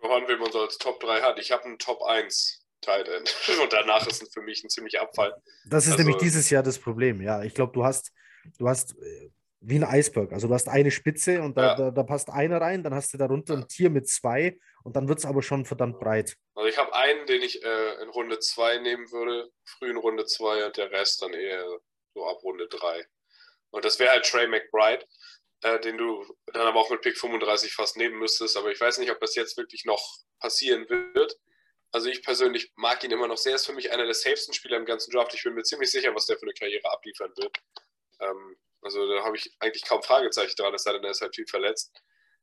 an, 0.03 0.23
wen 0.29 0.39
man 0.39 0.53
so 0.53 0.61
als 0.61 0.79
Top 0.79 1.01
3 1.01 1.21
hat. 1.21 1.39
Ich 1.41 1.51
habe 1.51 1.65
einen 1.65 1.79
Top 1.79 2.01
1 2.05 2.65
Tight 2.81 3.09
End. 3.09 3.35
Und 3.63 3.73
danach 3.73 4.07
ist 4.07 4.23
es 4.23 4.33
für 4.33 4.41
mich 4.41 4.63
ein 4.63 4.69
ziemlicher 4.71 5.03
Abfall. 5.03 5.35
Das 5.69 5.85
ist 5.87 5.93
Also- 5.93 6.05
nämlich 6.05 6.19
dieses 6.23 6.49
Jahr 6.49 6.63
das 6.63 6.79
Problem. 6.79 7.21
Ja, 7.21 7.43
ich 7.43 7.55
glaube, 7.55 7.73
du 7.73 7.85
hast, 7.85 8.13
du 8.59 8.69
hast 8.69 8.93
äh, 8.99 9.31
wie 9.61 9.77
ein 9.77 9.85
Eisberg. 9.85 10.33
Also 10.33 10.47
du 10.47 10.55
hast 10.55 10.69
eine 10.69 10.93
Spitze 10.93 11.43
und 11.43 11.57
da, 11.57 11.63
Ja. 11.69 11.75
da, 11.75 11.91
da 11.91 12.03
passt 12.05 12.31
einer 12.31 12.61
rein, 12.61 12.85
dann 12.85 12.95
hast 12.95 13.13
du 13.15 13.19
darunter 13.19 13.55
ein 13.55 13.67
Tier 13.67 13.91
mit 13.91 14.09
zwei 14.09 14.57
und 14.85 14.95
dann 14.95 15.09
wird 15.09 15.19
es 15.19 15.25
aber 15.27 15.43
schon 15.43 15.65
verdammt 15.65 15.99
breit. 15.99 16.37
Also 16.55 16.69
ich 16.69 16.79
habe 16.79 16.95
einen, 16.95 17.27
den 17.27 17.43
ich 17.43 17.65
äh, 17.65 18.03
in 18.03 18.09
Runde 18.11 18.39
2 18.39 18.79
nehmen 18.79 19.11
würde, 19.11 19.51
früh 19.65 19.91
in 19.91 19.97
Runde 19.97 20.25
2 20.25 20.67
und 20.67 20.77
der 20.77 20.93
Rest 20.93 21.21
dann 21.23 21.33
eher 21.35 21.65
so 22.15 22.27
ab 22.29 22.41
Runde 22.45 22.69
3. 22.69 23.05
Und 23.71 23.85
das 23.85 23.99
wäre 23.99 24.13
halt 24.13 24.25
Trey 24.25 24.47
McBride, 24.47 25.05
äh, 25.67 25.81
den 25.81 25.99
du 25.99 26.25
dann 26.47 26.67
aber 26.67 26.79
auch 26.79 26.91
mit 26.91 27.01
Pick 27.01 27.19
35 27.19 27.75
fast 27.75 27.97
nehmen 27.97 28.19
müsstest. 28.19 28.57
Aber 28.57 28.71
ich 28.71 28.81
weiß 28.81 28.99
nicht, 28.99 29.11
ob 29.11 29.19
das 29.21 29.35
jetzt 29.35 29.57
wirklich 29.57 29.85
noch 29.85 30.19
passieren 30.39 30.89
wird. 30.89 31.37
Also 31.93 32.09
ich 32.09 32.23
persönlich 32.23 32.73
mag 32.77 33.03
ihn 33.03 33.11
immer 33.11 33.27
noch 33.27 33.37
sehr. 33.37 33.57
Ist 33.57 33.67
für 33.67 33.73
mich 33.73 33.91
einer 33.91 34.05
der 34.05 34.15
safesten 34.15 34.55
Spieler 34.55 34.77
im 34.77 34.85
ganzen 34.85 35.11
Draft. 35.11 35.35
Ich 35.35 35.43
bin 35.43 35.55
mir 35.55 35.65
ziemlich 35.65 35.91
sicher, 35.91 36.15
was 36.15 36.27
der 36.27 36.39
für 36.39 36.43
eine 36.45 36.53
Karriere 36.53 36.91
abliefern 36.93 37.33
wird. 37.37 37.57
Ähm, 38.21 38.57
also 38.83 39.09
da 39.09 39.25
habe 39.25 39.37
ich 39.37 39.51
eigentlich 39.59 39.85
kaum 39.85 40.03
Fragezeichen 40.03 40.55
dran, 40.57 40.75
es 40.75 40.85
sei 40.85 40.93
denn, 40.93 41.03
er 41.03 41.11
ist 41.11 41.21
halt 41.21 41.35
viel 41.35 41.47
verletzt. 41.47 41.93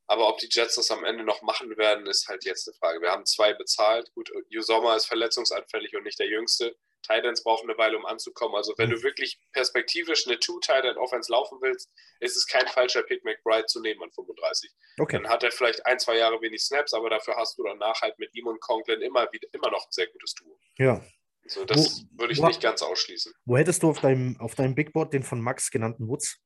Aber 0.08 0.28
ob 0.28 0.40
die 0.40 0.50
Jets 0.52 0.76
das 0.76 0.92
am 0.92 1.06
Ende 1.06 1.24
noch 1.24 1.42
machen 1.44 1.78
werden, 1.78 2.06
ist 2.08 2.28
halt 2.28 2.44
jetzt 2.44 2.68
eine 2.68 2.76
Frage. 2.76 3.02
Wir 3.02 3.12
haben 3.12 3.26
zwei 3.26 3.54
bezahlt. 3.54 4.12
Gut, 4.14 4.30
Usoma 4.54 4.98
ist 4.98 5.06
verletzungsanfällig 5.06 5.96
und 5.96 6.04
nicht 6.04 6.20
der 6.20 6.28
Jüngste. 6.28 6.76
Titans 7.04 7.44
brauchen 7.44 7.70
eine 7.70 7.78
Weile, 7.78 7.98
um 7.98 8.06
anzukommen. 8.06 8.56
Also 8.56 8.74
wenn 8.78 8.90
du 8.90 9.04
wirklich 9.04 9.40
perspektivisch 9.52 10.26
eine 10.28 10.40
Two-Titan-Offense 10.40 11.32
laufen 11.32 11.60
willst, 11.62 11.92
ist 12.20 12.36
es 12.36 12.48
kein 12.48 12.68
falscher 12.68 13.04
Pick, 13.04 13.24
McBride 13.24 13.66
zu 13.68 13.80
nehmen 13.82 14.02
an 14.04 14.12
35. 14.12 14.72
Okay. 15.00 15.18
Dann 15.22 15.30
hat 15.30 15.44
er 15.44 15.52
vielleicht 15.52 15.86
ein, 15.86 16.00
zwei 16.00 16.18
Jahre 16.18 16.42
wenig 16.42 16.64
Snaps, 16.64 16.94
aber 16.94 17.10
dafür 17.10 17.36
hast 17.36 17.58
du 17.58 17.64
danach 17.64 18.02
halt 18.02 18.18
mit 18.20 18.34
ihm 18.36 18.48
und 18.48 18.60
Conklin 18.62 19.02
immer, 19.02 19.32
wieder, 19.32 19.48
immer 19.52 19.70
noch 19.70 19.86
ein 19.86 19.92
sehr 19.92 20.08
gutes 20.08 20.34
Duo. 20.34 20.58
Ja. 20.78 21.04
Also 21.44 21.66
das 21.66 21.78
Wo- 22.14 22.22
würde 22.22 22.34
ich 22.34 22.40
wo- 22.40 22.48
nicht 22.48 22.62
ganz 22.62 22.82
ausschließen. 22.82 23.34
Wo 23.46 23.58
hättest 23.58 23.84
du 23.84 23.90
auf 23.90 24.00
deinem, 24.00 24.40
auf 24.40 24.56
deinem 24.56 24.76
Big 24.76 24.94
Board 24.94 25.14
den 25.14 25.24
von 25.24 25.42
Max 25.42 25.70
genannten 25.72 26.08
Woods? 26.08 26.40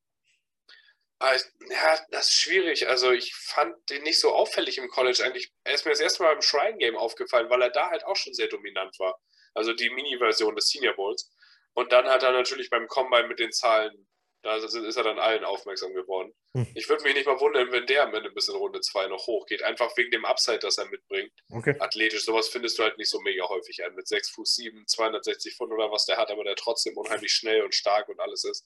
Ah, 1.19 1.35
Ja, 1.69 1.99
das 2.11 2.25
ist 2.29 2.35
schwierig. 2.35 2.87
Also 2.87 3.11
ich 3.11 3.33
fand 3.35 3.75
den 3.89 4.03
nicht 4.03 4.19
so 4.19 4.33
auffällig 4.33 4.77
im 4.77 4.87
College 4.87 5.23
eigentlich. 5.25 5.51
Er 5.63 5.73
ist 5.73 5.85
mir 5.85 5.91
das 5.91 5.99
erste 5.99 6.21
Mal 6.23 6.33
im 6.33 6.41
Shrine 6.41 6.77
Game 6.77 6.95
aufgefallen, 6.95 7.49
weil 7.49 7.61
er 7.61 7.69
da 7.71 7.89
halt 7.89 8.03
auch 8.05 8.15
schon 8.15 8.33
sehr 8.33 8.47
dominant 8.47 8.97
war. 8.99 9.19
Also 9.57 9.73
die 9.73 9.89
Mini-Version 9.89 10.55
des 10.55 10.69
Senior 10.69 10.93
Bowls. 10.93 11.31
Und 11.73 11.91
dann 11.91 12.05
hat 12.05 12.23
er 12.23 12.31
natürlich 12.31 12.69
beim 12.69 12.87
Combine 12.87 13.27
mit 13.27 13.39
den 13.39 13.51
Zahlen, 13.51 14.07
da 14.43 14.55
ist 14.55 14.73
er 14.73 15.03
dann 15.03 15.17
allen 15.19 15.43
aufmerksam 15.43 15.93
geworden. 15.93 16.31
Hm. 16.53 16.67
Ich 16.75 16.87
würde 16.87 17.03
mich 17.03 17.15
nicht 17.15 17.25
mal 17.25 17.39
wundern, 17.39 17.71
wenn 17.71 17.87
der 17.87 18.03
am 18.03 18.13
Ende 18.13 18.29
bis 18.29 18.47
in 18.47 18.55
Runde 18.55 18.81
2 18.81 19.07
noch 19.07 19.25
hochgeht. 19.25 19.63
Einfach 19.63 19.95
wegen 19.97 20.11
dem 20.11 20.25
Upside, 20.25 20.59
das 20.59 20.77
er 20.77 20.85
mitbringt. 20.85 21.31
Okay. 21.49 21.75
Athletisch, 21.79 22.23
sowas 22.23 22.47
findest 22.49 22.77
du 22.77 22.83
halt 22.83 22.97
nicht 22.99 23.09
so 23.09 23.19
mega 23.19 23.49
häufig 23.49 23.83
an. 23.83 23.95
Mit 23.95 24.07
6 24.07 24.29
Fuß 24.29 24.55
7, 24.55 24.85
260 24.87 25.55
Pfund 25.55 25.73
oder 25.73 25.91
was 25.91 26.05
der 26.05 26.17
hat, 26.17 26.29
aber 26.29 26.43
der 26.43 26.55
trotzdem 26.55 26.95
unheimlich 26.95 27.33
schnell 27.33 27.63
und 27.63 27.73
stark 27.73 28.07
und 28.09 28.19
alles 28.19 28.43
ist. 28.43 28.65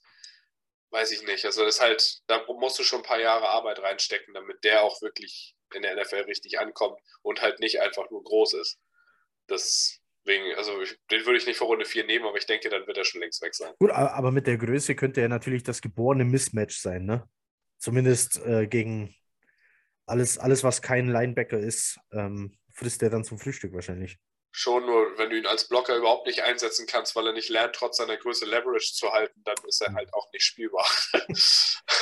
Weiß 0.90 1.12
ich 1.14 1.24
nicht. 1.24 1.46
Also 1.46 1.64
das 1.64 1.76
ist 1.76 1.82
halt, 1.82 2.20
da 2.28 2.46
musst 2.48 2.78
du 2.78 2.84
schon 2.84 3.00
ein 3.00 3.06
paar 3.06 3.22
Jahre 3.22 3.48
Arbeit 3.48 3.80
reinstecken, 3.80 4.34
damit 4.34 4.64
der 4.66 4.84
auch 4.84 5.02
wirklich 5.02 5.56
in 5.74 5.84
der 5.84 5.96
NFL 5.96 6.24
richtig 6.24 6.60
ankommt 6.60 7.00
und 7.22 7.42
halt 7.42 7.62
nicht 7.62 7.80
einfach 7.80 8.10
nur 8.12 8.24
groß 8.24 8.56
ist. 8.56 8.78
Deswegen, 10.26 10.56
also 10.56 10.74
den 11.10 11.26
würde 11.26 11.38
ich 11.38 11.48
nicht 11.48 11.58
vor 11.58 11.68
Runde 11.68 11.86
4 11.86 12.06
nehmen, 12.06 12.26
aber 12.26 12.38
ich 12.38 12.46
denke, 12.46 12.70
dann 12.70 12.86
wird 12.86 12.98
er 12.98 13.06
schon 13.06 13.22
längst 13.22 13.42
weg 13.42 13.56
sein. 13.56 13.74
Gut, 13.80 13.92
aber 13.92 14.32
mit 14.32 14.46
der 14.48 14.58
Größe 14.58 14.96
könnte 14.96 15.22
er 15.22 15.30
natürlich 15.30 15.64
das 15.64 15.82
geborene 15.82 16.26
Mismatch 16.26 16.78
sein, 16.78 17.06
ne? 17.06 17.28
Zumindest 17.80 18.40
äh, 18.46 18.68
gegen 18.68 19.16
alles, 20.06 20.38
alles, 20.38 20.64
was 20.64 20.82
kein 20.82 21.08
Linebacker 21.08 21.58
ist, 21.58 22.00
ähm, 22.12 22.58
frisst 22.74 23.02
er 23.02 23.10
dann 23.10 23.24
zum 23.24 23.40
Frühstück 23.40 23.74
wahrscheinlich. 23.74 24.20
Schon 24.52 24.86
nur, 24.86 25.18
wenn 25.18 25.30
du 25.30 25.38
ihn 25.38 25.46
als 25.48 25.68
Blocker 25.68 25.96
überhaupt 25.96 26.28
nicht 26.28 26.44
einsetzen 26.44 26.86
kannst, 26.86 27.16
weil 27.16 27.26
er 27.28 27.34
nicht 27.34 27.50
lernt, 27.50 27.74
trotz 27.74 27.98
seiner 27.98 28.18
Größe 28.18 28.46
Leverage 28.46 28.94
zu 28.94 29.12
halten, 29.12 29.42
dann 29.46 29.56
ist 29.66 29.82
er 29.82 29.94
halt 29.94 30.14
auch 30.14 30.32
nicht 30.34 30.44
spielbar. 30.44 30.86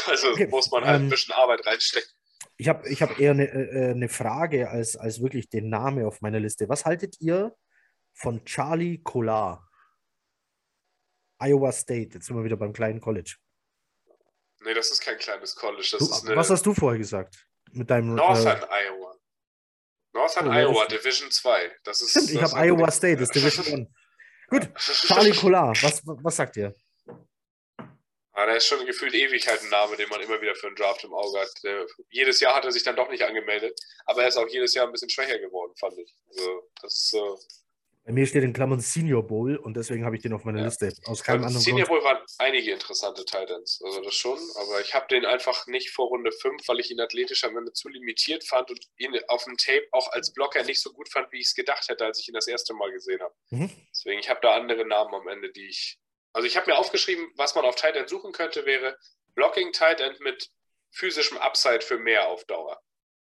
also 0.07 0.31
Okay, 0.31 0.47
muss 0.47 0.71
man 0.71 0.83
halt 0.83 0.97
ähm, 0.97 1.05
ein 1.05 1.09
bisschen 1.09 1.33
Arbeit 1.35 1.65
reinstecken. 1.65 2.09
Ich 2.57 2.67
habe 2.67 2.89
ich 2.89 3.01
hab 3.01 3.17
eher 3.19 3.31
eine 3.31 3.47
äh, 3.47 3.91
eine 3.91 4.09
Frage 4.09 4.69
als, 4.69 4.97
als 4.97 5.21
wirklich 5.21 5.49
den 5.49 5.69
Namen 5.69 6.03
auf 6.03 6.21
meiner 6.21 6.39
Liste. 6.39 6.67
Was 6.67 6.85
haltet 6.85 7.21
ihr 7.21 7.55
von 8.21 8.43
Charlie 8.45 9.01
Collar? 9.01 9.65
Iowa 11.41 11.71
State, 11.71 12.11
jetzt 12.15 12.25
sind 12.27 12.35
wir 12.35 12.43
wieder 12.43 12.57
beim 12.57 12.73
kleinen 12.73 12.99
College. 12.99 13.37
Nee, 14.61 14.73
das 14.73 14.91
ist 14.91 15.01
kein 15.01 15.17
kleines 15.17 15.55
College. 15.55 15.87
Das 15.91 15.99
Du, 15.99 16.05
ist 16.13 16.25
eine 16.27 16.35
was 16.35 16.49
hast 16.49 16.65
du 16.65 16.73
vorher 16.73 16.97
gesagt? 16.97 17.47
Mit 17.71 17.89
deinem. 17.89 18.15
Northern 18.15 18.61
Äh, 18.63 18.87
Iowa. 18.87 19.15
Northern 20.13 20.47
Oh, 20.47 20.51
Iowa, 20.51 20.83
ist? 20.83 20.91
Division 20.91 21.31
2. 21.31 21.77
Das 21.83 22.01
ist, 22.01 22.09
stimmt, 22.11 22.31
ich 22.31 22.41
habe 22.41 22.55
Iowa 22.67 22.91
State, 22.91 23.17
das 23.21 23.29
ist 23.29 23.35
Division 23.35 23.79
1. 23.87 23.89
Gut, 24.49 24.75
Charlie 24.75 25.31
Collar, 25.35 25.69
was, 25.81 26.01
was 26.05 26.35
sagt 26.35 26.57
ihr? 26.57 26.75
Ah, 28.33 28.45
der 28.45 28.57
ist 28.57 28.65
schon 28.67 28.85
gefühlt 28.85 29.13
ewig 29.13 29.47
halt 29.47 29.61
ein 29.61 29.69
Name, 29.69 29.95
den 29.95 30.09
man 30.09 30.19
immer 30.21 30.41
wieder 30.41 30.55
für 30.55 30.67
einen 30.67 30.75
Draft 30.75 31.03
im 31.03 31.13
Auge 31.13 31.39
hat. 31.39 31.51
Der, 31.63 31.85
jedes 32.09 32.39
Jahr 32.39 32.55
hat 32.55 32.65
er 32.65 32.71
sich 32.71 32.83
dann 32.83 32.95
doch 32.95 33.09
nicht 33.09 33.21
angemeldet, 33.23 33.79
aber 34.05 34.23
er 34.23 34.29
ist 34.29 34.37
auch 34.37 34.47
jedes 34.47 34.73
Jahr 34.73 34.87
ein 34.87 34.91
bisschen 34.91 35.09
schwächer 35.09 35.37
geworden, 35.39 35.73
fand 35.77 35.97
ich. 35.99 36.15
Also, 36.27 36.69
das 36.81 36.95
ist 36.95 37.09
so. 37.11 37.39
Bei 38.09 38.13
mir 38.13 38.25
steht 38.25 38.43
in 38.43 38.53
Klammern 38.53 38.79
Senior 38.79 39.21
Bowl 39.21 39.55
und 39.55 39.77
deswegen 39.77 40.03
habe 40.03 40.15
ich 40.15 40.23
den 40.23 40.33
auf 40.33 40.43
meiner 40.43 40.57
Ja. 40.61 40.65
Liste. 40.65 40.91
Aus 41.05 41.21
keinem 41.21 41.41
Beim 41.41 41.49
anderen 41.49 41.63
Senior. 41.63 41.87
Bowl 41.87 42.03
waren 42.03 42.17
einige 42.39 42.71
interessante 42.71 43.23
Titans, 43.23 43.79
also 43.85 44.01
das 44.01 44.15
schon, 44.15 44.39
aber 44.55 44.81
ich 44.81 44.95
habe 44.95 45.05
den 45.09 45.25
einfach 45.25 45.67
nicht 45.67 45.91
vor 45.91 46.07
Runde 46.07 46.31
5, 46.31 46.67
weil 46.67 46.79
ich 46.79 46.89
ihn 46.89 46.99
athletisch 46.99 47.43
am 47.43 47.55
Ende 47.55 47.71
zu 47.71 47.87
limitiert 47.87 48.43
fand 48.43 48.71
und 48.71 48.83
ihn 48.97 49.15
auf 49.27 49.43
dem 49.43 49.57
Tape 49.57 49.85
auch 49.91 50.11
als 50.11 50.33
Blocker 50.33 50.63
nicht 50.63 50.81
so 50.81 50.91
gut 50.91 51.07
fand, 51.07 51.31
wie 51.31 51.37
ich 51.37 51.45
es 51.49 51.53
gedacht 51.53 51.87
hätte, 51.87 52.03
als 52.03 52.19
ich 52.19 52.27
ihn 52.27 52.33
das 52.33 52.47
erste 52.47 52.73
Mal 52.73 52.91
gesehen 52.91 53.21
habe. 53.21 53.35
Mhm. 53.51 53.69
Deswegen, 53.91 54.19
ich 54.19 54.27
habe 54.27 54.39
da 54.41 54.55
andere 54.55 54.87
Namen 54.87 55.13
am 55.13 55.27
Ende, 55.27 55.51
die 55.51 55.67
ich. 55.67 55.99
Also 56.33 56.47
ich 56.47 56.57
habe 56.57 56.71
mir 56.71 56.79
aufgeschrieben, 56.79 57.31
was 57.35 57.53
man 57.53 57.63
auf 57.63 57.75
Tight 57.75 57.95
End 57.95 58.09
suchen 58.09 58.31
könnte, 58.31 58.65
wäre 58.65 58.97
Blocking 59.35 59.71
Tight 59.71 60.01
End 60.01 60.19
mit 60.19 60.49
physischem 60.89 61.37
Upside 61.37 61.81
für 61.81 61.99
mehr 61.99 62.27
auf 62.27 62.43
Dauer. 62.45 62.81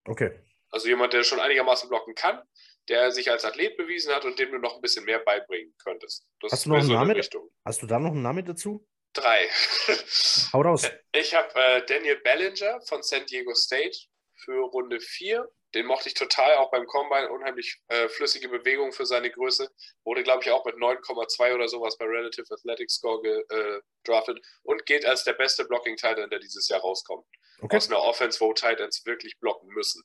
Okay. 0.07 0.39
Also 0.69 0.89
jemand, 0.89 1.15
der 1.15 1.25
schon 1.25 1.41
einigermaßen 1.41 1.89
blocken 1.89 2.15
kann, 2.15 2.43
der 2.89 3.13
sich 3.13 3.31
als 3.31 3.45
Athlet 3.45 3.77
bewiesen 3.77 4.15
hat 4.15 4.25
und 4.25 4.39
dem 4.39 4.51
du 4.51 4.59
noch 4.59 4.77
ein 4.77 4.81
bisschen 4.81 5.05
mehr 5.05 5.19
beibringen 5.21 5.75
könntest. 5.83 6.27
Das 6.41 6.53
Hast 6.53 6.67
du 6.67 6.71
noch 6.71 6.77
einen 6.79 6.87
so 6.87 6.93
Namen? 6.93 7.23
Hast 7.65 7.83
du 7.83 7.87
da 7.87 7.99
noch 7.99 8.13
einen 8.13 8.23
Namen 8.23 8.45
dazu? 8.45 8.87
Drei. 9.15 9.49
Hau 10.53 10.61
raus. 10.61 10.91
Ich 11.13 11.35
habe 11.35 11.49
äh, 11.55 11.87
Daniel 11.87 12.17
Bellinger 12.17 12.81
von 12.83 13.03
San 13.03 13.25
Diego 13.27 13.55
State 13.55 13.97
für 14.35 14.61
Runde 14.71 15.01
4. 15.01 15.49
Den 15.75 15.87
mochte 15.87 16.09
ich 16.09 16.15
total, 16.15 16.57
auch 16.57 16.71
beim 16.71 16.87
Combine. 16.87 17.31
Unheimlich 17.31 17.81
äh, 17.89 18.09
flüssige 18.09 18.49
Bewegung 18.49 18.93
für 18.93 19.07
seine 19.07 19.31
Größe. 19.31 19.69
Wurde, 20.05 20.23
glaube 20.23 20.43
ich, 20.43 20.51
auch 20.51 20.65
mit 20.65 20.77
9,2 20.77 21.55
oder 21.55 21.69
sowas 21.69 21.97
bei 21.97 22.05
Relative 22.05 22.47
Athletic 22.53 22.91
Score 22.91 23.21
gedraftet 23.23 24.41
und 24.63 24.85
gilt 24.87 25.05
als 25.05 25.25
der 25.25 25.33
beste 25.33 25.65
Blocking 25.65 25.97
Tight 25.97 26.19
End, 26.19 26.33
der 26.33 26.39
dieses 26.39 26.69
Jahr 26.69 26.81
rauskommt. 26.81 27.27
Okay. 27.61 27.77
Aus 27.77 27.89
einer 27.89 28.03
Offense, 28.03 28.41
wo 28.41 28.53
Tight 28.53 28.81
Ends 28.81 29.05
wirklich 29.07 29.39
blocken 29.39 29.69
müssen. 29.69 30.03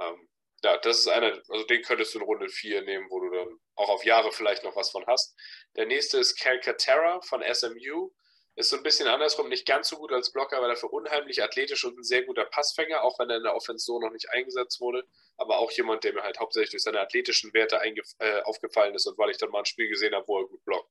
Ähm, 0.00 0.28
ja, 0.62 0.76
das 0.78 0.98
ist 1.00 1.08
einer, 1.08 1.40
also 1.48 1.64
den 1.64 1.82
könntest 1.82 2.14
du 2.14 2.18
in 2.18 2.24
Runde 2.24 2.48
4 2.48 2.82
nehmen, 2.82 3.08
wo 3.10 3.20
du 3.20 3.30
dann 3.30 3.60
auch 3.76 3.88
auf 3.88 4.04
Jahre 4.04 4.32
vielleicht 4.32 4.64
noch 4.64 4.74
was 4.74 4.90
von 4.90 5.06
hast. 5.06 5.36
Der 5.76 5.86
nächste 5.86 6.18
ist 6.18 6.36
Calcaterra 6.36 7.20
von 7.22 7.42
SMU. 7.42 8.10
Ist 8.56 8.70
so 8.70 8.76
ein 8.76 8.82
bisschen 8.82 9.06
andersrum, 9.06 9.48
nicht 9.48 9.68
ganz 9.68 9.88
so 9.88 9.98
gut 9.98 10.12
als 10.12 10.32
Blocker, 10.32 10.60
weil 10.60 10.70
er 10.70 10.76
für 10.76 10.88
unheimlich 10.88 11.40
athletisch 11.44 11.84
und 11.84 11.96
ein 11.96 12.02
sehr 12.02 12.24
guter 12.24 12.44
Passfänger, 12.44 13.04
auch 13.04 13.16
wenn 13.20 13.30
er 13.30 13.36
in 13.36 13.44
der 13.44 13.54
Offense 13.54 13.84
so 13.84 14.00
noch 14.00 14.10
nicht 14.10 14.30
eingesetzt 14.30 14.80
wurde. 14.80 15.06
Aber 15.36 15.58
auch 15.58 15.70
jemand, 15.70 16.02
der 16.02 16.12
mir 16.12 16.24
halt 16.24 16.40
hauptsächlich 16.40 16.70
durch 16.70 16.82
seine 16.82 16.98
athletischen 16.98 17.54
Werte 17.54 17.80
äh, 18.18 18.40
aufgefallen 18.42 18.96
ist 18.96 19.06
und 19.06 19.16
weil 19.16 19.30
ich 19.30 19.36
dann 19.36 19.50
mal 19.50 19.60
ein 19.60 19.64
Spiel 19.64 19.88
gesehen 19.88 20.12
habe, 20.12 20.26
wo 20.26 20.40
er 20.40 20.48
gut 20.48 20.64
blockt. 20.64 20.90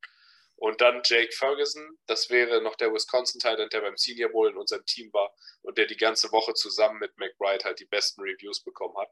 Und 0.55 0.79
dann 0.79 1.01
Jake 1.03 1.33
Ferguson, 1.33 1.99
das 2.07 2.29
wäre 2.29 2.61
noch 2.61 2.75
der 2.77 2.93
Wisconsin 2.93 3.39
Titan, 3.39 3.69
der 3.69 3.81
beim 3.81 3.97
Senior 3.97 4.31
Bowl 4.31 4.49
in 4.49 4.57
unserem 4.57 4.85
Team 4.85 5.11
war 5.11 5.35
und 5.61 5.77
der 5.77 5.87
die 5.87 5.97
ganze 5.97 6.31
Woche 6.31 6.53
zusammen 6.53 6.99
mit 6.99 7.17
McBride 7.17 7.65
halt 7.65 7.81
die 7.81 7.85
besten 7.85 8.21
Reviews 8.21 8.63
bekommen 8.63 8.97
hat. 8.97 9.09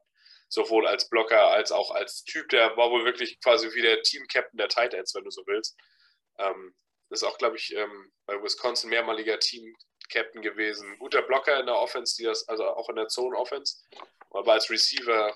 Sowohl 0.47 0.87
als 0.87 1.09
Blocker 1.09 1.47
als 1.49 1.71
auch 1.71 1.91
als 1.91 2.23
Typ, 2.23 2.49
der 2.49 2.77
war 2.77 2.91
wohl 2.91 3.05
wirklich 3.05 3.39
quasi 3.41 3.73
wie 3.73 3.81
der 3.81 4.01
Team-Captain 4.03 4.57
der 4.57 4.69
Titans, 4.69 5.13
wenn 5.15 5.23
du 5.23 5.31
so 5.31 5.43
willst. 5.47 5.75
Ähm, 6.37 6.75
ist 7.09 7.23
auch, 7.23 7.37
glaube 7.37 7.57
ich, 7.57 7.73
ähm, 7.75 8.11
bei 8.25 8.41
Wisconsin 8.41 8.89
mehrmaliger 8.89 9.39
Team-Captain 9.39 10.41
gewesen. 10.41 10.97
Guter 10.99 11.21
Blocker 11.21 11.59
in 11.59 11.65
der 11.65 11.77
Offense, 11.77 12.15
die 12.17 12.23
das, 12.23 12.47
also 12.47 12.65
auch 12.65 12.89
in 12.89 12.95
der 12.95 13.07
Zone-Offense. 13.07 13.77
Aber 14.31 14.53
als 14.53 14.69
Receiver 14.69 15.35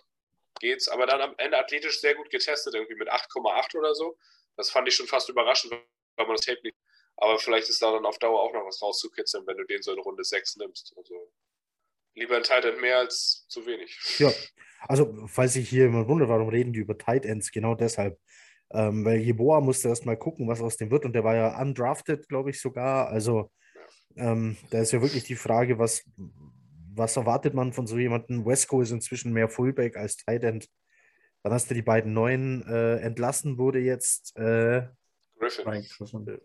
geht's. 0.60 0.88
Aber 0.88 1.06
dann 1.06 1.22
am 1.22 1.36
Ende 1.38 1.58
athletisch 1.58 2.00
sehr 2.00 2.16
gut 2.16 2.30
getestet, 2.30 2.74
irgendwie 2.74 2.96
mit 2.96 3.12
8,8 3.12 3.78
oder 3.78 3.96
so. 3.96 4.18
Das 4.56 4.70
fand 4.70 4.88
ich 4.88 4.96
schon 4.96 5.08
fast 5.08 5.30
überraschend, 5.30 5.72
weil 5.72 6.26
man 6.26 6.36
das 6.36 6.46
Tape 6.46 6.62
nicht. 6.64 6.76
Aber 7.18 7.38
vielleicht 7.38 7.70
ist 7.70 7.82
da 7.82 7.92
dann 7.92 8.06
auf 8.06 8.18
Dauer 8.20 8.42
auch 8.42 8.54
noch 8.54 8.66
was 8.66 8.82
rauszukitzeln, 8.82 9.46
wenn 9.46 9.58
du 9.58 9.66
den 9.66 9.82
so 9.82 9.92
in 9.94 10.00
Runde 10.00 10.24
6 10.24 10.58
nimmst. 10.58 10.94
Also 10.98 11.32
lieber 12.16 12.36
ein 12.36 12.44
Tight 12.44 12.66
End 12.66 12.82
mehr 12.82 12.98
als 12.98 13.46
zu 13.48 13.66
wenig. 13.66 13.98
Ja, 14.18 14.32
also 14.88 15.28
falls 15.28 15.56
ich 15.56 15.70
hier 15.70 15.86
immer 15.86 16.08
wundere, 16.08 16.30
warum 16.30 16.50
reden 16.50 16.74
die 16.74 16.80
über 16.80 16.98
Tight 16.98 17.26
Ends? 17.26 17.52
Genau 17.52 17.76
deshalb. 17.76 18.20
Ähm, 18.72 19.04
weil 19.04 19.18
Jeboa 19.18 19.62
musste 19.62 19.90
erst 19.90 20.06
mal 20.06 20.18
gucken, 20.18 20.48
was 20.48 20.62
aus 20.62 20.78
dem 20.78 20.92
wird. 20.92 21.06
Und 21.06 21.14
der 21.14 21.24
war 21.24 21.36
ja 21.36 21.60
undrafted, 21.60 22.28
glaube 22.30 22.52
ich 22.52 22.62
sogar. 22.62 23.08
Also 23.10 23.52
ähm, 24.16 24.58
da 24.70 24.80
ist 24.80 24.92
ja 24.92 25.02
wirklich 25.02 25.24
die 25.24 25.36
Frage, 25.36 25.80
was, 25.80 26.04
was 26.94 27.18
erwartet 27.18 27.54
man 27.54 27.74
von 27.74 27.88
so 27.88 27.98
jemandem? 27.98 28.46
Wesco 28.46 28.82
ist 28.82 28.92
inzwischen 28.92 29.34
mehr 29.34 29.50
Fullback 29.50 29.98
als 29.98 30.18
Tight 30.18 30.44
End. 30.44 30.68
Dann 31.44 31.54
hast 31.54 31.70
du 31.70 31.74
die 31.74 31.82
beiden 31.82 32.14
neuen 32.14 32.68
äh, 32.68 32.98
entlassen, 32.98 33.58
wurde 33.58 33.80
jetzt. 33.80 34.38
Äh, 34.38 34.88
Griffin. 35.40 35.88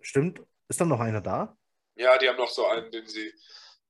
stimmt. 0.00 0.40
Ist 0.68 0.80
dann 0.80 0.88
noch 0.88 1.00
einer 1.00 1.20
da? 1.20 1.56
Ja, 1.96 2.16
die 2.16 2.28
haben 2.28 2.36
noch 2.36 2.48
so 2.48 2.66
einen, 2.66 2.90
den 2.90 3.06
sie 3.06 3.32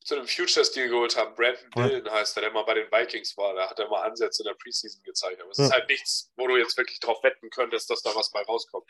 zu 0.05 0.15
einem 0.17 0.27
Futures-Deal 0.29 0.89
geholt 0.89 1.17
haben. 1.17 1.35
Brandon. 1.35 1.71
Dillon 1.89 2.11
heißt 2.11 2.37
er, 2.37 2.43
der 2.43 2.53
mal 2.53 2.65
bei 2.65 2.75
den 2.75 2.87
Vikings 2.93 3.37
war. 3.37 3.55
Da 3.55 3.69
hat 3.71 3.79
er 3.79 3.89
mal 3.89 4.03
Ansätze 4.03 4.43
in 4.43 4.49
der 4.49 4.55
Preseason 4.55 5.03
gezeigt. 5.03 5.41
Aber 5.41 5.51
es 5.51 5.59
Ja. 5.59 5.65
ist 5.65 5.73
halt 5.73 5.89
nichts, 5.89 6.31
wo 6.37 6.47
du 6.47 6.57
jetzt 6.57 6.77
wirklich 6.77 7.01
drauf 7.01 7.23
wetten 7.23 7.49
könntest, 7.51 7.89
dass 7.91 8.03
da 8.03 8.15
was 8.15 8.31
bei 8.31 8.43
rauskommt. 8.43 8.85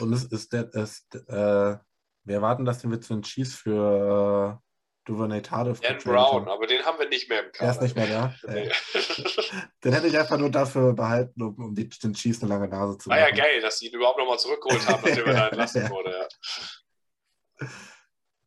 Und 0.00 0.12
es 0.14 0.24
ist 0.24 0.52
der, 0.52 0.72
ist, 0.74 1.14
äh, 1.14 1.76
wir 2.24 2.34
erwarten, 2.34 2.64
dass 2.64 2.78
den 2.80 2.90
wir 2.90 3.00
zu 3.00 3.12
den 3.14 3.22
Chiefs 3.22 3.54
für 3.54 4.58
äh, 4.58 4.68
Duvernay 5.04 5.40
Tardif 5.42 5.80
Dan 5.80 5.98
Brown, 5.98 6.16
haben. 6.42 6.48
aber 6.48 6.66
den 6.66 6.84
haben 6.84 6.98
wir 6.98 7.08
nicht 7.08 7.28
mehr 7.30 7.40
im 7.40 7.46
Er 7.46 7.52
Kader. 7.52 7.70
ist 7.72 7.82
nicht 7.82 7.96
mehr 7.96 8.06
da. 8.06 8.34
Nee. 8.52 8.70
Den 9.84 9.92
hätte 9.94 10.06
ich 10.06 10.18
einfach 10.18 10.36
nur 10.38 10.50
dafür 10.50 10.92
behalten, 10.92 11.40
um, 11.42 11.54
um 11.56 11.74
die, 11.74 11.88
den 11.88 12.12
Chiefs 12.14 12.42
eine 12.42 12.50
lange 12.50 12.68
Nase 12.68 12.98
zu 12.98 13.08
War 13.08 13.18
ja 13.18 13.24
machen. 13.26 13.36
geil, 13.36 13.60
dass 13.62 13.78
sie 13.78 13.86
ihn 13.88 13.94
überhaupt 13.94 14.18
nochmal 14.18 14.38
zurückgeholt 14.38 14.86
haben, 14.86 15.02
nachdem 15.02 15.26
er 15.26 15.32
da 15.34 15.48
entlassen 15.48 15.88
wurde. 15.90 16.28
Ja. 17.60 17.68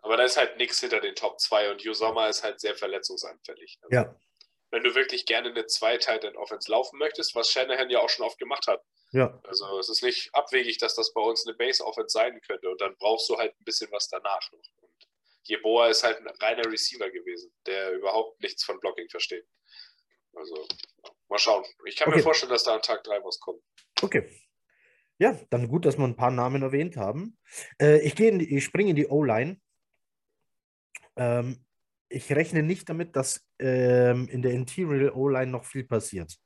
Aber 0.02 0.18
da 0.18 0.24
ist 0.24 0.38
halt 0.38 0.58
nichts 0.58 0.80
hinter 0.80 1.00
den 1.00 1.16
Top 1.16 1.40
2 1.40 1.72
und 1.72 1.82
Hugh 1.82 1.94
Sommer 1.94 2.28
ist 2.30 2.44
halt 2.44 2.60
sehr 2.60 2.76
verletzungsanfällig. 2.76 3.78
Also, 3.82 3.96
Ja. 3.96 4.16
Wenn 4.74 4.84
du 4.84 4.96
wirklich 4.96 5.26
gerne 5.26 5.50
eine 5.50 5.66
zwei 5.66 5.98
tight 5.98 6.24
end 6.24 6.38
offense 6.38 6.72
laufen 6.72 6.98
möchtest, 6.98 7.36
was 7.36 7.50
Shanahan 7.50 7.90
ja 7.90 8.00
auch 8.00 8.08
schon 8.10 8.26
oft 8.26 8.38
gemacht 8.40 8.68
hat. 8.68 8.82
Ja. 9.12 9.38
Also 9.44 9.78
es 9.80 9.90
ist 9.90 10.02
nicht 10.02 10.34
abwegig, 10.34 10.78
dass 10.78 10.96
das 10.96 11.12
bei 11.14 11.20
uns 11.22 11.46
eine 11.46 11.58
Base-Offense 11.58 12.14
sein 12.14 12.40
könnte 12.40 12.70
und 12.70 12.80
dann 12.80 12.96
brauchst 12.98 13.30
du 13.30 13.38
halt 13.38 13.52
ein 13.60 13.64
bisschen 13.66 13.92
was 13.92 14.08
danach 14.08 14.50
noch. 14.54 14.62
Und 14.80 15.08
Jeboa 15.44 15.90
ist 15.90 16.04
halt 16.04 16.20
ein 16.20 16.28
reiner 16.40 16.64
Receiver 16.72 17.10
gewesen, 17.12 17.52
der 17.66 17.92
überhaupt 17.92 18.42
nichts 18.42 18.64
von 18.64 18.80
Blocking 18.80 19.10
versteht. 19.10 19.46
Also 20.34 20.66
mal 21.28 21.38
schauen. 21.38 21.66
Ich 21.86 21.98
kann 21.98 22.08
Okay. 22.08 22.18
mir 22.20 22.24
vorstellen, 22.24 22.52
dass 22.54 22.64
da 22.64 22.74
an 22.76 22.82
Tag 22.82 23.04
3 23.04 23.22
was 23.26 23.42
kommt. 23.42 23.62
Okay. 24.02 24.30
Ja, 25.18 25.38
dann 25.50 25.68
gut, 25.68 25.86
dass 25.86 25.98
wir 25.98 26.06
ein 26.06 26.16
paar 26.16 26.32
Namen 26.32 26.62
erwähnt 26.62 26.96
haben. 26.96 27.38
Äh, 27.82 28.00
ich 28.00 28.16
gehe 28.16 28.30
in 28.30 28.40
die, 28.40 28.56
ich 28.58 28.64
springe 28.64 28.92
in 28.92 28.96
die 28.96 29.08
O-Line. 29.08 29.60
Ähm, 31.16 31.64
ich 32.10 32.32
rechne 32.32 32.62
nicht 32.64 32.90
damit, 32.90 33.16
dass 33.16 33.46
ähm, 33.60 34.28
in 34.28 34.42
der 34.42 34.52
Interior 34.52 35.16
O-Line 35.16 35.52
noch 35.52 35.66
viel 35.66 35.86
passiert. 35.86 36.38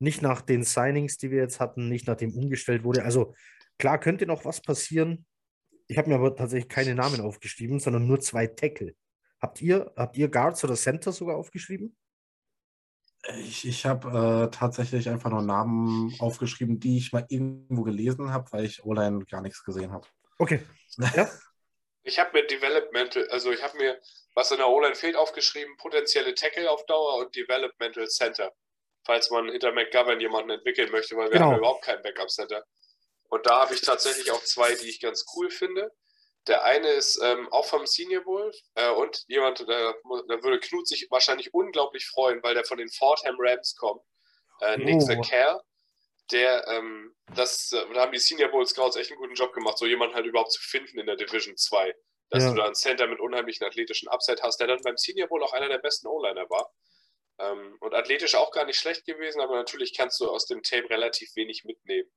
Nicht 0.00 0.22
nach 0.22 0.42
den 0.42 0.64
Signings, 0.64 1.18
die 1.18 1.30
wir 1.30 1.38
jetzt 1.38 1.60
hatten, 1.60 1.88
nicht 1.88 2.06
nachdem 2.06 2.36
umgestellt 2.36 2.84
wurde. 2.84 3.04
Also 3.04 3.34
klar 3.78 3.98
könnte 3.98 4.26
noch 4.26 4.44
was 4.44 4.60
passieren. 4.60 5.26
Ich 5.86 5.98
habe 5.98 6.08
mir 6.08 6.16
aber 6.16 6.34
tatsächlich 6.36 6.68
keine 6.68 6.94
Namen 6.94 7.20
aufgeschrieben, 7.20 7.80
sondern 7.80 8.06
nur 8.06 8.20
zwei 8.20 8.46
Tackle. 8.46 8.94
Habt 9.40 9.62
ihr, 9.62 9.92
habt 9.96 10.16
ihr 10.16 10.28
Guards 10.28 10.64
oder 10.64 10.74
Center 10.74 11.12
sogar 11.12 11.36
aufgeschrieben? 11.36 11.96
Ich, 13.40 13.66
ich 13.66 13.84
habe 13.86 14.46
äh, 14.46 14.50
tatsächlich 14.50 15.08
einfach 15.08 15.30
nur 15.30 15.42
Namen 15.42 16.14
aufgeschrieben, 16.18 16.78
die 16.80 16.98
ich 16.98 17.12
mal 17.12 17.26
irgendwo 17.28 17.82
gelesen 17.82 18.32
habe, 18.32 18.50
weil 18.52 18.64
ich 18.64 18.84
O-Line 18.84 19.24
gar 19.24 19.42
nichts 19.42 19.64
gesehen 19.64 19.92
habe. 19.92 20.06
Okay. 20.38 20.60
Ja, 21.14 21.28
Ich 22.08 22.18
habe 22.18 22.30
mir 22.32 22.46
Developmental, 22.46 23.28
also 23.30 23.52
ich 23.52 23.62
habe 23.62 23.76
mir, 23.76 24.00
was 24.34 24.50
in 24.50 24.56
der 24.58 24.68
O-Line 24.68 24.94
fehlt, 24.94 25.14
aufgeschrieben, 25.14 25.76
potenzielle 25.76 26.34
Tackle 26.34 26.70
auf 26.70 26.84
Dauer 26.86 27.16
und 27.18 27.36
Developmental 27.36 28.08
Center. 28.08 28.50
Falls 29.04 29.30
man 29.30 29.50
hinter 29.50 29.72
McGovern 29.72 30.20
jemanden 30.20 30.50
entwickeln 30.50 30.90
möchte, 30.90 31.16
weil 31.16 31.26
wir 31.30 31.38
Genau. 31.38 31.46
haben 31.52 31.58
überhaupt 31.58 31.84
keinen 31.84 32.02
Backup 32.02 32.30
Center. 32.30 32.64
Und 33.30 33.44
da 33.46 33.60
habe 33.60 33.74
ich 33.74 33.82
tatsächlich 33.82 34.30
auch 34.30 34.42
zwei, 34.42 34.74
die 34.74 34.88
ich 34.88 35.00
ganz 35.00 35.24
cool 35.36 35.50
finde. 35.50 35.90
Der 36.46 36.64
eine 36.64 36.88
ist 36.88 37.20
ähm, 37.22 37.46
auch 37.52 37.66
vom 37.66 37.86
Senior 37.86 38.22
Bowl 38.24 38.50
äh, 38.74 38.90
und 38.90 39.22
jemand, 39.28 39.60
da, 39.60 39.92
da 40.28 40.42
würde 40.42 40.60
Knut 40.60 40.88
sich 40.88 41.06
wahrscheinlich 41.10 41.52
unglaublich 41.52 42.06
freuen, 42.06 42.42
weil 42.42 42.54
der 42.54 42.64
von 42.64 42.78
den 42.78 42.88
Fordham 42.88 43.36
Rams 43.38 43.76
kommt. 43.76 44.02
Äh, 44.62 44.78
Nick 44.78 44.96
Oh. 44.96 45.00
Zacher, 45.00 45.62
der, 46.30 46.66
ähm, 46.68 47.14
das, 47.34 47.72
äh, 47.72 47.82
da 47.94 48.00
haben 48.02 48.12
die 48.12 48.18
Senior 48.18 48.50
Bowl 48.50 48.66
Scouts 48.66 48.96
echt 48.96 49.10
einen 49.10 49.20
guten 49.20 49.34
Job 49.34 49.52
gemacht, 49.52 49.78
so 49.78 49.86
jemanden 49.86 50.14
halt 50.14 50.26
überhaupt 50.26 50.52
zu 50.52 50.60
finden 50.60 50.98
in 50.98 51.06
der 51.06 51.16
Division 51.16 51.56
2. 51.56 51.94
Dass 52.30 52.44
Ja. 52.44 52.50
du 52.50 52.56
da 52.56 52.64
einen 52.66 52.74
Center 52.74 53.06
mit 53.06 53.20
unheimlichen 53.20 53.66
athletischen 53.66 54.08
Upside 54.08 54.42
hast, 54.42 54.58
der 54.60 54.66
dann 54.66 54.82
beim 54.82 54.96
Senior 54.98 55.28
Bowl 55.28 55.42
auch 55.42 55.54
einer 55.54 55.68
der 55.68 55.78
besten 55.78 56.06
O-Liner 56.08 56.48
war. 56.50 56.72
Ähm, 57.38 57.76
und 57.80 57.94
athletisch 57.94 58.34
auch 58.34 58.50
gar 58.50 58.64
nicht 58.66 58.78
schlecht 58.78 59.06
gewesen, 59.06 59.40
aber 59.40 59.54
natürlich 59.54 59.96
kannst 59.96 60.20
du 60.20 60.28
aus 60.30 60.46
dem 60.46 60.62
Tape 60.62 60.90
relativ 60.90 61.34
wenig 61.36 61.64
mitnehmen. 61.64 62.10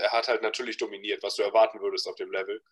Er 0.00 0.10
hat 0.12 0.28
halt 0.28 0.42
natürlich 0.42 0.78
dominiert, 0.78 1.22
was 1.22 1.36
du 1.36 1.42
erwarten 1.42 1.80
würdest 1.80 2.08
auf 2.08 2.16
dem 2.16 2.32
Level. 2.32 2.62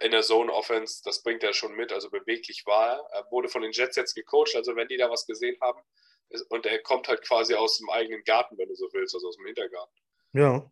In 0.00 0.10
der 0.10 0.22
Zone 0.22 0.52
Offense, 0.52 1.02
das 1.04 1.22
bringt 1.22 1.42
er 1.44 1.52
schon 1.52 1.74
mit, 1.74 1.92
also 1.92 2.10
beweglich 2.10 2.64
war 2.66 2.96
er. 2.96 3.08
Er 3.12 3.30
wurde 3.30 3.48
von 3.48 3.62
den 3.62 3.72
Jets 3.72 3.96
jetzt 3.96 4.14
gecoacht, 4.14 4.56
also 4.56 4.74
wenn 4.74 4.88
die 4.88 4.96
da 4.96 5.10
was 5.10 5.26
gesehen 5.26 5.56
haben. 5.60 5.80
Und 6.48 6.64
er 6.66 6.78
kommt 6.80 7.08
halt 7.08 7.22
quasi 7.22 7.54
aus 7.54 7.78
dem 7.78 7.90
eigenen 7.90 8.24
Garten, 8.24 8.56
wenn 8.58 8.68
du 8.68 8.74
so 8.74 8.88
willst, 8.92 9.14
also 9.14 9.28
aus 9.28 9.36
dem 9.36 9.46
Hintergarten. 9.46 9.92
Ja. 10.32 10.70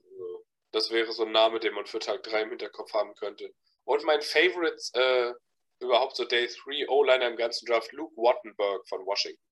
Das 0.72 0.90
wäre 0.90 1.12
so 1.12 1.24
ein 1.24 1.32
Name, 1.32 1.58
den 1.58 1.74
man 1.74 1.86
für 1.86 1.98
Tag 1.98 2.22
3 2.22 2.42
im 2.42 2.50
Hinterkopf 2.50 2.92
haben 2.94 3.14
könnte. 3.16 3.52
Und 3.84 4.04
mein 4.04 4.22
Favorite 4.22 4.76
äh, 4.94 5.32
überhaupt 5.80 6.16
so 6.16 6.24
Day 6.24 6.46
3 6.46 6.88
O-Liner 6.88 7.26
im 7.26 7.36
ganzen 7.36 7.66
Draft, 7.66 7.92
Luke 7.92 8.14
Wattenberg 8.16 8.86
von 8.88 9.04
Washington. 9.04 9.42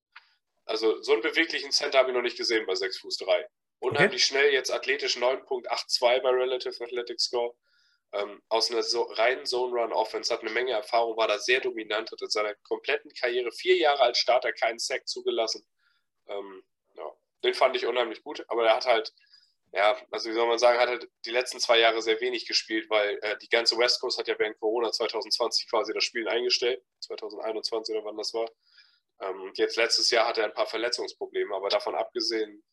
Also 0.65 1.01
so 1.01 1.13
einen 1.13 1.21
beweglichen 1.21 1.71
Center 1.71 1.97
habe 1.97 2.11
ich 2.11 2.15
noch 2.15 2.21
nicht 2.21 2.37
gesehen 2.37 2.65
bei 2.65 2.75
6 2.75 2.99
Fuß 2.99 3.17
3. 3.17 3.47
Unheimlich 3.79 4.23
schnell, 4.25 4.53
jetzt 4.53 4.71
athletisch 4.71 5.17
9.82 5.17 6.21
bei 6.21 6.29
Relative 6.29 6.83
Athletic 6.83 7.19
Score. 7.19 7.55
Ähm, 8.11 8.41
aus 8.49 8.71
einer 8.71 8.83
so, 8.83 9.03
reinen 9.03 9.45
Zone 9.45 9.73
Run 9.73 9.93
Offense, 9.93 10.33
hat 10.33 10.41
eine 10.41 10.49
Menge 10.49 10.71
Erfahrung, 10.71 11.15
war 11.15 11.27
da 11.27 11.37
sehr 11.37 11.59
dominant, 11.61 12.11
hat 12.11 12.21
in 12.21 12.29
seiner 12.29 12.55
kompletten 12.63 13.11
Karriere 13.13 13.51
vier 13.51 13.77
Jahre 13.77 14.01
als 14.01 14.17
Starter 14.17 14.51
keinen 14.51 14.79
Sack 14.79 15.07
zugelassen. 15.07 15.65
Ähm, 16.27 16.63
ja, 16.95 17.11
den 17.43 17.53
fand 17.53 17.75
ich 17.75 17.85
unheimlich 17.85 18.23
gut, 18.23 18.43
aber 18.47 18.65
er 18.65 18.75
hat 18.75 18.85
halt 18.85 19.13
ja, 19.71 19.95
also 20.09 20.29
wie 20.29 20.33
soll 20.33 20.47
man 20.47 20.57
sagen, 20.57 20.79
hat 20.79 20.89
halt 20.89 21.07
die 21.25 21.31
letzten 21.31 21.59
zwei 21.59 21.79
Jahre 21.79 22.01
sehr 22.01 22.19
wenig 22.21 22.47
gespielt, 22.47 22.89
weil 22.89 23.19
äh, 23.21 23.37
die 23.37 23.49
ganze 23.49 23.77
West 23.77 24.01
Coast 24.01 24.17
hat 24.17 24.27
ja 24.27 24.37
während 24.39 24.59
Corona 24.59 24.91
2020 24.91 25.69
quasi 25.69 25.93
das 25.93 26.03
Spielen 26.03 26.27
eingestellt, 26.27 26.81
2021 27.01 27.95
oder 27.95 28.05
wann 28.05 28.17
das 28.17 28.33
war. 28.33 28.49
Ähm, 29.21 29.51
jetzt 29.55 29.77
letztes 29.77 30.09
Jahr 30.09 30.27
hatte 30.27 30.41
er 30.41 30.47
ein 30.47 30.53
paar 30.53 30.65
Verletzungsprobleme, 30.65 31.55
aber 31.55 31.69
davon 31.69 31.93
abgesehen 31.93 32.63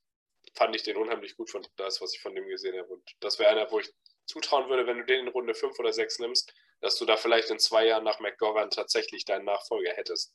fand 0.55 0.75
ich 0.75 0.85
den 0.85 0.97
unheimlich 0.97 1.37
gut 1.37 1.51
von 1.51 1.67
das, 1.77 2.01
was 2.01 2.15
ich 2.15 2.21
von 2.21 2.35
dem 2.35 2.47
gesehen 2.49 2.79
habe. 2.79 2.89
Und 2.89 3.03
das 3.21 3.39
wäre 3.39 3.51
einer, 3.51 3.71
wo 3.71 3.81
ich 3.81 3.93
zutrauen 4.27 4.69
würde, 4.71 4.87
wenn 4.87 4.99
du 4.99 5.05
den 5.05 5.27
in 5.27 5.29
Runde 5.29 5.55
5 5.55 5.79
oder 5.79 5.93
6 5.93 6.21
nimmst, 6.21 6.53
dass 6.81 6.97
du 6.97 7.05
da 7.05 7.17
vielleicht 7.17 7.51
in 7.51 7.59
zwei 7.59 7.87
Jahren 7.87 8.05
nach 8.05 8.21
McGovern 8.21 8.71
tatsächlich 8.71 9.25
deinen 9.25 9.45
Nachfolger 9.45 9.93
hättest. 9.93 10.35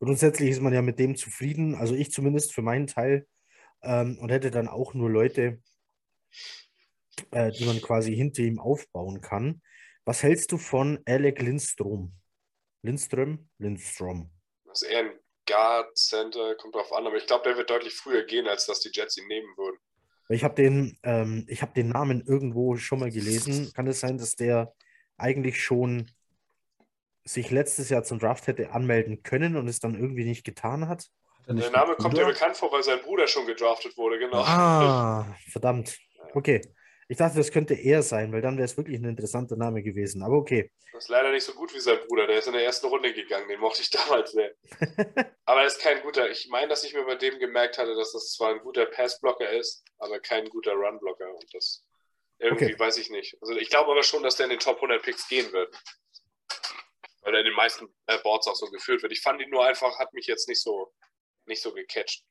Grundsätzlich 0.00 0.50
ist 0.50 0.60
man 0.60 0.72
ja 0.72 0.82
mit 0.82 0.98
dem 0.98 1.14
zufrieden, 1.14 1.74
also 1.74 1.94
ich 1.94 2.10
zumindest 2.10 2.54
für 2.54 2.62
meinen 2.62 2.86
Teil, 2.86 3.28
ähm, 3.82 4.18
und 4.18 4.30
hätte 4.30 4.50
dann 4.50 4.68
auch 4.68 4.94
nur 4.94 5.10
Leute, 5.10 5.62
äh, 7.30 7.50
die 7.52 7.64
man 7.64 7.80
quasi 7.80 8.14
hinter 8.14 8.42
ihm 8.42 8.58
aufbauen 8.58 9.20
kann. 9.20 9.62
Was 10.04 10.22
hältst 10.22 10.52
du 10.52 10.58
von 10.58 10.98
Alec 11.06 11.40
Lindstrom? 11.40 12.12
Lindström? 12.82 13.48
Lindstrom. 13.58 14.30
Das 14.64 14.82
ist 14.82 14.90
eher 14.90 15.00
ein 15.00 15.18
Guard 15.46 15.96
Center, 15.96 16.54
kommt 16.56 16.74
drauf 16.74 16.92
an, 16.92 17.06
aber 17.06 17.16
ich 17.16 17.26
glaube, 17.26 17.44
der 17.44 17.56
wird 17.56 17.70
deutlich 17.70 17.94
früher 17.94 18.24
gehen, 18.24 18.46
als 18.46 18.66
dass 18.66 18.80
die 18.80 18.90
Jets 18.92 19.18
ihn 19.18 19.26
nehmen 19.26 19.48
würden. 19.56 19.78
Ich 20.28 20.44
habe 20.44 20.54
den, 20.54 20.96
ähm, 21.02 21.44
ich 21.48 21.60
habe 21.60 21.72
den 21.72 21.88
Namen 21.88 22.22
irgendwo 22.24 22.76
schon 22.76 23.00
mal 23.00 23.10
gelesen. 23.10 23.72
Kann 23.74 23.88
es 23.88 24.00
sein, 24.00 24.16
dass 24.16 24.36
der 24.36 24.72
eigentlich 25.16 25.62
schon 25.62 26.08
sich 27.24 27.50
letztes 27.50 27.88
Jahr 27.88 28.04
zum 28.04 28.20
Draft 28.20 28.46
hätte 28.46 28.70
anmelden 28.70 29.22
können 29.22 29.56
und 29.56 29.66
es 29.66 29.80
dann 29.80 29.98
irgendwie 29.98 30.24
nicht 30.24 30.44
getan 30.44 30.88
hat? 30.88 31.10
Er 31.46 31.54
Der 31.54 31.70
Name 31.70 31.96
kommt 31.96 32.14
Bruder? 32.14 32.26
bekannt 32.26 32.56
vor, 32.56 32.70
weil 32.72 32.82
sein 32.82 33.00
Bruder 33.00 33.26
schon 33.26 33.46
gedraftet 33.46 33.96
wurde, 33.96 34.18
genau. 34.18 34.38
Ah, 34.38 35.36
verdammt. 35.50 35.98
Okay. 36.34 36.60
Ich 37.08 37.16
dachte, 37.16 37.38
das 37.38 37.50
könnte 37.50 37.74
er 37.74 38.02
sein, 38.02 38.32
weil 38.32 38.40
dann 38.40 38.56
wäre 38.56 38.66
es 38.66 38.76
wirklich 38.76 38.98
ein 39.00 39.04
interessanter 39.04 39.56
Name 39.56 39.82
gewesen. 39.82 40.22
Aber 40.22 40.36
okay. 40.36 40.70
Das 40.92 41.04
ist 41.04 41.08
leider 41.08 41.32
nicht 41.32 41.42
so 41.42 41.52
gut 41.54 41.74
wie 41.74 41.80
sein 41.80 41.98
Bruder. 42.06 42.28
Der 42.28 42.38
ist 42.38 42.46
in 42.46 42.52
der 42.52 42.62
ersten 42.64 42.86
Runde 42.86 43.12
gegangen. 43.12 43.48
Den 43.48 43.58
mochte 43.58 43.82
ich 43.82 43.90
damals 43.90 44.30
sehr. 44.30 44.52
aber 45.44 45.60
er 45.62 45.66
ist 45.66 45.80
kein 45.80 46.00
guter. 46.02 46.30
Ich 46.30 46.48
meine, 46.50 46.68
dass 46.68 46.84
ich 46.84 46.94
mir 46.94 47.04
bei 47.04 47.16
dem 47.16 47.38
gemerkt 47.40 47.78
hatte, 47.78 47.96
dass 47.96 48.12
das 48.12 48.30
zwar 48.32 48.50
ein 48.54 48.60
guter 48.60 48.86
Passblocker 48.86 49.50
ist, 49.50 49.84
aber 49.98 50.20
kein 50.20 50.48
guter 50.50 50.72
Runblocker. 50.74 51.34
Und 51.34 51.52
das 51.52 51.84
irgendwie 52.38 52.66
Okay. 52.66 52.78
weiß 52.78 52.96
ich 52.98 53.10
nicht. 53.10 53.36
Also 53.40 53.54
ich 53.56 53.70
glaube 53.70 53.90
aber 53.90 54.04
schon, 54.04 54.22
dass 54.22 54.36
der 54.36 54.44
in 54.46 54.50
den 54.50 54.60
Top 54.60 54.76
100 54.76 55.02
Picks 55.02 55.28
gehen 55.28 55.50
wird. 55.52 55.76
Weil 57.22 57.34
er 57.34 57.40
in 57.40 57.46
den 57.46 57.56
meisten 57.56 57.88
äh, 58.06 58.18
Boards 58.22 58.46
auch 58.46 58.54
so 58.54 58.66
geführt 58.70 59.02
wird. 59.02 59.12
Ich 59.12 59.20
fand 59.20 59.42
ihn 59.42 59.50
nur 59.50 59.66
einfach, 59.66 59.98
hat 59.98 60.12
mich 60.14 60.26
jetzt 60.26 60.48
nicht 60.48 60.62
so, 60.62 60.92
nicht 61.50 61.62
so 61.62 61.72
gecatcht. 61.74 62.24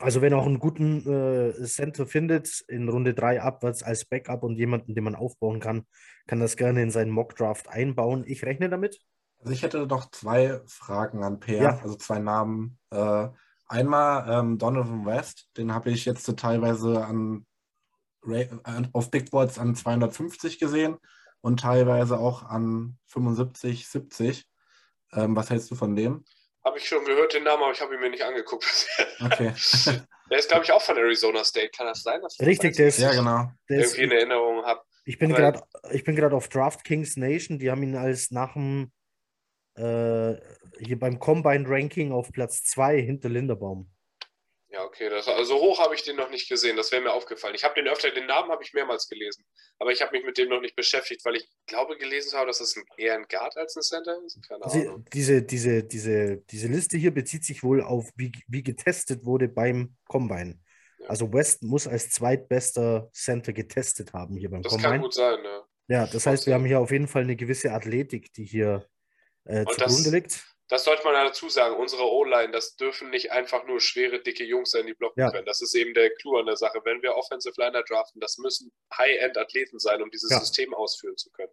Also 0.00 0.20
wenn 0.20 0.32
er 0.32 0.38
auch 0.38 0.46
einen 0.46 0.58
guten 0.60 1.00
äh, 1.06 1.52
Center 1.64 2.06
findet, 2.06 2.64
in 2.68 2.88
Runde 2.88 3.14
3 3.14 3.42
abwärts 3.42 3.82
als 3.82 4.04
Backup 4.04 4.42
und 4.44 4.56
jemanden, 4.56 4.94
den 4.94 5.04
man 5.04 5.14
aufbauen 5.14 5.60
kann, 5.60 5.86
kann 6.26 6.40
das 6.40 6.56
gerne 6.56 6.82
in 6.82 6.90
seinen 6.90 7.10
Mock-Draft 7.10 7.68
einbauen. 7.68 8.24
Ich 8.26 8.44
rechne 8.44 8.68
damit. 8.68 9.00
Also 9.40 9.52
ich 9.52 9.62
hätte 9.62 9.86
noch 9.86 10.10
zwei 10.10 10.60
Fragen 10.66 11.22
an 11.24 11.40
Peer, 11.40 11.62
Ja. 11.62 11.78
also 11.78 11.94
zwei 11.96 12.18
Namen. 12.18 12.78
Äh, 12.90 13.28
einmal 13.66 14.40
ähm, 14.40 14.58
Donovan 14.58 15.06
West, 15.06 15.48
den 15.56 15.72
habe 15.72 15.90
ich 15.90 16.04
jetzt 16.04 16.24
so 16.24 16.32
teilweise 16.32 17.04
an 17.04 17.44
auf 18.92 19.10
Big 19.10 19.30
Boards 19.30 19.58
an 19.58 19.74
250 19.74 20.58
gesehen 20.58 20.96
und 21.40 21.60
teilweise 21.60 22.18
auch 22.18 22.42
an 22.42 22.98
75, 23.06 23.88
70. 23.88 24.46
Ähm, 25.12 25.34
was 25.34 25.48
hältst 25.50 25.70
du 25.70 25.76
von 25.76 25.96
dem? 25.96 26.24
Habe 26.68 26.76
ich 26.78 26.86
schon 26.86 27.02
gehört 27.06 27.32
den 27.32 27.44
Namen, 27.44 27.62
aber 27.62 27.72
ich 27.72 27.80
habe 27.80 27.94
ihn 27.94 28.00
mir 28.00 28.10
nicht 28.10 28.22
angeguckt. 28.22 28.86
Okay. 29.24 29.54
Der 30.30 30.38
ist, 30.38 30.50
glaube 30.50 30.64
ich, 30.64 30.70
auch 30.72 30.82
von 30.82 30.98
Arizona 30.98 31.42
State. 31.42 31.70
Kann 31.74 31.86
das 31.86 32.02
sein? 32.02 32.20
Dass 32.20 32.38
Richtig, 32.40 32.76
der 32.76 32.88
ist, 32.88 32.98
Ja, 32.98 33.12
genau. 33.12 33.50
der 33.70 33.80
ist 33.80 33.94
irgendwie 33.96 34.02
in 34.16 34.18
Erinnerung 34.20 34.62
habe. 34.66 34.82
Ich 35.06 35.18
bin 35.18 35.32
Aber- 35.32 35.40
gerade 35.40 35.62
ich 35.92 36.04
bin 36.04 36.14
gerade 36.14 36.36
auf 36.36 36.48
DraftKings 36.50 37.16
Nation, 37.16 37.58
die 37.58 37.70
haben 37.70 37.82
ihn 37.82 37.96
als 37.96 38.30
nach 38.30 38.52
dem 38.52 38.92
äh, 39.76 40.34
hier 40.80 40.98
beim 40.98 41.18
Combine 41.18 41.64
Ranking 41.66 42.12
auf 42.12 42.30
Platz 42.30 42.62
2 42.64 43.00
hinter 43.00 43.30
Linderbaum. 43.30 43.90
Ja, 44.70 44.84
okay. 44.84 45.08
Das, 45.08 45.26
also 45.28 45.44
so 45.56 45.60
hoch 45.62 45.78
habe 45.78 45.94
ich 45.94 46.02
den 46.02 46.16
noch 46.16 46.28
nicht 46.30 46.46
gesehen. 46.48 46.76
Das 46.76 46.92
wäre 46.92 47.00
mir 47.00 47.12
aufgefallen. 47.12 47.54
Ich 47.54 47.64
habe 47.64 47.74
den 47.74 47.88
öfter, 47.88 48.10
den 48.10 48.26
Namen 48.26 48.50
habe 48.50 48.62
ich 48.62 48.74
mehrmals 48.74 49.08
gelesen. 49.08 49.44
Aber 49.78 49.92
ich 49.92 50.02
habe 50.02 50.12
mich 50.12 50.26
mit 50.26 50.36
dem 50.36 50.50
noch 50.50 50.60
nicht 50.60 50.76
beschäftigt, 50.76 51.24
weil 51.24 51.36
ich 51.36 51.48
glaube 51.66 51.96
gelesen 51.96 52.36
habe, 52.36 52.48
dass 52.48 52.60
es 52.60 52.76
ein, 52.76 52.84
eher 52.98 53.14
ein 53.14 53.24
Guard 53.30 53.56
als 53.56 53.74
ein 53.76 53.82
Center 53.82 54.18
ist. 54.26 54.38
Keine 54.46 54.64
Ahnung. 54.66 55.06
diese, 55.14 55.42
diese, 55.42 55.84
diese, 55.84 56.36
diese 56.50 56.68
Liste 56.68 56.98
hier 56.98 57.14
bezieht 57.14 57.44
sich 57.46 57.62
wohl 57.62 57.80
auf, 57.82 58.10
wie, 58.16 58.30
wie 58.46 58.62
getestet 58.62 59.24
wurde 59.24 59.48
beim 59.48 59.96
Combine. 60.06 60.60
Ja. 60.98 61.06
Also 61.08 61.32
West 61.32 61.62
muss 61.62 61.86
als 61.88 62.10
zweitbester 62.10 63.08
Center 63.14 63.54
getestet 63.54 64.12
haben 64.12 64.36
hier 64.36 64.50
beim 64.50 64.60
Das 64.62 64.72
kann 64.72 64.82
Combine. 64.82 65.02
gut 65.02 65.14
sein, 65.14 65.40
ne? 65.40 65.62
Ja, 65.88 66.06
das 66.06 66.26
heißt, 66.26 66.46
wir 66.46 66.52
haben 66.52 66.66
hier 66.66 66.80
auf 66.80 66.90
jeden 66.90 67.08
Fall 67.08 67.22
eine 67.22 67.36
gewisse 67.36 67.72
Athletik, 67.72 68.34
die 68.34 68.44
hier 68.44 68.86
äh, 69.44 69.60
Und 69.60 69.80
das- 69.80 69.96
zugrunde 69.96 70.10
liegt. 70.18 70.44
Das 70.68 70.84
sollte 70.84 71.02
man 71.04 71.14
ja 71.14 71.24
dazu 71.24 71.48
sagen. 71.48 71.76
Unsere 71.76 72.10
O-Line, 72.10 72.52
das 72.52 72.76
dürfen 72.76 73.08
nicht 73.10 73.32
einfach 73.32 73.66
nur 73.66 73.80
schwere, 73.80 74.20
dicke 74.22 74.44
Jungs 74.44 74.70
sein, 74.70 74.86
die 74.86 74.94
blocken 74.94 75.20
Ja. 75.20 75.30
können. 75.30 75.46
Das 75.46 75.62
ist 75.62 75.74
eben 75.74 75.94
der 75.94 76.10
Clou 76.16 76.36
an 76.36 76.46
der 76.46 76.56
Sache. 76.56 76.80
Wenn 76.84 77.02
wir 77.02 77.14
Offensive 77.16 77.54
Liner 77.56 77.82
draften, 77.84 78.20
das 78.20 78.36
müssen 78.38 78.70
High-End-Athleten 78.96 79.78
sein, 79.78 80.02
um 80.02 80.10
dieses 80.10 80.30
Ja. 80.30 80.40
System 80.40 80.74
ausführen 80.74 81.16
zu 81.16 81.30
können. 81.30 81.52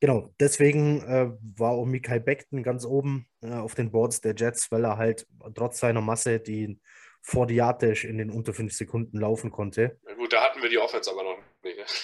Genau, 0.00 0.30
deswegen 0.40 1.02
äh, 1.02 1.30
war 1.58 1.72
auch 1.72 1.84
Mikael 1.84 2.20
Beckton 2.20 2.62
ganz 2.62 2.84
oben 2.86 3.28
äh, 3.42 3.52
auf 3.52 3.74
den 3.74 3.92
Boards 3.92 4.20
der 4.20 4.34
Jets, 4.34 4.70
weil 4.72 4.84
er 4.84 4.96
halt 4.96 5.26
trotz 5.54 5.78
seiner 5.78 6.00
Masse 6.00 6.40
die 6.40 6.80
40 7.22 7.54
Yard 7.56 7.82
Dash 7.82 8.04
in 8.04 8.16
den 8.18 8.30
unter 8.30 8.54
5 8.54 8.72
Sekunden 8.72 9.18
laufen 9.20 9.50
konnte. 9.50 9.98
Na 10.04 10.14
gut, 10.14 10.32
da 10.32 10.42
hatten 10.42 10.62
wir 10.62 10.70
die 10.70 10.78
Offense 10.78 11.10
aber 11.10 11.22
noch 11.22 11.38
nicht. 11.62 11.76
Ne? 11.76 11.84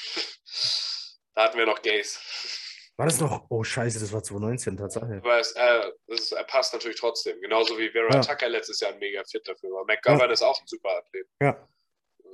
Da 1.34 1.44
hatten 1.44 1.58
wir 1.58 1.66
noch 1.66 1.82
Gays. 1.82 2.18
War 2.98 3.06
das 3.06 3.20
noch? 3.20 3.44
Oh, 3.50 3.62
Scheiße, 3.62 4.00
das 4.00 4.12
war 4.12 4.22
2019, 4.22 4.76
Tatsache. 4.78 5.20
Aber 5.22 5.38
es, 5.38 5.52
äh, 5.52 5.90
es 6.06 6.32
er 6.32 6.44
passt 6.44 6.72
natürlich 6.72 6.98
trotzdem. 6.98 7.38
Genauso 7.42 7.76
wie 7.78 7.90
Vera 7.90 8.14
Ja. 8.14 8.20
Tucker 8.22 8.48
letztes 8.48 8.80
Jahr 8.80 8.92
ein 8.92 8.98
mega 8.98 9.22
fit 9.24 9.46
dafür 9.46 9.70
war. 9.70 9.84
McGovern 9.84 10.30
ist 10.30 10.42
auch 10.42 10.58
ein 10.60 10.66
super 10.66 10.90
Athlet. 10.96 11.28
Ja, 11.42 11.68
Äh, 12.24 12.26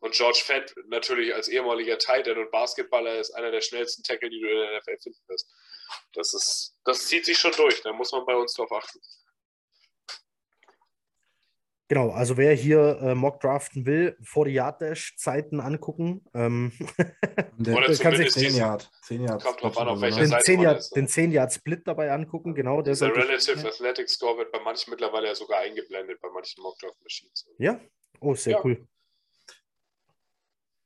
Und 0.00 0.12
George 0.14 0.40
Fent 0.44 0.74
natürlich 0.88 1.32
als 1.34 1.46
ehemaliger 1.48 1.96
Tight 1.98 2.26
End 2.26 2.38
und 2.38 2.50
Basketballer 2.50 3.18
ist 3.20 3.30
einer 3.32 3.50
der 3.52 3.60
schnellsten 3.60 4.02
Tackle, 4.02 4.30
die 4.30 4.40
du 4.40 4.48
in 4.48 4.56
der 4.56 4.78
NFL 4.78 4.98
finden 4.98 5.20
wirst. 5.28 5.48
Das 6.14 6.34
ist, 6.34 6.74
das 6.84 7.06
zieht 7.06 7.24
sich 7.26 7.38
schon 7.38 7.52
durch. 7.52 7.80
Da 7.82 7.92
muss 7.92 8.10
man 8.12 8.24
bei 8.26 8.34
uns 8.34 8.54
drauf 8.54 8.72
achten. 8.72 8.98
Genau. 11.90 12.10
Also 12.12 12.38
wer 12.38 12.54
hier 12.54 12.98
äh, 13.02 13.14
Mock 13.14 13.40
draften 13.40 13.84
will, 13.84 14.16
40 14.22 14.54
Yard 14.54 14.80
Dash 14.80 15.14
Zeiten 15.18 15.60
angucken. 15.60 16.24
Ähm, 16.32 16.72
der 17.58 17.76
Oder 17.76 17.94
kann 17.96 18.16
sich 18.16 18.30
10 18.30 18.42
diese- 18.44 18.58
Yard. 18.60 18.90
10 19.02 19.22
Yard. 19.24 19.44
Kommt 19.44 19.60
drauf 19.60 19.76
an, 19.78 19.88
auf 19.88 19.98
Spot, 19.98 20.02
welcher 20.02 20.16
ne? 20.16 20.22
den 20.22 20.30
Seite 20.30 20.44
10 20.44 20.56
man 20.56 20.64
Yard, 20.64 20.78
ist, 20.78 20.96
ne? 20.96 21.02
den 21.02 21.08
10 21.08 21.32
Yard 21.32 21.52
Split 21.52 21.82
dabei 21.86 22.10
angucken, 22.12 22.54
genau. 22.54 22.80
Der 22.80 22.94
Der 22.94 23.14
Relative 23.14 23.68
Athletic 23.68 24.08
Score 24.08 24.38
wird 24.38 24.50
bei 24.52 24.60
manchen 24.60 24.90
mittlerweile 24.90 25.26
ja 25.26 25.34
sogar 25.34 25.60
eingeblendet, 25.60 26.18
bei 26.22 26.30
manchen 26.32 26.62
Mock 26.62 26.78
Draft 26.78 27.02
Machines. 27.02 27.46
Ja, 27.58 27.78
oh, 28.20 28.34
sehr 28.34 28.54
Ja. 28.54 28.64
cool. 28.64 28.86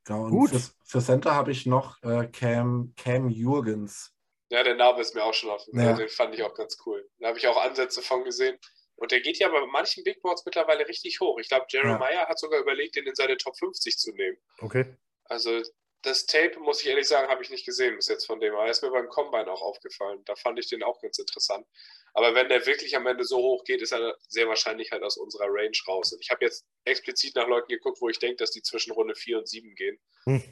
Genau, 0.07 0.25
und 0.25 0.31
Gut. 0.33 0.51
Für, 0.51 0.61
für 0.85 1.01
Center 1.01 1.35
habe 1.35 1.51
ich 1.53 1.65
noch 1.67 2.03
äh, 2.03 2.27
Cam, 2.27 2.93
Cam 2.97 3.31
Jurgens. 3.31 4.11
Ja, 4.51 4.63
der 4.63 4.75
Name 4.75 5.01
ist 5.01 5.15
mir 5.15 5.25
auch 5.25 5.33
schon 5.33 5.51
auf. 5.51 5.63
Ja. 5.73 5.95
Den 5.95 6.09
fand 6.09 6.35
ich 6.35 6.43
auch 6.43 6.55
ganz 6.55 6.77
cool. 6.85 7.09
Da 7.19 7.29
habe 7.29 7.39
ich 7.39 7.47
auch 7.49 7.57
Ansätze 7.65 8.03
von 8.03 8.23
gesehen. 8.25 8.59
Und 8.97 9.13
der 9.13 9.21
geht 9.21 9.39
ja 9.39 9.49
bei 9.49 9.65
manchen 9.67 10.05
Big 10.05 10.23
Boards 10.23 10.45
mittlerweile 10.45 10.87
richtig 10.89 11.21
hoch. 11.21 11.39
Ich 11.39 11.49
glaube, 11.49 11.67
Jeremiah 11.69 12.29
hat 12.29 12.39
sogar 12.39 12.61
überlegt, 12.61 12.97
den 12.97 13.07
in 13.07 13.15
seine 13.15 13.37
Top 13.37 13.57
50 13.57 13.99
zu 13.99 14.13
nehmen. 14.13 14.39
Okay. 14.61 14.97
Also 15.25 15.63
das 16.03 16.27
Tape, 16.27 16.61
muss 16.61 16.83
ich 16.83 16.89
ehrlich 16.89 17.09
sagen, 17.09 17.29
habe 17.29 17.43
ich 17.43 17.51
nicht 17.51 17.65
gesehen 17.65 17.97
bis 17.97 18.09
jetzt 18.09 18.27
von 18.27 18.39
dem. 18.39 18.55
Aber 18.55 18.65
er 18.65 18.71
ist 18.71 18.83
mir 18.83 18.91
beim 18.91 19.09
Combine 19.09 19.51
auch 19.51 19.63
aufgefallen. 19.63 20.23
Da 20.27 20.37
fand 20.37 20.59
ich 20.59 20.69
den 20.69 20.83
auch 20.83 21.01
ganz 21.01 21.19
interessant. 21.19 21.67
Aber 22.13 22.35
wenn 22.35 22.49
der 22.49 22.67
wirklich 22.67 22.95
am 22.97 23.07
Ende 23.07 23.25
so 23.25 23.39
hoch 23.39 23.65
geht, 23.65 23.81
ist 23.81 23.93
er 23.93 24.17
sehr 24.29 24.47
wahrscheinlich 24.47 24.93
halt 24.93 25.03
aus 25.03 25.17
unserer 25.17 25.47
Range 25.49 25.77
raus. 25.89 26.13
Und 26.13 26.21
ich 26.21 26.31
habe 26.31 26.45
jetzt 26.45 26.67
explizit 26.85 27.35
nach 27.35 27.49
Leuten 27.49 27.69
geguckt, 27.69 28.01
wo 28.01 28.09
ich 28.09 28.19
denke, 28.19 28.37
dass 28.37 28.51
die 28.51 28.63
zwischen 28.63 28.93
Runde 28.93 29.15
4 29.15 29.39
und 29.39 29.49
7 29.49 29.75
gehen. 29.75 29.99
Hm. 30.25 30.43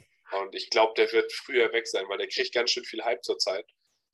Und 0.41 0.55
ich 0.55 0.69
glaube, 0.69 0.93
der 0.97 1.11
wird 1.11 1.31
früher 1.31 1.71
weg 1.71 1.87
sein, 1.87 2.05
weil 2.09 2.17
der 2.17 2.27
kriegt 2.27 2.53
ganz 2.53 2.71
schön 2.71 2.83
viel 2.83 3.03
Hype 3.03 3.23
zurzeit. 3.23 3.65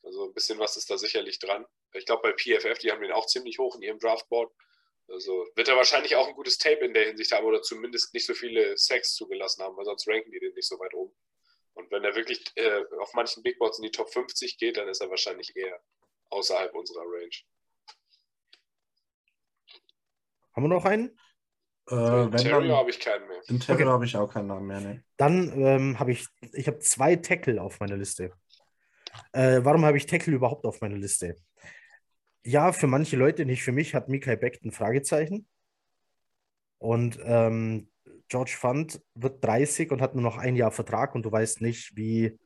Also 0.03 0.25
ein 0.25 0.33
bisschen 0.33 0.59
was 0.59 0.77
ist 0.77 0.89
da 0.89 0.97
sicherlich 0.97 1.39
dran. 1.39 1.65
Ich 1.93 2.05
glaube, 2.05 2.21
bei 2.21 2.33
PFF, 2.33 2.79
die 2.79 2.91
haben 2.91 3.01
den 3.01 3.11
auch 3.11 3.25
ziemlich 3.25 3.59
hoch 3.59 3.75
in 3.75 3.81
ihrem 3.81 3.99
Draftboard. 3.99 4.51
Also 5.07 5.47
wird 5.55 5.67
er 5.67 5.75
wahrscheinlich 5.75 6.15
auch 6.15 6.27
ein 6.27 6.35
gutes 6.35 6.57
Tape 6.57 6.85
in 6.85 6.93
der 6.93 7.05
Hinsicht 7.05 7.31
haben 7.31 7.45
oder 7.45 7.61
zumindest 7.61 8.13
nicht 8.13 8.25
so 8.25 8.33
viele 8.33 8.77
Sacks 8.77 9.15
zugelassen 9.15 9.63
haben, 9.63 9.75
weil 9.75 9.85
sonst 9.85 10.07
ranken 10.07 10.31
die 10.31 10.39
den 10.39 10.53
nicht 10.53 10.67
so 10.67 10.79
weit 10.79 10.93
oben. 10.93 11.15
Und 11.73 11.89
wenn 11.91 12.03
er 12.03 12.15
wirklich 12.15 12.43
äh, 12.55 12.83
auf 12.99 13.13
manchen 13.13 13.41
Big 13.41 13.57
Boards 13.57 13.79
in 13.79 13.83
die 13.83 13.91
Top 13.91 14.09
50 14.11 14.57
geht, 14.57 14.77
dann 14.77 14.87
ist 14.87 15.01
er 15.01 15.09
wahrscheinlich 15.09 15.55
eher 15.55 15.79
außerhalb 16.29 16.73
unserer 16.75 17.03
Range. 17.03 17.29
Haben 20.53 20.63
wir 20.63 20.67
noch 20.69 20.85
einen? 20.85 21.17
Äh, 21.87 21.95
wenn 21.95 22.31
Terrier 22.31 22.67
dann, 22.67 22.77
habe 22.77 22.89
ich 22.89 22.99
keinen 22.99 23.27
mehr. 23.27 23.41
in 23.47 23.59
Terrier 23.59 23.85
Okay. 23.85 23.93
habe 23.93 24.05
ich 24.05 24.15
auch 24.15 24.31
keinen 24.31 24.47
Namen 24.47 24.67
mehr. 24.67 24.81
Ne? 24.81 25.03
Dann 25.17 25.59
ähm, 25.61 25.99
habe 25.99 26.11
ich, 26.11 26.27
ich 26.53 26.67
habe 26.67 26.79
zwei 26.79 27.15
Tackle 27.15 27.61
auf 27.61 27.79
meiner 27.79 27.97
Liste. 27.97 28.31
Äh, 29.33 29.59
warum 29.63 29.85
habe 29.85 29.97
ich 29.97 30.05
Tackle 30.05 30.33
überhaupt 30.33 30.65
auf 30.65 30.81
meiner 30.81 30.97
Liste? 30.97 31.35
Ja, 32.43 32.71
für 32.71 32.87
manche 32.87 33.17
Leute, 33.17 33.45
nicht 33.45 33.63
für 33.63 33.71
mich, 33.71 33.93
hat 33.93 34.09
Mikael 34.09 34.37
Beck 34.37 34.59
ein 34.63 34.71
Fragezeichen. 34.71 35.47
Und 36.77 37.19
ähm, 37.23 37.89
George 38.29 38.55
Fund 38.57 39.01
wird 39.15 39.43
30 39.43 39.91
und 39.91 40.01
hat 40.01 40.15
nur 40.15 40.23
noch 40.23 40.37
ein 40.37 40.55
Jahr 40.55 40.71
Vertrag 40.71 41.15
und 41.15 41.23
du 41.23 41.31
weißt 41.31 41.61
nicht, 41.61 41.95
wie 41.95 42.39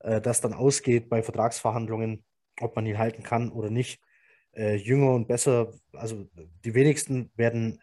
äh, 0.00 0.20
das 0.20 0.40
dann 0.40 0.54
ausgeht 0.54 1.08
bei 1.08 1.22
Vertragsverhandlungen, 1.22 2.24
ob 2.60 2.74
man 2.74 2.86
ihn 2.86 2.98
halten 2.98 3.22
kann 3.22 3.50
oder 3.50 3.70
nicht. 3.70 4.00
Äh, 4.52 4.76
jünger 4.76 5.12
und 5.12 5.28
besser, 5.28 5.72
also 5.92 6.28
die 6.64 6.74
wenigsten 6.74 7.30
werden 7.36 7.78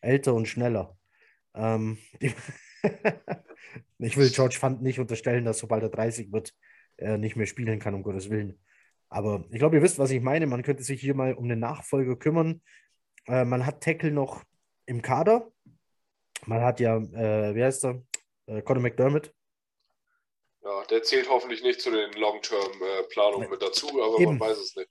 älter 0.00 0.34
und 0.34 0.46
schneller. 0.46 0.96
Ähm, 1.54 1.98
ich 3.98 4.16
will 4.16 4.30
George 4.30 4.56
Fund 4.58 4.82
nicht 4.82 5.00
unterstellen, 5.00 5.44
dass 5.44 5.58
sobald 5.58 5.82
er 5.82 5.88
30 5.88 6.32
wird, 6.32 6.54
er 6.98 7.18
nicht 7.18 7.36
mehr 7.36 7.46
spielen 7.46 7.78
kann, 7.78 7.94
um 7.94 8.02
Gottes 8.02 8.30
Willen. 8.30 8.60
Aber 9.08 9.44
ich 9.50 9.58
glaube, 9.58 9.76
ihr 9.76 9.82
wisst, 9.82 9.98
was 9.98 10.10
ich 10.10 10.20
meine. 10.20 10.46
Man 10.46 10.62
könnte 10.62 10.82
sich 10.82 11.00
hier 11.00 11.14
mal 11.14 11.34
um 11.34 11.48
den 11.48 11.60
Nachfolger 11.60 12.16
kümmern. 12.16 12.60
Äh, 13.26 13.44
man 13.44 13.64
hat 13.64 13.82
Tackle 13.82 14.10
noch 14.10 14.44
im 14.86 15.02
Kader. 15.02 15.50
Man 16.46 16.60
hat 16.60 16.80
ja, 16.80 16.96
äh, 16.96 17.54
wie 17.54 17.64
heißt 17.64 17.84
er? 17.84 18.02
Äh, 18.46 18.62
Conor 18.62 18.82
McDermott. 18.82 19.32
Ja, 20.62 20.84
der 20.90 21.02
zählt 21.02 21.30
hoffentlich 21.30 21.62
nicht 21.62 21.80
zu 21.80 21.90
den 21.90 22.12
Long-Term-Planungen 22.12 23.48
mit 23.48 23.62
dazu, 23.62 23.88
aber 24.02 24.18
Eben. 24.20 24.36
man 24.36 24.40
weiß 24.40 24.58
es 24.58 24.76
nicht. 24.76 24.90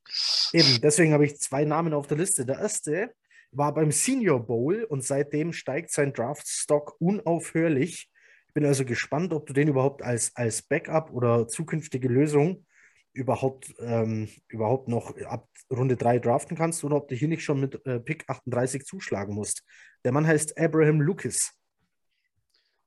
Eben, 0.54 0.82
deswegen 0.82 1.14
habe 1.14 1.26
ich 1.26 1.40
zwei 1.40 1.66
Namen 1.66 1.94
auf 1.94 2.08
der 2.08 2.18
Liste. 2.18 2.46
Der 2.46 2.58
erste 2.58 3.14
war 3.52 3.74
beim 3.74 3.92
Senior 3.92 4.40
Bowl 4.40 4.84
und 4.86 5.04
seitdem 5.04 5.54
steigt 5.54 5.92
sein 5.92 6.14
Draftstock 6.14 6.96
unaufhörlich. 7.00 8.10
Bin 8.58 8.66
also 8.66 8.86
gespannt, 8.86 9.34
ob 9.34 9.46
du 9.46 9.54
den 9.54 9.68
überhaupt 9.68 10.02
als, 10.02 10.36
als 10.36 10.64
Backup 10.64 11.12
oder 11.12 11.48
zukünftige 11.48 12.08
Lösung 12.08 12.66
überhaupt, 13.14 13.72
ähm, 13.78 14.34
überhaupt 14.48 14.88
noch 14.88 15.16
ab 15.28 15.48
Runde 15.70 15.96
3 15.96 16.18
draften 16.18 16.58
kannst 16.58 16.84
oder 16.84 16.96
ob 16.96 17.08
du 17.08 17.14
hier 17.14 17.28
nicht 17.28 17.44
schon 17.44 17.60
mit 17.60 17.86
äh, 17.86 18.00
Pick 18.00 18.28
38 18.28 18.84
zuschlagen 18.84 19.36
musst. 19.36 19.62
Der 20.04 20.12
Mann 20.12 20.26
heißt 20.26 20.58
Abraham 20.58 21.02
Lucas. 21.02 21.52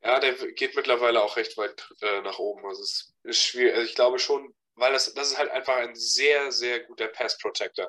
Ja, 0.02 0.18
der 0.18 0.34
geht 0.54 0.74
mittlerweile 0.74 1.22
auch 1.22 1.36
recht 1.36 1.56
weit 1.56 1.88
äh, 2.00 2.20
nach 2.22 2.40
oben. 2.40 2.66
Also 2.66 2.82
es 2.82 3.14
ist 3.22 3.40
schwierig. 3.40 3.74
Also 3.74 3.86
ich 3.86 3.94
glaube 3.94 4.18
schon, 4.18 4.52
weil 4.74 4.92
das, 4.92 5.14
das 5.14 5.30
ist 5.30 5.38
halt 5.38 5.52
einfach 5.52 5.76
ein 5.76 5.94
sehr, 5.94 6.50
sehr 6.50 6.80
guter 6.80 7.06
Pass-Protector. 7.06 7.88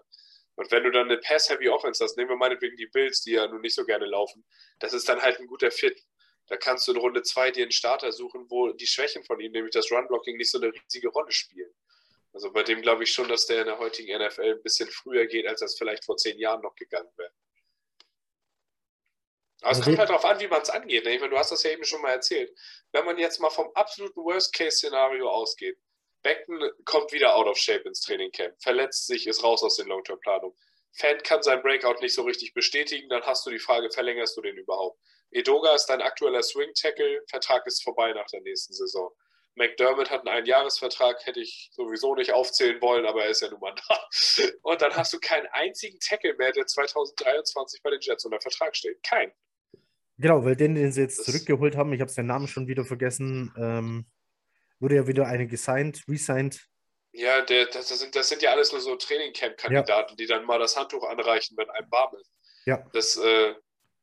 Und 0.54 0.70
wenn 0.70 0.84
du 0.84 0.92
dann 0.92 1.10
eine 1.10 1.18
Pass-Heavy 1.18 1.70
Offense 1.70 2.04
hast, 2.04 2.16
nehmen 2.16 2.30
wir 2.30 2.38
meinetwegen 2.38 2.78
die 2.78 2.86
Bills, 2.94 3.24
die 3.24 3.32
ja 3.32 3.48
nun 3.48 3.62
nicht 3.62 3.74
so 3.74 3.86
gerne 3.86 4.06
laufen, 4.06 4.46
das 4.78 4.94
ist 4.94 5.10
dann 5.10 5.20
halt 5.20 5.40
ein 5.40 5.48
guter 5.48 5.72
Fit. 5.72 6.00
Da 6.52 6.58
kannst 6.58 6.86
du 6.86 6.92
in 6.92 6.98
Runde 6.98 7.24
2 7.24 7.52
dir 7.52 7.64
einen 7.64 7.72
Starter 7.72 8.12
suchen, 8.12 8.46
wo 8.50 8.74
die 8.74 8.86
Schwächen 8.86 9.24
von 9.24 9.40
ihm, 9.40 9.54
nämlich 9.54 9.72
das 9.72 9.90
Run-Blocking, 9.90 10.36
nicht 10.36 10.52
so 10.52 10.58
eine 10.60 10.74
riesige 10.74 11.08
Rolle 11.08 11.32
spielen. 11.32 11.74
Also 12.34 12.52
bei 12.52 12.62
dem 12.64 12.82
glaube 12.82 13.04
ich 13.04 13.14
schon, 13.14 13.30
dass 13.30 13.46
der 13.46 13.62
in 13.62 13.68
der 13.68 13.80
heutigen 13.80 14.22
NFL 14.22 14.56
ein 14.58 14.62
bisschen 14.62 14.90
früher 14.90 15.28
geht, 15.28 15.48
als 15.48 15.62
das 15.62 15.78
vielleicht 15.78 16.04
vor 16.04 16.18
zehn 16.18 16.38
Jahren 16.38 16.62
noch 16.62 16.76
gegangen 16.76 17.10
wäre. 17.16 17.32
Aber 19.62 19.72
es 19.72 19.78
Also 19.78 19.84
kommt 19.84 20.00
halt 20.00 20.10
darauf 20.10 20.26
an, 20.26 20.42
wie 20.42 20.50
man 20.50 20.62
es 20.62 20.70
angeht. 20.70 21.06
ne? 21.06 21.16
Ich 21.16 21.22
meine, 21.22 21.32
du 21.32 21.38
hast 21.38 21.54
das 21.54 21.64
ja 21.64 21.72
eben 21.72 21.86
schon 21.86 22.02
mal 22.02 22.12
erzählt. 22.12 22.54
Wenn 22.92 23.06
man 23.06 23.18
jetzt 23.18 23.40
mal 23.40 23.50
vom 23.50 23.72
absoluten 23.74 24.22
Worst-Case-Szenario 24.22 25.30
ausgeht, 25.30 25.78
Beckton 26.22 26.70
kommt 26.84 27.14
wieder 27.14 27.34
out 27.34 27.48
of 27.48 27.58
shape 27.58 27.88
ins 27.88 28.02
Trainingcamp, 28.02 28.62
verletzt 28.62 29.08
sich, 29.08 29.26
ist 29.26 29.42
raus 29.42 29.64
aus 29.64 29.78
den 29.78 29.88
Long-Term-Planungen. 29.88 30.58
Fan 30.92 31.18
kann 31.24 31.42
sein 31.44 31.62
Breakout 31.62 32.02
nicht 32.02 32.14
so 32.14 32.24
richtig 32.24 32.54
bestätigen, 32.54 33.08
dann 33.08 33.24
hast 33.24 33.46
du 33.46 33.52
die 33.52 33.60
Frage, 33.60 33.90
verlängerst 33.90 34.36
du 34.36 34.42
den 34.42 34.58
überhaupt? 34.58 35.00
Edoga 35.32 35.74
ist 35.76 35.86
dein 35.88 36.02
aktueller 36.02 36.44
Swing-Tackle, 36.44 37.24
Vertrag 37.30 37.66
ist 37.66 37.84
vorbei 37.84 38.12
nach 38.14 38.28
der 38.28 38.42
nächsten 38.42 38.74
Saison. 38.74 39.12
McDermott 39.56 40.10
hat 40.10 40.22
einen 40.26 40.30
Einjahresvertrag, 40.38 41.26
hätte 41.26 41.42
ich 41.42 41.70
sowieso 41.74 42.16
nicht 42.16 42.32
aufzählen 42.32 42.82
wollen, 42.82 43.06
aber 43.06 43.24
er 43.26 43.32
ist 43.32 43.42
ja 43.42 43.50
nun 43.50 43.60
mal 43.60 43.76
da. 43.88 44.08
Und 44.62 44.82
dann 44.82 44.96
hast 44.96 45.12
du 45.14 45.20
keinen 45.20 45.48
einzigen 45.48 46.00
Tackle 46.00 46.36
mehr, 46.36 46.52
der 46.54 46.66
2023 46.68 47.82
bei 47.84 47.90
den 47.92 48.00
Jets 48.02 48.24
unter 48.26 48.40
Vertrag 48.40 48.76
steht. 48.76 49.04
Kein. 49.04 49.32
Genau, 50.18 50.46
weil 50.46 50.56
den, 50.56 50.76
den 50.76 50.92
sie 50.92 51.02
jetzt 51.02 51.20
Das- 51.20 51.26
zurückgeholt 51.26 51.76
haben, 51.76 51.92
ich 51.94 52.02
habe 52.02 52.12
den 52.14 52.28
Namen 52.28 52.48
schon 52.48 52.68
wieder 52.68 52.86
vergessen, 52.86 53.54
ähm, 53.58 54.06
wurde 54.80 54.96
ja 54.96 55.08
wieder 55.08 55.28
eine 55.28 55.48
gesigned, 55.48 56.04
resigned. 56.08 56.68
Ja, 57.14 57.42
der, 57.42 57.66
das, 57.66 57.90
das, 57.90 58.00
sind, 58.00 58.16
das 58.16 58.30
sind 58.30 58.42
ja 58.42 58.52
alles 58.52 58.72
nur 58.72 58.80
so 58.80 58.96
Trainingcamp-Kandidaten, 58.96 60.16
die 60.16 60.28
dann 60.28 60.46
mal 60.46 60.60
das 60.60 60.78
Handtuch 60.78 61.04
anreichen, 61.04 61.58
wenn 61.58 61.70
einem 61.70 61.92
warm 61.92 62.16
ist. 62.16 62.32
Ja. 62.66 62.88
Das, 62.94 63.18
äh, 63.18 63.54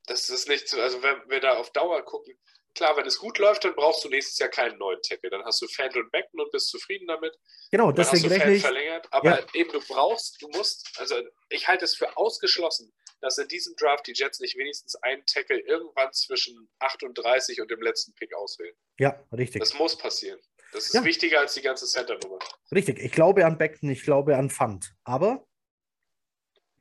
das 0.09 0.29
ist 0.31 0.49
nicht 0.49 0.69
so, 0.69 0.81
also 0.81 1.03
wenn 1.03 1.17
wir 1.29 1.41
da 1.41 1.57
auf 1.57 1.71
Dauer 1.73 2.03
gucken, 2.03 2.39
klar, 2.75 2.97
wenn 2.97 3.07
es 3.07 3.19
gut 3.19 3.39
läuft, 3.39 3.65
dann 3.65 3.75
brauchst 3.75 4.05
du 4.05 4.09
nächstes 4.09 4.39
Jahr 4.39 4.49
keinen 4.49 4.79
neuen 4.79 5.01
Tackle. 5.03 5.31
Dann 5.31 5.45
hast 5.45 5.61
du 5.63 5.67
Fan 5.69 5.95
und 5.97 6.11
Becken 6.13 6.41
und 6.41 6.51
bist 6.53 6.69
zufrieden 6.69 7.07
damit. 7.09 7.37
Genau, 7.71 7.89
hast 7.89 7.97
deswegen 8.13 8.23
du 8.25 8.29
rechne 8.31 8.45
Fan 8.47 8.55
ich. 8.55 8.63
verlängert. 8.63 9.07
Aber 9.13 9.39
Ja. 9.41 9.47
eben, 9.55 9.73
du 9.73 9.81
brauchst, 9.81 10.41
du 10.43 10.49
musst, 10.49 10.89
also 10.99 11.17
ich 11.49 11.67
halte 11.69 11.85
es 11.85 11.95
für 11.97 12.17
ausgeschlossen, 12.17 12.93
dass 13.21 13.37
in 13.39 13.49
diesem 13.49 13.75
Draft 13.77 14.07
die 14.07 14.13
Jets 14.13 14.39
nicht 14.39 14.57
wenigstens 14.57 14.95
einen 14.97 15.25
Tackle 15.27 15.59
irgendwann 15.59 16.13
zwischen 16.13 16.69
38 16.79 17.61
und 17.61 17.71
dem 17.71 17.83
letzten 17.83 18.15
Pick 18.15 18.33
auswählen. 18.37 18.77
Ja, 18.99 19.21
richtig. 19.33 19.61
Das 19.61 19.75
muss 19.75 19.99
passieren. 19.99 20.39
Das 20.73 20.87
ist 20.87 20.95
Ja. 20.95 21.05
wichtiger 21.05 21.41
als 21.41 21.55
die 21.55 21.63
ganze 21.63 21.87
Center-Nummer. 21.87 22.39
Richtig. 22.71 22.99
Ich 23.01 23.11
glaube 23.11 23.45
an 23.45 23.59
Beckton, 23.59 23.91
ich 23.91 24.03
glaube 24.05 24.37
an 24.37 24.51
Fund. 24.51 24.93
Aber 25.03 25.45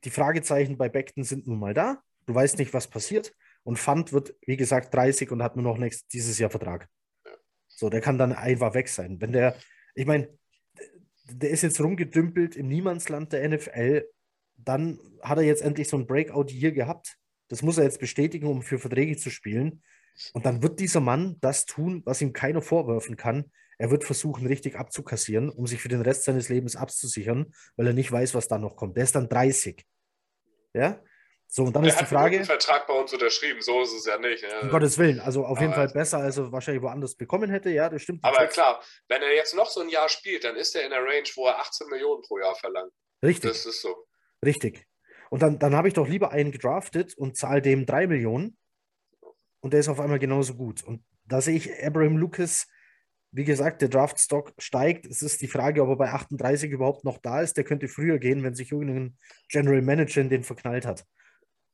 die 0.03 0.11
Fragezeichen 0.11 0.77
bei 0.77 0.89
Beckton 0.89 1.23
sind 1.23 1.47
nun 1.47 1.57
mal 1.59 1.73
da. 1.73 2.03
Du 2.27 2.35
weißt 2.35 2.59
nicht, 2.59 2.73
was 2.73 2.87
passiert. 2.87 3.33
Und 3.63 3.79
Fund 3.79 4.13
wird, 4.13 4.35
wie 4.45 4.57
gesagt, 4.57 4.93
30 4.93 5.31
und 5.31 5.41
hat 5.41 5.55
nur 5.55 5.63
noch 5.63 5.77
nächstes, 5.77 6.07
dieses 6.07 6.37
Jahr 6.37 6.49
Vertrag. 6.49 6.87
So, 7.67 7.89
der 7.89 8.01
kann 8.01 8.17
dann 8.17 8.33
einfach 8.33 8.73
weg 8.73 8.89
sein. 8.89 9.19
Wenn 9.19 9.31
der, 9.31 9.55
ich 9.95 10.05
meine, 10.05 10.29
der 11.25 11.49
ist 11.49 11.63
jetzt 11.63 11.81
rumgedümpelt 11.81 12.55
im 12.55 12.67
Niemandsland 12.67 13.33
der 13.33 13.47
NFL, 13.49 14.07
dann 14.55 14.99
hat 15.21 15.37
er 15.37 15.43
jetzt 15.43 15.61
endlich 15.61 15.87
so 15.87 15.97
ein 15.97 16.07
Breakout 16.07 16.47
hier 16.49 16.71
gehabt. 16.71 17.17
Das 17.47 17.61
muss 17.61 17.77
er 17.77 17.85
jetzt 17.85 17.99
bestätigen, 17.99 18.47
um 18.47 18.61
für 18.61 18.79
Verträge 18.79 19.15
zu 19.17 19.29
spielen. 19.29 19.81
Und 20.33 20.45
dann 20.45 20.63
wird 20.63 20.79
dieser 20.79 20.99
Mann 20.99 21.37
das 21.41 21.65
tun, 21.65 22.01
was 22.05 22.21
ihm 22.21 22.33
keiner 22.33 22.61
vorwerfen 22.61 23.15
kann. 23.15 23.51
Er 23.77 23.91
wird 23.91 24.03
versuchen, 24.03 24.47
richtig 24.47 24.75
abzukassieren, 24.75 25.49
um 25.49 25.67
sich 25.67 25.79
für 25.79 25.89
den 25.89 26.01
Rest 26.01 26.23
seines 26.23 26.49
Lebens 26.49 26.75
abzusichern, 26.75 27.53
weil 27.75 27.87
er 27.87 27.93
nicht 27.93 28.11
weiß, 28.11 28.33
was 28.33 28.47
da 28.47 28.57
noch 28.57 28.75
kommt. 28.75 28.97
Der 28.97 29.03
ist 29.03 29.15
dann 29.15 29.29
30. 29.29 29.85
Ja? 30.73 30.99
So, 31.49 31.63
und 31.63 31.73
dann 31.75 31.83
Der 31.83 31.93
ist 31.93 31.99
die 32.01 32.05
hat 32.05 32.11
einen 32.13 32.19
Frage, 32.33 32.45
Vertrag 32.45 32.87
bei 32.87 32.93
uns 32.93 33.13
unterschrieben, 33.13 33.61
so 33.61 33.81
ist 33.81 33.93
es 33.93 34.05
ja 34.05 34.17
nicht. 34.17 34.43
ne? 34.43 34.49
um 34.63 34.69
Gottes 34.69 34.97
Willen, 34.97 35.19
also 35.21 35.45
auf 35.45 35.59
jeden 35.61 35.71
Aber- 35.73 35.87
Fall 35.87 35.93
besser, 35.93 36.17
als 36.19 36.37
er 36.37 36.51
wahrscheinlich 36.51 36.83
woanders 36.83 37.15
bekommen 37.15 37.49
hätte. 37.49 37.69
Ja, 37.69 37.89
das 37.89 38.01
stimmt. 38.01 38.23
Aber 38.23 38.45
klar, 38.47 38.81
wenn 39.07 39.21
er 39.21 39.33
jetzt 39.33 39.55
noch 39.55 39.69
so 39.69 39.79
ein 39.81 39.89
Jahr 39.89 40.09
spielt, 40.09 40.43
dann 40.43 40.55
ist 40.57 40.75
er 40.75 40.83
in 40.83 40.89
der 40.89 40.99
Range, 40.99 41.27
wo 41.35 41.47
er 41.47 41.59
18 41.59 41.87
Millionen 41.87 42.21
pro 42.21 42.37
Jahr 42.37 42.53
verlangt. 42.55 42.91
Richtig. 43.23 43.49
Das 43.51 43.65
ist 43.65 43.81
so. 43.81 43.95
Richtig. 44.45 44.85
Und 45.29 45.41
dann, 45.41 45.57
dann 45.57 45.73
habe 45.75 45.87
ich 45.87 45.93
doch 45.93 46.07
lieber 46.07 46.31
einen 46.31 46.51
gedraftet 46.51 47.17
und 47.17 47.37
zahle 47.37 47.61
dem 47.61 47.85
drei 47.85 48.07
Millionen 48.07 48.57
und 49.61 49.71
der 49.71 49.79
ist 49.79 49.87
auf 49.89 49.99
einmal 49.99 50.19
genauso 50.19 50.53
gut. 50.55 50.83
Und 50.83 51.03
da 51.25 51.41
sehe 51.41 51.55
ich 51.55 51.69
Abraham 51.83 52.17
Lucas, 52.17 52.67
wie 53.31 53.43
gesagt, 53.43 53.81
der 53.81 53.89
Draftstock 53.89 54.53
steigt. 54.57 55.05
Es 55.05 55.21
ist 55.21 55.41
die 55.41 55.47
Frage, 55.47 55.81
ob 55.81 55.89
er 55.89 55.95
bei 55.97 56.09
38 56.11 56.71
überhaupt 56.71 57.03
noch 57.03 57.17
da 57.17 57.41
ist. 57.41 57.55
Der 57.57 57.63
könnte 57.63 57.87
früher 57.87 58.19
gehen, 58.19 58.43
wenn 58.43 58.53
sich 58.55 58.71
irgendein 58.71 59.17
General 59.49 59.81
Manager 59.81 60.21
in 60.21 60.29
den 60.29 60.43
verknallt 60.43 60.85
hat. 60.85 61.05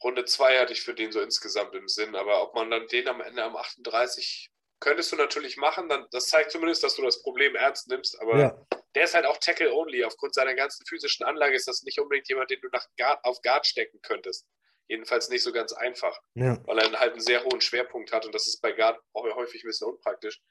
Runde 0.04 0.26
2 0.26 0.60
hatte 0.60 0.74
ich 0.74 0.82
für 0.82 0.94
den 0.94 1.12
so 1.12 1.22
insgesamt 1.22 1.74
im 1.76 1.88
Sinn, 1.88 2.16
aber 2.16 2.42
ob 2.44 2.56
man 2.56 2.70
dann 2.70 2.88
den 2.88 3.08
am 3.08 3.22
Ende 3.22 3.44
am 3.44 3.56
38 3.56 4.50
könntest 4.80 5.12
du 5.12 5.16
natürlich 5.16 5.56
machen, 5.58 5.88
dann 5.88 6.06
das 6.12 6.28
zeigt 6.28 6.52
zumindest, 6.52 6.84
dass 6.84 6.96
du 6.96 7.04
das 7.04 7.22
Problem 7.22 7.56
ernst 7.56 7.88
nimmst, 7.88 8.20
aber 8.22 8.38
Ja, 8.38 8.66
der 8.96 9.04
ist 9.04 9.14
halt 9.14 9.26
auch 9.26 9.38
Tackle 9.38 9.74
only. 9.74 10.04
Aufgrund 10.04 10.34
seiner 10.36 10.54
ganzen 10.54 10.86
physischen 10.86 11.26
Anlage 11.26 11.56
ist 11.56 11.68
das 11.68 11.84
nicht 11.84 12.00
unbedingt 12.00 12.28
jemand, 12.30 12.50
den 12.50 12.62
du 12.62 12.68
nach 12.72 12.86
Guard, 12.98 13.24
auf 13.24 13.42
Guard 13.42 13.66
stecken 13.66 14.00
könntest. 14.02 14.46
Jedenfalls 14.88 15.30
nicht 15.30 15.44
so 15.44 15.52
ganz 15.52 15.74
einfach, 15.74 16.20
ja. 16.36 16.60
weil 16.66 16.78
er 16.78 17.00
halt 17.00 17.14
einen 17.14 17.22
sehr 17.22 17.44
hohen 17.44 17.62
Schwerpunkt 17.62 18.12
hat 18.12 18.26
und 18.26 18.36
das 18.36 18.48
ist 18.48 18.62
bei 18.62 18.74
Guard 18.74 19.00
auch 19.14 19.24
häufig 19.36 19.64
ein 19.64 19.68
bisschen 19.68 19.88
unpraktisch. 19.88 20.42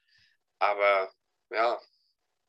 Aber 0.59 1.11
ja, 1.51 1.79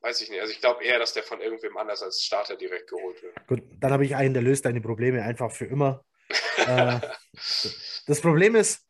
weiß 0.00 0.20
ich 0.22 0.30
nicht. 0.30 0.40
Also 0.40 0.52
ich 0.52 0.60
glaube 0.60 0.82
eher, 0.82 0.98
dass 0.98 1.12
der 1.12 1.22
von 1.22 1.40
irgendwem 1.40 1.76
anders 1.76 2.02
als 2.02 2.22
Starter 2.22 2.56
direkt 2.56 2.88
geholt 2.88 3.22
wird. 3.22 3.34
Gut, 3.46 3.62
dann 3.80 3.92
habe 3.92 4.04
ich 4.04 4.16
einen, 4.16 4.34
der 4.34 4.42
löst 4.42 4.64
deine 4.64 4.80
Probleme 4.80 5.22
einfach 5.22 5.52
für 5.52 5.66
immer. 5.66 6.04
Äh, 6.66 7.00
das 8.06 8.20
Problem 8.20 8.54
ist, 8.56 8.84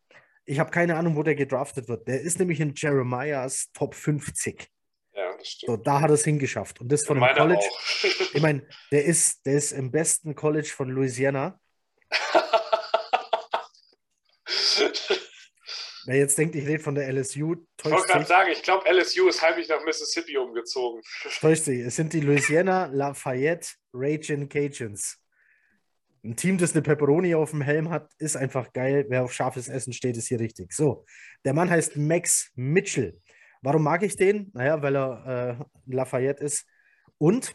ich 0.46 0.58
habe 0.58 0.70
keine 0.70 0.96
Ahnung, 0.96 1.16
wo 1.16 1.22
der 1.22 1.34
gedraftet 1.34 1.88
wird. 1.88 2.06
Der 2.06 2.20
ist 2.20 2.38
nämlich 2.38 2.60
in 2.60 2.74
Jeremiahs 2.76 3.70
Top 3.72 3.94
50. 3.94 4.68
Ja, 5.14 5.36
das 5.36 5.48
stimmt. 5.48 5.70
So, 5.70 5.76
da 5.76 6.00
hat 6.00 6.10
er 6.10 6.14
es 6.14 6.24
hingeschafft. 6.24 6.80
Und 6.80 6.90
das 6.92 7.06
von 7.06 7.18
Meiner 7.18 7.34
College. 7.34 7.64
Ich 8.34 8.42
meine, 8.42 8.66
der 8.90 9.04
ist, 9.04 9.46
der 9.46 9.54
ist 9.54 9.72
im 9.72 9.90
besten 9.90 10.34
College 10.34 10.72
von 10.74 10.88
Louisiana. 10.90 11.58
Wer 16.06 16.16
jetzt 16.16 16.36
denkt, 16.36 16.54
ich 16.54 16.66
rede 16.66 16.82
von 16.82 16.94
der 16.94 17.10
LSU, 17.10 17.54
Ich 17.54 17.84
wollte 17.84 17.96
täuscht 17.96 18.08
gerade 18.08 18.26
sagen, 18.26 18.50
ich 18.52 18.62
glaube, 18.62 18.86
LSU 18.90 19.28
ist 19.28 19.40
heimlich 19.40 19.68
nach 19.68 19.82
Mississippi 19.84 20.36
umgezogen. 20.36 21.00
Täuscht 21.40 21.64
sich. 21.64 21.80
Es 21.80 21.96
sind 21.96 22.12
die 22.12 22.20
Louisiana 22.20 22.86
Lafayette 22.92 23.68
Raging 23.94 24.48
Cajuns. 24.48 25.18
Ein 26.24 26.36
Team, 26.36 26.56
das 26.56 26.72
eine 26.72 26.80
Pepperoni 26.80 27.34
auf 27.34 27.50
dem 27.50 27.60
Helm 27.60 27.90
hat, 27.90 28.10
ist 28.16 28.34
einfach 28.34 28.72
geil. 28.72 29.04
Wer 29.10 29.24
auf 29.24 29.32
scharfes 29.32 29.68
Essen 29.68 29.92
steht, 29.92 30.16
ist 30.16 30.28
hier 30.28 30.40
richtig. 30.40 30.72
So, 30.72 31.04
der 31.44 31.52
Mann 31.52 31.68
heißt 31.68 31.98
Max 31.98 32.50
Mitchell. 32.54 33.20
Warum 33.60 33.82
mag 33.82 34.02
ich 34.02 34.16
den? 34.16 34.50
Naja, 34.54 34.80
weil 34.80 34.96
er 34.96 35.58
äh, 35.60 35.94
Lafayette 35.94 36.42
ist. 36.42 36.66
Und 37.18 37.54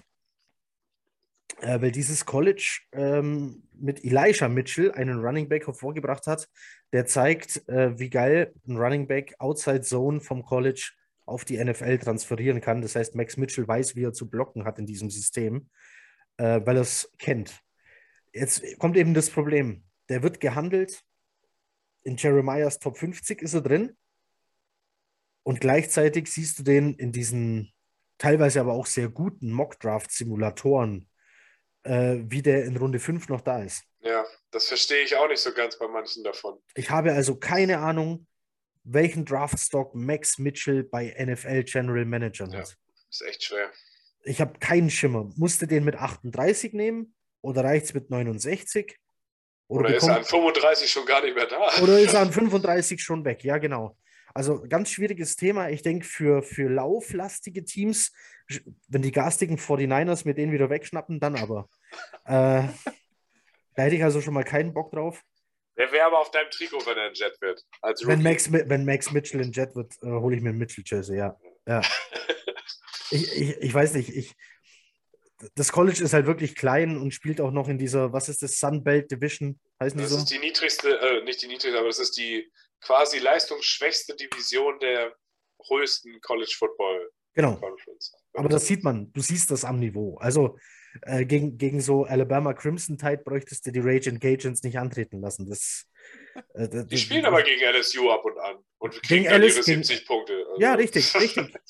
äh, 1.61 1.81
weil 1.81 1.91
dieses 1.91 2.25
College 2.25 2.81
ähm, 2.91 3.63
mit 3.73 4.03
Elisha 4.05 4.47
Mitchell 4.47 4.91
einen 4.91 5.19
Running 5.19 5.49
Back 5.49 5.65
hervorgebracht 5.65 6.27
hat, 6.27 6.47
der 6.93 7.07
zeigt, 7.07 7.67
äh, 7.69 7.97
wie 7.97 8.11
geil 8.11 8.53
ein 8.67 8.77
Running 8.77 9.07
Back 9.07 9.33
Outside 9.39 9.81
Zone 9.81 10.21
vom 10.21 10.43
College 10.43 10.91
auf 11.25 11.43
die 11.43 11.63
NFL 11.63 11.97
transferieren 11.97 12.61
kann. 12.61 12.83
Das 12.83 12.95
heißt, 12.95 13.15
Max 13.15 13.35
Mitchell 13.35 13.67
weiß, 13.67 13.95
wie 13.95 14.03
er 14.03 14.13
zu 14.13 14.29
blocken 14.29 14.65
hat 14.65 14.77
in 14.77 14.85
diesem 14.85 15.09
System, 15.09 15.69
äh, 16.37 16.61
weil 16.63 16.77
er 16.77 16.83
es 16.83 17.11
kennt. 17.17 17.63
Jetzt 18.39 18.63
kommt 18.79 18.95
eben 18.95 19.13
das 19.13 19.29
Problem. 19.29 19.83
Der 20.07 20.23
wird 20.23 20.39
gehandelt. 20.39 21.03
In 22.03 22.15
Jeremiahs 22.15 22.79
Top 22.79 22.97
50 22.97 23.41
ist 23.41 23.53
er 23.53 23.61
drin. 23.61 23.97
Und 25.43 25.59
gleichzeitig 25.59 26.31
siehst 26.31 26.59
du 26.59 26.63
den 26.63 26.93
in 26.95 27.11
diesen 27.11 27.73
teilweise 28.17 28.61
aber 28.61 28.73
auch 28.73 28.85
sehr 28.85 29.09
guten 29.09 29.51
Mock-Draft-Simulatoren, 29.51 31.09
äh, 31.83 32.17
wie 32.23 32.41
der 32.41 32.65
in 32.65 32.77
Runde 32.77 32.99
5 32.99 33.27
noch 33.29 33.41
da 33.41 33.61
ist. 33.63 33.83
Ja, 34.01 34.25
das 34.51 34.67
verstehe 34.67 35.03
ich 35.03 35.15
auch 35.17 35.27
nicht 35.27 35.41
so 35.41 35.53
ganz 35.53 35.77
bei 35.77 35.87
manchen 35.87 36.23
davon. 36.23 36.59
Ich 36.75 36.89
habe 36.89 37.11
also 37.13 37.35
keine 37.35 37.79
Ahnung, 37.79 38.25
welchen 38.83 39.25
Draftstock 39.25 39.95
Max 39.95 40.37
Mitchell 40.37 40.83
bei 40.83 41.13
NFL 41.17 41.63
General 41.63 42.05
Managern 42.05 42.51
Ja. 42.51 42.59
hat. 42.59 42.77
Ist 43.09 43.21
echt 43.21 43.43
schwer. 43.43 43.69
Ich 44.23 44.39
habe 44.39 44.59
keinen 44.59 44.89
Schimmer. 44.89 45.29
Musste 45.35 45.67
den 45.67 45.83
mit 45.83 45.95
38 45.95 46.73
nehmen 46.73 47.15
oder 47.41 47.63
reicht 47.63 47.85
es 47.85 47.93
mit 47.93 48.09
69? 48.09 48.97
Oder 49.67 49.95
ist 49.95 50.03
er 50.03 50.15
an 50.15 50.21
bekommt- 50.23 50.57
35 50.57 50.91
schon 50.91 51.05
gar 51.05 51.21
nicht 51.23 51.35
mehr 51.35 51.45
da? 51.45 51.81
oder 51.81 51.99
ist 51.99 52.13
er 52.13 52.21
an 52.21 52.31
35 52.31 53.01
schon 53.01 53.23
weg? 53.23 53.43
Ja, 53.43 53.57
genau. 53.57 53.95
Also 54.33 54.63
ganz 54.67 54.89
schwieriges 54.91 55.35
Thema. 55.35 55.69
Ich 55.69 55.81
denke, 55.81 56.05
für, 56.05 56.43
für 56.43 56.69
lauflastige 56.69 57.65
Teams, 57.65 58.11
wenn 58.87 59.01
die 59.01 59.11
garstigen 59.11 59.57
49ers 59.57 60.25
mir 60.25 60.33
den 60.33 60.51
wieder 60.51 60.69
wegschnappen, 60.69 61.19
dann 61.19 61.35
aber. 61.35 61.67
äh, 62.25 62.63
da 63.75 63.83
hätte 63.83 63.95
ich 63.95 64.03
also 64.03 64.21
schon 64.21 64.33
mal 64.33 64.43
keinen 64.43 64.73
Bock 64.73 64.91
drauf. 64.91 65.21
Der 65.77 65.91
wäre 65.91 66.05
aber 66.05 66.19
auf 66.19 66.31
deinem 66.31 66.49
Trikot, 66.51 66.85
wenn 66.85 66.97
er 66.97 67.05
ein 67.05 67.13
Jet 67.13 67.39
wird. 67.41 67.63
Wenn. 68.03 68.21
Max, 68.21 68.51
wenn 68.51 68.85
Max 68.85 69.11
Mitchell 69.11 69.39
in 69.41 69.51
Jet 69.51 69.75
wird, 69.75 69.93
äh, 70.03 70.07
hole 70.07 70.35
ich 70.35 70.41
mir 70.41 70.49
einen 70.49 70.57
Mitchell-Jersey, 70.57 71.17
ja. 71.17 71.37
ja. 71.65 71.81
ich, 73.11 73.31
ich, 73.35 73.57
ich 73.57 73.73
weiß 73.73 73.93
nicht, 73.93 74.09
ich, 74.09 74.35
das 75.55 75.71
College 75.71 76.03
ist 76.03 76.13
halt 76.13 76.25
wirklich 76.25 76.55
klein 76.55 76.97
und 76.97 77.13
spielt 77.13 77.39
auch 77.41 77.51
noch 77.51 77.67
in 77.69 77.77
dieser, 77.77 78.11
was 78.13 78.29
ist 78.29 78.41
das, 78.41 78.59
Sunbelt 78.59 79.09
Division, 79.11 79.59
heißen 79.81 79.97
die 79.97 80.03
Das 80.03 80.11
so? 80.11 80.17
ist 80.19 80.29
die 80.31 80.39
niedrigste, 80.39 80.99
äh, 80.99 81.23
nicht 81.23 81.41
die 81.41 81.47
niedrigste, 81.47 81.77
aber 81.77 81.87
das 81.87 81.99
ist 81.99 82.17
die 82.17 82.51
quasi 82.81 83.19
leistungsschwächste 83.19 84.15
Division 84.15 84.79
der 84.79 85.13
größten 85.59 86.19
College 86.21 86.53
Football 86.57 87.09
Genau, 87.33 87.55
Conference. 87.57 88.13
aber 88.33 88.49
das 88.49 88.65
sieht 88.67 88.83
man, 88.83 89.11
du 89.13 89.21
siehst 89.21 89.51
das 89.51 89.63
am 89.63 89.79
Niveau. 89.79 90.17
Also 90.17 90.57
äh, 91.03 91.25
gegen, 91.25 91.57
gegen 91.57 91.79
so 91.79 92.03
Alabama 92.05 92.53
Crimson 92.53 92.97
Tide 92.97 93.21
bräuchtest 93.23 93.65
du 93.65 93.71
die 93.71 93.79
Raging 93.79 94.19
Cajuns 94.19 94.63
nicht 94.63 94.77
antreten 94.79 95.21
lassen. 95.21 95.47
Das, 95.49 95.59
das- 95.59 95.85
Die 96.55 96.97
spielen 96.97 97.25
aber 97.25 97.43
gegen 97.43 97.61
LSU 97.61 98.09
ab 98.09 98.23
und 98.23 98.37
an 98.39 98.57
und 98.77 98.93
kriegen 99.03 99.23
Gegen 99.23 99.25
dann 99.25 99.41
ihre 99.43 99.51
gegen- 99.61 99.83
70 99.83 100.05
Punkte. 100.05 100.33
Also- 100.47 100.61
Ja, 100.61 100.73
richtig, 100.73 101.13
richtig. 101.15 101.53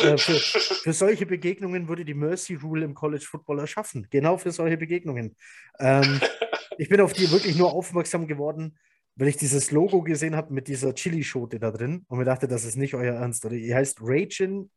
Äh, 0.00 0.18
für, 0.18 0.34
für 0.34 0.92
solche 0.92 1.24
Begegnungen 1.24 1.88
wurde 1.88 2.04
die 2.04 2.12
Mercy 2.12 2.56
Rule 2.56 2.84
im 2.84 2.92
College 2.94 3.24
Football 3.26 3.60
erschaffen. 3.60 4.06
Genau 4.10 4.36
für 4.36 4.50
solche 4.50 4.76
Begegnungen. 4.76 5.34
Ähm, 5.78 6.20
ich 6.78 6.90
bin 6.90 7.00
auf 7.00 7.14
die 7.14 7.30
wirklich 7.30 7.56
nur 7.56 7.72
aufmerksam 7.72 8.26
geworden, 8.26 8.76
weil 9.14 9.28
ich 9.28 9.38
dieses 9.38 9.70
Logo 9.70 10.02
gesehen 10.02 10.36
habe 10.36 10.52
mit 10.52 10.68
dieser 10.68 10.94
Chili-Schote 10.94 11.58
da 11.58 11.70
drin 11.70 12.04
und 12.08 12.18
mir 12.18 12.26
dachte, 12.26 12.48
das 12.48 12.64
ist 12.64 12.76
nicht 12.76 12.94
euer 12.94 13.14
Ernst. 13.14 13.46
Oder 13.46 13.54
ihr 13.54 13.74
heißt 13.74 13.98
Ragin, 14.02 14.70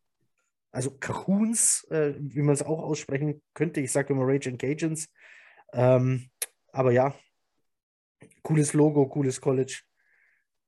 also 0.72 0.92
Cajuns, 0.92 1.84
äh, 1.90 2.14
wie 2.20 2.42
man 2.42 2.54
es 2.54 2.64
auch 2.64 2.80
aussprechen 2.84 3.42
könnte. 3.54 3.82
Ich 3.82 3.92
sage 3.92 4.14
immer 4.14 4.26
Ragin 4.26 4.58
Cajuns. 4.58 5.10
Ähm, 5.74 6.30
aber 6.72 6.92
ja, 6.94 7.14
cooles 8.46 8.74
Logo, 8.74 9.08
cooles 9.08 9.42
College. 9.42 9.82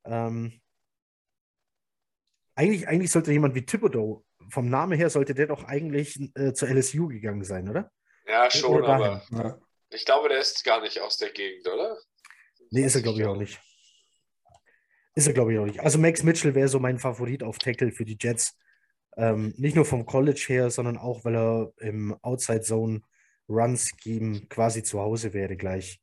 Ähm, 0.04 0.60
eigentlich, 2.56 2.88
eigentlich 2.88 3.12
sollte 3.12 3.32
jemand 3.32 3.54
wie 3.56 3.66
Thibodeau, 3.66 4.26
vom 4.50 4.70
Namen 4.70 4.98
her 4.98 5.10
sollte 5.10 5.34
der 5.36 5.48
doch 5.48 5.64
eigentlich 5.66 6.20
äh, 6.36 6.54
zur 6.54 6.70
LSU 6.70 7.08
gegangen 7.08 7.44
sein, 7.44 7.70
oder? 7.70 7.92
Ja, 8.26 8.50
schon, 8.50 8.76
Oder 8.76 8.88
aber 8.88 9.24
Ja. 9.32 9.60
ich 9.90 10.06
glaube, 10.06 10.30
der 10.30 10.40
ist 10.40 10.64
gar 10.64 10.82
nicht 10.82 11.00
aus 11.00 11.18
der 11.18 11.30
Gegend, 11.30 11.68
oder? 11.68 11.98
Nee, 12.72 12.84
ist 12.84 12.96
er, 12.96 13.02
glaube 13.02 13.20
ich, 13.20 13.26
auch 13.26 13.38
nicht. 13.38 13.62
Ist 15.16 15.28
er, 15.28 15.34
glaube 15.34 15.54
ich, 15.54 15.60
auch 15.60 15.66
nicht. 15.66 15.80
Also 15.80 16.00
Max 16.00 16.24
Mitchell 16.24 16.56
wäre 16.56 16.68
so 16.68 16.80
mein 16.80 17.00
Favorit 17.00 17.44
auf 17.44 17.58
Tackle 17.60 17.92
für 17.92 18.06
die 18.06 18.18
Jets. 18.20 18.58
Ähm, 19.16 19.54
nicht 19.58 19.76
nur 19.76 19.86
vom 19.86 20.06
College 20.06 20.44
her, 20.48 20.70
sondern 20.70 20.98
auch, 20.98 21.26
weil 21.26 21.36
er 21.36 21.74
im 21.78 22.16
Outside 22.22 22.62
Zone 22.62 23.02
Run 23.50 23.78
Scheme 23.78 24.42
quasi 24.48 24.84
zu 24.84 25.00
Hause 25.00 25.34
wäre 25.34 25.56
gleich. 25.56 26.02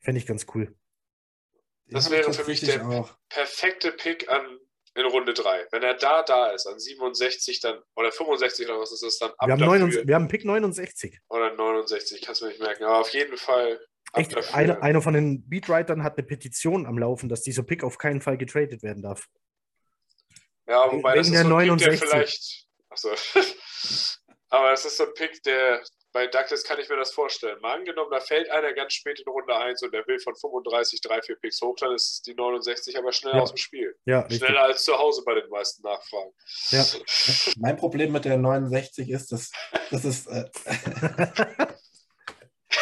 Fände 0.00 0.18
ich 0.18 0.26
ganz 0.26 0.46
cool. 0.54 0.74
Das 1.86 2.10
wäre 2.10 2.32
für 2.32 2.44
mich 2.44 2.60
der- 2.60 2.86
auch. 2.86 3.10
Perfekte 3.28 3.92
Pick 3.92 4.28
an 4.28 4.58
in 4.96 5.06
Runde 5.06 5.34
3. 5.34 5.66
Wenn 5.72 5.82
er 5.82 5.94
da 5.94 6.22
da 6.22 6.50
ist, 6.52 6.66
an 6.66 6.78
67 6.78 7.60
dann, 7.60 7.82
oder 7.96 8.12
65 8.12 8.66
oder 8.68 8.78
was 8.80 8.92
ist 8.92 9.02
das 9.02 9.18
dann, 9.18 9.30
ab 9.32 9.48
Wir 9.48 9.52
haben, 9.52 9.60
dafür. 9.60 9.78
69, 9.78 10.08
wir 10.08 10.14
haben 10.14 10.28
Pick 10.28 10.44
69. 10.44 11.18
Oder 11.28 11.54
69, 11.54 12.22
kannst 12.22 12.40
du 12.42 12.46
nicht 12.46 12.60
merken. 12.60 12.84
Aber 12.84 12.98
auf 13.00 13.10
jeden 13.10 13.36
Fall 13.36 13.80
Echt, 14.12 14.36
einer, 14.54 15.02
von 15.02 15.12
den 15.14 15.48
Beatwritern 15.48 16.04
hat 16.04 16.16
eine 16.16 16.24
Petition 16.26 16.86
am 16.86 16.98
Laufen, 16.98 17.28
dass 17.28 17.42
dieser 17.42 17.64
Pick 17.64 17.82
auf 17.82 17.98
keinen 17.98 18.20
Fall 18.20 18.38
getradet 18.38 18.84
werden 18.84 19.02
darf. 19.02 19.26
Ja, 20.68 20.90
wobei 20.92 21.16
das 21.16 21.26
Wegen 21.26 21.34
ist 21.36 21.42
der 21.42 21.50
so 21.50 21.56
ein 21.56 21.76
Pick, 21.76 21.78
der 21.80 21.88
69. 21.88 22.08
vielleicht. 22.08 22.66
Achso. 22.90 23.10
Aber 24.50 24.72
es 24.72 24.84
ist 24.84 24.96
so 24.96 25.06
ein 25.06 25.14
Pick, 25.14 25.42
der 25.42 25.82
bei 26.14 26.28
Douglas 26.28 26.62
kann 26.62 26.78
ich 26.78 26.88
mir 26.88 26.96
das 26.96 27.12
vorstellen. 27.12 27.60
Mal 27.60 27.78
angenommen, 27.78 28.08
da 28.12 28.20
fällt 28.20 28.48
einer 28.48 28.72
ganz 28.72 28.94
spät 28.94 29.18
in 29.18 29.30
Runde 29.30 29.54
1 29.54 29.82
und 29.82 29.92
der 29.92 30.06
will 30.06 30.20
von 30.20 30.34
35 30.36 31.00
3, 31.00 31.20
4 31.22 31.36
Picks 31.36 31.60
hoch, 31.60 31.74
dann 31.78 31.92
ist 31.92 32.24
die 32.26 32.34
69 32.34 32.96
aber 32.96 33.12
schneller 33.12 33.36
Ja. 33.36 33.42
aus 33.42 33.50
dem 33.50 33.56
Spiel. 33.56 33.96
Ja, 34.04 34.20
richtig. 34.20 34.38
Schneller 34.38 34.62
als 34.62 34.84
zu 34.84 34.96
Hause 34.96 35.24
bei 35.26 35.34
den 35.34 35.50
meisten 35.50 35.82
Nachfragen. 35.82 36.30
Ja. 36.70 36.84
Mein 37.58 37.76
Problem 37.76 38.12
mit 38.12 38.24
der 38.24 38.38
69 38.38 39.10
ist, 39.10 39.32
dass 39.32 39.50
das 39.90 40.04
ist. 40.04 40.28
Äh, 40.28 40.44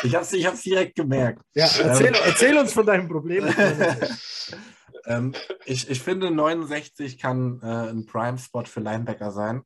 ich 0.04 0.14
habe 0.14 0.24
es 0.24 0.32
ich 0.34 0.46
hab's 0.46 0.62
direkt 0.62 0.94
gemerkt. 0.94 1.42
Ja, 1.54 1.64
erzähl, 1.64 2.14
erzähl 2.14 2.58
uns 2.58 2.74
von 2.74 2.84
deinem 2.84 3.08
Problem. 3.08 3.46
ähm, 5.06 5.34
ich, 5.64 5.88
ich 5.88 6.02
finde, 6.02 6.30
69 6.30 7.18
kann 7.18 7.60
äh, 7.62 7.90
ein 7.92 8.04
Prime-Spot 8.04 8.64
für 8.64 8.80
Linebacker 8.80 9.30
sein. 9.30 9.64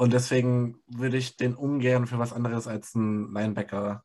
Und 0.00 0.14
deswegen 0.14 0.82
würde 0.86 1.18
ich 1.18 1.36
den 1.36 1.54
ungern 1.54 2.06
für 2.06 2.18
was 2.18 2.32
anderes 2.32 2.66
als 2.66 2.94
einen 2.94 3.34
Linebacker 3.34 4.02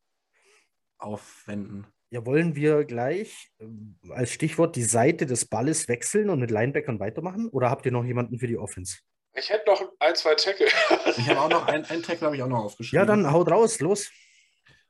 aufwenden. 0.98 1.88
Ja, 2.10 2.26
wollen 2.26 2.54
wir 2.54 2.84
gleich 2.84 3.50
ähm, 3.62 3.98
als 4.10 4.34
Stichwort 4.34 4.76
die 4.76 4.84
Seite 4.84 5.26
des 5.26 5.46
Balles 5.46 5.88
wechseln 5.88 6.30
und 6.30 6.42
mit 6.42 6.52
Linebackern 6.52 7.00
weitermachen? 7.00 7.48
Oder 7.48 7.70
habt 7.70 7.86
ihr 7.86 7.94
noch 7.94 8.04
jemanden 8.04 8.40
für 8.40 8.48
die 8.48 8.58
Offense? 8.58 8.98
Ich 9.36 9.50
hätte 9.50 9.72
noch 9.72 9.82
ein, 10.00 10.14
zwei 10.16 10.36
Tackle. 10.36 10.68
Ich 11.18 11.30
habe 11.30 11.40
auch 11.40 11.50
noch 11.50 11.66
einen, 11.68 11.86
einen 11.86 12.04
Tackle 12.04 12.26
habe 12.26 12.36
ich 12.36 12.44
auch 12.44 12.50
noch 12.50 12.66
aufgeschrieben. 12.66 13.00
Ja, 13.00 13.06
dann 13.06 13.32
haut 13.32 13.50
raus, 13.50 13.80
los. 13.80 14.12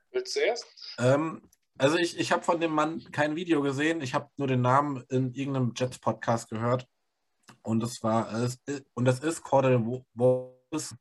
Willst 0.09 0.35
du 0.35 0.39
erst? 0.39 0.65
Ähm, 0.97 1.47
also 1.77 1.97
ich, 1.97 2.17
ich 2.17 2.31
habe 2.31 2.41
von 2.41 2.59
dem 2.59 2.71
Mann 2.71 3.11
kein 3.11 3.35
Video 3.35 3.61
gesehen, 3.61 4.01
ich 4.01 4.15
habe 4.15 4.31
nur 4.37 4.47
den 4.47 4.61
Namen 4.61 5.03
in 5.09 5.35
irgendeinem 5.35 5.73
Jets-Podcast 5.75 6.49
gehört. 6.49 6.87
Und 7.61 7.83
es 7.83 8.01
war, 8.01 8.33
es, 8.33 8.59
und 8.95 9.05
das 9.05 9.19
ist 9.19 9.43
Cordell 9.43 9.77
Wolson, 10.75 10.97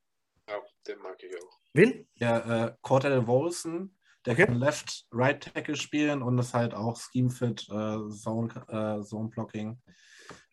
Ja, 0.49 0.61
den 0.87 0.99
mag 0.99 1.23
ich 1.23 1.35
auch. 1.37 1.59
Wen? 1.73 2.09
der 2.21 2.47
äh, 2.47 2.77
Cordell 2.83 3.27
Wolson, 3.27 3.97
der 4.27 4.35
Okay. 4.35 4.47
kann 4.47 4.55
Left, 4.59 5.05
Right 5.13 5.43
Tackle 5.53 5.77
spielen 5.77 6.23
und 6.23 6.39
ist 6.39 6.55
halt 6.55 6.73
auch 6.75 6.97
Scheme 6.99 7.31
Fit, 7.31 7.63
äh, 7.69 8.09
Zone, 8.11 8.49
äh, 8.69 9.03
Zone 9.05 9.29
Blocking. 9.29 9.83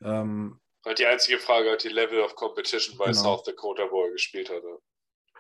Ähm, 0.04 0.60
Halt 0.84 0.98
die 0.98 1.06
einzige 1.06 1.38
Frage 1.38 1.72
hat 1.72 1.84
die 1.84 1.90
Level 1.90 2.22
of 2.22 2.36
Competition 2.36 2.98
bei 2.98 3.06
Genau. 3.06 3.18
South 3.22 3.44
Dakota, 3.44 3.84
wo 3.92 4.04
er 4.06 4.12
gespielt 4.12 4.50
hatte. 4.50 4.80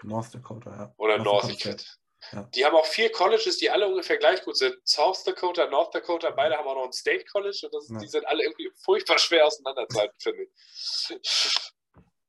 North 0.03 0.33
Dakota, 0.33 0.69
ja. 0.71 0.93
Oder 0.97 1.17
North, 1.17 1.43
Dakota 1.45 1.59
State. 1.59 1.83
finde. 1.83 1.83
Ja. 2.33 2.43
Die 2.53 2.63
haben 2.65 2.75
auch 2.75 2.85
vier 2.85 3.11
Colleges, 3.11 3.57
die 3.57 3.67
alle 3.71 3.87
ungefähr 3.87 4.17
gleich 4.17 4.43
gut 4.43 4.55
sind. 4.55 4.75
South 4.87 5.23
Dakota, 5.23 5.67
North 5.67 5.93
Dakota, 5.95 6.29
beide 6.29 6.55
haben 6.55 6.67
auch 6.67 6.75
noch 6.75 6.85
ein 6.85 6.91
State 6.93 7.25
College 7.25 7.61
und 7.63 7.73
das, 7.73 7.89
Ja. 7.89 7.97
die 7.97 8.07
sind 8.07 8.27
alle 8.27 8.43
irgendwie 8.43 8.69
furchtbar 8.83 9.17
schwer 9.17 9.47
auseinanderzuhalten, 9.47 10.15
finde 10.21 10.43
ich. 10.43 11.71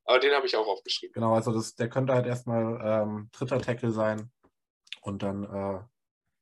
Aber 0.04 0.18
den 0.18 0.34
habe 0.34 0.46
ich 0.46 0.56
auch 0.56 0.66
aufgeschrieben. 0.66 1.12
Genau, 1.14 1.34
also 1.34 1.52
das, 1.52 1.74
der 1.74 1.88
könnte 1.88 2.12
halt 2.12 2.26
erstmal 2.26 2.80
ähm, 2.82 3.28
dritter 3.32 3.60
Tackle 3.60 3.92
sein 3.92 4.30
und 5.02 5.22
dann, 5.22 5.44
äh, 5.44 5.80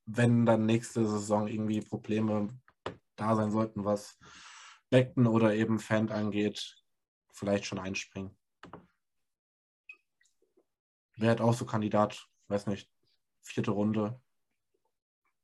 wenn 0.07 0.47
dann 0.47 0.67
nächste 0.67 1.07
Saison 1.07 1.47
irgendwie 1.47 1.81
Probleme 1.81 2.49
da 3.17 3.37
sein 3.37 3.51
sollten, 3.51 3.85
was 3.85 4.19
Beckton 4.89 5.27
oder 5.27 5.55
eben 5.55 5.79
Fan 5.79 6.11
angeht, 6.11 6.77
vielleicht 7.33 7.67
schon 7.67 7.79
einspringen. 7.79 8.37
Wäre 11.17 11.31
halt 11.31 11.41
auch 11.41 11.55
so 11.55 11.67
Kandidat, 11.67 12.27
weiß 12.49 12.67
nicht, 12.67 12.91
vierte 13.43 13.73
Runde. 13.73 14.21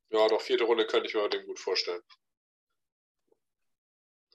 Ja, 0.09 0.27
doch 0.27 0.41
vierte 0.41 0.63
Runde 0.63 0.87
könnte 0.87 1.07
ich 1.07 1.13
mir 1.13 1.29
den 1.29 1.45
gut 1.45 1.59
vorstellen. 1.59 2.01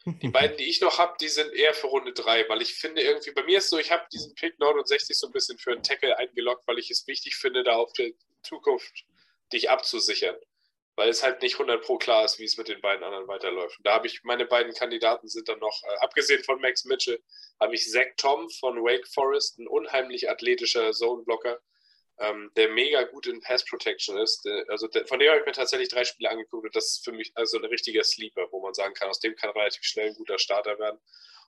Die 0.05 0.29
beiden, 0.29 0.57
die 0.57 0.69
ich 0.69 0.81
noch 0.81 0.99
habe, 0.99 1.17
die 1.21 1.29
sind 1.29 1.53
eher 1.53 1.75
für 1.75 1.87
Runde 1.87 2.13
3, 2.13 2.49
weil 2.49 2.61
ich 2.61 2.75
finde 2.75 3.03
irgendwie, 3.03 3.31
bei 3.31 3.45
mir 3.45 3.59
ist 3.59 3.71
so, 3.71 3.79
ich 3.79 3.93
habe 3.93 4.05
diesen 4.13 4.35
Pick 4.35 4.59
69 4.59 5.17
so 5.17 5.29
ein 5.29 5.33
bisschen 5.33 5.59
für 5.59 5.73
einen 5.73 5.83
Tackle 5.83 6.19
eingeloggt, 6.19 6.67
weil 6.67 6.79
ich 6.79 6.91
es 6.91 7.07
wichtig 7.07 7.37
finde, 7.37 7.63
da 7.63 7.77
auf 7.77 7.93
der 7.93 8.11
Zukunft 8.43 9.05
dich 9.53 9.71
abzusichern. 9.71 10.37
Weil 10.97 11.09
es 11.09 11.23
halt 11.23 11.41
nicht 11.41 11.55
100 11.55 11.83
pro 11.83 11.97
klar 11.97 12.25
ist, 12.25 12.39
wie 12.39 12.45
es 12.45 12.59
mit 12.59 12.69
den 12.69 12.81
beiden 12.81 13.03
anderen 13.03 13.27
weiterläuft. 13.27 13.79
Und 13.79 13.87
da 13.87 13.95
habe 13.95 14.07
ich, 14.07 14.25
meine 14.25 14.45
beiden 14.45 14.75
Kandidaten 14.75 15.29
sind 15.29 15.49
dann 15.49 15.59
noch, 15.59 15.83
äh, 15.85 15.97
abgesehen 16.01 16.43
von 16.45 16.61
Max 16.61 16.85
Mitchell, 16.85 17.23
habe 17.61 17.75
ich 17.75 17.89
Zach 17.91 18.09
Tom 18.17 18.51
von 18.51 18.83
Wake 18.83 19.07
Forest, 19.09 19.59
ein 19.59 19.69
unheimlich 19.69 20.29
athletischer 20.29 20.93
Zone-Blocker, 20.93 21.61
ähm, 22.23 22.51
der 22.57 22.69
mega 22.71 23.03
gut 23.05 23.27
in 23.27 23.41
Pass 23.41 23.65
Protection 23.65 24.17
ist. 24.19 24.45
Der, 24.45 24.65
also 24.69 24.87
der, 24.89 25.07
von 25.07 25.19
dem 25.19 25.29
habe 25.31 25.41
ich 25.41 25.47
mir 25.47 25.53
tatsächlich 25.53 25.89
drei 25.89 26.05
Spiele 26.05 26.31
angeguckt 26.31 26.65
und 26.65 26.77
das 26.77 26.87
ist 26.93 27.05
für 27.05 27.13
mich 27.13 27.33
also 27.35 27.59
ein 27.59 27.65
richtiger 27.65 28.05
Sleeper, 28.05 28.47
wo 28.51 28.61
man 28.61 28.75
sagen 28.75 28.95
kann, 28.95 29.09
aus 29.09 29.21
dem 29.21 29.35
kann 29.37 29.51
relativ 29.51 29.83
schnell 29.85 30.09
ein 30.09 30.15
guter 30.15 30.39
Starter 30.39 30.79
werden. 30.79 30.99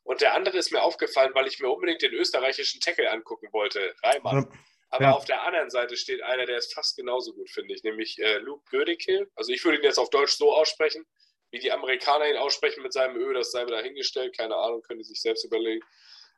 Und 0.02 0.20
der 0.20 0.34
andere 0.34 0.58
ist 0.58 0.70
mir 0.70 0.82
aufgefallen, 0.82 1.30
weil 1.34 1.46
ich 1.46 1.60
mir 1.60 1.70
unbedingt 1.70 2.02
den 2.02 2.12
österreichischen 2.12 2.80
Tackle 2.80 3.10
angucken 3.10 3.48
wollte, 3.52 3.94
Reimann. 4.02 4.46
Aber 4.90 5.04
Ja. 5.04 5.12
auf 5.12 5.24
der 5.24 5.42
anderen 5.42 5.70
Seite 5.70 5.96
steht 5.96 6.22
einer, 6.22 6.46
der 6.46 6.58
ist 6.58 6.74
fast 6.74 6.96
genauso 6.96 7.32
gut, 7.32 7.50
finde 7.50 7.74
ich, 7.74 7.82
nämlich 7.82 8.18
äh, 8.18 8.38
Luke 8.38 8.64
Gödecke. 8.70 9.28
Also 9.34 9.52
ich 9.52 9.64
würde 9.64 9.78
ihn 9.78 9.84
jetzt 9.84 9.98
auf 9.98 10.10
Deutsch 10.10 10.34
so 10.34 10.54
aussprechen, 10.54 11.04
wie 11.50 11.58
die 11.58 11.72
Amerikaner 11.72 12.28
ihn 12.28 12.36
aussprechen 12.36 12.82
mit 12.82 12.92
seinem 12.92 13.16
Ö, 13.16 13.32
das 13.32 13.50
sei 13.50 13.64
mir 13.64 13.70
dahingestellt, 13.72 14.36
keine 14.36 14.56
Ahnung, 14.56 14.82
können 14.82 14.98
die 14.98 15.04
sich 15.04 15.20
selbst 15.20 15.44
überlegen. 15.44 15.84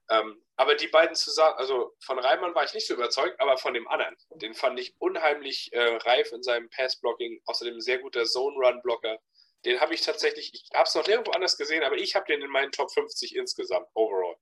Ähm, 0.09 0.43
aber 0.57 0.75
die 0.75 0.89
beiden 0.89 1.15
zusammen, 1.17 1.57
also 1.59 1.95
von 2.01 2.19
Reimann 2.19 2.55
war 2.55 2.65
ich 2.65 2.73
nicht 2.73 2.87
so 2.87 2.95
überzeugt, 2.95 3.41
aber 3.41 3.59
von 3.59 3.75
dem 3.75 3.89
anderen, 3.89 4.17
den 4.37 4.55
fand 4.55 4.79
ich 4.79 4.95
unheimlich 4.99 5.73
äh, 5.73 5.97
reif 5.97 6.33
in 6.33 6.43
seinem 6.43 6.71
Pass-Blocking, 6.71 7.43
außerdem 7.45 7.81
sehr 7.81 7.99
guter 7.99 8.25
Zone-Run-Blocker. 8.25 9.19
Den 9.65 9.81
habe 9.81 9.95
ich 9.95 10.03
tatsächlich, 10.03 10.53
ich 10.55 10.69
habe 10.73 10.85
es 10.85 10.95
noch 10.95 11.07
nirgendwo 11.07 11.33
anders 11.33 11.57
gesehen, 11.57 11.83
aber 11.83 11.97
ich 11.97 12.15
habe 12.15 12.27
den 12.27 12.41
in 12.41 12.51
meinen 12.51 12.71
Top 12.71 12.93
50 12.93 13.35
insgesamt, 13.35 13.89
overall. 13.95 14.37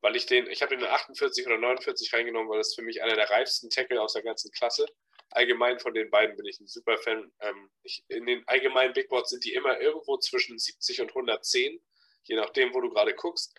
Weil 0.00 0.14
ich 0.14 0.26
den, 0.26 0.46
ich 0.48 0.62
habe 0.62 0.76
den 0.76 0.84
in 0.84 0.90
48 0.90 1.46
oder 1.46 1.58
49 1.58 2.12
reingenommen, 2.12 2.48
weil 2.48 2.58
das 2.58 2.74
für 2.74 2.82
mich 2.82 3.02
einer 3.02 3.16
der 3.16 3.30
reifsten 3.30 3.70
Tackle 3.70 4.00
aus 4.00 4.12
der 4.12 4.22
ganzen 4.22 4.52
Klasse. 4.52 4.86
Allgemein 5.30 5.80
von 5.80 5.92
den 5.92 6.10
beiden 6.10 6.36
bin 6.36 6.46
ich 6.46 6.60
ein 6.60 6.66
super 6.66 6.98
Fan. 6.98 7.32
Ähm, 7.40 7.70
ich, 7.82 8.04
in 8.08 8.26
den 8.26 8.46
allgemeinen 8.46 8.92
Big 8.92 9.08
Boards 9.08 9.30
sind 9.30 9.44
die 9.44 9.54
immer 9.54 9.80
irgendwo 9.80 10.18
zwischen 10.18 10.58
70 10.58 11.00
und 11.00 11.08
110, 11.08 11.80
je 12.24 12.36
nachdem, 12.36 12.72
wo 12.74 12.80
du 12.80 12.90
gerade 12.90 13.14
guckst. 13.14 13.54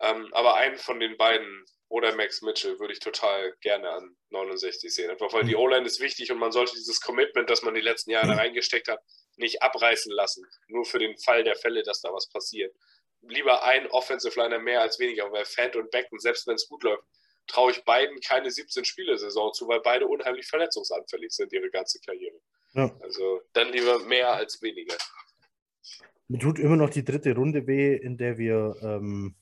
Ähm, 0.00 0.28
aber 0.32 0.54
einen 0.56 0.78
von 0.78 1.00
den 1.00 1.16
beiden 1.16 1.64
oder 1.88 2.14
Max 2.16 2.42
Mitchell 2.42 2.78
würde 2.80 2.92
ich 2.92 2.98
total 2.98 3.54
gerne 3.60 3.88
an 3.88 4.16
69 4.30 4.92
sehen. 4.92 5.10
Einfach 5.10 5.32
weil 5.32 5.44
die 5.44 5.54
O-Line 5.54 5.86
ist 5.86 6.00
wichtig 6.00 6.32
und 6.32 6.38
man 6.38 6.50
sollte 6.50 6.72
dieses 6.74 7.00
Commitment, 7.00 7.48
das 7.50 7.62
man 7.62 7.74
die 7.74 7.80
letzten 7.80 8.10
Jahre 8.10 8.28
da 8.28 8.34
reingesteckt 8.34 8.88
hat, 8.88 9.00
nicht 9.36 9.62
abreißen 9.62 10.12
lassen. 10.12 10.44
Nur 10.68 10.84
für 10.84 10.98
den 10.98 11.16
Fall 11.18 11.44
der 11.44 11.56
Fälle, 11.56 11.82
dass 11.82 12.00
da 12.00 12.12
was 12.12 12.28
passiert. 12.28 12.74
Lieber 13.22 13.62
ein 13.64 13.86
Offensive 13.88 14.38
Liner 14.38 14.58
mehr 14.58 14.80
als 14.80 14.98
weniger, 14.98 15.30
weil 15.30 15.44
Fant 15.44 15.76
und 15.76 15.90
Becken, 15.90 16.18
selbst 16.18 16.46
wenn 16.46 16.56
es 16.56 16.68
gut 16.68 16.82
läuft, 16.82 17.04
traue 17.46 17.70
ich 17.70 17.84
beiden 17.84 18.18
keine 18.20 18.48
17-Spiele-Saison 18.48 19.52
zu, 19.52 19.68
weil 19.68 19.80
beide 19.80 20.06
unheimlich 20.06 20.46
verletzungsanfällig 20.46 21.30
sind 21.30 21.52
ihre 21.52 21.70
ganze 21.70 22.00
Karriere. 22.00 22.40
Ja. 22.72 22.94
Also 23.00 23.40
dann 23.52 23.72
lieber 23.72 24.00
mehr 24.00 24.32
als 24.32 24.60
weniger. 24.62 24.96
Mir 26.28 26.38
tut 26.38 26.58
immer 26.58 26.76
noch 26.76 26.90
die 26.90 27.04
dritte 27.04 27.34
Runde 27.34 27.66
weh, 27.66 27.94
in 27.94 28.16
der 28.16 28.38
wir, 28.38 28.76
ähm, 28.82 29.36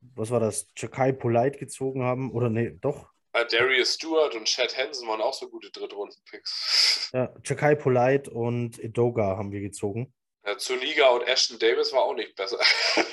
was 0.00 0.30
war 0.30 0.40
das, 0.40 0.66
Chakai 0.74 1.12
Polite 1.12 1.58
gezogen 1.58 2.02
haben. 2.02 2.30
Oder 2.32 2.50
nee, 2.50 2.70
doch. 2.80 3.08
Äh, 3.32 3.46
Darius 3.46 3.94
Stewart 3.94 4.34
und 4.34 4.46
Chad 4.46 4.76
Hansen 4.76 5.06
waren 5.08 5.20
auch 5.20 5.34
so 5.34 5.48
gute 5.48 5.70
Drittrunden-Picks. 5.70 7.10
Ja, 7.12 7.34
Chakai 7.42 7.74
Polite 7.74 8.30
und 8.30 8.78
Edoga 8.78 9.36
haben 9.36 9.50
wir 9.50 9.60
gezogen. 9.60 10.14
Ja, 10.46 10.56
Zuniga 10.56 11.08
und 11.08 11.22
Ashton 11.26 11.58
Davis 11.58 11.92
war 11.92 12.02
auch 12.02 12.14
nicht 12.14 12.36
besser. 12.36 12.58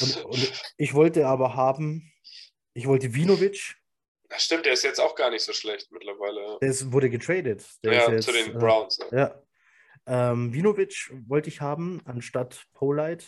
Und, 0.00 0.24
und 0.26 0.52
ich 0.76 0.92
wollte 0.92 1.26
aber 1.26 1.54
haben, 1.54 2.12
ich 2.74 2.86
wollte 2.86 3.14
Vinovic, 3.14 3.76
Ja, 4.30 4.38
Stimmt, 4.38 4.66
der 4.66 4.74
ist 4.74 4.84
jetzt 4.84 5.00
auch 5.00 5.14
gar 5.14 5.30
nicht 5.30 5.42
so 5.42 5.54
schlecht 5.54 5.90
mittlerweile. 5.90 6.58
der 6.60 6.68
ist, 6.68 6.92
wurde 6.92 7.08
getradet. 7.08 7.64
Der 7.82 7.92
Ja, 7.94 8.10
jetzt, 8.10 8.26
zu 8.26 8.32
den 8.32 8.50
äh, 8.50 8.58
Browns. 8.58 8.98
Ja. 9.10 9.18
Ja. 9.18 9.42
Ähm, 10.32 10.52
Vinovic 10.52 11.10
wollte 11.26 11.48
ich 11.48 11.62
haben, 11.62 12.02
anstatt 12.04 12.66
Polite. 12.74 13.24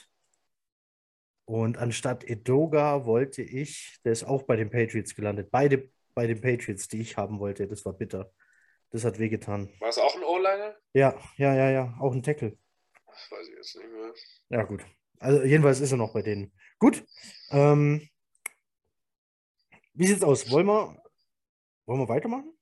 Und 1.47 1.78
anstatt 1.78 2.28
Edoga 2.28 3.06
wollte 3.06 3.40
ich, 3.40 3.98
der 4.05 4.12
ist 4.12 4.24
auch 4.24 4.43
bei 4.43 4.56
den 4.56 4.68
Patriots 4.68 5.14
gelandet. 5.14 5.48
Beide 5.52 5.90
bei 6.12 6.27
den 6.27 6.40
Patriots, 6.40 6.89
die 6.89 7.01
ich 7.01 7.16
haben 7.16 7.39
wollte. 7.39 7.68
Das 7.68 7.85
war 7.85 7.93
bitter. 7.93 8.32
Das 8.90 9.05
hat 9.05 9.20
wehgetan. 9.20 9.73
War 9.78 9.89
es 9.89 9.98
auch 9.98 10.14
ein 10.16 10.24
O-Liner? 10.24 10.77
Ja, 10.93 11.16
ja, 11.36 11.55
ja, 11.55 11.70
ja. 11.70 11.97
Auch 12.01 12.12
ein 12.12 12.23
Tackle. 12.23 12.59
Das 13.06 13.31
weiß 13.31 13.48
ich 13.48 13.55
jetzt 13.55 13.77
nicht 13.77 13.93
mehr. 13.93 14.12
Ja, 14.51 14.64
gut. 14.64 14.85
Also 15.20 15.44
jedenfalls 15.44 15.81
ist 15.81 15.93
er 15.93 15.98
noch 15.98 16.12
bei 16.12 16.23
denen. 16.23 16.52
Gut. 16.81 17.05
Ähm, 17.51 18.09
wie 19.94 20.06
sieht's 20.06 20.24
aus? 20.24 20.51
Wollen 20.51 20.66
wir, 20.66 21.01
wollen 21.86 22.01
wir 22.01 22.09
weitermachen? 22.09 22.52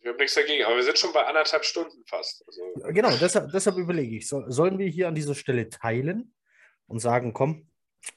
Ich 0.00 0.06
habe 0.06 0.18
nichts 0.18 0.34
dagegen, 0.34 0.64
aber 0.64 0.76
wir 0.76 0.84
sind 0.84 0.98
schon 0.98 1.12
bei 1.12 1.24
anderthalb 1.24 1.64
Stunden 1.64 2.04
fast. 2.06 2.44
Also, 2.46 2.92
Genau, 2.92 3.10
deshalb, 3.16 3.50
deshalb 3.50 3.76
überlege 3.76 4.16
ich, 4.18 4.28
so, 4.28 4.48
sollen 4.48 4.78
wir 4.78 4.86
hier 4.86 5.08
an 5.08 5.16
dieser 5.16 5.34
Stelle 5.34 5.68
teilen 5.68 6.35
und 6.86 6.98
sagen, 7.00 7.32
komm, 7.32 7.70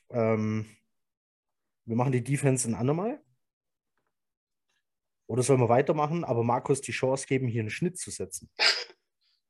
ähm, 0.09 0.65
wir 1.85 1.95
machen 1.95 2.11
die 2.11 2.23
Defense 2.23 2.67
ein 2.69 2.75
andermal? 2.75 3.21
Oder 5.27 5.43
sollen 5.43 5.59
wir 5.59 5.69
weitermachen, 5.69 6.23
aber 6.23 6.43
Markus 6.43 6.81
die 6.81 6.91
Chance 6.91 7.27
geben, 7.27 7.47
hier 7.47 7.61
einen 7.61 7.69
Schnitt 7.69 7.97
zu 7.97 8.09
setzen? 8.11 8.49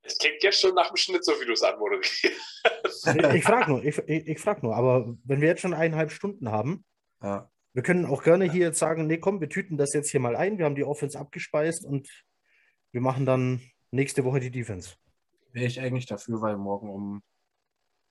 es 0.02 0.18
klingt 0.18 0.44
jetzt 0.44 0.60
schon 0.60 0.74
nach 0.76 0.88
dem 0.90 0.98
Schnitt, 0.98 1.24
so 1.24 1.34
wie 1.40 1.46
du 1.46 1.54
es 1.54 1.62
anmoderierst. 1.62 2.24
Ich, 2.26 3.36
ich 3.36 3.44
frage 3.44 3.70
nur, 3.72 3.84
ich, 3.84 3.98
ich, 4.00 4.28
ich 4.28 4.40
frag 4.40 4.64
nur, 4.64 4.76
aber 4.76 5.16
wenn 5.24 5.40
wir 5.42 5.48
jetzt 5.48 5.62
schon 5.62 5.74
eineinhalb 5.74 6.12
Stunden 6.12 6.50
haben, 6.50 6.84
Ja. 7.22 7.50
wir 7.74 7.84
können 7.84 8.06
auch 8.06 8.24
gerne 8.24 8.52
hier 8.52 8.68
jetzt 8.68 8.80
sagen, 8.80 9.08
nee, 9.08 9.18
komm, 9.20 9.40
wir 9.40 9.50
tüten 9.50 9.78
das 9.78 9.94
jetzt 9.94 10.10
hier 10.10 10.20
mal 10.20 10.36
ein, 10.36 10.58
wir 10.58 10.66
haben 10.66 10.76
die 10.76 10.84
Offense 10.84 11.18
abgespeist 11.18 11.86
und 11.86 12.10
wir 12.92 13.02
machen 13.02 13.26
dann 13.26 13.62
nächste 13.92 14.26
Woche 14.26 14.40
die 14.40 14.52
Defense. 14.52 14.96
Wäre 15.52 15.68
ich 15.68 15.80
eigentlich 15.80 16.08
dafür, 16.08 16.42
weil 16.42 16.58
morgen 16.58 16.90
um 16.90 17.24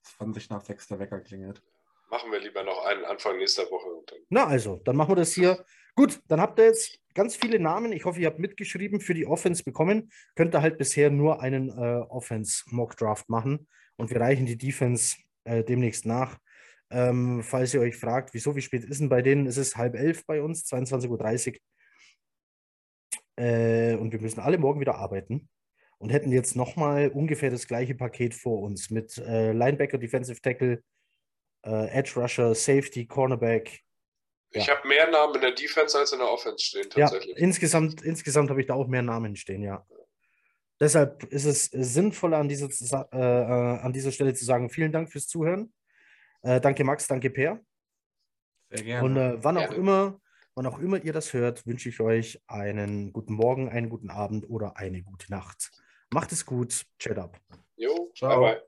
20 0.03 0.49
nach 0.49 0.61
6 0.63 0.87
der 0.87 0.99
Wecker 0.99 1.19
klingelt. 1.19 1.61
Machen 2.09 2.31
wir 2.31 2.39
lieber 2.39 2.63
noch 2.63 2.85
einen 2.85 3.05
Anfang 3.05 3.37
nächster 3.37 3.63
Woche. 3.69 3.87
Und 3.87 4.11
dann. 4.11 4.19
Na 4.29 4.47
also, 4.47 4.77
dann 4.83 4.95
machen 4.95 5.11
wir 5.11 5.15
das 5.17 5.33
hier. 5.33 5.63
Gut, 5.95 6.19
dann 6.27 6.41
habt 6.41 6.59
ihr 6.59 6.65
jetzt 6.65 6.99
ganz 7.13 7.35
viele 7.35 7.59
Namen. 7.59 7.91
Ich 7.91 8.05
hoffe, 8.05 8.19
ihr 8.19 8.27
habt 8.27 8.39
mitgeschrieben 8.39 8.99
für 8.99 9.13
die 9.13 9.27
Offense 9.27 9.63
bekommen. 9.63 10.11
Könnt 10.35 10.55
ihr 10.55 10.61
halt 10.61 10.77
bisher 10.77 11.11
nur 11.11 11.41
einen 11.41 11.69
äh, 11.69 12.01
Offense-Mock-Draft 12.09 13.29
machen 13.29 13.67
und 13.97 14.09
wir 14.09 14.19
reichen 14.19 14.45
die 14.45 14.57
Defense 14.57 15.17
äh, 15.43 15.63
demnächst 15.63 16.05
nach. 16.05 16.39
Ähm, 16.89 17.43
falls 17.43 17.73
ihr 17.73 17.81
euch 17.81 17.97
fragt, 17.97 18.33
wieso, 18.33 18.55
wie 18.55 18.61
spät 18.61 18.83
ist 18.83 19.01
denn 19.01 19.09
bei 19.09 19.21
denen? 19.21 19.45
Es 19.45 19.57
ist 19.57 19.77
halb 19.77 19.95
elf 19.95 20.25
bei 20.25 20.41
uns, 20.41 20.65
22.30 20.65 21.49
Uhr. 21.51 21.59
Äh, 23.35 23.95
und 23.95 24.11
wir 24.11 24.19
müssen 24.19 24.39
alle 24.39 24.57
morgen 24.57 24.79
wieder 24.79 24.95
arbeiten 24.95 25.49
und 25.99 26.09
hätten 26.09 26.31
jetzt 26.31 26.55
nochmal 26.55 27.09
ungefähr 27.09 27.51
das 27.51 27.67
gleiche 27.67 27.93
Paket 27.95 28.33
vor 28.33 28.61
uns 28.61 28.89
mit 28.89 29.17
äh, 29.19 29.51
Linebacker, 29.51 29.97
Defensive 29.97 30.41
Tackle, 30.41 30.81
äh, 31.65 31.87
Edge 31.91 32.13
Rusher, 32.19 32.55
Safety, 32.55 33.05
Cornerback, 33.05 33.81
Ich 34.51 34.65
Ja. 34.65 34.75
habe 34.77 34.87
mehr 34.87 35.11
Namen 35.11 35.35
in 35.35 35.41
der 35.41 35.51
Defense 35.51 35.95
als 35.97 36.11
in 36.11 36.17
der 36.19 36.31
Offense 36.31 36.65
stehen, 36.65 36.89
Ja, 36.95 37.07
tatsächlich. 37.07 37.37
insgesamt, 37.37 38.01
insgesamt 38.01 38.49
habe 38.49 38.59
ich 38.61 38.65
da 38.67 38.73
auch 38.73 38.87
mehr 38.87 39.03
Namen 39.03 39.35
stehen, 39.35 39.61
ja. 39.61 39.85
Deshalb 40.79 41.23
ist 41.25 41.45
es 41.45 41.65
sinnvoller, 41.65 42.37
an 42.37 42.47
dieser, 42.49 42.67
Zusa- 42.67 43.09
äh, 43.13 43.17
äh, 43.19 43.79
an 43.81 43.91
dieser 43.93 44.11
Stelle 44.11 44.33
zu 44.33 44.45
sagen, 44.45 44.69
vielen 44.69 44.91
Dank 44.93 45.11
fürs 45.11 45.27
Zuhören. 45.27 45.71
Äh, 46.41 46.61
danke 46.61 46.83
Max, 46.85 47.05
danke 47.07 47.29
Per. 47.29 47.59
Sehr 48.69 48.83
gerne. 48.83 49.05
Und 49.05 49.17
äh, 49.17 49.43
wann 49.43 49.57
auch 49.57 49.61
Gerne. 49.67 49.75
immer, 49.75 50.21
wann 50.55 50.65
auch 50.65 50.79
immer 50.79 51.03
ihr 51.03 51.11
das 51.13 51.33
hört, 51.33 51.67
wünsche 51.67 51.89
ich 51.89 51.99
euch 51.99 52.41
einen 52.47 53.11
guten 53.11 53.33
Morgen, 53.33 53.67
einen 53.69 53.89
guten 53.89 54.09
Abend 54.09 54.49
oder 54.49 54.77
eine 54.77 55.03
gute 55.03 55.29
Nacht. 55.31 55.69
Macht 56.11 56.31
es 56.31 56.45
gut. 56.45 56.85
Chat 56.97 57.17
up. 57.17 57.37
Jo, 57.77 58.11
Ciao. 58.15 58.41
bye 58.41 58.55
bye. 58.55 58.61